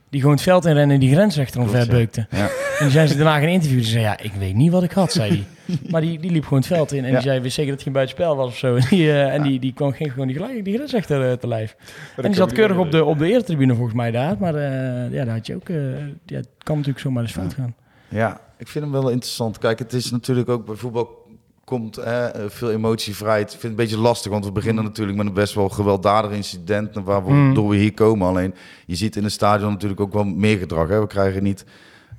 Die 0.10 0.22
gewoon 0.22 0.36
het 0.36 0.46
veld 0.46 0.66
inrennen 0.66 0.94
en 0.96 1.00
die 1.02 1.12
grensrechter 1.14 1.62
omverbeukte. 1.62 2.28
ja. 2.32 2.38
En 2.40 2.50
die 2.80 2.90
zijn 2.90 3.08
ze 3.08 3.16
daarna 3.16 3.40
gaan 3.40 3.48
interviewen. 3.48 3.84
Die 3.84 3.92
zei, 3.92 4.04
ja, 4.04 4.20
ik 4.20 4.32
weet 4.40 4.56
niet 4.56 4.72
wat 4.72 4.84
ik 4.84 4.92
had, 4.92 5.12
zei 5.12 5.30
hij. 5.30 5.44
Maar 5.92 6.02
die, 6.02 6.20
die 6.20 6.32
liep 6.32 6.44
gewoon 6.44 6.60
het 6.60 6.68
veld 6.68 6.92
in. 6.92 7.04
En 7.04 7.10
Ja. 7.10 7.14
die 7.16 7.22
zei, 7.28 7.40
wist 7.40 7.54
zeker 7.56 7.70
dat 7.70 7.80
het 7.80 7.84
geen 7.84 7.94
buitenspel 7.94 8.36
was 8.36 8.48
of 8.48 8.58
zo. 8.58 8.76
En 8.76 8.86
die, 8.90 9.12
eh, 9.12 9.34
en 9.34 9.42
die, 9.44 9.60
die 9.60 9.74
kwam, 9.74 9.92
ging 9.92 10.12
gewoon 10.12 10.28
die, 10.28 10.36
gelijk, 10.38 10.66
die 10.66 10.76
grensrechter 10.76 11.30
eh, 11.30 11.38
te 11.38 11.48
lijf. 11.48 11.76
En 12.16 12.24
die 12.24 12.34
zat 12.36 12.52
keurig 12.52 12.78
op 12.78 12.92
de, 12.92 13.04
op 13.04 13.18
de 13.18 13.32
eretribune 13.32 13.74
volgens 13.76 13.96
mij 13.96 14.12
daar. 14.12 14.36
Maar 14.40 14.56
eh, 14.56 15.12
ja, 15.14 15.26
daar 15.26 15.36
had 15.36 15.48
je 15.48 15.56
ook... 15.56 15.70
eh, 15.70 15.98
ja, 16.26 16.36
het 16.36 16.48
kan 16.58 16.76
natuurlijk 16.76 17.04
zomaar 17.06 17.24
eens 17.24 17.32
fout 17.32 17.54
gaan. 17.54 17.76
Ja, 18.10 18.42
ik 18.58 18.68
vind 18.68 18.84
hem 18.84 18.94
wel 18.94 19.10
interessant. 19.10 19.58
Kijk, 19.58 19.80
het 19.80 19.94
is 19.94 20.12
natuurlijk 20.12 20.50
ook 20.50 20.66
bij 20.66 20.76
voetbal 20.76 21.22
komt 21.64 21.96
hè, 21.96 22.26
eh, 22.28 22.44
veel 22.48 22.72
emotie 22.72 23.16
vrij. 23.16 23.40
Ik 23.42 23.48
vind 23.50 23.62
het 23.62 23.72
een 23.72 23.76
beetje 23.78 23.98
lastig, 23.98 24.32
want 24.32 24.46
we 24.46 24.52
beginnen 24.52 24.84
natuurlijk 24.84 25.18
met 25.18 25.26
een 25.28 25.34
best 25.34 25.54
wel 25.54 25.70
gewelddadig 25.70 26.32
incident 26.32 26.96
waar 27.04 27.26
we, 27.26 27.32
Mm. 27.32 27.68
we 27.68 27.76
hier 27.76 27.94
komen. 27.94 28.28
Alleen, 28.28 28.54
je 28.86 28.96
ziet 28.96 29.16
in 29.16 29.24
het 29.24 29.32
stadion 29.32 29.72
natuurlijk 29.72 30.02
ook 30.02 30.14
wel 30.14 30.24
meer 30.24 30.58
gedrag. 30.58 30.88
Hè. 30.90 31.00
We 31.00 31.08
krijgen 31.08 31.44
niet, 31.44 31.66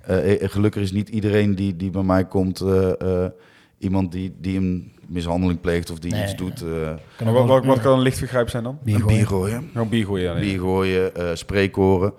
eh, 0.06 0.42
eh, 0.42 0.50
gelukkig 0.50 0.82
is 0.82 0.92
niet 0.92 1.08
iedereen 1.08 1.54
die, 1.54 1.76
die 1.76 1.90
bij 1.90 2.02
mij 2.02 2.24
komt, 2.24 2.60
eh, 2.60 3.00
eh, 3.24 3.30
iemand 3.78 4.12
die, 4.12 4.34
die 4.40 4.56
een 4.58 4.92
mishandeling 5.06 5.60
pleegt 5.60 5.90
of 5.90 5.98
die 5.98 6.12
Nee, 6.12 6.22
iets 6.22 6.36
doet. 6.36 6.62
eh, 6.62 6.68
Kan 7.16 7.32
wat, 7.32 7.46
wat, 7.46 7.46
wel- 7.46 7.64
wat 7.74 7.80
kan 7.80 7.92
een 7.92 8.02
lichtvergrijp 8.02 8.48
zijn 8.48 8.62
dan? 8.62 8.78
Bier 8.82 8.94
een 8.94 9.00
gooien. 9.00 9.16
bier 9.16 9.26
gooien. 9.26 9.88
Bier 9.88 10.04
gooien. 10.06 10.24
Ja, 10.24 10.32
nee. 10.32 10.42
Bier 10.42 10.58
gooien, 10.60 11.14
eh 11.16 11.26
spreekkoren. 11.34 12.12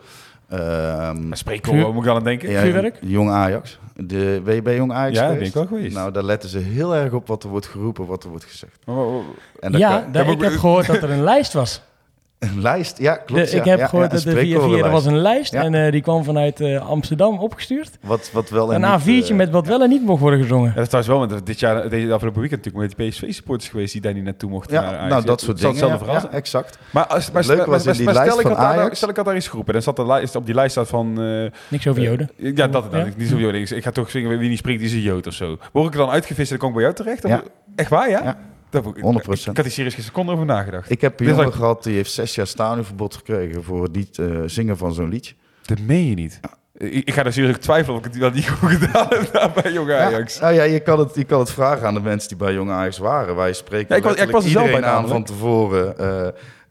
Ehm, 0.49 1.21
moet 1.27 1.97
ik 1.97 2.03
dan 2.03 2.15
aan 2.15 2.23
denken? 2.23 2.49
ja, 2.49 2.61
Vuurwerk? 2.61 2.97
Jong 3.01 3.29
Ajax. 3.29 3.79
De, 3.95 4.41
ben 4.43 4.55
je 4.55 4.61
bij 4.61 4.75
Jong 4.75 4.91
Ajax 4.91 5.17
Ja, 5.17 5.27
ben 5.33 5.41
ik 5.41 5.53
wel 5.53 5.65
geweest. 5.65 5.95
Nou, 5.95 6.11
daar 6.11 6.23
letten 6.23 6.49
ze 6.49 6.59
heel 6.59 6.95
erg 6.95 7.13
op 7.13 7.27
wat 7.27 7.43
er 7.43 7.49
wordt 7.49 7.65
geroepen, 7.65 8.05
wat 8.05 8.23
er 8.23 8.29
wordt 8.29 8.45
gezegd. 8.45 8.77
Wat- 8.85 9.21
En 9.59 9.71
Ja, 9.77 9.99
kan- 10.01 10.11
daar- 10.11 10.25
heb 10.25 10.33
ik 10.33 10.43
ook- 10.43 10.49
heb 10.49 10.59
gehoord 10.59 10.85
dat 10.85 10.95
er 11.03 11.09
een 11.11 11.23
lijst 11.23 11.53
was. 11.53 11.81
een 12.39 12.61
lijst, 12.61 12.97
ja, 12.97 13.15
klopt. 13.15 13.45
De- 13.49 13.55
ja. 13.55 13.61
ik 13.61 13.67
heb 13.67 13.79
Ja, 13.79 13.87
gehoord 13.87 14.11
ja, 14.11 14.15
dat 14.15 14.23
de 14.23 14.31
4 14.39 14.61
4 14.61 14.85
er 14.85 14.91
was 14.91 15.05
een 15.05 15.17
lijst. 15.17 15.51
Ja. 15.53 15.63
En 15.63 15.73
eh, 15.85 15.91
die 15.91 16.01
kwam 16.01 16.23
vanuit 16.23 16.59
eh, 16.59 16.89
Amsterdam 16.89 17.39
opgestuurd. 17.39 17.97
Wat, 18.01 18.29
wat 18.33 18.49
wel 18.49 18.73
en 18.73 18.83
Een 18.83 18.99
niet, 19.05 19.23
A4'tje 19.25 19.29
eh, 19.29 19.35
met 19.35 19.49
wat 19.49 19.67
wel 19.67 19.81
en 19.81 19.89
niet 19.89 20.01
mocht 20.03 20.21
worden 20.21 20.39
gezongen. 20.41 20.67
Ja, 20.67 20.73
dat 20.73 20.83
is 20.83 20.89
trouwens 20.89 21.17
wel, 21.17 21.27
want 21.27 21.45
dit 21.45 21.59
jaar, 21.59 21.89
deze 21.89 22.13
afgelopen 22.13 22.41
weekend 22.41 22.65
natuurlijk 22.65 22.97
met 22.97 22.97
die 22.97 23.09
PSV-supporters 23.09 23.69
geweest 23.69 23.91
die 23.91 24.01
daar 24.01 24.13
niet 24.13 24.23
naartoe 24.23 24.49
mochten. 24.49 24.73
Ja, 24.81 24.91
naar 24.91 25.07
nou, 25.07 25.25
dat 25.25 25.41
soort 25.41 25.57
dingen. 25.57 25.71
hetzelfde 25.71 26.05
Ja, 26.05 26.11
verhaal 26.11 26.31
exact. 26.31 26.77
Maar, 26.91 27.05
als, 27.07 27.31
maar, 27.31 27.43
was 27.65 27.85
in 27.85 27.93
die 27.93 28.03
maar 28.03 28.13
lijst 28.13 28.31
stel, 28.31 28.51
ik 28.51 28.57
daar, 28.57 28.95
stel 28.95 29.09
ik 29.09 29.15
had 29.15 29.25
daar 29.25 29.35
iets 29.35 29.47
geroepen. 29.47 29.73
Dan 29.73 29.81
zat 29.81 29.95
de 29.95 30.05
lijst, 30.05 30.35
op 30.35 30.45
die 30.45 30.55
lijst 30.55 30.71
staat 30.71 30.87
van... 30.87 31.21
eh, 31.21 31.51
Niks 31.67 31.87
over 31.87 32.01
Joden. 32.01 32.29
ja, 32.37 32.67
dat. 32.67 32.85
Ja? 32.91 33.05
Niet 33.17 33.29
zo 33.29 33.37
joden. 33.37 33.61
Ik, 33.61 33.83
ga 33.83 33.91
toch 33.91 34.09
zingen 34.09 34.37
wie 34.39 34.49
niet 34.49 34.57
spreekt, 34.57 34.79
die 34.79 34.87
is 34.87 34.93
een 34.93 35.01
jood 35.01 35.27
of 35.27 35.33
zo. 35.33 35.57
Word 35.71 35.87
ik 35.87 35.93
er 35.93 35.99
dan 35.99 36.09
uitgevist 36.09 36.51
en 36.51 36.57
dan 36.57 36.69
kom 36.71 36.79
ik 36.79 36.85
bij 36.85 36.93
jou 37.05 37.19
terecht? 37.19 37.43
Echt 37.75 37.89
waar, 37.89 38.09
ja? 38.09 38.37
Ja. 38.75 38.81
Dat, 38.81 38.97
ik, 38.97 39.03
100%. 39.37 39.49
Ik, 39.49 39.55
had 39.55 39.57
hier 39.65 39.71
serieus 39.71 39.93
geen 39.93 40.03
seconde 40.03 40.31
over 40.31 40.45
nagedacht. 40.45 40.89
Ik 40.89 41.01
heb 41.01 41.19
een 41.19 41.25
jongen 41.27 41.53
gehad 41.53 41.83
die 41.83 41.95
heeft 41.95 42.11
zes 42.11 42.35
jaar 42.35 42.47
stadionverbod 42.47 43.15
gekregen 43.15 43.63
voor 43.63 43.83
het 43.83 43.95
niet 43.95 44.17
eh, 44.19 44.27
zingen 44.45 44.77
van 44.77 44.93
zo'n 44.93 45.09
liedje. 45.09 45.33
Dat 45.65 45.79
meen 45.79 46.05
je 46.09 46.15
niet. 46.15 46.39
Ik, 46.77 46.93
ik 47.07 47.13
ga 47.13 47.23
daar 47.23 47.33
serieus 47.33 47.57
twijfelen 47.57 47.99
of 47.99 48.05
ik 48.05 48.11
het 48.11 48.19
wel 48.21 48.29
niet 48.29 48.49
goed 48.59 48.69
gedaan 48.69 49.07
heb 49.09 49.31
daar 49.33 49.51
bij 49.61 49.71
Jong 49.73 49.91
Ajax. 49.91 50.35
Ja, 50.35 50.41
nou 50.41 50.53
ja, 50.53 50.63
je 50.63 50.79
kan, 50.79 50.99
het, 50.99 51.15
je 51.15 51.23
kan 51.23 51.39
het 51.39 51.51
vragen 51.51 51.87
aan 51.87 51.93
de 51.93 51.99
mensen 51.99 52.29
die 52.29 52.37
bij 52.37 52.53
Jong 52.53 52.69
Ajax 52.71 52.97
waren. 52.97 53.35
Wij 53.35 53.53
spreken 53.53 53.87
Ja, 53.89 53.95
ik 53.95 54.03
was- 54.03 54.15
ik 54.15 54.29
was 54.31 54.43
er 54.43 54.49
zelf 54.49 54.71
bij 54.71 54.83
aan 54.83 55.07
van 55.07 55.23
tevoren. 55.23 55.97
eh, 55.97 56.27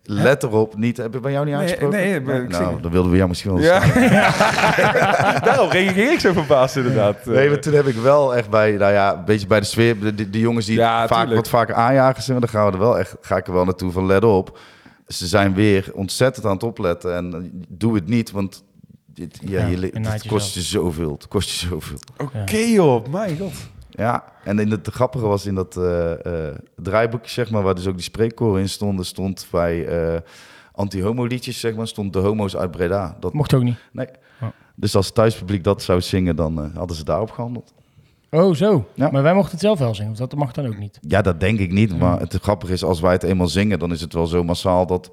let 0.06 0.42
erop, 0.42 0.76
niet... 0.76 0.96
Heb 0.96 1.14
ik 1.14 1.20
bij 1.22 1.32
jou 1.32 1.44
niet 1.44 1.54
Nee, 1.54 1.62
aangesproken? 1.62 1.98
nee, 1.98 2.14
ik 2.14 2.48
nou, 2.48 2.80
dan 2.80 2.90
wilden 2.90 3.10
we 3.10 3.16
jou 3.16 3.28
misschien 3.28 3.52
wel 3.54 3.60
Ja. 3.62 3.80
Daarom 5.40 5.68
reageer 5.78 6.12
ik 6.12 6.20
zo 6.20 6.32
verbaasd 6.32 6.76
inderdaad. 6.76 7.24
Nee, 7.26 7.48
maar 7.48 7.60
toen 7.60 7.72
heb 7.74 7.86
ik 7.86 7.94
wel 7.94 8.36
echt 8.36 8.50
bij, 8.50 8.72
nou 8.72 8.92
ja, 8.92 9.14
een 9.14 9.24
beetje 9.24 9.46
bij 9.46 9.60
de 9.60 9.66
sfeer, 9.66 10.00
de, 10.00 10.14
de, 10.14 10.30
de 10.30 10.38
jongens 10.38 10.66
die 10.66 10.76
Ja, 10.76 11.06
vaak, 11.06 11.18
tuurlijk. 11.18 11.36
wat 11.36 11.48
vaker 11.48 11.74
aanjagers 11.74 12.24
zijn, 12.24 12.40
dan 12.40 12.48
gaan 12.48 12.66
we 12.66 12.72
er 12.72 12.78
wel 12.78 12.98
echt, 12.98 13.16
ga 13.20 13.36
ik 13.36 13.46
er 13.46 13.52
wel 13.52 13.64
naartoe 13.64 13.92
van 13.92 14.06
let 14.06 14.24
op. 14.24 14.58
Ze 15.06 15.26
zijn 15.26 15.54
weer 15.54 15.90
ontzettend 15.94 16.46
aan 16.46 16.52
het 16.52 16.62
opletten 16.62 17.16
en 17.16 17.50
doe 17.68 17.94
het 17.94 18.08
niet, 18.08 18.30
want 18.30 18.64
dit, 19.06 19.38
ja, 19.44 19.60
Ja, 19.60 19.66
je, 19.66 19.90
het 20.00 20.26
kost 20.26 20.54
je 20.54 20.60
zoveel. 20.60 21.12
Het 21.12 21.28
kost 21.28 21.50
je 21.60 21.66
zoveel. 21.66 21.98
Oké 22.16 22.56
joh, 22.56 23.06
mijn 23.06 23.38
god. 23.38 23.52
Ja, 23.96 24.24
en 24.44 24.58
in 24.58 24.70
het, 24.70 24.88
grappige 24.92 25.26
was 25.26 25.46
in 25.46 25.54
dat 25.54 25.76
eh, 25.76 26.12
draaiboekje, 26.76 27.30
zeg 27.30 27.50
maar, 27.50 27.62
waar 27.62 27.74
dus 27.74 27.86
ook 27.86 27.94
die 27.94 28.02
spreekkoren 28.02 28.60
in 28.60 28.68
stonden, 28.68 29.04
stond 29.04 29.46
bij 29.50 29.86
eh, 29.86 30.20
anti-homo 30.72 31.24
liedjes, 31.24 31.60
zeg 31.60 31.74
maar, 31.74 31.88
stond 31.88 32.12
de 32.12 32.18
homo's 32.18 32.56
uit 32.56 32.70
Breda. 32.70 33.16
Dat, 33.20 33.32
Mocht 33.32 33.54
ook 33.54 33.62
niet. 33.62 33.76
nee. 33.92 34.06
Oh. 34.40 34.48
Dus 34.74 34.96
als 34.96 35.06
het 35.06 35.14
thuispubliek 35.14 35.64
dat 35.64 35.82
zou 35.82 36.00
zingen, 36.00 36.36
dan 36.36 36.72
hadden 36.74 36.96
ze 36.96 37.04
daarop 37.04 37.30
gehandeld. 37.30 37.72
Oh, 38.30 38.54
zo. 38.54 38.88
Ja. 38.94 39.10
Maar 39.10 39.22
wij 39.22 39.34
mochten 39.34 39.50
het 39.52 39.60
zelf 39.60 39.78
wel 39.78 39.94
zingen. 39.94 40.12
Of 40.12 40.18
dat 40.18 40.34
mag 40.34 40.52
dan 40.52 40.66
ook 40.66 40.78
niet. 40.78 40.98
Ja, 41.00 41.22
dat 41.22 41.40
denk 41.40 41.58
ik 41.58 41.72
niet. 41.72 41.98
Maar 41.98 42.20
het 42.20 42.38
grappige 42.42 42.72
is, 42.72 42.84
als 42.84 43.00
wij 43.00 43.12
het 43.12 43.22
eenmaal 43.22 43.48
zingen, 43.48 43.78
dan 43.78 43.92
is 43.92 44.00
het 44.00 44.12
wel 44.12 44.26
zo 44.26 44.44
massaal 44.44 44.86
dat, 44.86 45.10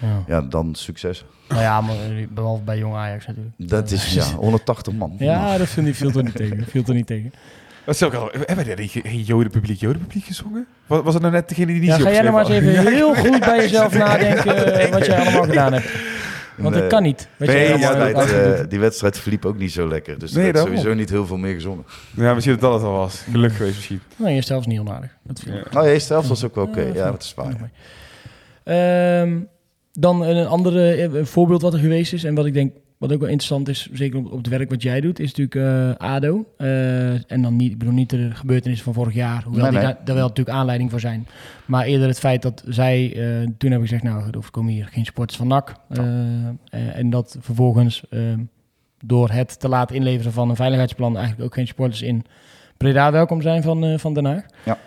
Ja. 0.00 0.22
ja, 0.26 0.40
dan 0.40 0.74
succes. 0.74 1.24
Nou 1.48 1.60
ja, 1.60 1.80
maar 1.80 1.96
eh, 1.96 2.26
behalve 2.28 2.62
bij 2.62 2.78
Jong 2.78 2.94
Ajax 2.94 3.26
natuurlijk. 3.26 3.54
Dat 3.58 3.90
is, 3.90 4.14
ja, 4.14 4.24
180 4.36 4.92
man. 4.92 5.14
Ja, 5.18 5.58
dat 5.58 5.68
viel, 5.68 5.84
er 6.10 6.22
niet 6.22 6.36
tegen. 6.36 6.58
Dat 6.58 6.68
viel 6.68 6.82
er 6.86 6.94
niet 6.94 7.06
tegen. 7.06 7.32
Wat 7.84 7.94
is 7.94 8.02
ook 8.02 8.14
al, 8.14 8.30
hebben 8.32 8.66
wij 8.66 8.74
die 8.74 8.88
geen 8.88 9.22
jodenpubliek, 9.22 9.80
jodenpubliek 9.80 10.24
gezongen? 10.24 10.66
Was, 10.86 11.02
was 11.02 11.14
het 11.14 11.22
nou 11.22 11.34
net 11.34 11.48
degene 11.48 11.66
die 11.66 11.80
niet 11.80 11.88
Ja, 11.88 11.96
zo 11.96 12.04
ga 12.04 12.10
jij 12.10 12.22
nou 12.22 12.32
maar 12.34 12.46
eens 12.50 12.54
even 12.54 12.92
heel 12.92 13.14
goed 13.14 13.40
bij 13.40 13.56
jezelf 13.56 13.94
nadenken 13.98 14.80
eh, 14.80 14.90
wat 14.90 15.06
jij 15.06 15.18
allemaal 15.20 15.42
gedaan 15.42 15.72
hebt. 15.72 15.90
Want 16.56 16.72
Nee. 16.74 16.80
dat 16.80 16.90
kan 16.90 17.02
niet. 17.02 17.28
Nee, 17.36 17.68
wedstrijd, 17.68 18.16
hebt 18.16 18.60
eh, 18.60 18.68
die 18.68 18.78
wedstrijd 18.80 19.18
verliep 19.18 19.44
ook 19.44 19.58
niet 19.58 19.72
zo 19.72 19.88
lekker. 19.88 20.18
Dus 20.18 20.32
Nee, 20.32 20.46
er 20.46 20.52
werd 20.52 20.64
sowieso 20.66 20.94
niet 20.94 21.10
heel 21.10 21.26
veel 21.26 21.36
meer 21.36 21.54
gezongen. 21.54 21.84
Ja, 22.16 22.34
misschien 22.34 22.56
dat 22.58 22.62
dat 22.62 22.72
het 22.72 22.82
al 22.82 22.92
was. 22.96 23.22
Geluk 23.30 23.52
geweest 23.52 23.74
misschien. 23.74 24.00
Nee, 24.16 24.34
eerst 24.34 24.48
zelfs 24.48 24.66
niet 24.66 24.80
onaardig. 24.80 25.16
Dat 25.22 25.40
viel. 25.40 25.54
Ja. 25.54 25.62
Nou, 25.70 25.86
je 25.86 25.92
eerste 25.92 26.12
helft 26.12 26.28
was 26.28 26.44
ook 26.44 26.54
wel 26.54 26.64
oké. 26.64 26.80
Ja, 26.80 26.86
Ja, 26.86 26.92
dat 27.04 27.12
dat 27.12 27.22
is 27.22 27.34
waar. 27.34 27.70
Ehm, 28.64 29.38
dan 29.92 30.22
een 30.22 30.46
andere 30.46 30.92
eh, 30.92 31.02
een 31.14 31.26
voorbeeld 31.26 31.62
wat 31.62 31.72
er 31.74 31.80
geweest 31.80 32.12
is 32.12 32.24
en 32.24 32.34
wat 32.34 32.46
ik 32.46 32.54
denk 32.54 32.72
wat 33.00 33.12
ook 33.12 33.20
wel 33.20 33.28
interessant 33.28 33.68
is, 33.68 33.88
zeker 33.92 34.18
op, 34.18 34.32
op 34.32 34.38
het 34.38 34.46
werk 34.46 34.70
wat 34.70 34.82
jij 34.82 35.00
doet, 35.00 35.18
is 35.18 35.34
natuurlijk 35.34 35.98
eh, 35.98 36.08
ADO. 36.08 36.46
Eh, 36.56 37.32
en 37.32 37.42
dan 37.42 37.56
niet, 37.56 37.72
ik 37.72 37.78
bedoel 37.78 37.94
niet 37.94 38.10
de 38.10 38.30
gebeurtenissen 38.34 38.84
van 38.84 38.94
vorig 38.94 39.14
jaar, 39.14 39.42
hoewel 39.42 39.62
Nee, 39.62 39.70
die 39.70 39.80
nee. 39.80 39.88
daar, 39.88 40.04
daar 40.04 40.14
wel 40.14 40.26
natuurlijk 40.26 40.56
aanleiding 40.56 40.90
voor 40.90 41.00
zijn. 41.00 41.26
Maar 41.64 41.84
eerder 41.84 42.08
het 42.08 42.18
feit 42.18 42.42
dat 42.42 42.62
zij 42.68 43.12
eh, 43.12 43.48
toen 43.58 43.70
hebben 43.70 43.88
gezegd, 43.88 44.02
nou, 44.02 44.24
er 44.30 44.50
komen 44.50 44.72
hier 44.72 44.88
geen 44.92 45.04
sporters 45.04 45.38
van 45.38 45.46
NAC. 45.46 45.74
En 46.70 47.10
dat 47.10 47.36
vervolgens 47.40 48.02
eh, 48.10 48.20
door 49.04 49.30
het 49.30 49.60
te 49.60 49.68
laten 49.68 49.96
inleveren 49.96 50.32
van 50.32 50.50
een 50.50 50.56
veiligheidsplan 50.56 51.16
eigenlijk 51.16 51.46
ook 51.46 51.54
geen 51.54 51.66
sporters 51.66 52.02
in 52.02 52.24
Breda 52.76 53.12
welkom 53.12 53.42
zijn 53.42 53.62
van, 53.62 53.98
van 53.98 54.14
Den 54.14 54.24
Haag. 54.24 54.44
Ja. 54.64 54.78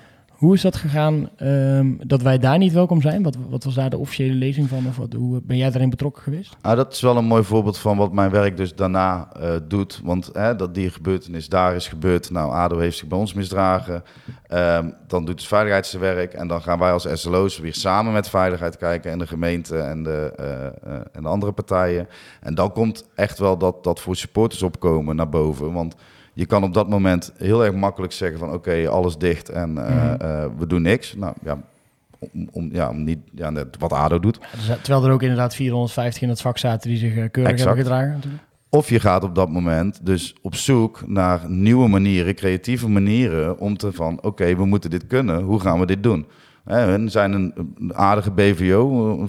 Hoe 0.43 0.53
is 0.53 0.61
dat 0.61 0.75
gegaan 0.75 1.29
ehm, 1.37 1.91
dat 1.97 2.21
wij 2.21 2.37
daar 2.37 2.57
niet 2.57 2.73
welkom 2.73 3.01
zijn? 3.01 3.23
Wat, 3.23 3.37
wat 3.49 3.63
was 3.63 3.73
daar 3.73 3.89
de 3.89 3.97
officiële 3.97 4.33
lezing 4.33 4.69
van? 4.69 4.87
Of 4.87 4.97
wat, 4.97 5.13
hoe 5.13 5.41
ben 5.43 5.57
jij 5.57 5.69
daarin 5.69 5.89
betrokken 5.89 6.23
geweest? 6.23 6.55
Nou, 6.61 6.75
dat 6.75 6.93
is 6.93 7.01
wel 7.01 7.17
een 7.17 7.25
mooi 7.25 7.43
voorbeeld 7.43 7.77
van 7.77 7.97
wat 7.97 8.13
mijn 8.13 8.31
werk 8.31 8.57
dus 8.57 8.75
daarna 8.75 9.29
eh, 9.33 9.55
doet. 9.67 10.01
Want 10.03 10.29
hè, 10.33 10.55
dat 10.55 10.73
die 10.73 10.89
gebeurtenis 10.89 11.49
daar 11.49 11.75
is 11.75 11.87
gebeurd. 11.87 12.31
Nou, 12.31 12.51
ADO 12.51 12.77
heeft 12.77 12.97
zich 12.97 13.07
bij 13.07 13.17
ons 13.17 13.33
misdragen. 13.33 14.03
Ehm, 14.47 14.89
dan 15.07 15.25
doet 15.25 15.39
het 15.39 15.47
veiligheid 15.47 15.85
zijn 15.85 16.01
werk. 16.01 16.33
En 16.33 16.47
dan 16.47 16.61
gaan 16.61 16.79
wij 16.79 16.91
als 16.91 17.07
SLO's 17.13 17.59
weer 17.59 17.75
samen 17.75 18.13
met 18.13 18.29
veiligheid 18.29 18.77
kijken. 18.77 19.11
En 19.11 19.19
de 19.19 19.27
gemeente 19.27 19.77
en 19.77 20.03
de, 20.03 20.33
eh, 20.35 20.65
eh, 20.65 21.01
en 21.11 21.21
de 21.21 21.29
andere 21.29 21.51
partijen. 21.51 22.07
En 22.41 22.55
dan 22.55 22.71
komt 22.71 23.07
echt 23.15 23.39
wel 23.39 23.57
dat, 23.57 23.83
dat 23.83 23.99
voor 23.99 24.15
supporters 24.15 24.63
opkomen 24.63 25.15
naar 25.15 25.29
boven. 25.29 25.73
Want 25.73 25.95
je 26.33 26.45
kan 26.45 26.63
op 26.63 26.73
dat 26.73 26.89
moment 26.89 27.33
heel 27.37 27.65
erg 27.65 27.73
makkelijk 27.75 28.13
zeggen 28.13 28.39
van... 28.39 28.53
oké, 28.53 28.87
alles 28.89 29.17
dicht 29.17 29.49
en 29.49 29.77
eh, 29.87 29.95
Mhm. 29.95 30.21
eh, 30.21 30.45
we 30.57 30.67
doen 30.67 30.81
niks. 30.81 31.15
Nou 31.15 31.33
ja, 31.43 31.57
om, 32.19 32.49
om, 32.51 32.69
ja, 32.71 32.89
om 32.89 33.03
niet 33.03 33.19
ja, 33.35 33.49
net 33.49 33.67
wat 33.79 33.93
ADO 33.93 34.19
doet. 34.19 34.39
Dus, 34.55 34.65
terwijl 34.81 35.05
er 35.05 35.11
ook 35.11 35.21
inderdaad 35.21 35.55
450 35.55 36.21
in 36.21 36.29
het 36.29 36.41
vak 36.41 36.57
zaten 36.57 36.89
die 36.89 36.97
zich 36.99 37.15
eh, 37.17 37.29
keurig 37.31 37.51
Exact. 37.53 37.59
hebben 37.75 37.83
gedragen. 37.85 38.11
Natuurlijk. 38.13 38.43
Of 38.69 38.89
je 38.89 38.99
gaat 38.99 39.23
op 39.23 39.35
dat 39.35 39.49
moment 39.49 40.05
dus 40.05 40.35
op 40.41 40.55
zoek 40.55 41.07
naar 41.07 41.49
nieuwe 41.49 41.87
manieren, 41.87 42.35
creatieve 42.35 42.89
manieren 42.89 43.57
om 43.59 43.77
te 43.77 43.91
van, 43.91 44.21
oké, 44.21 44.55
we 44.55 44.65
moeten 44.65 44.89
dit 44.89 45.07
kunnen. 45.07 45.41
Hoe 45.41 45.59
gaan 45.59 45.79
we 45.79 45.85
dit 45.85 46.03
doen? 46.03 46.25
Hun 46.63 47.11
zijn 47.11 47.31
een, 47.33 47.53
een 47.79 47.95
aardige 47.95 48.31
BVO, 48.31 49.27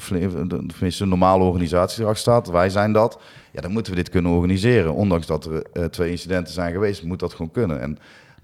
tenminste 0.48 1.02
een 1.02 1.08
normale 1.08 1.44
organisatie 1.44 1.96
die 1.96 2.04
erachter 2.04 2.32
staat. 2.32 2.50
Wij 2.50 2.70
zijn 2.70 2.92
dat. 2.92 3.18
Ja, 3.52 3.60
dan 3.60 3.70
moeten 3.72 3.92
we 3.92 3.98
dit 3.98 4.08
kunnen 4.10 4.32
organiseren. 4.32 4.94
Ondanks 4.94 5.26
dat 5.26 5.44
er 5.44 5.62
eh, 5.72 5.84
twee 5.84 6.10
incidenten 6.10 6.52
zijn 6.52 6.72
geweest, 6.72 7.02
moet 7.02 7.18
dat 7.18 7.32
gewoon 7.34 7.50
kunnen. 7.50 7.80
En 7.80 7.98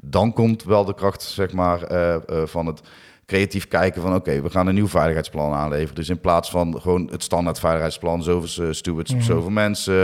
dan 0.04 0.32
komt 0.32 0.64
wel 0.64 0.84
de 0.84 0.94
kracht, 0.94 1.22
zeg 1.22 1.52
maar, 1.52 1.82
eh, 1.82 2.14
eh, 2.14 2.20
van 2.44 2.66
het 2.66 2.80
creatief 3.26 3.68
kijken 3.68 4.02
van 4.02 4.14
oké, 4.14 4.42
we 4.42 4.50
gaan 4.50 4.66
een 4.66 4.74
nieuw 4.74 4.88
veiligheidsplan 4.88 5.52
aanleveren. 5.52 5.94
Dus 5.94 6.08
in 6.08 6.20
plaats 6.20 6.50
van 6.50 6.80
gewoon 6.80 7.08
het 7.10 7.22
standaard 7.22 7.58
veiligheidsplan, 7.58 8.22
zoveel 8.22 8.74
stewards, 8.74 9.12
Mhm. 9.14 9.22
zoveel 9.22 9.50
mensen, 9.50 9.94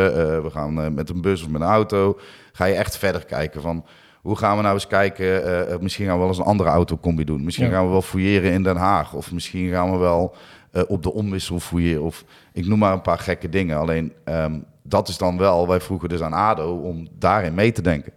we 0.43 0.51
gaan 0.51 0.95
met 0.95 1.11
een 1.11 1.21
bus 1.21 1.43
of 1.43 1.49
met 1.49 1.61
een 1.61 1.67
auto, 1.67 2.19
ga 2.53 2.65
je 2.65 2.75
echt 2.75 2.97
verder 2.97 3.25
kijken 3.25 3.61
van 3.63 3.85
hoe 4.27 4.37
gaan 4.37 4.57
we 4.57 4.63
nou 4.63 4.75
eens 4.75 4.87
kijken, 4.87 5.45
eh, 5.45 5.73
eh, 5.73 5.81
misschien 5.81 6.05
gaan 6.07 6.15
we 6.15 6.21
wel 6.21 6.29
eens 6.29 6.39
een 6.39 6.45
andere 6.45 6.69
autocombi 6.69 7.25
doen. 7.25 7.45
Misschien 7.45 7.67
Ja. 7.67 7.73
gaan 7.73 7.85
we 7.85 7.91
wel 7.91 8.03
fouilleren 8.03 8.53
in 8.53 8.63
Den 8.63 8.77
Haag 8.77 9.15
of 9.15 9.33
misschien 9.33 9.71
gaan 9.71 9.91
we 9.93 9.97
wel 9.99 10.35
eh, 10.73 10.83
op 10.89 11.03
de 11.03 11.13
omwissel 11.13 11.61
fouilleren 11.61 12.03
of 12.03 12.25
ik 12.53 12.67
noem 12.67 12.79
maar 12.79 12.93
een 12.93 13.01
paar 13.03 13.19
gekke 13.19 13.49
dingen. 13.49 13.77
Alleen 13.79 14.13
ehm, 14.25 14.59
dat 14.83 15.09
is 15.09 15.19
dan 15.19 15.39
wel, 15.39 15.69
wij 15.69 15.81
vroegen 15.81 16.09
dus 16.09 16.21
aan 16.23 16.33
ADO 16.33 16.77
om 16.77 17.09
daarin 17.19 17.55
mee 17.55 17.73
te 17.73 17.83
denken. 17.83 18.13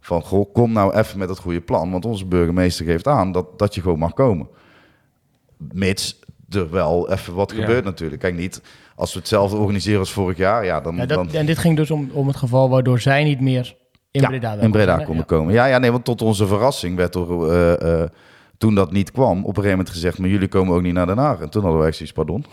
Van, 0.00 0.22
goh, 0.22 0.52
kom 0.52 0.72
nou 0.72 0.94
even 0.94 1.18
met 1.18 1.28
het 1.28 1.38
goede 1.38 1.60
plan. 1.60 1.90
Want 1.90 2.04
onze 2.04 2.26
burgemeester 2.26 2.84
geeft 2.84 3.06
aan 3.06 3.32
dat, 3.32 3.58
dat 3.58 3.74
je 3.74 3.80
gewoon 3.80 3.98
mag 3.98 4.12
komen. 4.14 4.48
Mits 5.72 6.18
er 6.50 6.70
wel 6.70 7.10
even 7.10 7.34
wat 7.34 7.50
Ja. 7.52 7.60
gebeurt 7.60 7.84
natuurlijk. 7.84 8.20
Kijk, 8.20 8.34
niet 8.34 8.62
als 8.94 9.12
we 9.12 9.18
hetzelfde 9.18 9.56
organiseren 9.56 10.00
als 10.00 10.12
vorig 10.12 10.36
jaar. 10.36 10.64
Ja, 10.64 10.80
dan, 10.80 10.96
Ja, 10.96 11.06
dat, 11.06 11.16
dan 11.16 11.34
en 11.40 11.46
dit 11.46 11.58
ging 11.58 11.76
dus 11.76 11.90
om, 11.90 12.10
om 12.12 12.26
het 12.26 12.36
geval 12.36 12.68
waardoor 12.70 13.00
zij 13.00 13.24
niet 13.24 13.40
meer 13.40 13.76
in 14.10 14.20
Ja, 14.20 14.28
Breda 14.28 14.52
in 14.54 14.70
Breda 14.70 14.96
konden 14.96 15.16
Ja. 15.16 15.22
komen. 15.22 15.52
Ja, 15.52 15.64
ja, 15.66 15.78
nee, 15.78 15.90
want 15.92 16.04
tot 16.04 16.22
onze 16.22 16.46
verrassing 16.46 16.96
werd 16.96 17.14
er, 17.14 17.50
eh, 17.50 18.02
eh, 18.02 18.08
toen 18.58 18.74
dat 18.74 18.92
niet 18.92 19.10
kwam, 19.10 19.30
op 19.38 19.38
een 19.38 19.44
gegeven 19.54 19.70
moment 19.70 19.90
gezegd, 19.90 20.18
maar 20.18 20.28
jullie 20.28 20.48
komen 20.48 20.74
ook 20.74 20.82
niet 20.82 20.94
naar 20.94 21.06
Den 21.06 21.18
Haag. 21.18 21.40
En 21.40 21.50
toen 21.50 21.60
hadden 21.62 21.78
wij 21.80 21.88
echt 21.88 21.96
zoiets, 21.96 22.14
pardon. 22.16 22.44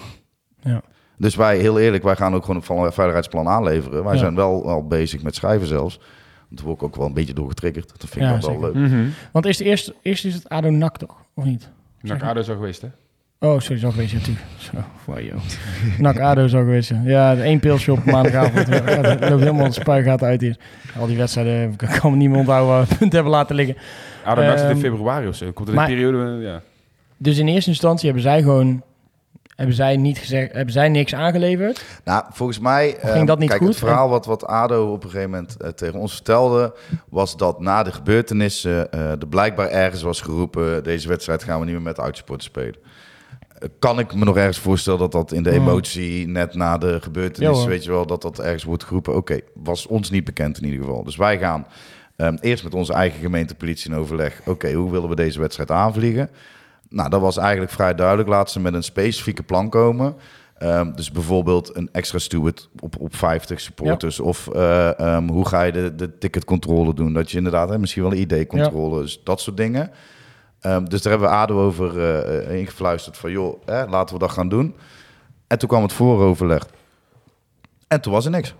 Ja. 0.61 0.81
Dus 1.17 1.35
wij, 1.35 1.57
heel 1.57 1.79
eerlijk, 1.79 2.03
wij 2.03 2.15
gaan 2.15 2.35
ook 2.35 2.45
gewoon 2.45 2.63
van 2.63 2.77
een 2.85 2.91
veiligheidsplan 2.91 3.47
aanleveren. 3.47 4.03
Wij 4.03 4.13
Ja. 4.13 4.19
zijn 4.19 4.35
wel 4.35 4.67
al 4.69 4.87
bezig 4.87 5.23
met 5.23 5.35
schrijven 5.35 5.67
zelfs. 5.67 5.97
Want 5.97 6.59
daar 6.59 6.65
word 6.65 6.77
ik 6.77 6.83
ook 6.83 6.95
wel 6.95 7.05
een 7.05 7.13
beetje 7.13 7.33
door 7.33 7.47
getriggerd. 7.49 7.87
Dat 7.87 8.09
vind 8.09 8.25
ik 8.25 8.41
Ja, 8.41 8.59
wel, 8.59 8.59
leuk. 8.73 9.07
Want 9.31 9.45
eerst, 9.45 9.59
eerst, 9.59 9.93
eerst 10.01 10.25
is 10.25 10.33
het 10.33 10.49
ADO 10.49 10.69
NAC 10.69 10.97
toch? 10.97 11.15
Of 11.33 11.43
niet? 11.43 11.69
Naar 12.01 12.23
ADO 12.23 12.39
is 12.39 12.49
al 12.49 12.55
geweest, 12.55 12.81
hè? 12.81 12.87
Oh, 13.39 13.59
sorry, 13.59 13.79
zo 13.79 13.91
geweest, 13.91 14.13
natuurlijk. 14.13 14.45
Zo, 14.57 14.71
wow, 15.05 15.19
joh. 15.19 15.35
NAC 15.99 16.19
ADO 16.19 16.47
zo 16.47 16.57
geweest, 16.59 16.89
ja. 16.89 17.01
Ja, 17.03 17.35
één 17.35 17.59
pilsje 17.59 17.91
op 17.91 18.05
maandagavond. 18.05 18.67
Ja, 18.67 18.83
Het 18.83 19.29
loopt 19.29 19.41
helemaal 19.41 19.67
de 19.67 19.71
spuigaten 19.71 20.27
uit 20.27 20.41
hier. 20.41 20.57
Al 20.99 21.07
die 21.07 21.17
wedstrijden, 21.17 21.71
ik 21.71 21.77
kan 21.99 22.11
me 22.11 22.17
niet 22.17 22.29
meer 22.29 22.39
onthouden 22.39 22.69
waar 22.69 22.81
we 22.81 22.87
punten 22.87 23.09
hebben 23.15 23.31
laten 23.31 23.55
liggen. 23.55 23.75
ADO 24.25 24.41
zit 24.41 24.59
in 24.59 24.65
Ehm, 24.65 24.77
februari 24.77 25.27
of 25.27 25.35
zo. 25.35 25.51
Komt 25.51 25.69
in 25.69 25.75
maar- 25.75 25.89
een 25.89 25.95
periode, 25.95 26.41
ja. 26.41 26.61
Dus 27.17 27.37
in 27.37 27.47
eerste 27.47 27.69
instantie 27.69 28.05
hebben 28.05 28.23
zij 28.23 28.41
gewoon... 28.41 28.83
Hebben 29.55 29.75
zij, 29.75 29.97
niet 29.97 30.17
gezegd, 30.17 30.53
hebben 30.53 30.73
zij 30.73 30.89
niks 30.89 31.15
aangeleverd? 31.15 31.85
Nou, 32.03 32.23
volgens 32.31 32.59
mij... 32.59 32.95
ging 32.99 33.13
ehm, 33.15 33.25
dat 33.25 33.39
niet 33.39 33.49
kijk, 33.49 33.59
goed? 33.61 33.69
het 33.69 33.77
verhaal 33.77 34.09
wat, 34.09 34.25
wat 34.25 34.45
ADO 34.45 34.91
op 34.91 35.03
een 35.03 35.09
gegeven 35.09 35.31
moment 35.31 35.57
eh, 35.57 35.69
tegen 35.69 35.99
ons 35.99 36.13
vertelde... 36.13 36.75
was 37.09 37.37
dat 37.37 37.59
na 37.59 37.83
de 37.83 37.91
gebeurtenissen 37.91 38.91
eh 38.91 39.09
er 39.11 39.27
blijkbaar 39.29 39.67
ergens 39.69 40.01
was 40.01 40.21
geroepen... 40.21 40.83
deze 40.83 41.07
wedstrijd 41.07 41.43
gaan 41.43 41.59
we 41.59 41.65
niet 41.65 41.73
meer 41.73 41.83
met 41.83 41.99
uitsporten 41.99 42.43
spelen. 42.45 42.75
Kan 43.79 43.99
ik 43.99 44.15
me 44.15 44.25
nog 44.25 44.37
ergens 44.37 44.59
voorstellen 44.59 44.99
dat 44.99 45.11
dat 45.11 45.31
in 45.31 45.43
de 45.43 45.51
emotie... 45.51 46.27
net 46.27 46.53
na 46.53 46.77
de 46.77 46.87
Ja, 46.87 46.99
gebeurtenis, 46.99 47.65
weet 47.65 47.83
je 47.83 47.91
wel... 47.91 48.05
dat 48.05 48.21
dat 48.21 48.39
ergens 48.39 48.63
wordt 48.63 48.83
geroepen. 48.83 49.15
Oké, 49.15 49.39
was 49.53 49.87
ons 49.87 50.09
niet 50.09 50.23
bekend 50.23 50.57
in 50.57 50.65
ieder 50.65 50.85
geval. 50.85 51.03
Dus 51.03 51.15
wij 51.15 51.37
gaan 51.39 51.67
ehm, 52.15 52.37
eerst 52.41 52.63
met 52.63 52.73
onze 52.73 52.93
eigen 52.93 53.19
gemeentepolitie 53.19 53.91
in 53.91 53.97
overleg... 53.97 54.41
oké, 54.45 54.73
hoe 54.73 54.91
willen 54.91 55.09
we 55.09 55.15
deze 55.15 55.39
wedstrijd 55.39 55.71
aanvliegen? 55.71 56.29
Nou, 56.89 57.09
dat 57.09 57.21
was 57.21 57.37
eigenlijk 57.37 57.71
vrij 57.71 57.95
duidelijk. 57.95 58.29
Laat 58.29 58.51
ze 58.51 58.59
met 58.59 58.73
een 58.73 58.83
specifieke 58.83 59.43
plan 59.43 59.69
komen... 59.69 60.15
Ehm, 60.57 60.91
dus 60.91 61.11
bijvoorbeeld 61.11 61.75
een 61.75 61.89
extra 61.91 62.19
steward 62.19 62.69
op, 62.79 62.99
op 62.99 63.15
50 63.15 63.59
supporters. 63.59 64.19
Of 64.19 64.47
eh, 64.47 64.99
ehm, 64.99 65.27
hoe 65.27 65.47
ga 65.47 65.63
je 65.63 65.71
de, 65.71 65.95
de 65.95 66.17
ticketcontrole 66.17 66.93
doen? 66.93 67.13
Dat 67.13 67.31
je 67.31 67.37
inderdaad 67.37 67.69
hè, 67.69 67.79
misschien 67.79 68.03
wel 68.03 68.11
een 68.11 68.17
ID-controle, 68.17 69.01
dus 69.01 69.21
dat 69.23 69.41
soort 69.41 69.57
dingen. 69.57 69.91
Ehm, 70.61 70.85
dus 70.85 71.01
daar 71.01 71.11
hebben 71.11 71.29
we 71.29 71.35
ADO 71.35 71.65
over 71.65 71.99
eh, 71.99 72.49
eh, 72.49 72.59
ingefluisterd 72.59 73.17
van... 73.17 73.31
joh, 73.31 73.61
hè, 73.65 73.85
laten 73.85 74.13
we 74.13 74.19
dat 74.19 74.31
gaan 74.31 74.49
doen. 74.49 74.75
En 75.47 75.59
toen 75.59 75.69
kwam 75.69 75.81
het 75.81 75.93
vooroverleg. 75.93 76.67
En 77.87 78.01
toen 78.01 78.13
was 78.13 78.25
er 78.25 78.31
niks. 78.31 78.55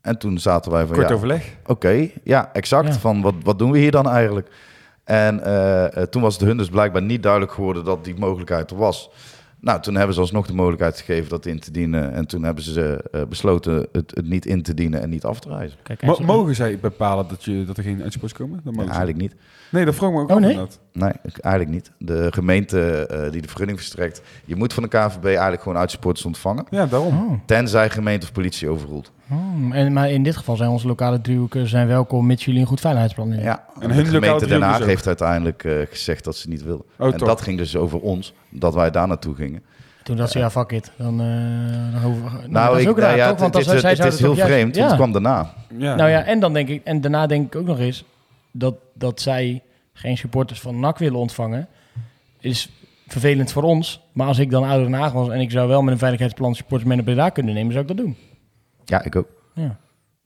En 0.00 0.18
toen 0.18 0.38
zaten 0.38 0.72
wij 0.72 0.86
van... 0.86 0.96
Kort 0.96 1.08
ja, 1.08 1.14
overleg. 1.14 1.56
Oké, 1.66 2.10
ja, 2.24 2.50
exact. 2.52 2.88
Ja. 2.88 2.92
Van 2.92 3.22
wat, 3.22 3.34
wat 3.42 3.58
doen 3.58 3.70
we 3.70 3.78
hier 3.78 3.90
dan 3.90 4.08
eigenlijk? 4.08 4.50
En 5.10 5.44
eh, 5.44 5.96
eh, 5.96 6.02
toen 6.02 6.22
was 6.22 6.34
het 6.34 6.42
hun 6.42 6.56
dus 6.56 6.68
blijkbaar 6.68 7.02
niet 7.02 7.22
duidelijk 7.22 7.52
geworden 7.52 7.84
dat 7.84 8.04
die 8.04 8.18
mogelijkheid 8.18 8.70
er 8.70 8.76
was. 8.76 9.10
Nou, 9.60 9.80
toen 9.80 9.94
hebben 9.94 10.14
ze 10.14 10.20
alsnog 10.20 10.46
de 10.46 10.54
mogelijkheid 10.54 10.98
gegeven 11.00 11.28
dat 11.30 11.46
in 11.46 11.58
te 11.60 11.70
dienen. 11.70 12.12
En 12.12 12.26
toen 12.26 12.42
hebben 12.42 12.64
ze 12.64 13.04
eh, 13.12 13.22
besloten 13.28 13.86
het, 13.92 14.10
het 14.14 14.28
niet 14.28 14.46
in 14.46 14.62
te 14.62 14.74
dienen 14.74 15.00
en 15.02 15.10
niet 15.10 15.24
af 15.24 15.40
te 15.40 15.48
reizen. 15.48 15.78
Kijk, 15.82 16.02
Mo- 16.02 16.14
en- 16.16 16.24
mogen 16.24 16.54
zij 16.54 16.78
bepalen 16.78 17.28
dat, 17.28 17.44
je, 17.44 17.64
dat 17.64 17.76
er 17.76 17.82
geen 17.82 18.02
uitsports 18.02 18.32
komen? 18.34 18.60
Dat 18.64 18.74
Ja, 18.74 18.80
eigenlijk 18.82 19.18
niet. 19.18 19.34
Nee, 19.70 19.84
dat 19.84 19.94
vroeg 19.94 20.08
ik 20.08 20.14
me 20.14 20.20
ook 20.22 20.30
Oh, 20.30 20.36
nee? 20.36 20.50
inderdaad. 20.50 20.80
Nee, 20.92 21.12
eigenlijk 21.40 21.74
niet. 21.74 21.90
De 21.98 22.32
gemeente 22.32 23.06
eh, 23.06 23.30
die 23.32 23.40
de 23.42 23.48
vergunning 23.48 23.78
verstrekt, 23.78 24.22
je 24.44 24.56
moet 24.56 24.72
van 24.72 24.82
de 24.82 24.88
KVB 24.88 25.24
eigenlijk 25.24 25.62
gewoon 25.62 25.78
uitsporters 25.78 26.26
ontvangen. 26.26 26.64
Ja, 26.70 26.86
daarom. 26.86 27.18
Oh, 27.30 27.32
Tenzij 27.46 27.90
gemeente 27.90 28.26
of 28.26 28.32
politie 28.32 28.68
overroelt. 28.68 29.12
Oh. 29.30 29.76
En, 29.76 29.92
maar 29.92 30.10
in 30.10 30.22
dit 30.22 30.36
geval 30.36 30.56
zijn 30.56 30.70
onze 30.70 30.86
lokale 30.86 31.20
driehoeken 31.20 31.68
zijn 31.68 31.86
welkom... 31.86 32.26
mits 32.26 32.44
jullie 32.44 32.60
een 32.60 32.66
goed 32.66 32.80
veiligheidsplan 32.80 33.28
hebben. 33.28 33.46
Ja, 33.46 33.64
En 33.74 33.82
en 33.82 33.90
hun 33.90 34.04
de 34.04 34.10
lokale 34.12 34.24
gemeente 34.26 34.46
Den 34.46 34.62
Haag 34.62 34.78
dus 34.78 34.86
heeft 34.86 35.06
uiteindelijk 35.06 35.64
eh, 35.64 35.72
gezegd 35.90 36.24
dat 36.24 36.36
ze 36.36 36.48
niet 36.48 36.62
willen. 36.62 36.82
Oh, 36.98 37.06
en 37.12 37.16
toch? 37.16 37.28
dat 37.28 37.40
ging 37.40 37.58
dus 37.58 37.76
over 37.76 38.00
ons, 38.00 38.32
dat 38.48 38.74
wij 38.74 38.90
daar 38.90 39.08
naartoe 39.08 39.34
gingen. 39.34 39.62
Toen 40.02 40.16
dacht 40.16 40.30
ze, 40.30 40.38
ja, 40.38 40.50
fuck 40.50 40.70
it. 40.72 40.90
Dan, 40.96 41.20
eh 41.20 41.92
dan 41.92 42.02
hoeven 42.02 42.22
we... 42.24 42.30
Nou, 42.30 42.48
Nou, 42.50 42.80
ik, 42.80 42.88
ook 42.88 42.96
nou 42.96 43.08
raar, 43.08 43.16
ja, 43.16 43.22
toch? 43.22 43.30
het, 43.30 43.40
Want 43.40 43.54
het 43.54 43.64
als 43.66 43.74
is, 43.74 43.80
zij 43.80 43.90
het 43.90 43.98
is 43.98 44.04
zouden 44.04 44.26
heel 44.28 44.36
juist- 44.36 44.52
vreemd, 44.52 44.76
want 44.76 44.76
Ja. 44.76 44.86
het 44.86 44.96
kwam 44.96 45.12
daarna. 45.12 45.54
Ja. 45.78 45.94
Nou 45.94 46.10
ja, 46.10 46.22
en 46.24 46.40
dan 46.40 46.52
denk 46.52 46.68
ik, 46.68 46.84
en 46.84 47.00
daarna 47.00 47.26
denk 47.26 47.46
ik 47.46 47.60
ook 47.60 47.66
nog 47.66 47.78
eens 47.78 48.04
dat, 48.50 48.74
dat 48.94 49.20
zij 49.20 49.62
geen 49.92 50.16
supporters 50.16 50.60
van 50.60 50.80
NAC 50.80 50.98
willen 50.98 51.18
ontvangen, 51.18 51.68
is 52.40 52.70
vervelend 53.08 53.52
voor 53.52 53.62
ons. 53.62 54.00
Maar 54.12 54.26
als 54.26 54.38
ik 54.38 54.50
dan 54.50 54.64
ouder 54.64 54.90
Den 54.90 55.00
Haag 55.00 55.12
was 55.12 55.28
en 55.28 55.40
ik 55.40 55.50
zou 55.50 55.68
wel 55.68 55.82
met 55.82 55.92
een 55.92 55.98
veiligheidsplan 55.98 56.54
supporters 56.54 56.88
mee 56.88 56.96
naar 56.96 57.06
Breda 57.06 57.28
kunnen 57.28 57.54
nemen, 57.54 57.72
zou 57.72 57.82
ik 57.82 57.88
dat 57.88 58.04
doen. 58.04 58.16
Ja, 58.90 59.04
ik 59.04 59.16
ook. 59.16 59.26
Ja. 59.54 59.76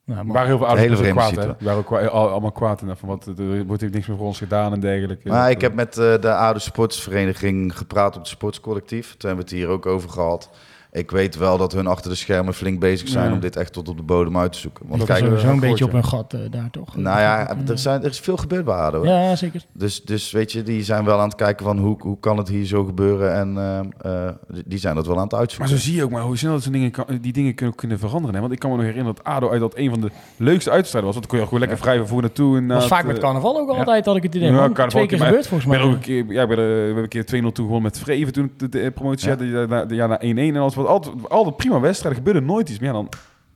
Nou, 0.07 0.25
maar, 0.25 0.33
waren 0.35 0.49
heel 0.49 0.59
veel 0.59 0.67
ouders 0.67 1.01
hele 1.01 1.11
kwaad, 1.13 1.31
hè? 1.37 1.65
Waren 1.65 1.79
ook 1.79 1.87
kwa- 1.87 2.07
allemaal 2.07 2.53
kwaad. 2.53 2.83
En 2.83 2.97
van 2.97 3.09
wat, 3.09 3.27
er 3.39 3.65
wordt 3.67 3.83
hier 3.83 3.91
niks 3.91 4.07
meer 4.07 4.17
voor 4.17 4.27
ons 4.27 4.39
gedaan 4.39 4.73
en 4.73 4.81
dergelijke. 4.81 5.29
Maar 5.29 5.51
ik 5.51 5.61
heb 5.61 5.75
met 5.75 5.99
eh, 5.99 6.15
de 6.21 6.35
oude 6.35 6.61
sportsvereniging 6.61 7.77
gepraat 7.77 8.15
op 8.15 8.21
het 8.21 8.29
sportscollectief. 8.29 9.07
Toen 9.17 9.29
hebben 9.31 9.47
we 9.47 9.51
het 9.55 9.61
hier 9.61 9.69
ook 9.75 9.87
over 9.87 10.11
gehad. 10.11 10.51
Ik 10.95 11.11
weet 11.11 11.37
wel 11.37 11.59
dat 11.59 11.73
hun 11.73 11.87
achter 11.87 12.11
de 12.11 12.17
schermen 12.17 12.55
flink 12.55 12.81
bezig 12.81 13.09
zijn 13.09 13.29
Ja. 13.29 13.33
om 13.33 13.41
dit 13.41 13.57
echt 13.57 13.73
tot 13.73 13.89
op 13.89 13.97
de 13.97 14.03
bodem 14.03 14.39
uit 14.39 14.53
te 14.53 14.59
zoeken. 14.59 14.85
Want 14.89 14.99
dat 14.99 15.09
kijk, 15.09 15.21
is 15.21 15.27
sowieso 15.27 15.49
een 15.49 15.61
beetje 15.61 15.85
op 15.85 15.93
hun 15.93 16.05
gat 16.05 16.33
eh, 16.35 16.41
daar 16.51 16.71
toch? 16.71 16.97
nou 16.97 17.21
ja, 17.21 17.57
er, 17.69 17.79
zijn, 17.79 18.03
er 18.03 18.11
is 18.11 18.21
veel 18.21 18.37
gebeurd 18.37 18.65
bij 18.65 18.75
ADO. 18.75 19.05
Ja, 19.05 19.37
zeker. 19.37 19.65
Dus, 19.73 20.03
dus 20.03 20.31
weet 20.31 20.53
je, 20.53 20.63
die 20.63 20.83
zijn 20.83 21.05
wel 21.05 21.19
aan 21.19 21.29
het 21.29 21.35
kijken 21.37 21.65
van 21.65 21.79
hoe, 21.79 21.97
hoe 21.99 22.19
kan 22.21 22.37
het 22.39 22.49
hier 22.49 22.65
zo 22.67 22.85
gebeuren. 22.85 23.35
En 23.35 23.57
eh, 23.59 24.27
eh, 24.29 24.35
die- 24.65 24.79
zijn 24.79 24.95
dat 24.95 25.07
wel 25.07 25.17
aan 25.17 25.23
het 25.23 25.31
Maar 25.31 25.41
uitzoeken. 25.41 25.77
zo 25.77 25.83
zie 25.83 25.95
je 25.95 26.05
ook 26.05 26.11
maar 26.11 26.23
hoe 26.23 26.37
snel 26.37 26.53
dat 26.53 26.69
dingen 26.73 26.91
kan, 26.91 27.05
die 27.21 27.33
dingen 27.33 27.55
kunnen, 27.55 27.75
kunnen 27.75 27.99
veranderen. 27.99 28.35
Hè? 28.35 28.41
Want 28.41 28.53
ik 28.53 28.59
kan 28.59 28.71
me 28.71 28.77
nog 28.77 28.85
herinneren 28.87 29.15
dat 29.17 29.25
ADO 29.27 29.51
uit 29.51 29.61
dat 29.61 29.77
een 29.77 29.91
van 29.91 30.01
de 30.01 30.11
leukste 30.37 30.71
uitstrijden 30.71 31.13
was. 31.13 31.19
Want 31.19 31.31
dan 31.31 31.31
kon 31.31 31.39
je 31.39 31.45
gewoon 31.45 31.61
lekker 31.61 31.79
vrij 31.79 32.07
voor 32.07 32.21
naartoe. 32.21 32.57
En 32.57 32.67
was 32.67 32.87
vaak 32.87 33.05
met 33.05 33.19
carnaval 33.19 33.59
ook 33.59 33.69
altijd, 33.69 34.05
had 34.07 34.17
ik 34.17 34.23
het 34.23 34.35
idee. 34.35 34.49
Ja, 34.49 34.55
man. 34.55 34.65
carnaval 34.73 34.89
Twee 34.91 35.07
keer 35.07 35.19
maar 35.19 35.27
gebeurd 35.27 35.47
volgens 35.47 35.71
ben 35.71 35.79
mij. 35.79 35.89
ook 35.89 35.95
een 35.95 36.01
keer, 36.01 36.25
ja, 36.29 36.43
ik 36.43 36.49
ben, 36.49 36.57
we 36.57 36.63
hebben 36.85 37.03
een 37.03 37.09
keer 37.09 37.25
2-0 37.25 37.53
toe 37.53 37.65
gewonnen 37.65 37.83
met 37.83 37.99
Vreven 37.99 38.33
toen 38.33 38.53
de, 38.57 38.69
de, 38.69 38.91
promotie 38.95 39.29
Ja. 39.29 39.85
ja, 39.89 40.07
na 40.07 40.19
1-1 40.21 40.23
en 40.55 40.57
alles. 40.57 40.75
Wat 40.75 40.84
altijd, 40.87 41.29
altijd 41.29 41.57
prima 41.57 41.81
wedstrijden, 41.81 42.23
gebeurde 42.23 42.47
nooit 42.47 42.69
iets. 42.69 42.79
Maar 42.79 42.89
ja, 42.89 42.95
dan 42.95 43.09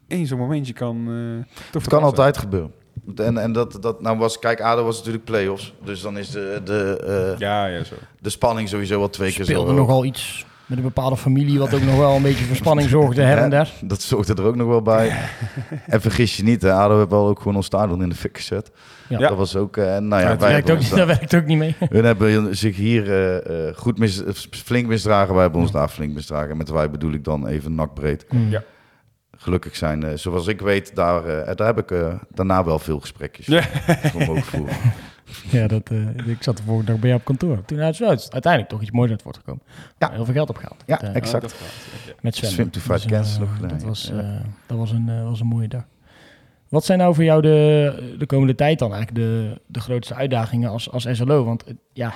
één 0.08 0.26
zo'n 0.26 0.38
momentje 0.38 0.72
kan 0.72 1.08
uh, 1.08 1.44
toch 1.70 1.82
Het 1.82 1.90
kan 1.90 2.02
altijd 2.02 2.38
gebeuren. 2.38 2.72
En, 3.16 3.38
en 3.38 3.52
dat, 3.52 3.78
dat 3.80 4.00
nou 4.00 4.18
was, 4.18 4.38
kijk, 4.38 4.60
ADO 4.60 4.84
was 4.84 4.96
natuurlijk 4.98 5.24
play-offs. 5.24 5.74
Dus 5.84 6.00
dan 6.00 6.18
is 6.18 6.30
de, 6.30 6.60
de, 6.64 7.04
eh, 7.32 7.38
Ja, 7.38 7.66
ja, 7.66 7.84
zo. 7.84 7.94
de 8.20 8.30
spanning 8.30 8.68
sowieso 8.68 8.98
wel 8.98 9.10
twee 9.10 9.32
keer 9.32 9.44
zo 9.44 9.50
speelde 9.50 9.72
nogal 9.72 10.04
iets 10.04 10.46
met 10.68 10.78
een 10.78 10.84
bepaalde 10.84 11.16
familie, 11.16 11.58
wat 11.58 11.74
ook 11.74 11.82
nog 11.82 11.96
wel 11.96 12.16
een 12.16 12.22
beetje 12.22 12.44
voor 12.44 12.56
spanning 12.56 12.88
zorgde 12.88 13.22
her 13.30 13.36
en 13.36 13.42
Ja, 13.42 13.48
der. 13.48 13.72
Dat 13.80 14.02
zorgde 14.02 14.34
er 14.34 14.44
ook 14.44 14.56
nog 14.56 14.68
wel 14.68 14.82
bij. 14.82 15.18
en 15.86 16.00
vergis 16.00 16.36
je 16.36 16.42
niet, 16.42 16.62
hè, 16.62 16.72
ADO 16.72 16.98
heeft 16.98 17.10
wel 17.10 17.26
ook 17.26 17.38
gewoon 17.38 17.56
ons 17.56 17.66
stadion 17.66 18.02
in 18.02 18.08
de 18.08 18.14
fik 18.14 18.36
gezet. 18.36 18.70
Ja. 19.08 19.18
Dat 19.18 19.36
was 19.36 19.56
ook, 19.56 19.76
eh, 19.76 19.84
nou 19.84 20.22
ja, 20.22 20.28
dat 20.28 20.40
werkt, 20.40 20.40
hebben 20.40 20.72
ook, 20.74 20.80
niet- 20.80 20.96
dat 21.06 21.06
werkt 21.06 21.34
ook 21.34 21.44
niet 21.44 21.58
mee. 21.58 21.76
Hun 21.88 22.04
hebben 22.04 22.56
zich 22.56 22.76
hier 22.76 23.10
eh, 23.12 23.68
eh, 23.68 23.76
goed 23.76 23.98
mis, 23.98 24.22
flink 24.50 24.86
misdragen. 24.86 25.32
Wij 25.34 25.42
hebben 25.42 25.60
ons 25.60 25.72
daar 25.72 25.88
flink 25.88 26.14
misdragen. 26.14 26.50
En 26.50 26.56
met 26.56 26.68
wij 26.70 26.90
bedoel 26.90 27.12
ik 27.12 27.24
dan 27.24 27.46
even 27.46 27.74
nakbreed. 27.74 28.26
Ja. 28.48 28.62
Gelukkig 29.36 29.76
zijn, 29.76 30.04
eh, 30.04 30.12
zoals 30.16 30.46
ik 30.46 30.60
weet, 30.60 30.94
daar, 30.94 31.24
eh, 31.26 31.56
daar 31.56 31.66
heb 31.66 31.78
ik 31.78 31.90
eh, 31.90 32.14
daarna 32.34 32.64
wel 32.64 32.78
veel 32.78 33.00
gesprekjes 33.00 33.46
Ja. 33.46 33.62
voor. 34.12 34.68
Ja, 35.50 35.66
dat, 35.66 35.88
eh, 35.90 36.26
ik 36.26 36.42
zat 36.42 36.56
de 36.56 36.62
volgende 36.62 36.90
dag 36.90 37.00
bij 37.00 37.08
jou 37.08 37.20
op 37.20 37.26
kantoor. 37.26 37.64
Toen 37.64 37.80
uit 37.80 37.96
Zuid 37.96 38.28
uiteindelijk 38.32 38.72
toch 38.72 38.82
iets 38.82 38.90
moois 38.90 39.10
uit 39.10 39.22
voortgekomen. 39.22 39.62
Ja. 39.98 40.10
Heel 40.12 40.24
veel 40.24 40.34
geld 40.34 40.48
opgehaald. 40.50 40.82
Ja, 40.86 40.98
Met, 41.02 41.14
exact. 41.14 41.54
Met 42.20 42.34
zwemmen. 42.36 42.58
Swim 42.58 42.70
to 42.70 42.80
fight 42.80 43.08
Dus, 43.08 43.38
nog 43.38 43.48
Dat 43.68 43.82
was, 43.82 44.10
Ja. 44.12 44.18
eh, 44.20 44.40
dat 44.66 44.78
was, 44.78 44.90
een, 44.90 45.24
was 45.24 45.40
een 45.40 45.46
mooie 45.46 45.68
dag. 45.68 45.82
Wat 46.68 46.84
zijn 46.84 46.98
nou 46.98 47.14
voor 47.14 47.24
jou 47.24 47.42
de, 47.42 48.14
de 48.18 48.26
komende 48.26 48.54
tijd 48.54 48.78
dan 48.78 48.92
eigenlijk 48.94 49.24
de, 49.24 49.60
de 49.66 49.80
grootste 49.80 50.14
uitdagingen 50.14 50.70
als, 50.70 50.90
als 50.90 51.06
SLO? 51.12 51.44
Want 51.44 51.64
eh, 51.64 51.74
ja, 51.92 52.14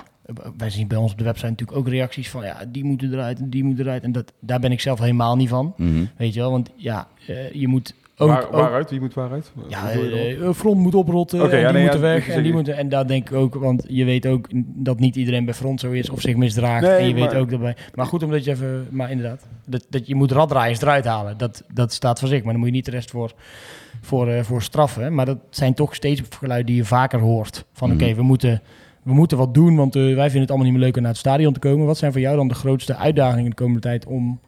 wij 0.57 0.71
zien 0.71 0.89
bij 0.89 0.99
ons 0.99 1.13
op 1.13 1.19
de 1.19 1.25
website 1.25 1.51
natuurlijk 1.51 1.79
ook 1.79 1.89
reacties 1.89 2.31
van 2.31 2.45
ja, 2.45 2.57
die 2.69 2.85
moeten 2.85 3.13
eruit 3.13 3.39
en 3.39 3.51
die 3.51 3.65
moeten 3.65 3.85
eruit. 3.85 4.03
En 4.03 4.13
dat, 4.13 4.33
daar 4.41 4.61
ben 4.61 4.73
ik 4.73 4.81
zelf 4.81 4.99
helemaal 4.99 5.37
niet 5.37 5.49
van. 5.49 5.75
Mhm. 5.77 6.05
Weet 6.17 6.35
je 6.35 6.41
wel, 6.41 6.51
want 6.51 6.71
ja, 6.77 7.09
eh, 7.27 7.53
je 7.53 7.69
moet 7.69 7.95
ook... 8.17 8.29
Waar, 8.29 8.45
ook- 8.45 8.53
waaruit? 8.53 8.91
Wie 8.91 9.01
moet 9.01 9.15
waaruit? 9.15 9.53
ja, 9.69 9.91
eh, 9.91 10.53
front 10.53 10.79
moet 10.79 10.95
oprotten 10.95 11.43
Oké, 11.43 11.51
en 11.51 11.61
ja, 11.61 11.65
die 11.65 11.73
nee, 11.73 11.83
moeten 11.83 12.01
ja, 12.01 12.07
weg 12.07 12.29
en 12.29 12.43
die 12.43 12.53
moeten... 12.53 12.77
En 12.77 12.89
daar 12.89 13.07
denk 13.07 13.31
ik 13.31 13.37
ook, 13.37 13.55
want 13.55 13.85
je 13.89 14.05
weet 14.05 14.27
ook 14.27 14.49
dat 14.65 14.99
niet 14.99 15.17
iedereen 15.17 15.45
bij 15.45 15.55
front 15.55 15.81
zo 15.81 15.91
is 15.91 16.11
of 16.11 16.21
zich 16.21 16.37
misdraagt. 16.37 16.83
Nee, 16.87 16.97
en 16.97 17.09
je 17.09 17.15
weet 17.15 17.35
ook 17.35 17.51
daarbij... 17.51 17.77
Maar 17.95 18.07
goed, 18.07 18.23
omdat 18.23 18.45
je 18.45 18.51
even... 18.51 18.87
Maar 18.91 19.11
inderdaad, 19.11 19.47
dat, 19.67 19.87
dat 19.89 20.07
je 20.07 20.15
moet 20.15 20.33
raddraaiers 20.33 20.81
eruit 20.81 21.05
halen. 21.05 21.39
Dat, 21.39 21.65
dat 21.73 21.93
staat 21.93 22.19
voor 22.19 22.29
zich, 22.29 22.43
maar 22.43 22.53
dan 22.53 22.61
moet 22.61 22.69
je 22.69 22.75
niet 22.75 22.85
de 22.85 22.91
rest 22.91 23.11
voor, 23.11 23.33
voor, 24.01 24.29
eh, 24.29 24.43
voor 24.43 24.63
straffen. 24.63 25.15
Maar 25.15 25.27
dat 25.27 25.39
zijn 25.51 25.75
toch 25.75 25.95
steeds 25.95 26.23
geluiden 26.39 26.67
die 26.67 26.77
je 26.77 26.85
vaker 26.85 27.21
hoort. 27.21 27.65
Van 27.73 27.89
Mhm. 27.91 28.03
oké, 28.03 28.15
we, 28.15 28.23
moeten, 28.23 28.63
we 29.03 29.13
moeten 29.13 29.39
wat 29.39 29.55
doen, 29.55 29.77
want 29.77 29.97
eh, 29.97 30.03
wij 30.03 30.13
vinden 30.15 30.41
het 30.41 30.49
allemaal 30.49 30.67
niet 30.67 30.77
meer 30.77 30.87
leuk 30.87 30.97
om 30.97 31.03
naar 31.03 31.11
het 31.11 31.21
stadion 31.21 31.53
te 31.53 31.61
komen. 31.61 31.87
Wat 31.87 31.99
zijn 31.99 32.13
voor 32.13 32.21
jou 32.21 32.37
dan 32.37 32.49
de 32.49 32.55
grootste 32.55 32.97
uitdagingen 32.97 33.51
de 33.51 33.57
komende 33.57 33.81
tijd 33.81 34.07
om 34.07 34.41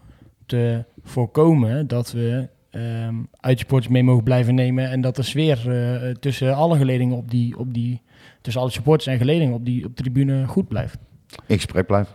te 0.47 0.85
voorkomen 1.05 1.87
dat 1.87 2.13
we 2.13 2.49
ehm 2.71 3.15
uitsporters 3.41 3.93
mee 3.93 4.03
mogen 4.03 4.25
blijven 4.25 4.55
nemen 4.55 4.91
en 4.91 5.01
dat 5.01 5.17
de 5.17 5.23
sfeer 5.23 5.71
eh, 5.71 6.11
tussen 6.11 6.55
alle 6.55 6.77
geledingen 6.77 7.17
op 7.17 7.31
die, 7.31 7.59
op 7.59 7.75
die, 7.75 8.03
tussen 8.41 8.63
alle 8.63 8.71
supporters 8.71 9.07
en 9.07 9.19
geledingen 9.19 9.55
op 9.55 9.65
die 9.65 9.85
op 9.85 9.97
de 9.97 10.03
tribune 10.03 10.47
goed 10.47 10.69
blijft. 10.69 10.99
In 11.47 11.57
gesprek 11.57 11.87
blijven. 11.87 12.15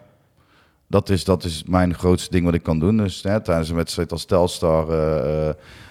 Dat 0.87 1.09
is, 1.09 1.23
dat 1.23 1.43
is 1.43 1.63
mijn 1.63 1.93
grootste 1.93 2.31
ding 2.31 2.45
wat 2.45 2.53
ik 2.53 2.63
kan 2.63 2.79
doen. 2.79 2.97
Dus 2.97 3.23
hè, 3.23 3.41
tijdens 3.41 3.69
een 3.69 3.75
wedstrijd 3.75 4.11
als 4.11 4.25
Telstar 4.25 4.89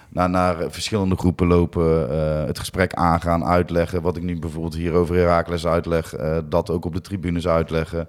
naar, 0.09 0.55
verschillende 0.71 1.15
groepen 1.15 1.47
lopen, 1.47 2.09
eh, 2.11 2.45
het 2.45 2.59
gesprek 2.59 2.93
aangaan, 2.93 3.45
uitleggen. 3.45 4.01
Wat 4.01 4.17
ik 4.17 4.23
nu 4.23 4.39
bijvoorbeeld 4.39 4.75
hier 4.75 4.93
over 4.93 5.15
Herakles 5.15 5.65
uitleg, 5.67 6.13
eh, 6.13 6.37
dat 6.49 6.69
ook 6.69 6.85
op 6.85 6.93
de 6.93 7.01
tribunes 7.01 7.47
uitleggen. 7.47 8.07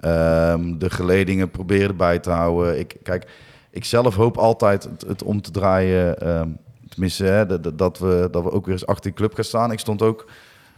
Ehm, 0.00 0.78
de 0.78 0.90
geledingen 0.90 1.50
proberen 1.50 1.96
bij 1.96 2.18
te 2.18 2.30
houden. 2.30 2.78
Ik, 2.78 2.96
kijk, 3.02 3.30
ik 3.70 3.84
zelf 3.84 4.14
hoop 4.14 4.36
altijd 4.38 4.88
het, 5.06 5.22
om 5.22 5.40
te 5.42 5.50
draaien. 5.50 6.18
ehm, 6.20 6.48
tenminste, 6.88 7.24
hè, 7.24 7.46
dat- 7.46 7.78
dat- 7.78 7.98
we, 7.98 8.28
dat 8.30 8.42
we 8.42 8.50
ook 8.50 8.64
weer 8.64 8.74
eens 8.74 8.86
achter 8.86 9.04
die 9.04 9.12
club 9.12 9.34
gaan 9.34 9.44
staan. 9.44 9.72
Ik 9.72 9.78
stond 9.78 10.02
ook 10.02 10.26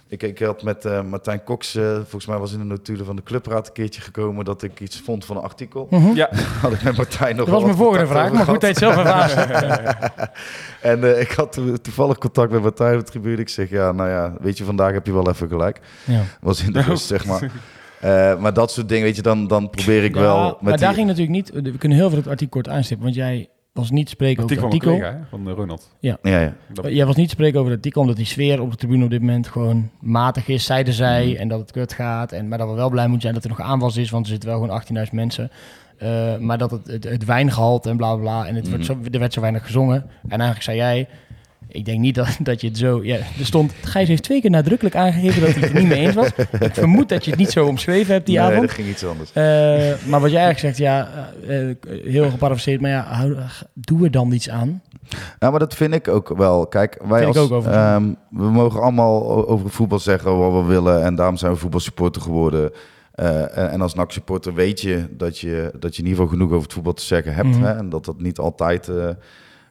ik, 0.09 0.23
ik 0.23 0.39
had 0.39 0.63
met 0.63 0.85
eh, 0.85 1.03
Martijn 1.03 1.45
Cox, 1.45 1.75
eh, 1.75 1.93
volgens 1.95 2.27
mij 2.27 2.39
was 2.39 2.53
in 2.53 2.59
de 2.59 2.65
notulen 2.65 3.07
van 3.07 3.17
de 3.17 3.23
clubraad 3.23 3.67
een 3.67 3.73
keertje 3.73 4.01
gekomen 4.01 4.45
dat 4.45 4.63
ik 4.63 4.81
iets 4.81 5.01
vond 5.01 5.25
van 5.25 5.37
een 5.37 5.43
artikel. 5.43 5.89
Ja, 6.15 6.29
Had 6.63 6.73
ik 6.73 6.83
met 6.83 6.97
Martijn 6.97 7.37
nog 7.37 7.49
Dat 7.49 7.63
was 7.63 7.77
wel 7.77 7.91
mijn 7.91 7.97
contact 7.97 8.09
vraag, 8.11 8.33
maar 8.33 8.45
goed 8.45 8.63
het 8.63 8.79
zelf 8.79 8.97
ervaren. 8.97 9.97
En 10.81 11.15
eh, 11.15 11.21
ik 11.21 11.31
had 11.31 11.53
to- 11.53 11.77
toevallig 11.77 12.19
contact 12.19 12.53
met 12.53 12.63
Martijn 12.63 12.99
op 12.99 13.05
de 13.05 13.11
tribune. 13.11 13.37
Ik 13.37 13.49
zeg, 13.49 13.71
ja, 13.71 13.93
nou 13.93 14.09
ja, 14.11 14.33
weet 14.41 14.59
je, 14.59 14.65
vandaag 14.65 14.93
heb 14.93 15.07
je 15.07 15.13
wel 15.13 15.29
even 15.29 15.49
gelijk. 15.49 15.81
ja. 16.05 16.21
Was 16.41 16.63
in 16.63 16.73
de 16.73 16.81
rust, 16.83 17.07
zeg 17.07 17.25
maar. 17.27 17.51
Eh, 18.01 18.39
maar 18.41 18.53
dat 18.53 18.71
soort 18.73 18.89
dingen, 18.89 19.05
weet 19.05 19.17
je, 19.17 19.23
dan, 19.23 19.47
dan 19.47 19.71
probeer 19.71 20.05
ik 20.05 20.15
wel... 20.15 20.45
Met 20.47 20.61
maar 20.61 20.73
die- 20.73 20.81
daar 20.81 20.95
ging 20.95 21.07
natuurlijk 21.07 21.35
niet. 21.35 21.51
We 21.73 21.79
kunnen 21.79 21.99
heel 21.99 22.09
veel 22.09 22.19
het 22.19 22.27
artikel 22.29 22.61
kort 22.61 22.69
aanstippen, 22.75 23.05
want 23.07 23.17
jij 23.17 23.49
was 23.75 23.91
niet 23.91 24.09
spreken 24.09 24.43
over 24.45 24.57
artikel 24.57 24.64
het 24.81 24.83
artikel. 24.83 25.09
collega, 25.09 25.18
hè, 25.18 25.29
van 25.29 25.49
eh, 25.49 25.55
Ronald. 25.55 25.91
Ja, 26.01 26.18
ja. 26.22 26.53
Dat- 26.72 26.87
Jij 26.93 27.07
was 27.07 27.16
niet 27.16 27.31
spreken 27.31 27.59
over 27.59 27.70
het 27.70 27.79
artikel, 27.79 28.01
omdat 28.01 28.16
die 28.16 28.27
sfeer 28.27 28.61
op 28.61 28.70
de 28.70 28.77
tribune 28.77 29.05
op 29.05 29.11
dit 29.11 29.20
moment 29.20 29.49
gewoon 29.49 29.91
matig 30.01 30.49
is, 30.49 30.64
zeiden 30.64 30.95
zij, 30.95 31.27
Mhm. 31.27 31.37
en 31.37 31.49
dat 31.49 31.61
het 31.61 31.70
kut 31.70 31.93
gaat. 31.93 32.33
En, 32.33 32.49
maar 32.49 32.59
dat 32.59 32.68
we 32.68 32.75
wel 32.75 32.91
blij 32.91 33.05
moeten 33.05 33.22
zijn 33.22 33.35
dat 33.35 33.45
er 33.45 33.51
nog 33.51 33.61
aanwas 33.61 33.97
is, 33.97 34.11
want 34.11 34.25
er 34.25 34.31
zitten 34.31 34.49
wel 34.49 34.59
gewoon 34.59 34.75
18.000 34.75 35.12
mensen. 35.12 35.51
Eh, 35.99 36.37
maar 36.39 36.59
dat 36.59 36.70
het, 36.70 36.87
het, 36.87 37.05
het 37.05 37.25
wijngehalte 37.25 37.91
en 37.91 37.97
bla 37.97 38.14
bla 38.14 38.22
bla, 38.22 38.47
en 38.47 38.55
het 38.55 38.68
werd 38.68 38.89
Mhm. 38.89 39.03
zo, 39.05 39.11
er 39.12 39.18
werd 39.18 39.33
zo 39.33 39.41
weinig 39.41 39.64
gezongen. 39.66 40.03
En 40.22 40.29
eigenlijk 40.31 40.62
zei 40.62 40.77
jij, 40.77 41.09
ik 41.75 41.85
denk 41.85 41.99
niet 41.99 42.14
dat, 42.14 42.37
dat 42.41 42.61
je 42.61 42.66
het 42.66 42.79
zo... 42.79 43.05
Ja, 43.05 43.16
er 43.16 43.47
stond, 43.47 43.72
Gijs 43.83 44.09
heeft 44.09 44.22
twee 44.22 44.41
keer 44.41 44.51
nadrukkelijk 44.51 44.97
aangegeven 44.97 45.41
dat 45.41 45.51
hij 45.51 45.61
het 45.62 45.72
er 45.72 45.79
niet 45.79 45.89
mee 45.89 46.07
eens 46.07 46.14
was. 46.14 46.31
Ik 46.61 46.75
vermoed 46.75 47.09
dat 47.09 47.25
je 47.25 47.31
het 47.31 47.39
niet 47.39 47.51
zo 47.51 47.66
omschreven 47.66 48.12
hebt 48.12 48.27
die 48.27 48.39
nee, 48.39 48.47
avond. 48.47 48.61
dat 48.61 48.70
ging 48.70 48.89
iets 48.89 49.05
anders. 49.05 49.33
Eh, 49.33 49.45
maar 50.07 50.20
wat 50.20 50.31
jij 50.31 50.43
eigenlijk 50.43 50.59
zegt, 50.59 50.77
ja, 50.77 51.09
eh, 51.47 51.70
eh, 51.70 51.77
heel 52.05 52.31
geparafraseerd, 52.31 52.81
maar 52.81 52.91
ja, 52.91 53.05
hou, 53.09 53.37
doe 53.72 54.05
er 54.05 54.11
dan 54.11 54.33
iets 54.33 54.51
aan. 54.51 54.83
Nou, 55.39 55.51
maar 55.51 55.61
dat 55.61 55.75
vind 55.75 55.95
ik 55.95 56.09
ook 56.09 56.37
wel. 56.37 56.66
Kijk, 56.66 57.01
wij 57.09 57.27
als, 57.27 57.51
ehm, 57.51 58.12
we 58.31 58.51
mogen 58.51 58.81
allemaal 58.81 59.49
over 59.49 59.70
voetbal 59.70 59.99
zeggen 59.99 60.39
wat 60.39 60.53
we 60.53 60.68
willen. 60.68 61.03
En 61.03 61.14
daarom 61.14 61.37
zijn 61.37 61.53
we 61.53 61.59
voetbalsupporter 61.59 62.22
geworden. 62.22 62.72
En, 63.14 63.70
en 63.70 63.81
als 63.81 63.95
NAC-supporter 63.95 64.55
weet 64.55 64.81
je 64.81 65.07
dat, 65.11 65.39
je 65.39 65.72
dat 65.79 65.97
je 65.97 66.03
in 66.03 66.09
ieder 66.09 66.22
geval 66.22 66.39
genoeg 66.39 66.51
over 66.51 66.62
het 66.62 66.72
voetbal 66.72 66.93
te 66.93 67.05
zeggen 67.05 67.35
hebt. 67.35 67.49
Mhm. 67.49 67.62
Hè? 67.62 67.72
En 67.72 67.89
dat 67.89 68.05
dat 68.05 68.20
niet 68.20 68.39
altijd 68.39 68.91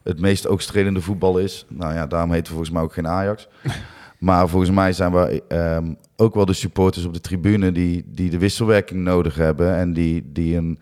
het 0.04 0.20
meest 0.20 0.48
oogstrelende 0.48 1.02
voetbal 1.02 1.38
is. 1.38 1.66
Nou 1.70 1.94
ja, 1.94 2.08
daarom 2.08 2.32
heten 2.32 2.46
we 2.46 2.50
volgens 2.50 2.72
mij 2.72 2.82
ook 2.82 2.94
geen 2.94 3.08
Ajax. 3.08 3.48
maar 4.20 4.48
volgens 4.50 4.72
mij 4.72 4.94
zijn 4.94 5.12
we 5.12 5.44
ehm, 5.48 5.94
ook 6.16 6.36
wel 6.36 6.46
de 6.46 6.54
supporters 6.54 7.06
op 7.06 7.14
de 7.14 7.22
tribune 7.22 7.72
die, 7.72 8.06
die 8.08 8.30
de 8.30 8.38
wisselwerking 8.38 9.04
nodig 9.04 9.36
hebben. 9.36 9.76
En 9.76 9.94
die, 9.94 10.32
die 10.34 10.56
een, 10.56 10.80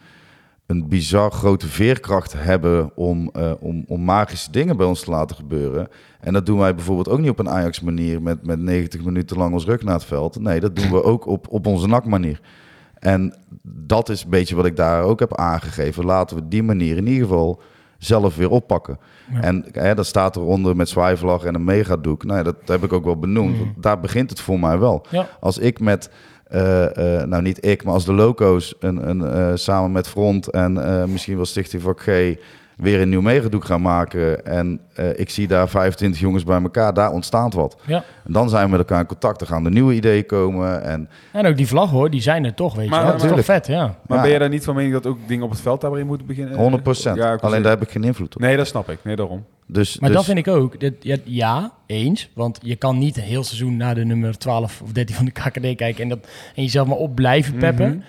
een 0.66 0.88
bizar 0.88 1.32
grote 1.32 1.68
veerkracht 1.68 2.34
hebben 2.38 2.92
om, 2.96 3.30
eh, 3.34 3.52
om, 3.60 3.84
om 3.88 4.04
magische 4.04 4.52
dingen 4.52 4.78
bij 4.78 4.86
ons 4.86 5.04
te 5.04 5.12
laten 5.12 5.36
gebeuren. 5.36 5.88
En 6.20 6.34
dat 6.34 6.46
doen 6.46 6.60
wij 6.60 6.76
bijvoorbeeld 6.76 7.10
ook 7.10 7.20
niet 7.20 7.30
op 7.30 7.40
een 7.40 7.50
Ajax-manier 7.50 8.22
met, 8.22 8.46
met 8.46 8.60
90 8.60 9.04
minuten 9.04 9.38
lang 9.38 9.54
ons 9.54 9.66
rug 9.66 9.84
naar 9.84 9.94
het 9.94 10.06
veld. 10.06 10.40
Nee, 10.40 10.60
dat 10.60 10.76
doen 10.76 10.92
we 10.92 11.04
ook 11.12 11.26
op, 11.26 11.48
op 11.50 11.68
onze 11.68 11.88
NAC-manier. 11.88 12.42
En 13.00 13.36
dat 13.64 14.10
is 14.10 14.24
een 14.24 14.30
beetje 14.30 14.56
wat 14.56 14.66
ik 14.66 14.76
daar 14.76 15.04
ook 15.04 15.20
heb 15.20 15.38
aangegeven. 15.38 16.06
Laten 16.06 16.36
we 16.36 16.48
die 16.48 16.64
manier 16.64 16.98
in 16.98 17.08
ieder 17.08 17.28
geval 17.28 17.62
zelf 18.04 18.36
weer 18.36 18.50
oppakken. 18.50 19.00
Ja. 19.34 19.42
En 19.42 19.66
hè, 19.72 19.96
dat 19.96 20.06
staat 20.06 20.36
eronder 20.36 20.76
met 20.76 20.90
zwaaivlag 20.90 21.44
en 21.44 21.56
een 21.56 21.64
megadoek. 21.64 22.24
Nou 22.24 22.38
ja, 22.38 22.44
dat 22.44 22.56
heb 22.66 22.84
ik 22.84 22.94
ook 22.94 23.04
wel 23.04 23.20
benoemd. 23.20 23.58
Mm. 23.58 23.74
Daar 23.78 24.00
begint 24.00 24.30
het 24.30 24.40
voor 24.40 24.60
mij 24.60 24.80
wel. 24.80 25.06
Ja. 25.10 25.28
Als 25.40 25.58
ik 25.58 25.80
met, 25.80 26.10
eh, 26.44 27.20
eh, 27.20 27.28
nou 27.28 27.42
niet 27.42 27.66
ik, 27.66 27.84
maar 27.84 27.94
als 27.94 28.06
de 28.06 28.14
loco's 28.14 28.76
een, 28.80 29.10
een, 29.10 29.24
eh, 29.24 29.52
samen 29.54 29.92
met 29.92 30.08
Front 30.08 30.48
en 30.48 30.74
misschien 31.12 31.36
wel 31.36 31.46
Stichting 31.46 31.82
Vak 31.82 32.02
G 32.02 32.36
weer 32.82 33.02
een 33.02 33.10
nieuw 33.10 33.22
megadoek 33.22 33.66
gaan 33.66 33.82
maken. 33.82 34.46
En 34.46 34.80
eh, 34.94 35.20
ik 35.20 35.30
zie 35.30 35.48
daar 35.48 35.70
25 35.70 36.20
jongens 36.22 36.44
bij 36.44 36.62
elkaar, 36.62 36.94
daar 36.94 37.12
ontstaat 37.12 37.54
wat. 37.54 37.78
Ja. 37.86 38.04
En 38.26 38.34
dan 38.34 38.50
zijn 38.50 38.64
we 38.66 38.70
met 38.70 38.80
elkaar 38.80 39.00
in 39.00 39.06
contact, 39.06 39.40
dan 39.40 39.48
gaan 39.48 39.66
er 39.66 39.72
nieuwe 39.72 39.94
ideeën 39.94 40.26
komen. 40.26 40.84
En 40.84 41.10
En 41.32 41.46
ook 41.48 41.58
die 41.58 41.68
vlag 41.68 41.90
hoor, 41.90 42.10
die 42.10 42.22
zijn 42.22 42.46
er 42.46 42.54
toch, 42.54 42.76
weet 42.76 42.90
Maar- 42.90 43.00
je 43.00 43.04
wel. 43.06 43.14
Dat 43.14 43.24
is 43.24 43.30
toch 43.30 43.38
Natuurlijk. 43.38 43.66
vet, 43.66 43.76
ja. 43.76 43.96
Maar 44.08 44.18
Ja. 44.18 44.24
ben 44.24 44.32
je 44.34 44.40
daar 44.40 44.50
niet 44.50 44.64
van 44.64 44.76
mening 44.76 44.94
dat 44.94 45.06
ook 45.06 45.18
dingen 45.28 45.44
op 45.44 45.50
het 45.50 45.62
veld 45.62 45.82
daarin 45.82 46.06
moeten 46.08 46.28
beginnen? 46.28 46.58
100 46.58 46.84
procent. 46.84 47.18
Ja, 47.18 47.36
Alleen 47.42 47.62
daar 47.62 47.72
heb 47.72 47.82
ik 47.82 47.92
geen 47.92 48.04
invloed 48.04 48.36
op. 48.36 48.42
Nee, 48.42 48.58
dat 48.58 48.68
snap 48.68 48.90
ik. 48.90 49.00
Nee, 49.04 49.16
daarom. 49.16 49.46
Dus, 49.68 50.00
Maar 50.00 50.10
dus, 50.10 50.18
dat 50.18 50.28
vind 50.28 50.38
ik 50.38 50.48
ook. 50.48 50.80
Dit, 50.80 50.94
ja, 51.00 51.18
ja, 51.24 51.72
eens. 51.86 52.30
Want 52.34 52.60
je 52.62 52.76
kan 52.76 52.98
niet 52.98 53.18
een 53.18 53.24
heel 53.24 53.44
seizoen 53.44 53.78
naar 53.78 53.96
de 53.96 54.06
nummer 54.06 54.38
12 54.38 54.82
of 54.82 54.92
13 54.92 55.16
van 55.16 55.26
de 55.26 55.32
KKD 55.32 55.76
kijken 55.76 56.04
en, 56.04 56.10
dat, 56.10 56.20
en 56.56 56.64
jezelf 56.64 56.88
maar 56.88 56.98
op 56.98 57.16
blijven 57.16 57.58
peppen. 57.58 57.90
Mhm. 57.90 58.00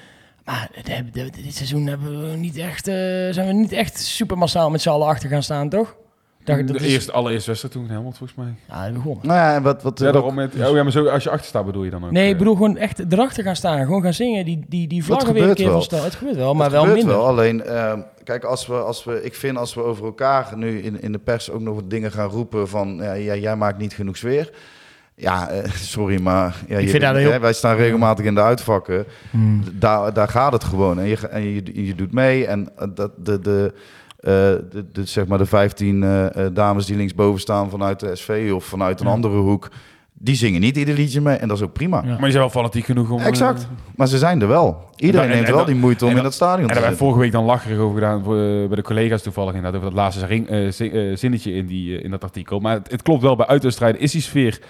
Maar 0.45 0.70
dit, 0.84 1.14
dit- 1.14 1.34
dit 1.45 1.55
seizoen 1.55 1.86
hebben 1.86 2.30
we 2.30 2.36
niet 2.36 2.57
echt, 2.57 2.88
eh, 2.88 2.95
zijn 3.30 3.47
we 3.47 3.53
niet 3.53 3.72
echt 3.72 3.99
super 4.01 4.38
massaal 4.38 4.70
met 4.70 4.80
z'n 4.80 4.88
allen 4.88 5.07
achter 5.07 5.28
gaan 5.28 5.43
staan, 5.43 5.68
toch? 5.68 5.97
Dat, 6.45 6.57
dat 6.59 6.78
de 6.78 6.84
is- 6.84 6.93
eerste, 6.93 7.12
allereerste 7.12 7.47
wedstrijd 7.49 7.74
toen 7.74 7.88
helemaal 7.88 8.12
volgens 8.12 8.34
mij. 8.34 8.55
Ja, 8.68 8.84
dat 8.84 8.93
begon. 8.95 9.18
Nou 9.22 9.38
ja, 9.38 9.55
en 9.55 9.62
wat, 9.62 9.82
wat 9.82 9.99
Ja, 9.99 10.12
daarom 10.12 10.34
met, 10.34 10.55
oh 10.55 10.74
ja, 10.76 10.82
maar 10.82 10.93
zo, 10.93 11.07
als 11.07 11.22
je 11.22 11.30
achter 11.30 11.47
staat 11.47 11.64
bedoel 11.66 11.84
je 11.84 11.90
dan 11.90 12.05
ook? 12.05 12.11
Nee, 12.11 12.26
ik 12.26 12.32
eh, 12.32 12.38
bedoel 12.38 12.55
gewoon 12.55 12.76
echt 12.76 13.12
erachter 13.12 13.45
gaan 13.45 13.57
staan. 13.57 13.84
Gewoon 13.84 14.03
gaan 14.03 14.14
zingen. 14.14 14.45
Die, 14.45 14.64
die, 14.68 14.88
die 14.88 15.05
vlaggen 15.05 15.32
weer 15.34 15.49
een 15.49 15.55
keer 15.55 15.70
van 15.70 15.82
stel. 15.82 16.05
Het 16.05 16.14
gebeurt 16.14 16.36
wel, 16.36 16.55
maar 16.55 16.62
Het 16.64 16.72
wel 16.72 16.80
gebeurt 16.82 16.99
minder. 17.05 17.16
wel. 17.16 17.26
Alleen, 17.26 17.62
ehm, 17.62 18.01
kijk, 18.24 18.45
als 18.45 18.66
we, 18.66 18.74
als 18.74 19.05
we, 19.05 19.22
ik 19.24 19.34
vind 19.34 19.57
als 19.57 19.74
we 19.74 19.82
over 19.82 20.05
elkaar 20.05 20.53
nu 20.57 20.78
in, 20.82 21.03
in 21.03 21.12
de 21.12 21.18
pers 21.18 21.51
ook 21.51 21.61
nog 21.61 21.74
wat 21.74 21.90
dingen 21.90 22.12
gaan 22.12 22.28
roepen 22.28 22.68
van, 22.68 22.97
ja, 22.97 23.12
ja, 23.12 23.34
jij 23.36 23.57
maakt 23.57 23.78
niet 23.78 23.95
genoeg 23.95 24.16
sfeer. 24.16 24.51
Ja, 25.22 25.48
eh, 25.48 25.70
sorry, 25.70 26.20
maar 26.20 26.56
ja, 26.68 26.78
je, 26.78 26.86
heel- 26.88 27.30
hè, 27.30 27.38
wij 27.40 27.52
staan 27.52 27.76
regelmatig 27.76 28.24
in 28.24 28.34
de 28.34 28.40
uitvakken. 28.42 29.04
Hmm. 29.30 29.62
Daar, 29.72 30.12
daar 30.12 30.28
gaat 30.28 30.52
het 30.52 30.64
gewoon. 30.64 30.98
En 30.98 31.06
je, 31.06 31.28
en 31.28 31.42
je, 31.42 31.84
je 31.86 31.94
doet 31.94 32.12
mee. 32.12 32.46
En 32.46 32.68
eh, 32.76 32.86
dat, 32.94 33.10
de, 33.24 33.40
de, 33.40 33.72
eh, 34.20 34.30
de, 34.70 34.84
de, 34.92 35.04
zeg 35.04 35.26
maar 35.26 35.38
de 35.38 35.46
15 35.46 36.02
eh, 36.02 36.46
eh, 36.46 36.54
dames 36.54 36.86
die 36.86 36.96
linksboven 36.96 37.40
staan 37.40 37.70
vanuit 37.70 38.00
de 38.00 38.16
SV 38.16 38.50
of 38.54 38.64
vanuit 38.64 39.00
een 39.00 39.06
Ja. 39.06 39.12
andere 39.12 39.36
hoek. 39.36 39.68
Die 40.24 40.34
zingen 40.34 40.60
niet 40.60 40.76
ieder 40.76 40.94
liedje 40.94 41.20
mee 41.20 41.36
en 41.36 41.48
dat 41.48 41.56
is 41.56 41.62
ook 41.62 41.72
prima. 41.72 41.96
Ja. 41.96 42.02
Maar 42.04 42.14
je 42.14 42.18
bent 42.20 42.32
wel 42.34 42.50
fanatiek 42.50 42.84
genoeg 42.84 43.10
om... 43.10 43.20
Exact. 43.20 43.66
Maar 43.96 44.06
ze 44.06 44.18
zijn 44.18 44.40
er 44.40 44.48
wel. 44.48 44.90
Iedereen 44.96 45.20
En- 45.26 45.30
en- 45.30 45.34
neemt 45.36 45.46
en 45.48 45.54
wel 45.54 45.64
dan- 45.64 45.72
die 45.72 45.80
moeite 45.82 46.04
om 46.04 46.10
en 46.10 46.16
in 46.16 46.22
dat 46.22 46.34
stadion 46.34 46.60
En 46.62 46.66
te 46.66 46.72
daar 46.72 46.82
hebben 46.82 46.98
vorige 47.00 47.18
week 47.18 47.32
dan 47.32 47.44
lacherig 47.44 47.78
over 47.78 47.94
gedaan 47.94 48.24
voor, 48.24 48.34
bij 48.66 48.76
de 48.76 48.82
collega's 48.82 49.22
toevallig 49.22 49.54
inderdaad 49.54 49.80
over 49.80 49.90
dat 49.94 49.98
laatste 49.98 50.26
ring, 50.26 50.46
zinnetje 51.18 51.52
in, 51.52 51.66
die, 51.66 52.00
in 52.00 52.10
dat 52.10 52.22
artikel. 52.24 52.58
Maar 52.60 52.74
het, 52.74 52.90
het 52.90 53.02
klopt 53.02 53.22
wel, 53.22 53.36
bij 53.36 53.46
uitwedstrijden 53.46 54.00
is 54.00 54.12
die 54.12 54.20
sfeer 54.22 54.60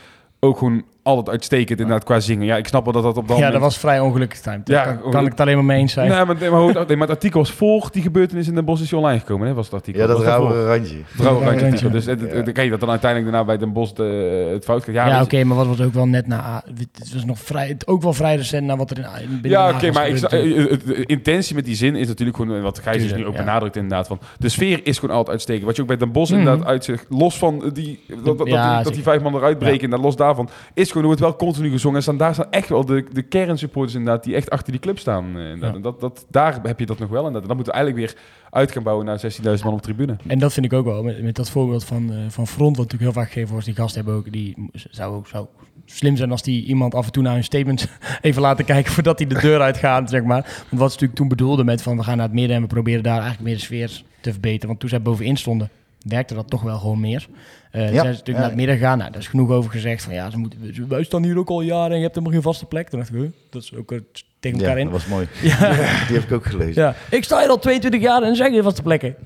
ook 0.44 0.58
gewoon 0.58 0.82
altijd 1.02 1.28
uitstekend 1.28 1.80
inderdaad 1.80 2.04
qua 2.04 2.20
zingen. 2.20 2.46
Ja, 2.46 2.56
ik 2.56 2.66
snap 2.66 2.84
wel 2.84 2.92
dat 2.92 3.02
dat 3.02 3.16
op 3.16 3.28
dat 3.28 3.28
Ja, 3.28 3.34
moment... 3.34 3.52
dat 3.52 3.62
was 3.62 3.78
vrij 3.78 4.00
ongelukkig 4.00 4.40
timed. 4.40 4.68
Ja, 4.68 4.82
kan, 4.84 5.10
kan 5.10 5.24
ik 5.24 5.30
het 5.30 5.40
alleen 5.40 5.54
maar 5.54 5.64
mee 5.64 5.78
eens 5.78 5.92
zijn. 5.92 6.08
Nee, 6.08 6.24
maar, 6.24 6.36
maar, 6.50 6.74
maar 6.74 6.98
het 6.98 7.10
artikel 7.10 7.40
was 7.40 7.50
voor 7.52 7.88
die 7.92 8.02
gebeurtenis 8.02 8.48
in 8.48 8.54
de 8.54 8.62
Bosch 8.62 8.82
is 8.82 8.92
online 8.92 9.18
gekomen, 9.18 9.46
hè, 9.48 9.54
was 9.54 9.64
het 9.64 9.74
artikel. 9.74 10.00
Ja, 10.00 10.06
dat 10.06 10.20
rauwe 10.22 10.66
randje. 10.66 10.96
Het 11.12 11.20
rauwe 11.20 11.44
randje. 11.44 11.90
Dus 11.90 12.06
het, 12.06 12.20
het, 12.20 12.32
het- 12.32 12.52
kijk, 12.52 12.70
dat 12.70 12.80
dan 12.80 12.90
uiteindelijk 12.90 13.30
daarna 13.30 13.46
bij 13.46 13.58
Den 13.58 13.72
Bosch 13.72 13.92
de, 13.92 14.48
het 14.52 14.64
fout 14.64 14.84
gaat. 14.84 14.94
Ja, 14.94 15.06
Ja, 15.06 15.14
weet 15.16 15.24
oké, 15.24 15.44
maar 15.44 15.56
wat 15.56 15.66
was 15.66 15.80
ook 15.80 15.92
wel 15.92 16.06
net 16.06 16.26
na... 16.26 16.62
Het 16.98 17.12
was 17.12 17.24
nog 17.24 17.38
vrij, 17.38 17.68
het 17.68 17.86
ook 17.86 18.02
wel 18.02 18.12
vrij 18.12 18.36
recent 18.36 18.66
na 18.66 18.76
wat 18.76 18.90
er 18.90 18.98
in, 18.98 19.38
Ja, 19.42 19.66
Den 19.66 19.74
oké, 19.74 19.90
maar 19.92 20.08
ik, 20.08 20.22
eh, 20.22 20.72
eh, 20.72 20.78
de 20.84 21.04
intentie 21.06 21.54
met 21.54 21.64
die 21.64 21.74
zin 21.76 21.94
is 21.96 22.06
natuurlijk 22.08 22.36
gewoon, 22.36 22.56
eh, 22.56 22.62
wat 22.62 22.78
Gijs 22.78 23.02
dus 23.02 23.14
nu 23.14 23.26
ook 23.26 23.32
ja. 23.32 23.38
benadrukt 23.38 23.76
inderdaad, 23.76 24.06
van 24.06 24.18
de 24.38 24.48
sfeer 24.48 24.80
is 24.82 24.98
gewoon 24.98 25.14
altijd 25.16 25.30
uitstekend. 25.32 25.66
Wat 25.66 25.76
je 25.76 25.82
ook 25.82 25.88
bij 25.88 25.96
Den 25.96 26.12
Bosch 26.12 26.30
Mhm. 26.30 26.40
inderdaad 26.40 26.66
uitzicht, 26.66 27.06
los 27.08 27.38
van 27.38 27.70
die, 27.72 28.00
dat, 28.08 28.24
dat, 28.24 28.38
dat 28.38 28.46
Ja, 28.48 28.82
die, 28.82 28.92
dat 28.92 29.02
vijf 29.02 29.22
man 29.22 29.34
eruit 29.34 29.58
breken, 29.58 29.84
en 29.84 29.90
dat 29.90 30.00
los 30.00 30.16
daarvan, 30.16 30.48
is 30.74 30.90
gewoon, 30.92 31.10
er 31.10 31.18
wordt 31.18 31.20
wel 31.20 31.48
continu 31.48 31.70
gezongen. 31.70 31.96
En 31.96 32.02
staan, 32.02 32.16
daar 32.16 32.34
staan 32.34 32.50
echt 32.50 32.68
wel 32.68 32.84
de, 32.84 33.04
de 33.12 33.22
kernsupporters 33.22 33.94
inderdaad, 33.94 34.24
die 34.24 34.34
echt 34.34 34.50
achter 34.50 34.72
die 34.72 34.80
club 34.80 34.98
staan. 34.98 35.36
eh. 35.36 35.60
Ja. 35.60 35.74
En 35.74 35.82
dat, 35.82 36.00
dat, 36.00 36.26
daar 36.30 36.58
heb 36.62 36.78
je 36.78 36.86
dat 36.86 36.98
nog 36.98 37.08
wel. 37.08 37.26
En 37.26 37.32
dat, 37.32 37.46
dan 37.46 37.56
moeten 37.56 37.74
we 37.74 37.78
eigenlijk 37.80 38.12
weer 38.12 38.22
uit 38.50 38.72
gaan 38.72 38.82
bouwen 38.82 39.06
naar 39.06 39.20
16.000 39.58 39.64
man 39.64 39.72
op 39.72 39.82
tribune. 39.82 40.16
En 40.26 40.38
dat 40.38 40.52
vind 40.52 40.66
ik 40.66 40.72
ook 40.72 40.84
wel, 40.84 41.02
met, 41.02 41.22
met 41.22 41.34
dat 41.36 41.50
voorbeeld 41.50 41.84
van, 41.84 42.12
eh, 42.12 42.18
van 42.28 42.46
Front, 42.46 42.76
wat 42.76 42.84
natuurlijk 42.84 43.12
heel 43.12 43.22
vaak 43.22 43.32
gegeven 43.32 43.50
wordt. 43.50 43.66
Die 43.66 43.74
gasten 43.74 43.96
hebben 44.04 44.20
ook, 44.20 44.32
die 44.32 44.70
zou 44.72 45.14
ook 45.14 45.26
zou 45.26 45.46
slim 45.84 46.16
zijn 46.16 46.30
als 46.30 46.42
die 46.42 46.64
iemand 46.64 46.94
af 46.94 47.06
en 47.06 47.12
toe 47.12 47.22
naar 47.22 47.34
hun 47.34 47.44
statement 47.44 47.88
even 48.20 48.42
laten 48.42 48.64
kijken 48.64 48.92
voordat 48.92 49.18
hij 49.18 49.28
de 49.28 49.40
deur 49.40 49.60
uitgaat, 49.60 50.10
zeg 50.10 50.22
maar. 50.22 50.42
Want 50.42 50.80
wat 50.80 50.88
ze 50.88 50.94
natuurlijk 50.94 51.14
toen 51.14 51.28
bedoelden 51.28 51.64
met 51.64 51.82
van 51.82 51.96
we 51.96 52.02
gaan 52.02 52.16
naar 52.16 52.26
het 52.26 52.34
midden 52.34 52.56
en 52.56 52.62
we 52.62 52.68
proberen 52.68 53.02
daar 53.02 53.20
eigenlijk 53.20 53.42
meer 53.42 53.54
de 53.54 53.60
sfeer 53.60 54.02
te 54.20 54.30
verbeteren. 54.30 54.66
Want 54.66 54.80
toen 54.80 54.88
zij 54.88 55.02
bovenin 55.02 55.36
stonden, 55.36 55.70
werkte 56.04 56.34
dat 56.34 56.50
toch 56.50 56.62
wel 56.62 56.78
gewoon 56.78 57.00
meer. 57.00 57.28
Eh 57.70 57.80
zijn 57.80 57.90
ze 57.92 57.96
natuurlijk 57.96 58.26
ja. 58.26 58.32
naar 58.32 58.44
het 58.44 58.54
midden 58.56 58.76
gegaan. 58.76 58.98
Nou, 58.98 59.10
daar 59.10 59.20
is 59.20 59.28
genoeg 59.28 59.50
over 59.50 59.70
gezegd 59.70 60.02
van 60.04 60.14
ja, 60.14 60.30
ze 60.30 60.38
moeten, 60.38 60.88
wij 60.88 61.04
staan 61.04 61.22
hier 61.24 61.38
ook 61.38 61.48
al 61.48 61.60
jaren 61.60 61.90
en 61.90 61.96
je 61.96 62.02
hebt 62.02 62.14
helemaal 62.14 62.34
geen 62.34 62.42
vaste 62.42 62.66
plek. 62.66 62.88
Toen 62.88 62.98
dacht 62.98 63.14
ik, 63.14 63.30
dat 63.50 63.62
is 63.62 63.74
ook 63.74 63.92
eh, 63.92 63.98
tegen 64.40 64.58
Ja, 64.58 64.64
elkaar 64.64 64.78
in. 64.78 64.84
dat 64.84 64.92
was 64.94 65.06
mooi. 65.06 65.26
Ja. 65.42 65.58
Die 66.06 66.16
heb 66.16 66.22
ik 66.22 66.32
ook 66.32 66.44
gelezen. 66.46 66.82
Ja, 66.82 66.94
ik 67.10 67.24
sta 67.24 67.38
hier 67.38 67.48
al 67.48 67.58
22 67.58 68.00
jaar 68.00 68.16
en 68.16 68.26
dan 68.26 68.36
zeg 68.36 68.52
je 68.52 68.62
vaste 68.62 68.82
plekken. 68.82 69.16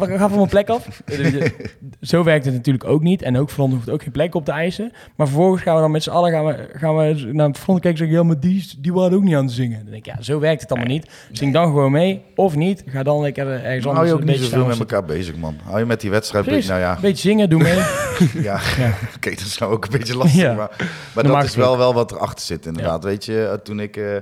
En 0.00 0.12
we 0.12 0.18
gaan 0.18 0.28
van 0.28 0.38
mijn 0.38 0.48
plek 0.48 0.68
af. 0.68 1.02
Zo 2.00 2.24
werkt 2.24 2.44
het 2.44 2.54
natuurlijk 2.54 2.84
ook 2.84 3.02
niet. 3.02 3.22
En 3.22 3.36
ook 3.36 3.50
Front 3.50 3.72
hoeft 3.72 3.90
ook 3.90 4.02
geen 4.02 4.12
plek 4.12 4.34
op 4.34 4.44
te 4.44 4.52
eisen. 4.52 4.92
Maar 5.16 5.26
vervolgens 5.26 5.62
gaan 5.62 5.74
we 5.74 5.80
dan 5.80 5.90
met 5.90 6.02
z'n 6.02 6.10
allen 6.10 6.30
gaan 6.30 6.44
we, 6.44 6.68
gaan 6.72 6.96
we 6.96 7.30
naar 7.32 7.46
het 7.46 7.58
front 7.58 7.80
kijken 7.80 7.90
en 7.90 7.96
zeggen... 7.96 8.16
Ja, 8.16 8.22
maar 8.22 8.40
die, 8.40 8.70
die 8.78 8.92
waren 8.92 9.16
ook 9.16 9.22
niet 9.22 9.34
aan 9.34 9.44
het 9.44 9.54
zingen. 9.54 9.78
Dan 9.82 9.90
denk 9.90 10.06
ik, 10.06 10.14
ja, 10.14 10.22
zo 10.22 10.38
werkt 10.38 10.60
het 10.60 10.70
allemaal 10.70 10.88
niet. 10.88 11.10
Zing 11.32 11.52
dan 11.52 11.66
gewoon 11.66 11.92
mee. 11.92 12.22
Of 12.34 12.56
niet. 12.56 12.84
Ga 12.86 13.02
dan 13.02 13.20
lekker 13.20 13.46
eh, 13.46 13.64
ergens 13.64 13.86
anders 13.86 13.94
hou 13.94 14.06
je 14.06 14.12
ook 14.12 14.20
een 14.20 14.26
niet 14.26 14.50
zoveel 14.50 14.66
met 14.66 14.78
elkaar 14.78 15.04
bezig, 15.04 15.36
man. 15.36 15.56
Hou 15.64 15.78
je 15.78 15.84
met 15.84 16.00
die 16.00 16.10
wedstrijd... 16.10 16.44
Precies. 16.44 16.68
Nou 16.68 16.80
ja, 16.80 16.94
Een 16.94 17.00
beetje 17.00 17.28
zingen, 17.28 17.50
doe 17.50 17.62
mee. 17.62 17.76
ja. 18.48 18.60
Ja. 18.78 18.94
Oké, 19.16 19.30
dat 19.30 19.40
is 19.40 19.58
nou 19.58 19.72
ook 19.72 19.84
een 19.84 19.98
beetje 19.98 20.16
lastig. 20.16 20.40
Ja. 20.40 20.54
Maar, 20.54 20.70
maar 21.14 21.24
dat 21.24 21.44
is 21.44 21.54
wel, 21.54 21.78
wel 21.78 21.94
wat 21.94 22.12
erachter 22.12 22.46
zit, 22.46 22.66
inderdaad. 22.66 23.04
Weet 23.04 23.24
je, 23.24 23.46
eh, 23.46 23.52
toen 23.52 23.80
ik 23.80 23.96
eh, 23.96 24.16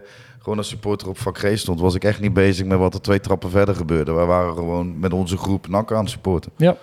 gewoon 0.44 0.58
als 0.58 0.68
supporter 0.68 1.08
op 1.08 1.18
vak 1.18 1.38
G 1.38 1.58
stond... 1.58 1.80
was 1.80 1.94
ik 1.94 2.04
echt 2.04 2.20
niet 2.20 2.32
bezig 2.32 2.66
met 2.66 2.78
wat 2.78 2.94
er 2.94 3.00
twee 3.00 3.20
trappen 3.20 3.50
verder 3.50 3.74
gebeurde. 3.74 4.12
Wij 4.12 4.24
waren 4.24 4.54
gewoon 4.54 4.98
met 4.98 5.12
onze 5.12 5.36
groep 5.36 5.68
NAC 5.68 5.92
aan 5.92 6.00
het 6.00 6.10
supporten. 6.10 6.52
Ja. 6.56 6.76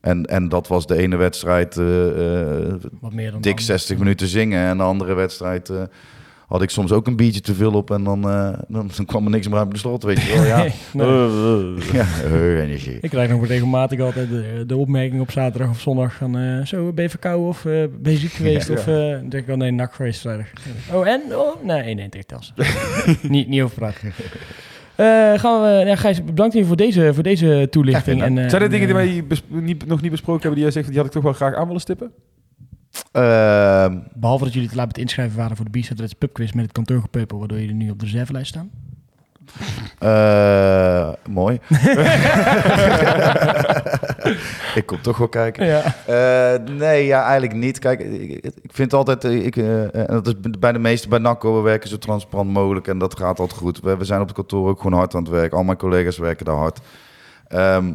En, 0.00 0.24
en 0.24 0.48
dat 0.48 0.68
was 0.68 0.86
de 0.86 0.96
ene 0.96 1.16
wedstrijd 1.16 1.76
eh, 1.76 2.66
eh, 2.66 2.74
Wat 3.00 3.12
meer 3.12 3.30
dan 3.30 3.40
dik 3.40 3.56
dan. 3.56 3.64
60 3.64 3.98
minuten 3.98 4.26
zingen. 4.26 4.66
En 4.66 4.76
de 4.76 4.82
andere 4.82 5.14
wedstrijd 5.14 5.68
eh, 5.68 5.82
had 6.48 6.62
ik 6.62 6.70
soms 6.70 6.92
ook 6.92 7.06
een 7.06 7.16
biertje 7.16 7.40
te 7.40 7.54
veel 7.54 7.72
op. 7.72 7.90
En 7.90 8.04
dan, 8.04 8.28
eh, 8.30 8.52
dan, 8.68 8.90
dan 8.96 9.06
kwam 9.12 9.24
er 9.24 9.30
niks 9.30 9.48
meer 9.48 9.58
uit 9.58 9.70
de 9.70 9.78
slot, 9.78 10.02
weet 10.02 10.22
je 10.22 10.32
wel. 10.34 10.44
Ja, 10.44 10.56
Nee, 10.92 11.06
nee. 11.06 11.74
ja 12.00 12.06
eh, 12.24 12.62
energie. 12.62 12.98
Ik 13.00 13.10
krijg 13.10 13.30
nog 13.30 13.46
regelmatig 13.46 14.00
altijd 14.00 14.28
de, 14.28 14.64
de 14.66 14.76
opmerking 14.76 15.20
op 15.20 15.30
zaterdag 15.30 15.70
of 15.70 15.80
zondag 15.80 16.14
van... 16.14 16.38
eh, 16.38 16.64
zo, 16.66 16.92
ben 16.92 17.04
je 17.04 17.10
verkouden 17.10 17.48
of 17.48 17.64
eh, 17.64 17.84
ben 18.00 18.12
je 18.12 18.18
ziek 18.18 18.32
geweest? 18.32 18.68
Ja. 18.68 18.74
Of 18.74 18.86
eh, 18.86 18.94
denk 18.94 19.32
ik 19.34 19.46
wel, 19.46 19.56
nee, 19.56 19.70
nak 19.70 19.94
geweest 19.94 20.20
vrijdag. 20.20 20.46
Oh, 20.92 21.08
en? 21.08 21.22
Oh, 21.32 21.64
nee, 21.64 21.94
nee, 21.94 22.08
tegen 22.08 22.26
Tels. 22.26 22.52
niet, 23.22 23.48
niet 23.48 23.62
over 23.62 23.76
praten. 23.76 24.12
Eh, 24.98 25.38
gaan 25.38 25.62
we, 25.62 25.84
ja, 25.86 25.96
Gijs, 25.96 26.24
bedankt 26.24 26.54
je 26.54 26.64
voor 26.64 26.76
deze, 26.76 27.14
voor 27.14 27.22
deze 27.22 27.66
toelichting. 27.70 28.22
en, 28.22 28.38
eh, 28.38 28.48
Zijn 28.48 28.62
er 28.62 28.62
en, 28.62 28.70
dingen 28.70 28.86
die 28.86 28.96
eh, 28.96 29.26
wij 29.48 29.60
niet, 29.60 29.86
nog 29.86 30.00
niet 30.00 30.10
besproken 30.10 30.42
hebben 30.42 30.60
die 30.60 30.72
jij 30.72 30.72
zegt, 30.72 30.88
die 30.88 30.96
had 30.96 31.06
ik 31.06 31.12
toch 31.12 31.22
wel 31.22 31.32
graag 31.32 31.54
aan 31.54 31.66
willen 31.66 31.80
stippen? 31.80 32.12
Ehm, 33.12 33.98
Behalve 34.14 34.44
dat 34.44 34.52
jullie 34.52 34.68
te 34.68 34.76
laat 34.76 34.86
met 34.86 34.98
inschrijven 34.98 35.36
waren 35.36 35.56
voor 35.56 35.66
de 35.70 35.80
B-Set 35.80 36.18
pubquiz 36.18 36.52
met 36.52 36.64
het 36.64 36.72
kantoorgepeupel, 36.72 37.38
waardoor 37.38 37.58
jullie 37.60 37.74
nu 37.74 37.90
op 37.90 37.98
de 37.98 38.04
reservelijst 38.04 38.48
staan. 38.48 38.70
eh, 39.98 41.12
mooi. 41.30 41.60
ik 44.74 44.82
kom 44.86 45.00
toch 45.00 45.18
wel 45.18 45.28
kijken. 45.28 45.66
Ja. 45.66 45.82
Eh, 46.06 46.60
nee, 46.76 47.06
ja, 47.06 47.22
eigenlijk 47.22 47.54
niet. 47.54 47.78
Kijk, 47.78 48.00
ik, 48.00 48.44
ik 48.44 48.72
vind 48.72 48.92
altijd, 48.92 49.24
eh, 49.24 49.44
ik, 49.46 49.56
en 49.56 50.06
dat 50.06 50.26
is 50.26 50.34
bij 50.58 50.72
de 50.72 50.78
meeste 50.78 51.08
bij 51.08 51.18
NACO, 51.18 51.54
we 51.56 51.60
werken 51.60 51.88
zo 51.88 51.98
transparant 51.98 52.50
mogelijk 52.50 52.86
en 52.88 52.98
dat 52.98 53.18
gaat 53.18 53.40
altijd 53.40 53.60
goed. 53.60 53.80
We, 53.80 53.96
we 53.96 54.04
zijn 54.04 54.20
op 54.20 54.26
het 54.26 54.36
kantoor 54.36 54.68
ook 54.68 54.80
gewoon 54.80 54.98
hard 54.98 55.14
aan 55.14 55.22
het 55.22 55.30
werk. 55.32 55.52
Al 55.52 55.62
mijn 55.64 55.78
collega's 55.78 56.18
werken 56.18 56.44
daar 56.44 56.54
hard. 56.56 56.78
Ehm, 57.48 57.92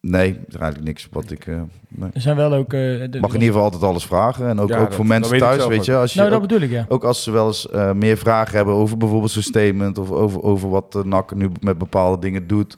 nee, 0.00 0.28
er 0.32 0.40
is 0.48 0.54
eigenlijk 0.54 0.84
niks 0.84 1.08
wat 1.12 1.30
ik... 1.30 1.46
eh, 1.46 1.60
nee. 1.88 2.10
Er 2.14 2.20
zijn 2.20 2.36
wel 2.36 2.52
ook... 2.54 2.72
eh, 2.72 2.80
de- 2.80 3.18
Mag 3.20 3.28
in 3.30 3.34
ieder 3.34 3.46
geval 3.48 3.62
altijd 3.62 3.82
alles 3.82 4.04
vragen. 4.06 4.48
En 4.48 4.60
ook, 4.60 4.68
Ja, 4.68 4.74
ook 4.78 4.84
dat- 4.84 4.94
voor 4.94 5.04
dat 5.06 5.18
mensen 5.18 5.38
thuis, 5.38 5.66
weet 5.66 5.78
ook. 5.78 5.84
je. 5.84 5.96
Als 5.96 6.12
je 6.12 6.18
nou, 6.18 6.30
dat 6.30 6.40
ook, 6.42 6.48
bedoel 6.48 6.62
ik, 6.64 6.70
ja. 6.70 6.84
ook 6.88 7.04
als 7.04 7.22
ze 7.22 7.30
wel 7.30 7.46
eens 7.46 7.68
eh, 7.70 7.92
meer 7.92 8.16
vragen 8.16 8.56
hebben 8.56 8.74
over 8.74 8.96
bijvoorbeeld 8.96 9.30
zo'n 9.30 9.42
statement... 9.42 9.98
of 9.98 10.10
over, 10.10 10.42
over 10.42 10.68
wat 10.68 10.92
de 10.92 11.04
NAC 11.04 11.34
nu 11.34 11.50
met 11.60 11.78
bepaalde 11.78 12.20
dingen 12.20 12.46
doet... 12.46 12.76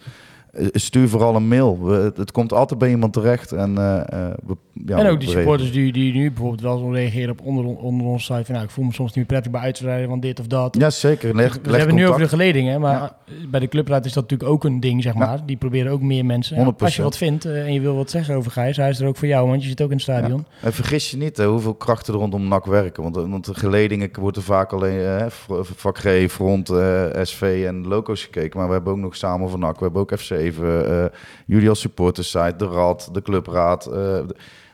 eh, 0.52 0.66
Stuur 0.72 1.08
vooral 1.08 1.34
een 1.36 1.48
mail. 1.48 1.84
We- 1.84 2.12
het, 2.16 2.32
komt 2.32 2.52
altijd 2.52 2.78
bij 2.80 2.90
iemand 2.90 3.12
terecht. 3.12 3.52
En, 3.52 3.78
eh, 3.78 3.98
eh, 4.00 4.34
we, 4.46 4.56
ja, 4.86 4.98
en 4.98 5.06
ook 5.06 5.20
die 5.20 5.28
supporters 5.28 5.72
die, 5.72 5.92
die 5.92 6.12
nu 6.12 6.28
bijvoorbeeld 6.28 6.60
wel 6.60 6.78
zo 6.78 6.88
reageren 6.90 7.30
op 7.30 7.40
onder, 7.42 7.64
onder 7.64 8.06
onze 8.06 8.24
site. 8.24 8.44
Van, 8.44 8.54
nou, 8.54 8.66
ik 8.66 8.70
voel 8.72 8.84
me 8.84 8.92
soms 8.92 9.08
niet 9.08 9.16
meer 9.16 9.26
prettig 9.26 9.50
bij 9.52 9.60
uitrijden 9.60 10.08
van 10.08 10.20
dit 10.20 10.40
of 10.40 10.46
dat. 10.46 10.76
Ja, 10.78 10.90
zeker. 10.90 11.34
Leg, 11.34 11.54
we 11.62 11.70
leg 11.70 11.76
hebben 11.76 11.94
nu 11.96 12.06
over 12.08 12.20
de 12.20 12.28
geledingen, 12.28 12.80
maar 12.80 13.12
bij 13.48 13.60
de 13.60 13.68
clubraad 13.68 14.04
is 14.04 14.12
dat 14.12 14.22
natuurlijk 14.22 14.50
ook 14.50 14.64
een 14.64 14.80
ding, 14.80 15.02
zeg 15.02 15.14
maar. 15.14 15.46
Die 15.46 15.56
proberen 15.56 15.92
ook 15.92 16.00
meer 16.02 16.24
mensen. 16.24 16.56
Ja, 16.56 16.64
100%. 16.64 16.76
als 16.78 16.96
je 16.96 17.02
wat 17.02 17.16
vindt 17.16 17.44
en 17.44 17.72
je 17.72 17.80
wil 17.80 17.94
wat 17.96 18.10
zeggen 18.10 18.34
over 18.34 18.50
Gijs, 18.50 18.76
hij 18.76 18.88
is 18.90 19.00
er 19.00 19.06
ook 19.06 19.16
voor 19.16 19.28
jou, 19.28 19.48
want 19.48 19.62
je 19.62 19.68
zit 19.68 19.80
ook 19.82 19.88
in 19.90 19.94
het 19.94 20.02
stadion. 20.02 20.44
En 20.62 20.72
vergis 20.72 21.10
je 21.10 21.16
niet 21.16 21.36
hè, 21.36 21.46
hoeveel 21.46 21.74
krachten 21.74 22.14
er 22.14 22.20
rondom 22.20 22.48
NAC 22.48 22.64
werken. 22.64 23.02
Want, 23.02 23.16
want 23.16 23.44
de 23.44 23.54
geledingen 23.54 24.10
wordt 24.20 24.36
er 24.36 24.42
vaak 24.42 24.72
alleen 24.72 25.00
eh, 25.00 25.26
v- 25.28 25.48
vak 25.76 25.98
G, 25.98 26.30
Front, 26.30 26.68
eh, 26.70 27.04
SV 27.22 27.64
en 27.66 27.86
loco's 27.86 28.24
gekeken. 28.24 28.58
Maar 28.58 28.68
we 28.68 28.74
hebben 28.74 28.92
ook 28.92 28.98
nog 28.98 29.16
samen 29.16 29.48
van 29.50 29.60
NAC. 29.60 29.76
We 29.78 29.84
hebben 29.84 30.00
ook 30.02 30.10
F7, 30.52 30.62
eh 30.62 31.04
jullie 31.46 31.68
als 31.68 31.80
supportersite, 31.80 32.54
de 32.56 32.64
Rad, 32.64 33.08
de 33.12 33.22
Clubraad. 33.22 33.86
eh, 33.86 34.20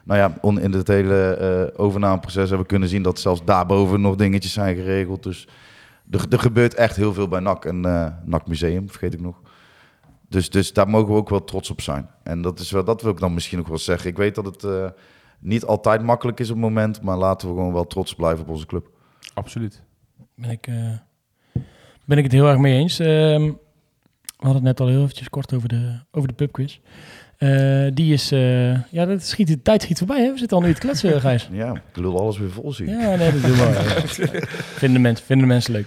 nou 0.04 0.18
ja, 0.18 0.34
in 0.60 0.72
het 0.72 0.88
hele 0.88 1.34
eh, 1.34 1.80
overnameproces 1.84 2.42
hebben 2.42 2.58
we 2.58 2.66
kunnen 2.66 2.88
zien 2.88 3.02
dat 3.02 3.20
zelfs 3.20 3.44
daarboven 3.44 4.00
nog 4.00 4.16
dingetjes 4.16 4.52
zijn 4.52 4.76
geregeld. 4.76 5.22
Dus 5.22 5.48
er, 6.10 6.38
gebeurt 6.38 6.74
echt 6.74 6.96
heel 6.96 7.12
veel 7.12 7.28
bij 7.28 7.40
NAC. 7.40 7.64
En 7.64 7.80
NAC 8.24 8.46
Museum, 8.46 8.90
vergeet 8.90 9.14
ik 9.14 9.20
nog. 9.20 9.40
Dus, 10.28 10.50
dus 10.50 10.72
daar 10.72 10.88
mogen 10.88 11.12
we 11.12 11.18
ook 11.18 11.28
wel 11.28 11.44
trots 11.44 11.70
op 11.70 11.80
zijn. 11.80 12.10
En 12.22 12.42
dat, 12.42 12.58
is 12.58 12.70
wel, 12.70 12.84
dat 12.84 13.02
wil 13.02 13.12
ik 13.12 13.18
dan 13.18 13.34
misschien 13.34 13.58
nog 13.58 13.68
wel 13.68 13.78
zeggen. 13.78 14.10
Ik 14.10 14.16
weet 14.16 14.34
dat 14.34 14.44
het 14.44 14.92
niet 15.38 15.64
altijd 15.64 16.02
makkelijk 16.02 16.40
is 16.40 16.48
op 16.48 16.54
het 16.54 16.64
moment, 16.64 17.02
maar 17.02 17.16
laten 17.16 17.48
we 17.48 17.54
gewoon 17.54 17.72
wel 17.72 17.86
trots 17.86 18.14
blijven 18.14 18.44
op 18.44 18.50
onze 18.50 18.66
club. 18.66 18.90
Absoluut. 19.34 19.82
Ben 20.34 20.50
ik, 20.50 20.68
ben 22.04 22.18
ik 22.18 22.24
het 22.24 22.32
heel 22.32 22.48
erg 22.48 22.58
mee 22.58 22.78
eens. 22.78 22.98
Ehm, 22.98 23.50
we 24.36 24.44
hadden 24.44 24.64
het 24.66 24.78
net 24.78 24.80
al 24.80 24.92
heel 24.92 25.02
eventjes 25.02 25.28
kort 25.28 25.54
over 25.54 25.68
de, 25.68 25.92
over 26.10 26.28
de 26.28 26.34
pubquiz. 26.34 26.78
Eh, 27.36 27.86
die 27.94 28.12
is, 28.12 28.32
eh, 28.32 28.90
ja, 28.90 29.04
dat 29.06 29.22
schiet, 29.22 29.46
de 29.46 29.62
tijd 29.62 29.82
schiet 29.82 29.98
voorbij. 29.98 30.22
Hè? 30.24 30.32
We 30.32 30.38
zitten 30.38 30.56
al 30.56 30.62
nu 30.62 30.74
te 30.74 30.80
kletsen, 30.80 31.20
Gijs. 31.20 31.48
Ja, 31.52 31.72
ik 31.72 31.96
lul 31.96 32.18
alles 32.20 32.38
weer 32.38 32.50
vol 32.50 32.72
zien. 32.72 32.88
Ja, 32.88 33.16
nee, 33.16 33.32
dat 33.32 33.42
doen 33.42 33.56
we 33.56 34.02
vinden, 34.80 34.92
de 34.92 34.98
mensen, 34.98 35.26
vinden 35.26 35.46
de 35.48 35.52
mensen 35.52 35.72
leuk. 35.72 35.86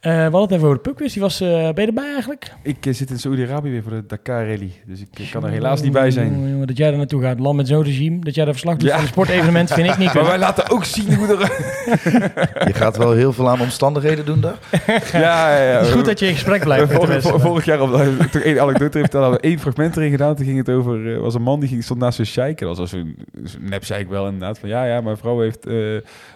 Eh, 0.00 0.12
we 0.12 0.20
hadden 0.20 0.40
het 0.40 0.50
even 0.50 0.64
over 0.64 0.76
de 0.76 0.82
pubquiz. 0.82 1.12
Die 1.12 1.22
was, 1.22 1.40
eh, 1.40 1.48
ben 1.48 1.80
je 1.80 1.86
erbij 1.86 2.12
eigenlijk? 2.12 2.52
Ik 2.62 2.86
eh, 2.86 2.92
zit 2.94 3.10
in 3.10 3.18
Saoedi-Arabië 3.18 3.70
weer 3.70 3.82
voor 3.82 3.92
de 3.92 4.06
Dakar 4.06 4.46
Rally. 4.48 4.70
Dus 4.86 5.00
ik 5.00 5.28
kan 5.32 5.44
er 5.44 5.50
helaas 5.50 5.82
niet 5.82 5.92
bij 5.92 6.10
zijn. 6.10 6.66
Dat 6.66 6.76
jij 6.76 6.90
er 6.90 6.96
naartoe 6.96 7.22
gaat, 7.22 7.38
land 7.40 7.56
met 7.56 7.68
zo'n 7.68 7.82
regime, 7.82 8.18
dat 8.20 8.34
jij 8.34 8.44
daar 8.44 8.52
verslag 8.52 8.76
doet 8.76 8.88
Ja. 8.88 8.94
van 8.94 9.02
een 9.02 9.08
sportevenement, 9.08 9.72
vind 9.72 9.88
ik 9.88 9.98
niet 9.98 10.14
Maar 10.20 10.24
wij 10.24 10.38
laten 10.38 10.70
ook 10.70 10.84
zien 10.84 11.14
hoe 11.14 11.26
er... 11.26 11.38
Je 12.68 12.74
gaat 12.74 12.96
wel 12.96 13.12
heel 13.12 13.32
veel 13.32 13.48
aan 13.50 13.60
omstandigheden 13.60 14.24
doen 14.24 14.40
daar. 14.40 14.58
ja, 15.12 15.56
ja, 15.56 15.62
ja. 15.70 15.76
Het 15.78 15.86
is 15.86 15.92
goed 15.92 16.04
dat 16.04 16.18
je 16.18 16.26
in 16.26 16.32
gesprek 16.34 16.62
blijft 16.62 16.82
met 16.82 16.90
de 16.90 16.96
Vorig, 16.96 17.10
mensen. 17.12 17.30
vor- 17.30 17.40
vorig 17.40 17.64
jaar, 17.64 17.80
op, 17.80 17.90
toch 18.30 18.42
één 18.42 18.60
anekdote 18.60 18.98
heeft, 18.98 19.12
daar 19.12 19.22
hadden 19.22 19.40
we 19.40 19.46
één 19.46 19.58
fragment 19.58 19.96
erin 19.96 20.10
gedaan. 20.10 20.34
Toen 20.34 20.44
ging 20.46 20.58
het 20.58 20.68
over, 20.70 21.06
er 21.06 21.20
was 21.20 21.34
een 21.34 21.42
man 21.42 21.60
die 21.60 21.68
ging, 21.68 21.84
stond 21.84 22.00
naast 22.00 22.14
zijn 22.14 22.26
sheik. 22.26 22.58
Dat 22.58 22.68
was 22.68 22.78
als 22.78 22.92
een 22.92 23.16
zo'n 23.44 23.68
nep 23.68 23.84
sheik 23.84 24.08
wel 24.08 24.24
inderdaad. 24.24 24.58
Van 24.58 24.68
ja, 24.68 24.84
ja, 24.84 25.00
mijn 25.00 25.16
vrouw 25.16 25.40
heeft, 25.40 25.66
eh, 25.66 25.74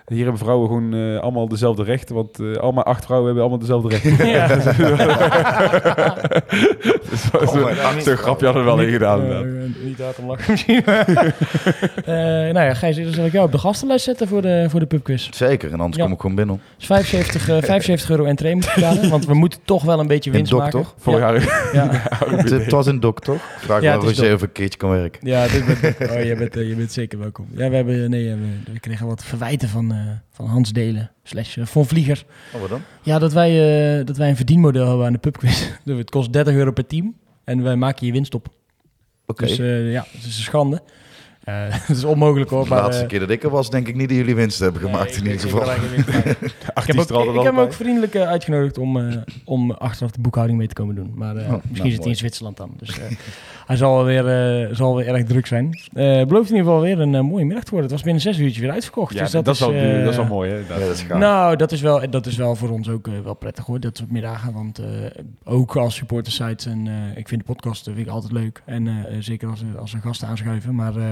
hier 0.06 0.22
hebben 0.22 0.38
vrouwen 0.38 0.66
gewoon 0.68 0.94
eh, 0.94 1.18
allemaal 1.18 1.48
dezelfde 1.48 1.82
rechten. 1.82 2.14
Want 2.14 2.40
eh, 2.40 2.56
al 2.56 2.72
mijn 2.72 2.86
acht 2.86 3.04
vrouwen 3.04 3.26
hebben 3.34 3.44
allemaal 3.44 3.44
allemaal 3.44 3.58
dezelfde 3.58 3.88
rechten. 3.88 4.26
Ja. 4.34 4.46
dus 7.10 7.30
dat 7.30 7.42
is 7.42 7.48
Oh 7.48 7.70
een- 8.06 8.16
grapje 8.16 8.44
hadden 8.44 8.64
we 8.64 8.70
wel 8.70 8.80
in 8.80 8.92
gedaan. 8.92 9.20
Inderdaad. 9.22 9.68
niet 9.84 9.98
hard 9.98 10.18
om 10.18 10.26
lachen 10.26 10.50
misschien. 10.50 10.84
Eh 10.84 12.52
nou 12.52 12.66
ja, 12.66 12.74
Gijs, 12.74 12.96
dan 12.96 13.12
zal 13.12 13.24
ik 13.24 13.32
jou 13.32 13.46
op 13.46 13.52
de 13.52 13.58
gastenlijst 13.58 14.04
zetten 14.04 14.28
voor 14.28 14.42
de, 14.42 14.66
voor 14.70 14.80
de 14.80 14.86
pubquiz. 14.86 15.28
Zeker, 15.30 15.72
en 15.72 15.78
anders 15.80 15.96
Ja. 15.96 16.02
kom 16.04 16.12
ik 16.12 16.20
gewoon 16.20 16.36
binnen. 16.36 16.60
Dus 16.76 16.86
75, 16.86 17.48
eh, 17.48 17.62
75 17.62 18.10
euro 18.10 18.24
entree 18.24 18.54
moet 18.54 18.64
je 18.64 18.72
betalen, 18.74 19.10
want 19.10 19.26
we 19.26 19.34
moeten 19.34 19.60
toch 19.64 19.82
wel 19.82 20.00
een 20.00 20.06
beetje 20.06 20.30
In 20.30 20.36
winst 20.36 20.50
Dok, 20.50 20.60
maken. 20.60 20.78
toch? 20.80 20.94
Vorig 20.98 21.20
ja. 21.20 21.32
jaar 21.32 21.70
Ja. 21.72 21.88
Het, 22.36 22.50
het 22.50 22.70
was 22.70 22.86
in 22.86 23.00
Dok, 23.00 23.20
toch? 23.20 23.40
Vraag 23.58 23.82
Ja, 23.82 23.96
maar 23.96 24.04
of 24.04 24.10
ik 24.18 24.40
een 24.42 24.52
keertje 24.52 24.78
kan 24.78 24.90
werken. 24.90 25.28
Ja, 25.28 25.46
dit 25.46 25.64
bent, 25.66 26.10
oh, 26.10 26.22
je, 26.24 26.36
bent, 26.36 26.54
je 26.54 26.74
bent 26.76 26.92
zeker 26.92 27.18
welkom. 27.18 27.46
Ja, 27.56 27.68
we, 27.68 27.76
hebben, 27.76 28.10
nee, 28.10 28.28
we, 28.30 28.72
we 28.72 28.80
kregen 28.80 29.06
wat 29.06 29.24
verwijten 29.24 29.68
van, 29.68 29.93
van 30.30 30.46
Hans 30.46 30.72
Delen, 30.72 31.10
slash 31.22 31.56
eh, 31.56 31.66
Von 31.66 31.86
Vlieger. 31.86 32.24
Oh, 32.54 32.60
wat 32.60 32.70
dan? 32.70 32.82
Ja, 33.02 33.18
dat 33.18 33.32
wij, 33.32 33.98
eh, 33.98 34.06
dat 34.06 34.16
wij 34.16 34.28
een 34.28 34.36
verdienmodel 34.36 34.88
hebben 34.88 35.06
aan 35.06 35.12
de 35.12 35.18
pubquiz. 35.18 35.68
Het 35.84 36.10
kost 36.10 36.32
30 36.32 36.54
euro 36.54 36.72
per 36.72 36.86
team 36.86 37.14
en 37.44 37.62
wij 37.62 37.76
maken 37.76 38.06
je 38.06 38.12
winst 38.12 38.34
op. 38.34 38.48
Oké. 39.26 39.46
Dus 39.46 39.58
eh, 39.58 39.92
ja, 39.92 40.04
het 40.10 40.24
is 40.24 40.36
een 40.36 40.42
schande. 40.42 40.82
Eh, 41.44 41.54
het 41.86 41.96
is 41.96 42.04
onmogelijk 42.04 42.50
hoor. 42.50 42.64
de 42.64 42.70
laatste 42.70 43.02
eh, 43.02 43.08
keer 43.08 43.20
dat 43.20 43.30
ik 43.30 43.42
er 43.42 43.50
was, 43.50 43.70
denk 43.70 43.88
ik 43.88 43.94
niet 43.94 44.08
dat 44.08 44.16
jullie 44.16 44.34
winst 44.34 44.58
hebben 44.58 44.80
gemaakt 44.80 45.10
nee, 45.10 45.18
in 45.18 45.24
ieder 45.24 45.40
geval. 45.40 45.70
Ik 46.74 46.86
heb, 46.86 47.10
ook, 47.10 47.34
ik 47.34 47.42
heb 47.42 47.56
ook 47.56 47.72
vriendelijk 47.72 48.14
eh, 48.14 48.28
uitgenodigd 48.28 48.78
om, 48.78 48.98
eh, 49.00 49.16
om 49.44 49.70
achteraf 49.70 50.10
de 50.10 50.20
boekhouding 50.20 50.58
mee 50.58 50.68
te 50.68 50.74
komen 50.74 50.94
doen. 50.94 51.12
Maar 51.14 51.36
eh, 51.36 51.48
nou, 51.48 51.60
misschien 51.68 51.74
zit 51.74 51.82
hij 51.84 51.96
mooi. 51.96 52.10
in 52.10 52.16
Zwitserland 52.16 52.56
dan. 52.56 52.74
Dus 52.76 52.98
eh, 52.98 53.04
hij 53.66 53.76
zal 53.76 53.94
wel 53.94 54.04
weer, 54.04 54.28
eh, 54.28 54.74
zal 54.74 54.96
weer 54.96 55.06
erg 55.08 55.24
druk 55.24 55.46
zijn. 55.46 55.78
Eh 55.92 56.24
belooft 56.24 56.50
in 56.50 56.56
ieder 56.56 56.72
geval 56.72 56.80
weer 56.80 57.00
een 57.00 57.14
eh, 57.14 57.20
mooie 57.20 57.44
middag 57.44 57.64
te 57.64 57.70
worden. 57.70 57.90
Het 57.90 57.96
was 57.98 58.02
binnen 58.02 58.22
zes 58.22 58.38
uurtjes 58.38 58.58
weer 58.58 58.70
uitverkocht. 58.70 59.14
Ja, 59.14 59.22
dus 59.22 59.30
dat, 59.30 59.44
dat, 59.44 59.54
is 59.54 59.60
wel, 59.60 59.72
eh, 59.72 60.00
dat 60.02 60.10
is 60.10 60.16
wel 60.16 60.26
mooi, 60.26 60.50
hè? 60.50 60.56
Ja, 60.56 60.78
dat 60.78 60.94
is 60.94 61.02
gaaf. 61.02 61.18
Nou, 61.18 61.56
dat 61.56 61.72
is, 61.72 61.80
wel, 61.80 62.10
dat 62.10 62.26
is 62.26 62.36
wel 62.36 62.56
voor 62.56 62.70
ons 62.70 62.88
ook 62.88 63.08
wel 63.24 63.34
prettig 63.34 63.66
hoor, 63.66 63.80
dat 63.80 63.96
soort 63.96 64.10
middagen. 64.10 64.52
Want 64.52 64.78
eh, 64.78 64.86
ook 65.44 65.76
als 65.76 65.94
supportersite, 65.94 66.70
en 66.70 66.86
eh, 66.86 67.18
ik 67.18 67.28
vind 67.28 67.40
de 67.40 67.52
podcast 67.52 67.84
vind 67.84 67.98
ik 67.98 68.08
altijd 68.08 68.32
leuk. 68.32 68.62
En 68.64 69.06
zeker 69.18 69.48
als, 69.48 69.62
als 69.78 69.92
er 69.92 70.00
gasten 70.00 70.28
aanschuiven. 70.28 70.74
Maar 70.74 70.96
eh, 70.96 71.04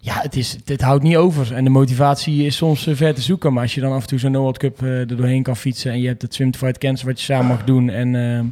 ja, 0.00 0.20
het, 0.20 0.36
is, 0.36 0.56
het, 0.64 0.80
houdt 0.80 1.02
niet 1.02 1.16
over. 1.16 1.54
En 1.54 1.64
de 1.64 1.70
motivatie 1.70 2.46
is 2.46 2.56
soms 2.56 2.88
ver 2.90 3.14
te 3.14 3.20
zoeken. 3.20 3.52
Maar 3.52 3.62
als 3.62 3.74
je 3.74 3.80
dan 3.80 3.92
af 3.92 4.02
en 4.02 4.08
toe 4.08 4.18
zo'n 4.18 4.30
No 4.30 4.40
World 4.40 4.58
Cup 4.58 4.82
eh, 4.82 4.98
er 4.98 5.16
doorheen 5.16 5.42
kan 5.42 5.56
fietsen... 5.56 5.92
en 5.92 6.00
je 6.00 6.06
hebt 6.06 6.22
het 6.22 6.34
Swim 6.34 6.50
to 6.50 6.58
Fight 6.58 6.78
Cancer 6.78 7.06
wat 7.06 7.18
je 7.18 7.24
samen 7.24 7.46
mag 7.46 7.64
doen... 7.64 7.90
en 7.90 8.14
eh, 8.14 8.44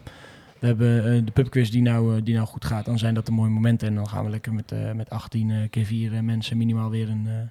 we 0.61 0.67
hebben 0.67 1.05
eh, 1.05 1.25
de 1.25 1.33
pubquiz 1.33 1.71
die 1.71 1.83
nou, 1.83 2.17
eh, 2.17 2.25
die 2.25 2.35
nou 2.35 2.47
goed 2.47 2.65
gaat... 2.65 2.85
dan 2.85 2.99
zijn 2.99 3.15
dat 3.15 3.27
de 3.27 3.33
mooie 3.33 3.51
momenten. 3.51 3.89
En 3.89 3.95
dan 3.95 4.09
gaan 4.09 4.25
we 4.25 4.31
lekker 4.31 4.55
met, 4.55 4.73
eh, 4.73 4.93
met 4.93 5.11
18 5.11 5.51
eh, 5.51 5.57
keer 5.71 5.85
4 5.85 6.25
mensen 6.25 6.57
minimaal 6.57 6.91
weer 6.91 7.09
een, 7.09 7.51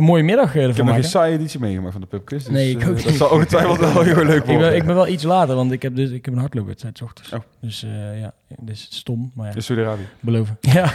een 0.00 0.06
mooie 0.06 0.22
middag 0.22 0.44
eh, 0.46 0.50
Ik 0.50 0.56
ervan 0.56 0.68
heb 0.68 0.76
nog 0.76 0.86
maken. 0.86 1.02
geen 1.02 1.10
saaie 1.10 1.34
editie 1.34 1.60
meegemaakt 1.60 1.92
van 1.92 2.00
de 2.00 2.06
pubquiz. 2.06 2.44
Dus, 2.44 2.52
Nee, 2.52 2.70
ik 2.70 2.82
eh, 2.82 2.88
ook 2.88 2.96
Dat 2.96 3.04
niet. 3.06 3.14
zal 3.14 3.28
ongetwijfeld 3.28 3.78
wel 3.78 4.02
heel 4.02 4.24
leuk 4.24 4.36
Ik 4.38 4.44
ben, 4.44 4.54
worden. 4.54 4.76
ik 4.76 4.84
ben 4.84 4.94
wel 4.94 5.08
iets 5.08 5.22
later, 5.24 5.54
want 5.54 5.72
ik 5.72 5.82
heb, 5.82 5.96
dus, 5.96 6.10
ik 6.10 6.24
heb 6.24 6.34
een 6.34 6.40
hardloopwedstrijd 6.40 6.98
's 6.98 7.02
ochtends. 7.02 7.32
Oh. 7.32 7.40
Dus 7.60 7.82
eh, 7.84 8.20
ja, 8.20 8.32
dus 8.60 8.86
stom, 8.90 9.30
maar 9.34 9.46
ja, 9.48 9.54
In 9.54 9.62
Saudi-Arabië. 9.62 10.06
beloven. 10.20 10.58
Ja, 10.72 10.92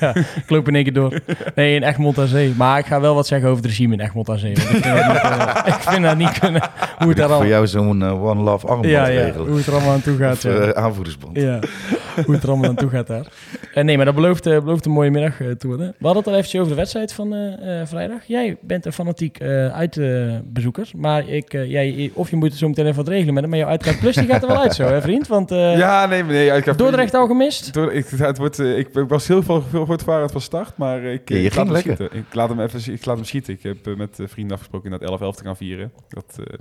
ja, 0.00 0.14
ik 0.16 0.44
loop 0.50 0.68
in 0.68 0.74
één 0.74 0.84
keer 0.84 0.92
door. 0.92 1.20
Nee, 1.54 1.74
in 1.74 1.82
Egmond 1.82 2.18
aan 2.18 2.26
Zee. 2.26 2.54
Maar 2.56 2.78
ik 2.78 2.86
ga 2.86 3.00
wel 3.00 3.14
wat 3.14 3.26
zeggen 3.26 3.48
over 3.48 3.62
het 3.62 3.70
regime 3.70 3.94
in 3.94 4.00
Egmond 4.00 4.28
aan 4.28 4.38
Zee. 4.38 4.54
Want 4.54 4.68
ik, 4.70 4.82
vind 4.84 4.94
dat 4.94 4.96
niet, 5.56 5.66
ik 5.74 5.82
vind 5.82 6.02
dat 6.02 6.16
niet 6.16 6.38
kunnen, 6.38 6.62
hoe 6.98 7.08
het 7.08 7.16
daar 7.16 7.28
Voor 7.28 7.36
al... 7.36 7.46
jou 7.46 7.66
zo'n 7.66 8.04
One 8.04 8.42
Love 8.42 8.66
armband 8.66 8.92
Ja, 8.92 9.06
ja, 9.06 9.22
regelen. 9.24 9.46
hoe 9.48 9.56
het 9.56 9.66
er 9.66 9.72
allemaal 9.72 9.92
aan 9.92 10.02
toe 10.02 10.16
gaat. 10.16 10.36
Of 10.36 10.42
ja. 10.42 10.50
eh, 10.50 10.82
aanvoerdersband. 10.82 11.36
Ja, 11.36 11.58
hoe 12.24 12.34
het 12.34 12.42
er 12.42 12.48
allemaal 12.48 12.68
aan 12.70 12.76
toe 12.76 12.88
gaat 12.90 13.06
daar. 13.06 13.26
Eh, 13.74 13.84
nee, 13.84 13.96
maar 13.96 14.04
dat 14.06 14.14
belooft, 14.14 14.44
belooft 14.44 14.86
een 14.86 14.92
mooie 14.92 15.10
middag 15.10 15.36
te 15.58 15.66
worden. 15.66 15.86
We 15.98 16.04
hadden 16.04 16.22
het 16.22 16.26
al 16.32 16.38
eventjes 16.38 16.60
over 16.60 16.72
de 16.72 16.78
wedstrijd 16.78 17.12
van 17.12 17.34
eh, 17.34 17.80
eh, 17.80 17.86
vrijdag. 17.86 18.18
Jij 18.26 18.41
bent 18.60 18.86
een 18.86 18.92
fanatiek 18.92 19.38
eh 19.38 19.66
uitbezoeker. 19.72 20.90
maar 20.96 21.28
ik, 21.28 21.54
eh, 21.54 21.70
jij, 21.70 22.10
of 22.14 22.30
je 22.30 22.36
moet 22.36 22.48
het 22.48 22.58
zo 22.58 22.68
meteen 22.68 22.84
even 22.84 22.96
wat 22.96 23.08
regelen 23.08 23.34
met 23.34 23.42
hem. 23.42 23.50
Maar 23.50 23.58
jouw 23.60 23.68
uitkaart 23.68 23.98
plus 24.00 24.14
die 24.16 24.26
gaat 24.26 24.42
er 24.42 24.48
wel 24.48 24.60
uit 24.60 24.74
zo, 24.74 24.84
hè 24.84 25.00
vriend? 25.00 25.26
Want 25.28 25.50
eh 25.50 25.76
ja, 25.78 26.06
nee, 26.06 26.24
nee. 26.24 26.50
Ik 26.50 26.64
heb, 26.64 26.76
Dordrecht 26.76 27.14
al 27.14 27.26
gemist? 27.26 27.72
Door, 27.72 27.92
ik, 27.92 28.06
het 28.06 28.38
wordt, 28.38 28.58
ik, 28.58 28.88
ik 28.94 29.08
was 29.08 29.26
heel 29.26 29.42
veel, 29.42 29.62
veel 29.62 29.86
voortvarend 29.86 30.32
van 30.32 30.40
start, 30.40 30.76
maar 30.76 31.02
ik, 31.02 31.28
Ja, 31.28 31.36
je 31.36 31.42
ik 31.42 31.52
ging 31.52 31.70
lekker. 31.70 31.94
schieten. 31.96 32.18
Ik 32.18 32.34
laat 32.34 32.48
hem 32.48 32.60
even 32.60 32.92
ik 32.92 33.04
laat 33.04 33.16
hem 33.16 33.24
schieten. 33.24 33.52
Ik 33.54 33.62
heb 33.62 33.96
met 33.96 34.18
vrienden 34.24 34.52
afgesproken 34.52 34.92
inderdaad 34.92 35.20
11-11 35.34 35.36
te 35.36 35.44
gaan 35.44 35.56
vieren. 35.56 35.92
Dat 36.08 36.38
eh, 36.38 36.58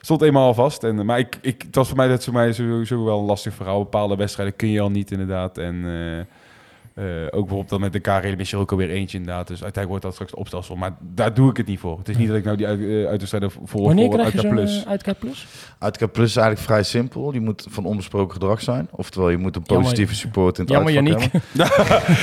stond 0.00 0.22
eenmaal 0.22 0.46
al 0.46 0.54
vast. 0.54 0.84
En, 0.84 1.06
maar 1.06 1.18
ik, 1.18 1.38
ik, 1.40 1.62
het 1.66 1.74
was 1.74 1.88
voor 1.88 1.96
mij, 1.96 2.08
dat 2.08 2.24
voor 2.24 2.32
mij 2.32 2.52
sowieso 2.52 3.04
wel 3.04 3.18
een 3.18 3.24
lastig 3.24 3.54
verhaal. 3.54 3.78
Bepaalde 3.78 4.16
wedstrijden 4.16 4.56
kun 4.56 4.70
je 4.70 4.80
al 4.80 4.90
niet 4.90 5.10
inderdaad. 5.10 5.58
En 5.58 5.74
eh, 5.84 6.24
eh, 6.98 7.04
ook 7.24 7.30
bijvoorbeeld 7.30 7.68
dan 7.68 7.80
met 7.80 7.92
de 7.92 7.98
KRL 8.00 8.36
mis 8.36 8.50
je 8.50 8.56
er 8.56 8.62
ook 8.62 8.70
alweer 8.70 8.90
eentje 8.90 9.18
inderdaad. 9.18 9.46
Dus 9.46 9.62
uiteindelijk 9.62 9.88
wordt 9.88 10.02
dat 10.04 10.12
straks 10.14 10.34
opstelsel. 10.34 10.76
Maar 10.76 10.96
daar 11.00 11.34
doe 11.34 11.50
ik 11.50 11.56
het 11.56 11.66
niet 11.66 11.78
voor. 11.80 11.98
Het 11.98 12.08
is 12.08 12.16
niet 12.16 12.28
dat 12.28 12.36
ik 12.36 12.44
nou 12.44 12.56
die 12.56 12.66
uit, 12.66 12.80
uitwedstrijden 13.06 13.50
volg 13.64 13.86
Wanneer 13.86 14.04
voor 14.04 14.14
krijg 14.18 14.32
je 14.42 14.48
plus. 14.48 14.82
eh, 14.84 14.90
uitkaart 14.90 15.18
plus? 15.18 15.46
Uitkaart 15.78 16.12
Plus 16.12 16.28
is 16.28 16.36
eigenlijk 16.36 16.66
vrij 16.66 16.82
simpel. 16.82 17.32
Je 17.32 17.40
moet 17.40 17.66
van 17.70 17.84
onbesproken 17.84 18.32
gedrag 18.32 18.60
zijn. 18.60 18.88
Oftewel, 18.90 19.30
je 19.30 19.36
moet 19.36 19.56
een 19.56 19.62
Jammer- 19.66 19.84
positieve 19.84 20.14
support 20.14 20.58
in 20.58 20.64
het 20.64 20.72
Jammer, 20.72 20.96
uitvak 20.96 21.18
Yannick. 21.18 21.42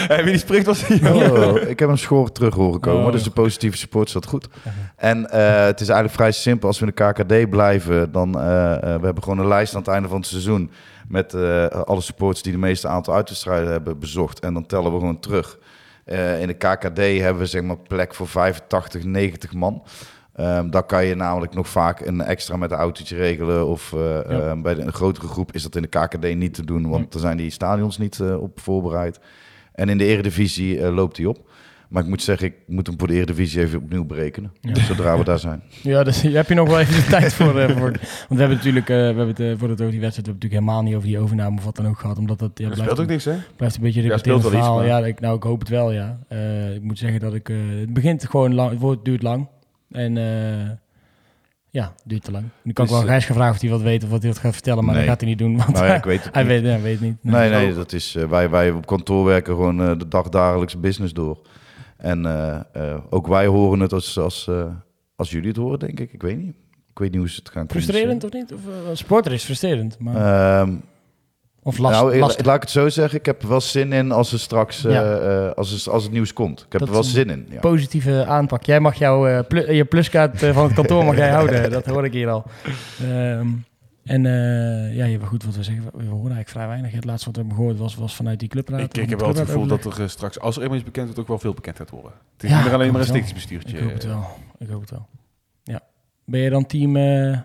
hebben. 0.09 0.17
Wie 0.23 0.31
die 0.31 0.37
spreekt 0.37 0.65
was. 0.65 0.83
Oh, 1.03 1.55
ik 1.73 1.79
heb 1.79 1.87
hem 1.87 1.97
schoor 1.97 2.31
terug 2.31 2.53
horen 2.53 2.79
komen, 2.79 3.05
Oh. 3.05 3.11
dus 3.11 3.23
de 3.23 3.29
positieve 3.31 3.77
support 3.77 4.09
zat 4.09 4.25
goed. 4.25 4.47
En 4.95 5.29
eh, 5.31 5.65
het 5.65 5.79
is 5.81 5.87
eigenlijk 5.87 6.17
vrij 6.17 6.31
simpel. 6.31 6.67
Als 6.67 6.79
we 6.79 6.85
in 6.85 6.93
de 6.95 7.03
KKD 7.03 7.49
blijven, 7.49 8.11
dan 8.11 8.27
uh, 8.37 8.41
uh, 8.43 8.79
we 8.81 8.87
hebben 9.05 9.23
gewoon 9.23 9.39
een 9.39 9.47
lijst 9.47 9.73
aan 9.73 9.79
het 9.79 9.89
einde 9.89 10.07
van 10.07 10.17
het 10.17 10.27
seizoen 10.27 10.71
met 11.07 11.33
uh, 11.33 11.65
alle 11.65 12.01
supports 12.01 12.41
die 12.41 12.51
de 12.51 12.57
meeste 12.57 12.87
aantal 12.87 13.13
uitwedstrijden 13.13 13.71
hebben 13.71 13.99
bezocht. 13.99 14.39
En 14.39 14.53
dan 14.53 14.65
tellen 14.65 14.93
we 14.93 14.99
gewoon 14.99 15.19
terug. 15.19 15.57
Uh, 16.05 16.41
in 16.41 16.47
de 16.47 16.53
KKD 16.53 16.97
hebben 16.97 17.37
we 17.37 17.45
zeg 17.45 17.61
maar 17.61 17.77
plek 17.77 18.13
voor 18.13 18.27
85, 18.27 19.03
90 19.03 19.53
man. 19.53 19.83
Um, 20.39 20.71
dan 20.71 20.85
kan 20.85 21.05
je 21.05 21.15
namelijk 21.15 21.53
nog 21.53 21.67
vaak 21.67 21.99
een 21.99 22.21
extra 22.21 22.55
met 22.57 22.71
een 22.71 22.77
autootje 22.77 23.15
regelen. 23.15 23.67
Of 23.67 23.91
uh, 23.91 24.01
ja. 24.01 24.55
uh, 24.55 24.61
bij 24.61 24.73
de, 24.75 24.81
een 24.81 24.93
grotere 24.93 25.27
groep 25.27 25.51
is 25.51 25.63
dat 25.63 25.75
in 25.75 25.81
de 25.81 25.87
KKD 25.87 26.35
niet 26.35 26.53
te 26.53 26.65
doen, 26.65 26.89
want 26.89 27.11
dan 27.11 27.21
zijn 27.21 27.37
die 27.37 27.49
stadions 27.49 27.97
niet 27.97 28.21
op 28.21 28.59
voorbereid. 28.59 29.19
En 29.73 29.89
in 29.89 29.97
de 29.97 30.05
Eredivisie 30.05 30.91
loopt 30.91 31.17
hij 31.17 31.25
op. 31.25 31.44
Maar 31.89 32.03
ik 32.03 32.09
moet 32.09 32.21
zeggen, 32.21 32.47
ik 32.47 32.55
moet 32.67 32.87
hem 32.87 32.99
voor 32.99 33.07
de 33.07 33.13
Eredivisie 33.13 33.61
even 33.61 33.81
opnieuw 33.81 34.05
berekenen. 34.05 34.51
Ja. 34.61 34.75
Zodra 34.75 35.17
we 35.17 35.23
daar 35.23 35.39
zijn. 35.39 35.63
Ja, 35.81 36.03
dus 36.03 36.21
daar 36.21 36.31
heb 36.31 36.47
je 36.47 36.53
nog 36.53 36.67
wel 36.67 36.79
even 36.79 36.95
de 36.95 37.09
tijd 37.09 37.33
voor. 37.33 37.59
Uh, 37.59 37.69
voor. 37.69 37.91
Want 37.91 37.99
we 38.27 38.35
hebben 38.35 38.57
natuurlijk, 38.57 38.89
uh, 38.89 38.95
we 38.95 39.03
hebben 39.03 39.27
het 39.27 39.39
uh, 39.39 39.53
voordat 39.57 39.79
over 39.81 39.91
die 39.91 40.01
wedstrijd, 40.01 40.27
we 40.27 40.31
hebben 40.31 40.33
natuurlijk 40.33 40.61
helemaal 40.61 40.83
niet 40.83 40.95
over 40.95 41.07
die 41.07 41.19
overname 41.19 41.57
of 41.57 41.63
wat 41.63 41.75
dan 41.75 41.87
ook 41.87 41.99
gehad. 41.99 42.17
Omdat 42.17 42.39
dat, 42.39 42.51
ja, 42.53 42.67
dat 42.67 42.77
blijft 42.77 42.99
ook 42.99 43.07
niks, 43.07 43.25
hè? 43.25 43.35
Blijft 43.55 43.75
een 43.75 43.81
beetje 43.81 44.01
ja, 44.01 44.17
speelt 44.17 44.41
wel 44.41 44.51
verhaal. 44.51 44.79
iets, 44.79 44.89
maar... 44.89 45.01
Ja, 45.01 45.07
ik, 45.07 45.19
nou, 45.19 45.35
ik 45.35 45.43
hoop 45.43 45.59
het 45.59 45.69
wel, 45.69 45.91
ja. 45.91 46.19
Uh, 46.29 46.75
ik 46.75 46.81
moet 46.81 46.97
zeggen 46.97 47.19
dat 47.19 47.33
ik, 47.33 47.47
het 47.79 47.93
begint 47.93 48.25
gewoon 48.25 48.53
lang, 48.53 48.69
het 48.69 48.79
woord 48.79 49.05
duurt 49.05 49.21
lang. 49.21 49.47
En 49.91 50.15
uh, 50.15 50.69
ja, 51.75 51.83
het 51.83 52.03
duurt 52.05 52.23
te 52.23 52.31
lang. 52.31 52.45
Nu 52.61 52.73
kan 52.73 52.85
dus, 52.85 52.93
ik 52.93 53.01
wel 53.01 53.09
Gijs 53.09 53.25
gevraagd 53.25 53.55
of 53.55 53.61
hij 53.61 53.69
wat 53.69 53.81
weet 53.81 54.03
of 54.03 54.09
wat 54.09 54.21
hij 54.21 54.31
wat 54.31 54.39
gaat 54.39 54.53
vertellen, 54.53 54.85
maar 54.85 54.93
nee. 54.93 55.03
dat 55.03 55.11
gaat 55.11 55.21
hij 55.21 55.29
niet 55.29 55.39
doen. 55.39 55.57
Want 55.57 55.73
nou 55.73 55.85
ja, 55.85 55.95
ik 55.95 56.03
weet 56.13 56.23
het 56.23 56.33
hij 56.33 56.43
niet. 56.43 56.51
weet, 56.51 56.63
ja, 56.63 56.81
weet 56.81 56.91
het 56.91 57.01
niet. 57.01 57.17
Nee, 57.21 57.49
nee, 57.49 57.65
nee 57.65 57.73
dat 57.73 57.93
is, 57.93 58.15
uh, 58.15 58.23
wij, 58.23 58.49
wij 58.49 58.71
op 58.71 58.85
kantoor 58.85 59.25
werken 59.25 59.53
gewoon 59.53 59.81
uh, 59.81 59.97
de 59.97 60.07
dagdagelijkse 60.07 60.77
business 60.77 61.13
door. 61.13 61.37
En 61.97 62.25
uh, 62.25 62.97
ook 63.09 63.27
wij 63.27 63.45
horen 63.45 63.79
het 63.79 63.93
als, 63.93 64.19
als, 64.19 64.49
als 65.15 65.31
jullie 65.31 65.47
het 65.47 65.57
horen, 65.57 65.79
denk 65.79 65.99
ik. 65.99 66.13
Ik 66.13 66.21
weet 66.21 66.37
niet. 66.37 66.55
Ik 66.89 67.01
weet 67.01 67.11
niet 67.11 67.19
hoe 67.19 67.29
ze 67.29 67.39
het 67.39 67.49
gaan 67.49 67.69
Frustrerend 67.69 68.23
of 68.23 68.31
niet? 68.31 68.53
Of, 68.53 68.59
sporter 68.93 69.31
is 69.31 69.43
frustrerend, 69.43 69.99
maar... 69.99 70.59
Um, 70.61 70.83
of 71.61 71.77
last, 71.77 72.01
nou, 72.01 72.17
lastig. 72.17 72.45
laat 72.45 72.55
ik 72.55 72.61
het 72.61 72.71
zo 72.71 72.89
zeggen. 72.89 73.19
Ik 73.19 73.25
heb 73.25 73.41
er 73.41 73.47
wel 73.47 73.61
zin 73.61 73.93
in 73.93 74.11
als 74.11 74.31
er 74.31 74.39
straks 74.39 74.81
ja. 74.81 75.19
uh, 75.19 75.51
als, 75.51 75.71
het, 75.71 75.87
als 75.89 76.03
het 76.03 76.11
nieuws 76.11 76.33
komt. 76.33 76.59
Ik 76.59 76.71
heb 76.71 76.79
dat 76.79 76.87
er 76.89 76.93
wel 76.93 77.03
zin 77.03 77.29
in. 77.29 77.47
Ja. 77.49 77.59
Positieve 77.59 78.25
aanpak. 78.25 78.63
Jij 78.63 78.79
mag 78.79 78.95
jouw 78.95 79.27
uh, 79.27 79.39
je 79.71 79.85
pluskaart 79.85 80.39
van 80.39 80.63
het 80.63 80.73
kantoor 80.73 81.05
mag 81.05 81.15
jij 81.17 81.29
houden. 81.29 81.71
Dat 81.71 81.85
hoor 81.85 82.05
ik 82.05 82.13
hier 82.13 82.29
al. 82.29 82.43
Um, 83.03 83.65
en 84.05 84.23
uh, 84.23 84.95
ja, 84.95 85.25
goed 85.25 85.43
wat 85.43 85.55
we 85.55 85.63
zeggen. 85.63 85.83
We 85.83 85.89
horen 86.03 86.11
eigenlijk 86.11 86.49
vrij 86.49 86.67
weinig. 86.67 86.91
Het 86.91 87.05
laatste 87.05 87.25
wat 87.25 87.35
we 87.35 87.41
hebben 87.41 87.59
gehoord 87.59 87.79
was, 87.79 87.95
was 87.95 88.15
vanuit 88.15 88.39
die 88.39 88.49
clubraad. 88.49 88.79
Ik, 88.79 88.97
ik 88.97 89.09
heb 89.09 89.19
wel 89.19 89.27
het 89.27 89.39
gevoel 89.39 89.67
dat 89.67 89.85
er 89.85 90.09
straks, 90.09 90.39
als 90.39 90.55
er 90.55 90.61
eenmaal 90.61 90.77
iets 90.77 90.85
bekend 90.85 91.05
wordt, 91.05 91.21
ook 91.21 91.27
wel 91.27 91.39
veel 91.39 91.53
bekend 91.53 91.77
gaat 91.77 91.89
worden. 91.89 92.11
Het 92.33 92.43
is 92.43 92.49
ja, 92.49 92.55
niet 92.55 92.65
meer 92.65 92.73
alleen 92.73 92.91
maar 92.91 93.01
een 93.01 93.07
stichtingsbestuurtje. 93.07 93.77
Ik 93.77 93.83
hoop 93.83 93.93
het 93.93 94.05
wel. 94.05 94.25
Ik 94.57 94.67
hoop 94.67 94.81
het 94.81 94.89
wel. 94.89 95.07
Ja. 95.63 95.81
Ben 96.25 96.39
je 96.39 96.49
dan 96.49 96.65
team... 96.65 96.95
Uh, 96.95 97.37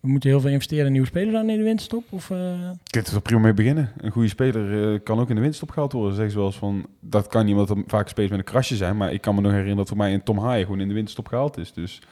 we 0.00 0.08
moeten 0.08 0.30
heel 0.30 0.40
veel 0.40 0.50
investeren 0.50 0.86
in 0.86 0.92
nieuwe 0.92 1.06
spelers 1.06 1.36
aan 1.36 1.50
in 1.50 1.58
de 1.58 1.64
winststop? 1.64 2.04
Of. 2.10 2.28
Je 2.28 2.74
kunt 2.90 3.06
er 3.06 3.20
prima 3.20 3.40
mee 3.40 3.54
beginnen. 3.54 3.92
Een 3.96 4.10
goede 4.10 4.28
speler 4.28 5.00
kan 5.00 5.20
ook 5.20 5.28
in 5.28 5.34
de 5.34 5.40
winststop 5.40 5.70
gehaald 5.70 5.92
worden. 5.92 6.14
Zeggen 6.14 6.32
ze 6.32 6.38
wel 6.38 6.46
eens 6.46 6.56
van, 6.56 6.86
dat 7.00 7.26
kan 7.26 7.44
niet 7.44 7.54
omdat 7.54 7.70
er 7.70 7.82
vaak 7.86 8.08
spelers 8.08 8.30
met 8.30 8.40
een 8.40 8.52
krasje 8.52 8.76
zijn. 8.76 8.96
Maar 8.96 9.12
ik 9.12 9.20
kan 9.20 9.34
me 9.34 9.40
nog 9.40 9.50
herinneren 9.50 9.78
dat 9.78 9.88
voor 9.88 9.96
mij 9.96 10.14
een 10.14 10.22
Tom 10.22 10.38
Haaien 10.38 10.64
gewoon 10.64 10.80
in 10.80 10.88
de 10.88 10.94
winststop 10.94 11.26
gehaald 11.26 11.58
is. 11.58 11.72
Dus 11.72 12.02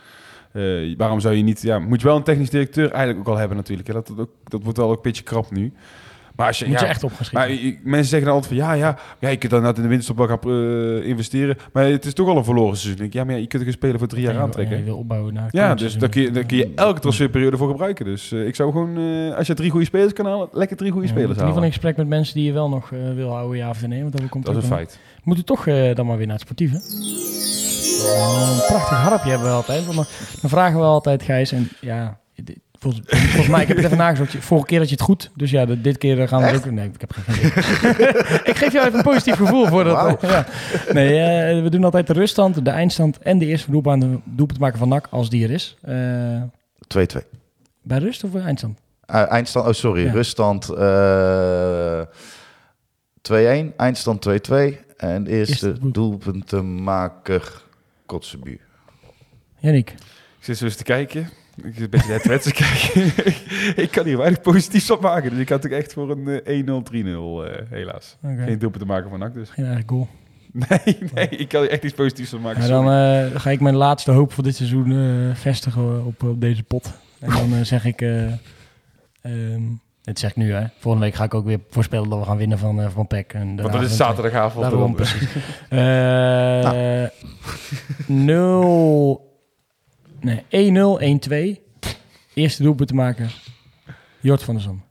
uh, 0.53 0.97
waarom 0.97 1.21
zou 1.21 1.35
je 1.35 1.43
niet... 1.43 1.63
Ja, 1.63 1.79
moet 1.79 2.01
je 2.01 2.07
wel 2.07 2.17
een 2.17 2.23
technisch 2.23 2.51
directeur 2.51 2.91
eigenlijk 2.91 3.29
ook 3.29 3.35
al 3.35 3.41
hebben 3.41 3.57
natuurlijk. 3.57 3.89
Hè. 3.89 3.95
Dat, 3.95 4.07
dat, 4.07 4.19
ook, 4.19 4.31
dat 4.45 4.63
wordt 4.63 4.79
wel 4.79 4.89
ook 4.89 4.97
een 4.97 5.03
beetje 5.03 5.23
krap 5.23 5.51
nu. 5.51 5.73
Maar 6.37 6.49
als 6.49 6.59
je, 6.59 6.67
Moet 6.67 6.81
ja, 6.81 6.87
echt 6.87 7.05
opgeschikt. 7.05 7.49
Ik, 7.49 7.81
mensen 7.85 8.09
zeggen 8.09 8.29
dan 8.29 8.37
altijd 8.37 8.55
van 8.55 8.67
ja, 8.67 8.73
ja, 8.73 8.99
ja, 9.19 9.29
je 9.29 9.37
kunt 9.37 9.53
dan 9.53 9.67
in 9.77 9.83
de 9.83 9.89
winststop 9.89 10.17
wel 10.17 10.27
gaan 10.27 10.39
uh, 10.47 11.07
investeren. 11.07 11.57
Maar 11.73 11.85
het 11.85 12.05
is 12.05 12.13
toch 12.13 12.29
al 12.29 12.37
een 12.37 12.45
verloren 12.45 12.77
seizoen. 12.77 13.07
Ja, 13.11 13.25
maar 13.25 13.35
ja, 13.35 13.41
je 13.41 13.47
kunt 13.47 13.67
een 13.67 13.73
speler 13.73 13.99
voor 13.99 14.09
drie 14.09 14.23
jaar 14.23 14.35
ja, 14.35 14.41
aantrekken. 14.41 14.75
Ja, 14.75 14.81
je 14.81 14.87
wil 14.87 14.97
opbouwen 14.97 15.35
naar 15.35 15.49
ja, 15.51 15.75
dus 15.75 15.99
daar 15.99 16.09
kun, 16.09 16.23
je, 16.23 16.31
daar 16.31 16.45
kun 16.45 16.57
je 16.57 16.73
elke 16.75 17.01
transferperiode 17.01 17.57
voor 17.57 17.69
gebruiken. 17.69 18.05
Dus 18.05 18.33
uh, 18.33 18.47
ik 18.47 18.55
zou 18.55 18.73
gewoon, 18.73 18.99
uh, 18.99 19.37
als 19.37 19.47
je 19.47 19.55
drie 19.55 19.71
goede 19.71 19.87
spelers 19.87 20.13
kan 20.13 20.27
halen, 20.27 20.49
lekker 20.53 20.77
drie 20.77 20.91
goede 20.91 21.07
spelers 21.07 21.37
halen. 21.37 21.43
In 21.43 21.49
ieder 21.49 21.63
geval 21.63 21.65
in 21.65 21.73
gesprek 21.73 21.97
met 21.97 22.19
mensen 22.19 22.35
die 22.35 22.45
je 22.45 22.53
wel 22.53 22.69
nog 22.69 22.91
wil 23.15 23.31
houden, 23.31 23.57
ja 23.57 23.69
of 23.69 23.87
nee. 23.87 24.01
Want 24.01 24.13
dat, 24.19 24.29
komt 24.29 24.45
dat 24.45 24.57
is 24.57 24.63
een 24.63 24.69
feit. 24.69 24.99
We 25.15 25.23
moeten 25.23 25.45
toch 25.45 25.65
dan 25.95 26.07
maar 26.07 26.17
weer 26.17 26.27
naar 26.27 26.37
het 26.37 26.45
sportieve. 26.45 26.81
Een 28.05 28.67
prachtig 28.67 28.99
harpje 28.99 29.31
hebben 29.31 29.49
we 29.49 29.55
altijd. 29.55 29.87
Want 29.87 30.09
dan 30.41 30.51
vragen 30.51 30.79
we 30.79 30.85
altijd, 30.85 31.23
Gijs, 31.23 31.53
en 31.53 31.69
ja, 31.81 32.19
Volgens, 32.81 33.03
volgens 33.07 33.47
mij, 33.47 33.63
ik 33.63 33.69
heb 33.69 33.77
het 33.77 33.87
even 33.87 33.99
nagezocht. 33.99 34.37
Vorige 34.45 34.67
keer 34.67 34.79
had 34.79 34.89
je 34.89 34.95
het 34.95 35.05
goed. 35.05 35.31
Dus 35.35 35.51
ja, 35.51 35.65
dit 35.67 35.99
keer 35.99 36.21
eh, 36.21 36.29
gaan 36.29 36.43
we 36.43 36.55
ook... 36.55 36.71
Nee, 36.71 36.91
ik 36.95 37.01
heb 37.01 37.13
geen 37.13 37.47
ik 38.53 38.57
geef 38.57 38.73
jou 38.73 38.87
even 38.87 38.99
een 38.99 39.05
positief 39.05 39.37
gevoel 39.37 39.67
voor 39.67 39.85
dat. 39.85 39.95
Wauw. 39.95 40.17
ja. 40.21 40.47
Nee, 40.93 41.19
eh, 41.19 41.63
we 41.63 41.71
doen 41.71 41.85
altijd 41.85 42.07
de 42.07 42.13
ruststand, 42.13 42.65
de 42.65 42.71
eindstand 42.71 43.19
en 43.19 43.39
de 43.39 43.47
eerste 43.47 43.71
doelpunt, 43.71 44.05
doelpunt 44.25 44.59
maken 44.59 44.79
van 44.79 44.89
NAC 44.89 45.07
als 45.11 45.31
die 45.31 45.45
er 45.45 45.51
is. 45.51 45.77
Eh, 45.83 46.43
2-2. 46.87 47.25
bij 47.83 47.99
rust 47.99 48.25
of 48.25 48.31
bij 48.31 48.43
eindstand? 48.43 48.79
Eh, 49.07 49.31
eindstand, 49.31 49.67
oh 49.67 49.73
sorry, 49.73 50.05
Ja. 50.05 50.13
ruststand 50.13 50.69
eh 50.69 52.01
2-1, 53.23 53.73
eindstand 53.77 54.21
2-2. 54.21 54.79
En 54.97 55.25
de 55.25 55.31
eerste 55.31 55.67
Eerste 55.67 55.91
doelpuntenmaker 55.91 57.63
Kotzebu. 58.11 58.61
Yannick. 59.59 59.91
Ik 60.39 60.45
zit 60.45 60.59
zo 60.59 60.65
eens 60.65 60.77
te 60.77 60.83
kijken. 60.83 61.21
Ik 61.57 61.75
zit 61.75 61.81
een 61.81 61.91
beetje 61.91 62.09
net 62.09 62.27
wedstrijd 62.27 62.43
te 62.43 62.53
kijken. 62.53 63.35
ik 63.85 63.91
kan 63.91 64.05
hier 64.05 64.17
weinig 64.17 64.41
positiefs 64.41 64.91
op 64.91 65.01
maken. 65.01 65.31
Dus 65.31 65.39
ik 65.39 65.49
had 65.49 65.67
ook 65.67 65.73
echt 65.73 65.93
voor 65.93 66.11
een 66.11 66.43
eh, 66.45 66.63
1-0, 66.63 66.65
3-0 66.65 66.67
eh, 66.67 67.71
helaas. 67.71 68.17
Oké. 68.23 68.43
Geen 68.45 68.59
doelpunt 68.59 68.83
te 68.83 68.89
maken 68.89 69.11
van 69.11 69.19
NAC 69.19 69.35
dus. 69.35 69.51
Geen 69.51 69.65
eigen 69.65 69.89
goal. 69.89 70.09
Nee, 70.53 70.99
nee, 71.15 71.29
ik 71.29 71.49
kan 71.49 71.61
hier 71.61 71.71
echt 71.71 71.85
iets 71.85 71.95
positiefs 71.95 72.35
op 72.35 72.41
maken. 72.41 72.61
Ja, 72.61 72.67
sorry. 72.67 72.85
dan 72.85 73.33
eh, 73.33 73.41
ga 73.41 73.51
ik 73.51 73.61
mijn 73.61 73.75
laatste 73.75 74.11
hoop 74.11 74.33
voor 74.33 74.45
dit 74.45 74.57
seizoen 74.57 74.93
eh, 74.93 75.35
vestigen 75.35 76.05
op, 76.05 76.23
op 76.23 76.41
deze 76.41 76.63
pot. 76.63 76.93
En 77.19 77.31
dan 77.31 77.55
eh, 77.55 77.61
zeg 77.61 77.85
ik... 77.85 78.01
eh 78.01 78.33
dit 80.11 80.19
zeg 80.19 80.31
ik 80.31 80.37
nu, 80.37 80.53
hè. 80.53 80.65
Volgende 80.79 81.07
week 81.07 81.15
ga 81.15 81.25
ik 81.25 81.35
ook 81.35 81.45
weer 81.45 81.61
voorspellen 81.69 82.09
dat 82.09 82.19
we 82.19 82.25
gaan 82.25 82.37
winnen 82.37 82.59
van, 82.59 82.81
eh 82.81 82.91
van 82.91 83.07
PEC. 83.07 83.33
En 83.33 83.57
Want 83.57 83.73
dat 83.73 83.83
is 83.83 83.97
zaterdagavond. 83.97 84.65
Daarom, 84.71 84.95
precies. 84.95 85.29
Eh 85.69 87.05
0... 88.07 89.29
Nee, 90.21 90.43
1-0, 90.51 91.59
1-2. 91.59 91.61
Eerste 92.35 92.63
doelpunt 92.63 92.89
te 92.89 92.95
maken. 92.95 93.29
Jort 94.21 94.43
van 94.43 94.55
der 94.55 94.63
Zon. 94.63 94.83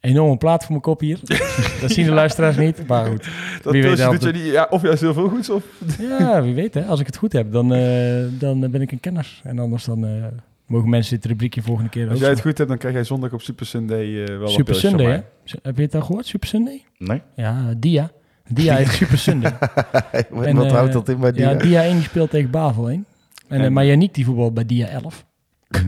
Enorme 0.00 0.36
plaat 0.36 0.60
voor 0.60 0.70
mijn 0.70 0.82
kop 0.82 1.00
hier. 1.00 1.18
dat 1.80 1.90
zien 1.90 2.06
de 2.06 2.12
luisteraars 2.12 2.56
niet, 2.56 2.86
maar 2.86 3.06
goed. 3.06 3.28
Dat 3.62 3.72
Wie 3.72 3.82
weet 3.82 3.96
doet 3.96 4.20
je 4.20 4.26
het. 4.26 4.34
niet, 4.34 4.44
ja, 4.44 4.66
of 4.70 4.82
juist 4.82 5.00
heel 5.00 5.14
veel 5.14 5.28
goeds, 5.28 5.50
of... 5.50 5.64
Ja, 5.98 6.42
wie 6.42 6.54
weet 6.54 6.74
hè. 6.74 6.84
Als 6.84 7.00
ik 7.00 7.06
het 7.06 7.16
goed 7.16 7.32
heb, 7.32 7.52
dan, 7.52 7.74
eh, 7.74 8.24
dan 8.30 8.70
ben 8.70 8.80
ik 8.80 8.92
een 8.92 9.00
kenner. 9.00 9.40
En 9.42 9.58
anders 9.58 9.84
dan 9.84 10.06
eh, 10.06 10.24
mogen 10.66 10.88
mensen 10.88 11.14
dit 11.20 11.24
rubriekje 11.24 11.62
volgende 11.62 11.90
keer 11.90 12.10
Als 12.10 12.18
jij 12.18 12.28
het 12.28 12.40
goed 12.40 12.56
hebt, 12.58 12.68
dan 12.68 12.78
krijg 12.78 12.94
jij 12.94 13.04
zondag 13.04 13.32
op 13.32 13.42
Super 13.42 13.66
Sunday 13.66 14.24
eh, 14.24 14.38
wel 14.38 14.48
Super 14.48 14.74
Sunday, 14.74 15.06
hè? 15.06 15.20
Heb 15.62 15.76
je 15.76 15.82
het 15.82 15.94
al 15.94 16.00
gehoord? 16.02 16.26
Super 16.26 16.48
Sunday? 16.48 16.84
Nee? 16.98 17.22
Ja, 17.36 17.74
Dia. 17.76 18.10
Dia 18.48 18.74
heeft 18.76 18.92
Super 18.94 19.18
Sunday. 19.18 19.56
wat 20.30 20.44
En, 20.44 20.56
wat 20.56 20.64
eh, 20.66 20.72
houdt 20.72 20.92
dat 20.92 21.08
in 21.08 21.20
bij 21.20 21.32
die? 21.32 21.40
Ja, 21.42 21.54
Dia 21.54 21.82
1 21.82 21.94
die 21.94 22.02
speelt 22.02 22.30
tegen 22.30 22.50
Bavel 22.50 22.90
1. 22.90 23.06
En, 23.48 23.58
eh, 23.60 23.66
En- 23.66 23.72
maar 23.72 23.84
Yannick 23.86 24.14
die 24.14 24.24
voetbal 24.24 24.52
bij 24.52 24.66
Dia 24.66 24.86
11. 24.86 25.24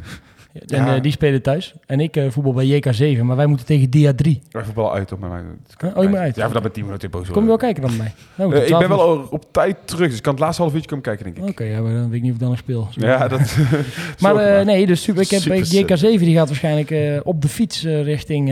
En 0.67 0.85
Ja. 0.85 0.95
eh, 0.97 1.03
die 1.03 1.13
spelen 1.13 1.43
thuis. 1.43 1.75
En 1.87 2.01
ik 2.01 2.17
eh, 2.17 2.31
voetbal 2.31 2.53
bij 2.53 2.67
JK 2.67 2.87
7. 2.91 3.27
Maar 3.27 3.37
wij 3.37 3.47
moeten 3.47 3.67
tegen 3.67 3.91
Dia 3.91 4.13
3. 4.15 4.43
Wij 4.51 4.65
voetballen 4.65 4.93
uit 4.93 5.13
op 5.13 5.21
met 5.21 5.31
mij. 5.31 5.41
Oh, 5.95 6.03
je 6.03 6.09
moet 6.09 6.19
uit? 6.19 6.37
Ja, 6.37 6.45
voor 6.45 6.53
dat 6.53 6.63
mijn 6.63 6.75
team 6.75 6.87
natuurlijk 6.87 7.13
boos 7.15 7.29
Kom 7.29 7.43
je 7.43 7.49
wel 7.49 7.57
kijken 7.57 7.83
dan 7.83 7.91
bij 7.91 7.99
mij? 7.99 8.13
Nou, 8.35 8.55
Eh, 8.55 8.63
ik 8.63 8.79
ben 8.79 8.87
12 8.87 9.07
wel 9.07 9.27
op 9.31 9.45
tijd 9.51 9.77
terug, 9.85 10.09
dus 10.09 10.17
ik 10.17 10.23
kan 10.23 10.33
het 10.33 10.43
laatste 10.43 10.63
half 10.63 10.75
uurtje 10.75 10.89
komen 10.89 11.05
kijken, 11.05 11.25
denk 11.25 11.37
ik. 11.37 11.49
Oké, 11.49 11.65
ja, 11.65 11.81
maar 11.81 11.93
dan 11.93 12.05
weet 12.09 12.17
ik 12.17 12.23
niet 12.23 12.31
of 12.31 12.37
ik 12.37 12.41
dan 12.41 12.51
nog 12.51 12.59
speel. 12.59 12.89
Ja, 12.91 13.29
dat... 13.29 13.57
Maar 14.21 14.65
nee, 14.65 14.87
dus 14.87 15.03
super, 15.03 15.23
ik 15.23 15.31
heb 15.31 15.41
Super 15.41 15.87
bij 15.87 15.99
JK7 15.99 16.19
die 16.19 16.35
gaat 16.37 16.49
waarschijnlijk 16.49 17.21
op 17.27 17.43
de 17.43 17.49
fiets 17.49 17.83
richting, 17.85 18.49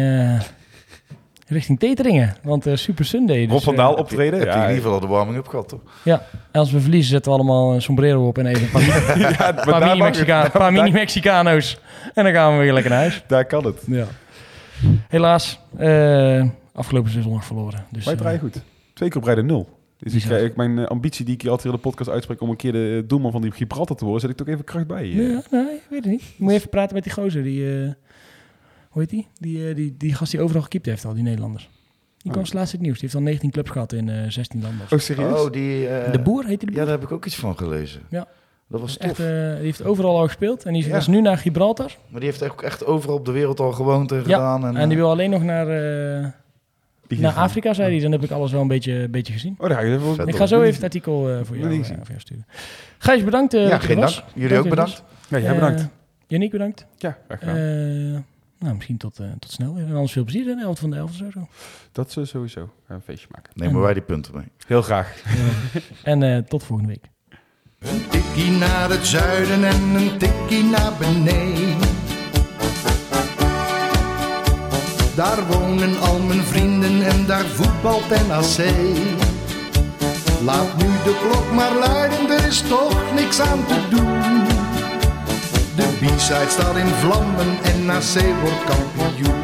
richting 1.46 1.78
Teteringen. 1.78 2.36
Want 2.42 2.66
eh, 2.66 2.76
Super 2.76 3.04
Sunday. 3.04 3.40
Dus, 3.42 3.50
Rob 3.52 3.62
van 3.62 3.76
Daal 3.76 3.92
eh, 3.94 3.98
optreden. 4.00 4.38
Heb 4.38 4.48
je 4.48 4.54
in 4.54 4.60
Ja, 4.60 4.66
ieder 4.68 4.82
geval 4.82 4.92
al 4.92 5.00
de 5.00 5.06
warming-up 5.06 5.46
gehad, 5.48 5.68
toch? 5.68 5.80
en 6.04 6.20
als 6.60 6.70
we 6.72 6.80
verliezen 6.80 7.10
zetten 7.10 7.32
we 7.32 7.38
allemaal 7.38 7.74
een 7.74 7.82
sombrero 7.82 8.26
op 8.26 8.38
en 8.38 8.46
even 8.46 8.62
een 8.62 8.70
paar, 8.70 9.18
ja, 9.18 9.52
daar, 9.52 10.72
mini-Mexicano's. 10.72 11.78
En 12.14 12.24
dan 12.24 12.32
gaan 12.32 12.52
we 12.56 12.62
weer 12.62 12.72
lekker 12.72 12.90
naar 12.90 13.00
huis. 13.00 13.24
daar 13.26 13.44
kan 13.44 13.64
het. 13.66 13.82
Ja. 13.86 14.06
Helaas, 15.08 15.60
eh, 15.76 16.44
afgelopen 16.72 17.10
seizoen 17.10 17.32
nog 17.32 17.44
verloren. 17.44 17.84
Dus, 17.90 18.04
Wij 18.04 18.16
draaien 18.16 18.40
goed. 18.40 18.60
Twee 18.94 19.08
keer 19.08 19.18
op 19.20 19.24
rij 19.26 19.34
de 19.34 19.42
nul. 19.42 19.68
Dus 19.98 20.14
ik, 20.14 20.20
krijg- 20.22 20.54
mijn 20.56 20.86
ambitie 20.86 21.24
die 21.24 21.34
ik 21.34 21.40
hier 21.42 21.50
altijd 21.50 21.68
in 21.68 21.74
de 21.74 21.88
podcast 21.88 22.10
uitspreek 22.10 22.40
om 22.40 22.50
een 22.50 22.56
keer 22.56 22.72
de 22.72 23.04
doelman 23.06 23.32
van 23.32 23.42
die 23.42 23.50
Gibraltar 23.52 23.96
te 23.96 24.04
worden, 24.04 24.20
zet 24.20 24.30
ik 24.30 24.36
toch 24.36 24.48
even 24.48 24.64
kracht 24.64 24.86
bij. 24.86 25.06
Ja, 25.06 25.42
nee, 25.50 25.62
ik 25.74 25.82
weet 25.90 26.02
het 26.04 26.12
niet. 26.12 26.22
Moet 26.36 26.50
je 26.50 26.56
even 26.56 26.68
praten 26.68 26.94
met 26.94 27.04
die 27.04 27.12
gozer. 27.12 27.42
Die, 27.42 27.82
eh, 27.82 27.88
hoe 28.94 29.02
heet 29.02 29.10
die? 29.10 29.26
Die, 29.38 29.68
eh, 29.68 29.74
die? 29.76 29.94
die 29.98 30.14
gast 30.14 30.30
die 30.30 30.40
overal 30.40 30.62
gekiept 30.62 30.86
heeft 30.86 31.04
al, 31.04 31.14
die 31.14 31.22
Nederlanders. 31.22 31.70
Die 32.18 32.32
kwam 32.32 32.44
Oh. 32.44 32.52
laatst 32.52 32.72
het 32.72 32.80
nieuws. 32.80 32.94
Die 32.94 33.02
heeft 33.02 33.14
al 33.14 33.20
19 33.22 33.50
clubs 33.50 33.70
gehad 33.70 33.92
in 33.92 34.08
eh 34.08 34.28
16 34.28 34.62
landen. 34.62 34.80
of 34.82 34.88
zo. 34.88 34.94
Oh, 34.94 35.00
serieus? 35.00 35.40
Oh, 35.40 35.50
die... 35.52 35.88
eh, 35.88 36.12
de 36.12 36.18
Boer 36.20 36.44
heet 36.44 36.60
die 36.60 36.70
Ja, 36.70 36.76
daar 36.76 36.86
heb 36.88 37.02
ik 37.02 37.12
ook 37.12 37.24
iets 37.24 37.36
van 37.36 37.56
gelezen. 37.56 38.00
Ja. 38.10 38.26
Dat 38.68 38.80
was 38.80 38.98
Echt, 38.98 39.16
tof. 39.16 39.26
eh, 39.26 39.54
die 39.54 39.64
heeft 39.64 39.84
overal 39.84 40.16
al 40.18 40.26
gespeeld. 40.26 40.64
En 40.64 40.72
die 40.72 40.82
is, 40.82 40.88
Ja. 40.88 40.96
is 40.96 41.06
nu 41.06 41.20
naar 41.20 41.38
Gibraltar. 41.38 41.96
Maar 42.08 42.20
die 42.20 42.28
heeft 42.30 42.42
ook 42.50 42.62
echt 42.62 42.84
overal 42.86 43.16
op 43.16 43.24
de 43.24 43.32
wereld 43.32 43.60
al 43.60 43.72
gewoond 43.72 44.12
en 44.12 44.16
Ja, 44.16 44.22
gedaan. 44.22 44.66
En, 44.66 44.76
En 44.76 44.88
die 44.88 44.96
eh, 44.98 45.02
wil 45.02 45.10
alleen 45.12 45.30
nog 45.30 45.42
naar, 45.42 45.68
eh, 45.68 46.28
naar 47.18 47.32
Afrika, 47.32 47.74
zei 47.74 47.90
hij. 47.92 48.00
Dan 48.02 48.12
heb 48.12 48.22
ik 48.22 48.30
alles 48.30 48.52
wel 48.52 48.60
een 48.60 48.68
beetje, 48.68 48.92
een 48.92 49.10
beetje 49.10 49.32
gezien. 49.32 49.54
Oh, 49.58 49.68
daar 49.68 49.78
ga 49.78 49.84
je 49.84 49.94
even 49.94 50.14
Vet. 50.14 50.28
Ik 50.28 50.36
ga 50.36 50.46
zo 50.46 50.60
even 50.62 50.74
het 50.74 50.82
artikel 50.82 51.30
eh, 51.30 51.38
voor, 51.42 51.56
jou, 51.58 51.72
eh, 51.72 51.84
voor 51.84 51.96
jou 52.08 52.20
sturen. 52.20 52.46
Gijs, 52.98 53.24
bedankt. 53.24 53.54
eh, 53.54 53.68
ja, 53.68 53.78
geen 53.78 54.00
dank. 54.00 54.22
Jullie 54.34 54.58
ook 54.58 54.68
bedankt. 54.68 55.02
Ja, 55.28 55.38
jij 55.38 55.54
bedankt. 55.54 55.80
Eh, 55.80 55.86
Yannick, 56.26 56.50
bedankt. 56.50 56.86
ja, 56.98 57.18
graag 57.26 57.38
gedaan. 57.38 58.24
Eh, 58.64 58.70
nou, 58.70 58.74
misschien 58.74 58.96
tot, 58.98 59.18
eh, 59.18 59.26
tot 59.38 59.50
snel 59.50 59.74
weer. 59.74 59.86
En 59.86 59.94
anders 59.94 60.12
veel 60.12 60.24
plezier 60.24 60.48
in 60.48 60.56
de 60.56 60.62
11 60.62 60.78
van 60.78 60.90
de 60.90 60.96
11 60.96 61.10
of 61.10 61.16
zo. 61.16 61.48
dat 61.92 62.16
is 62.16 62.28
sowieso. 62.28 62.60
Gaan 62.60 62.72
we 62.86 62.94
een 62.94 63.00
feestje 63.00 63.26
maken. 63.30 63.52
Nemen 63.54 63.80
wij 63.80 63.92
die 63.92 64.02
punten 64.02 64.36
mee. 64.36 64.46
Heel 64.66 64.82
graag. 64.82 65.22
En 66.02 66.22
eh, 66.22 66.38
tot 66.38 66.62
volgende 66.64 66.92
week. 66.92 67.10
Een 67.78 68.08
tikkie 68.08 68.50
naar 68.50 68.90
het 68.90 69.06
zuiden 69.06 69.64
en 69.64 69.82
een 69.94 70.18
tikkie 70.18 70.64
naar 70.64 70.92
beneden. 70.98 71.88
Daar 75.16 75.46
wonen 75.46 76.00
al 76.00 76.18
mijn 76.18 76.42
vrienden 76.42 77.02
en 77.02 77.26
daar 77.26 77.44
voetbalt 77.44 78.08
NAC. 78.08 78.74
Laat 80.44 80.76
nu 80.76 80.86
de 80.86 81.20
klok 81.28 81.52
maar 81.52 81.74
luiden, 81.74 82.30
er 82.30 82.46
is 82.46 82.60
toch 82.60 83.14
niks 83.14 83.40
aan 83.40 83.66
te 83.66 83.88
doen. 83.90 84.53
De 86.04 86.10
B-side 86.10 86.48
staat 86.48 86.76
in 86.76 86.86
vlammen 86.86 87.58
en 87.62 87.84
NAC 87.84 88.40
wordt 88.42 88.64
kampioen. 88.64 89.43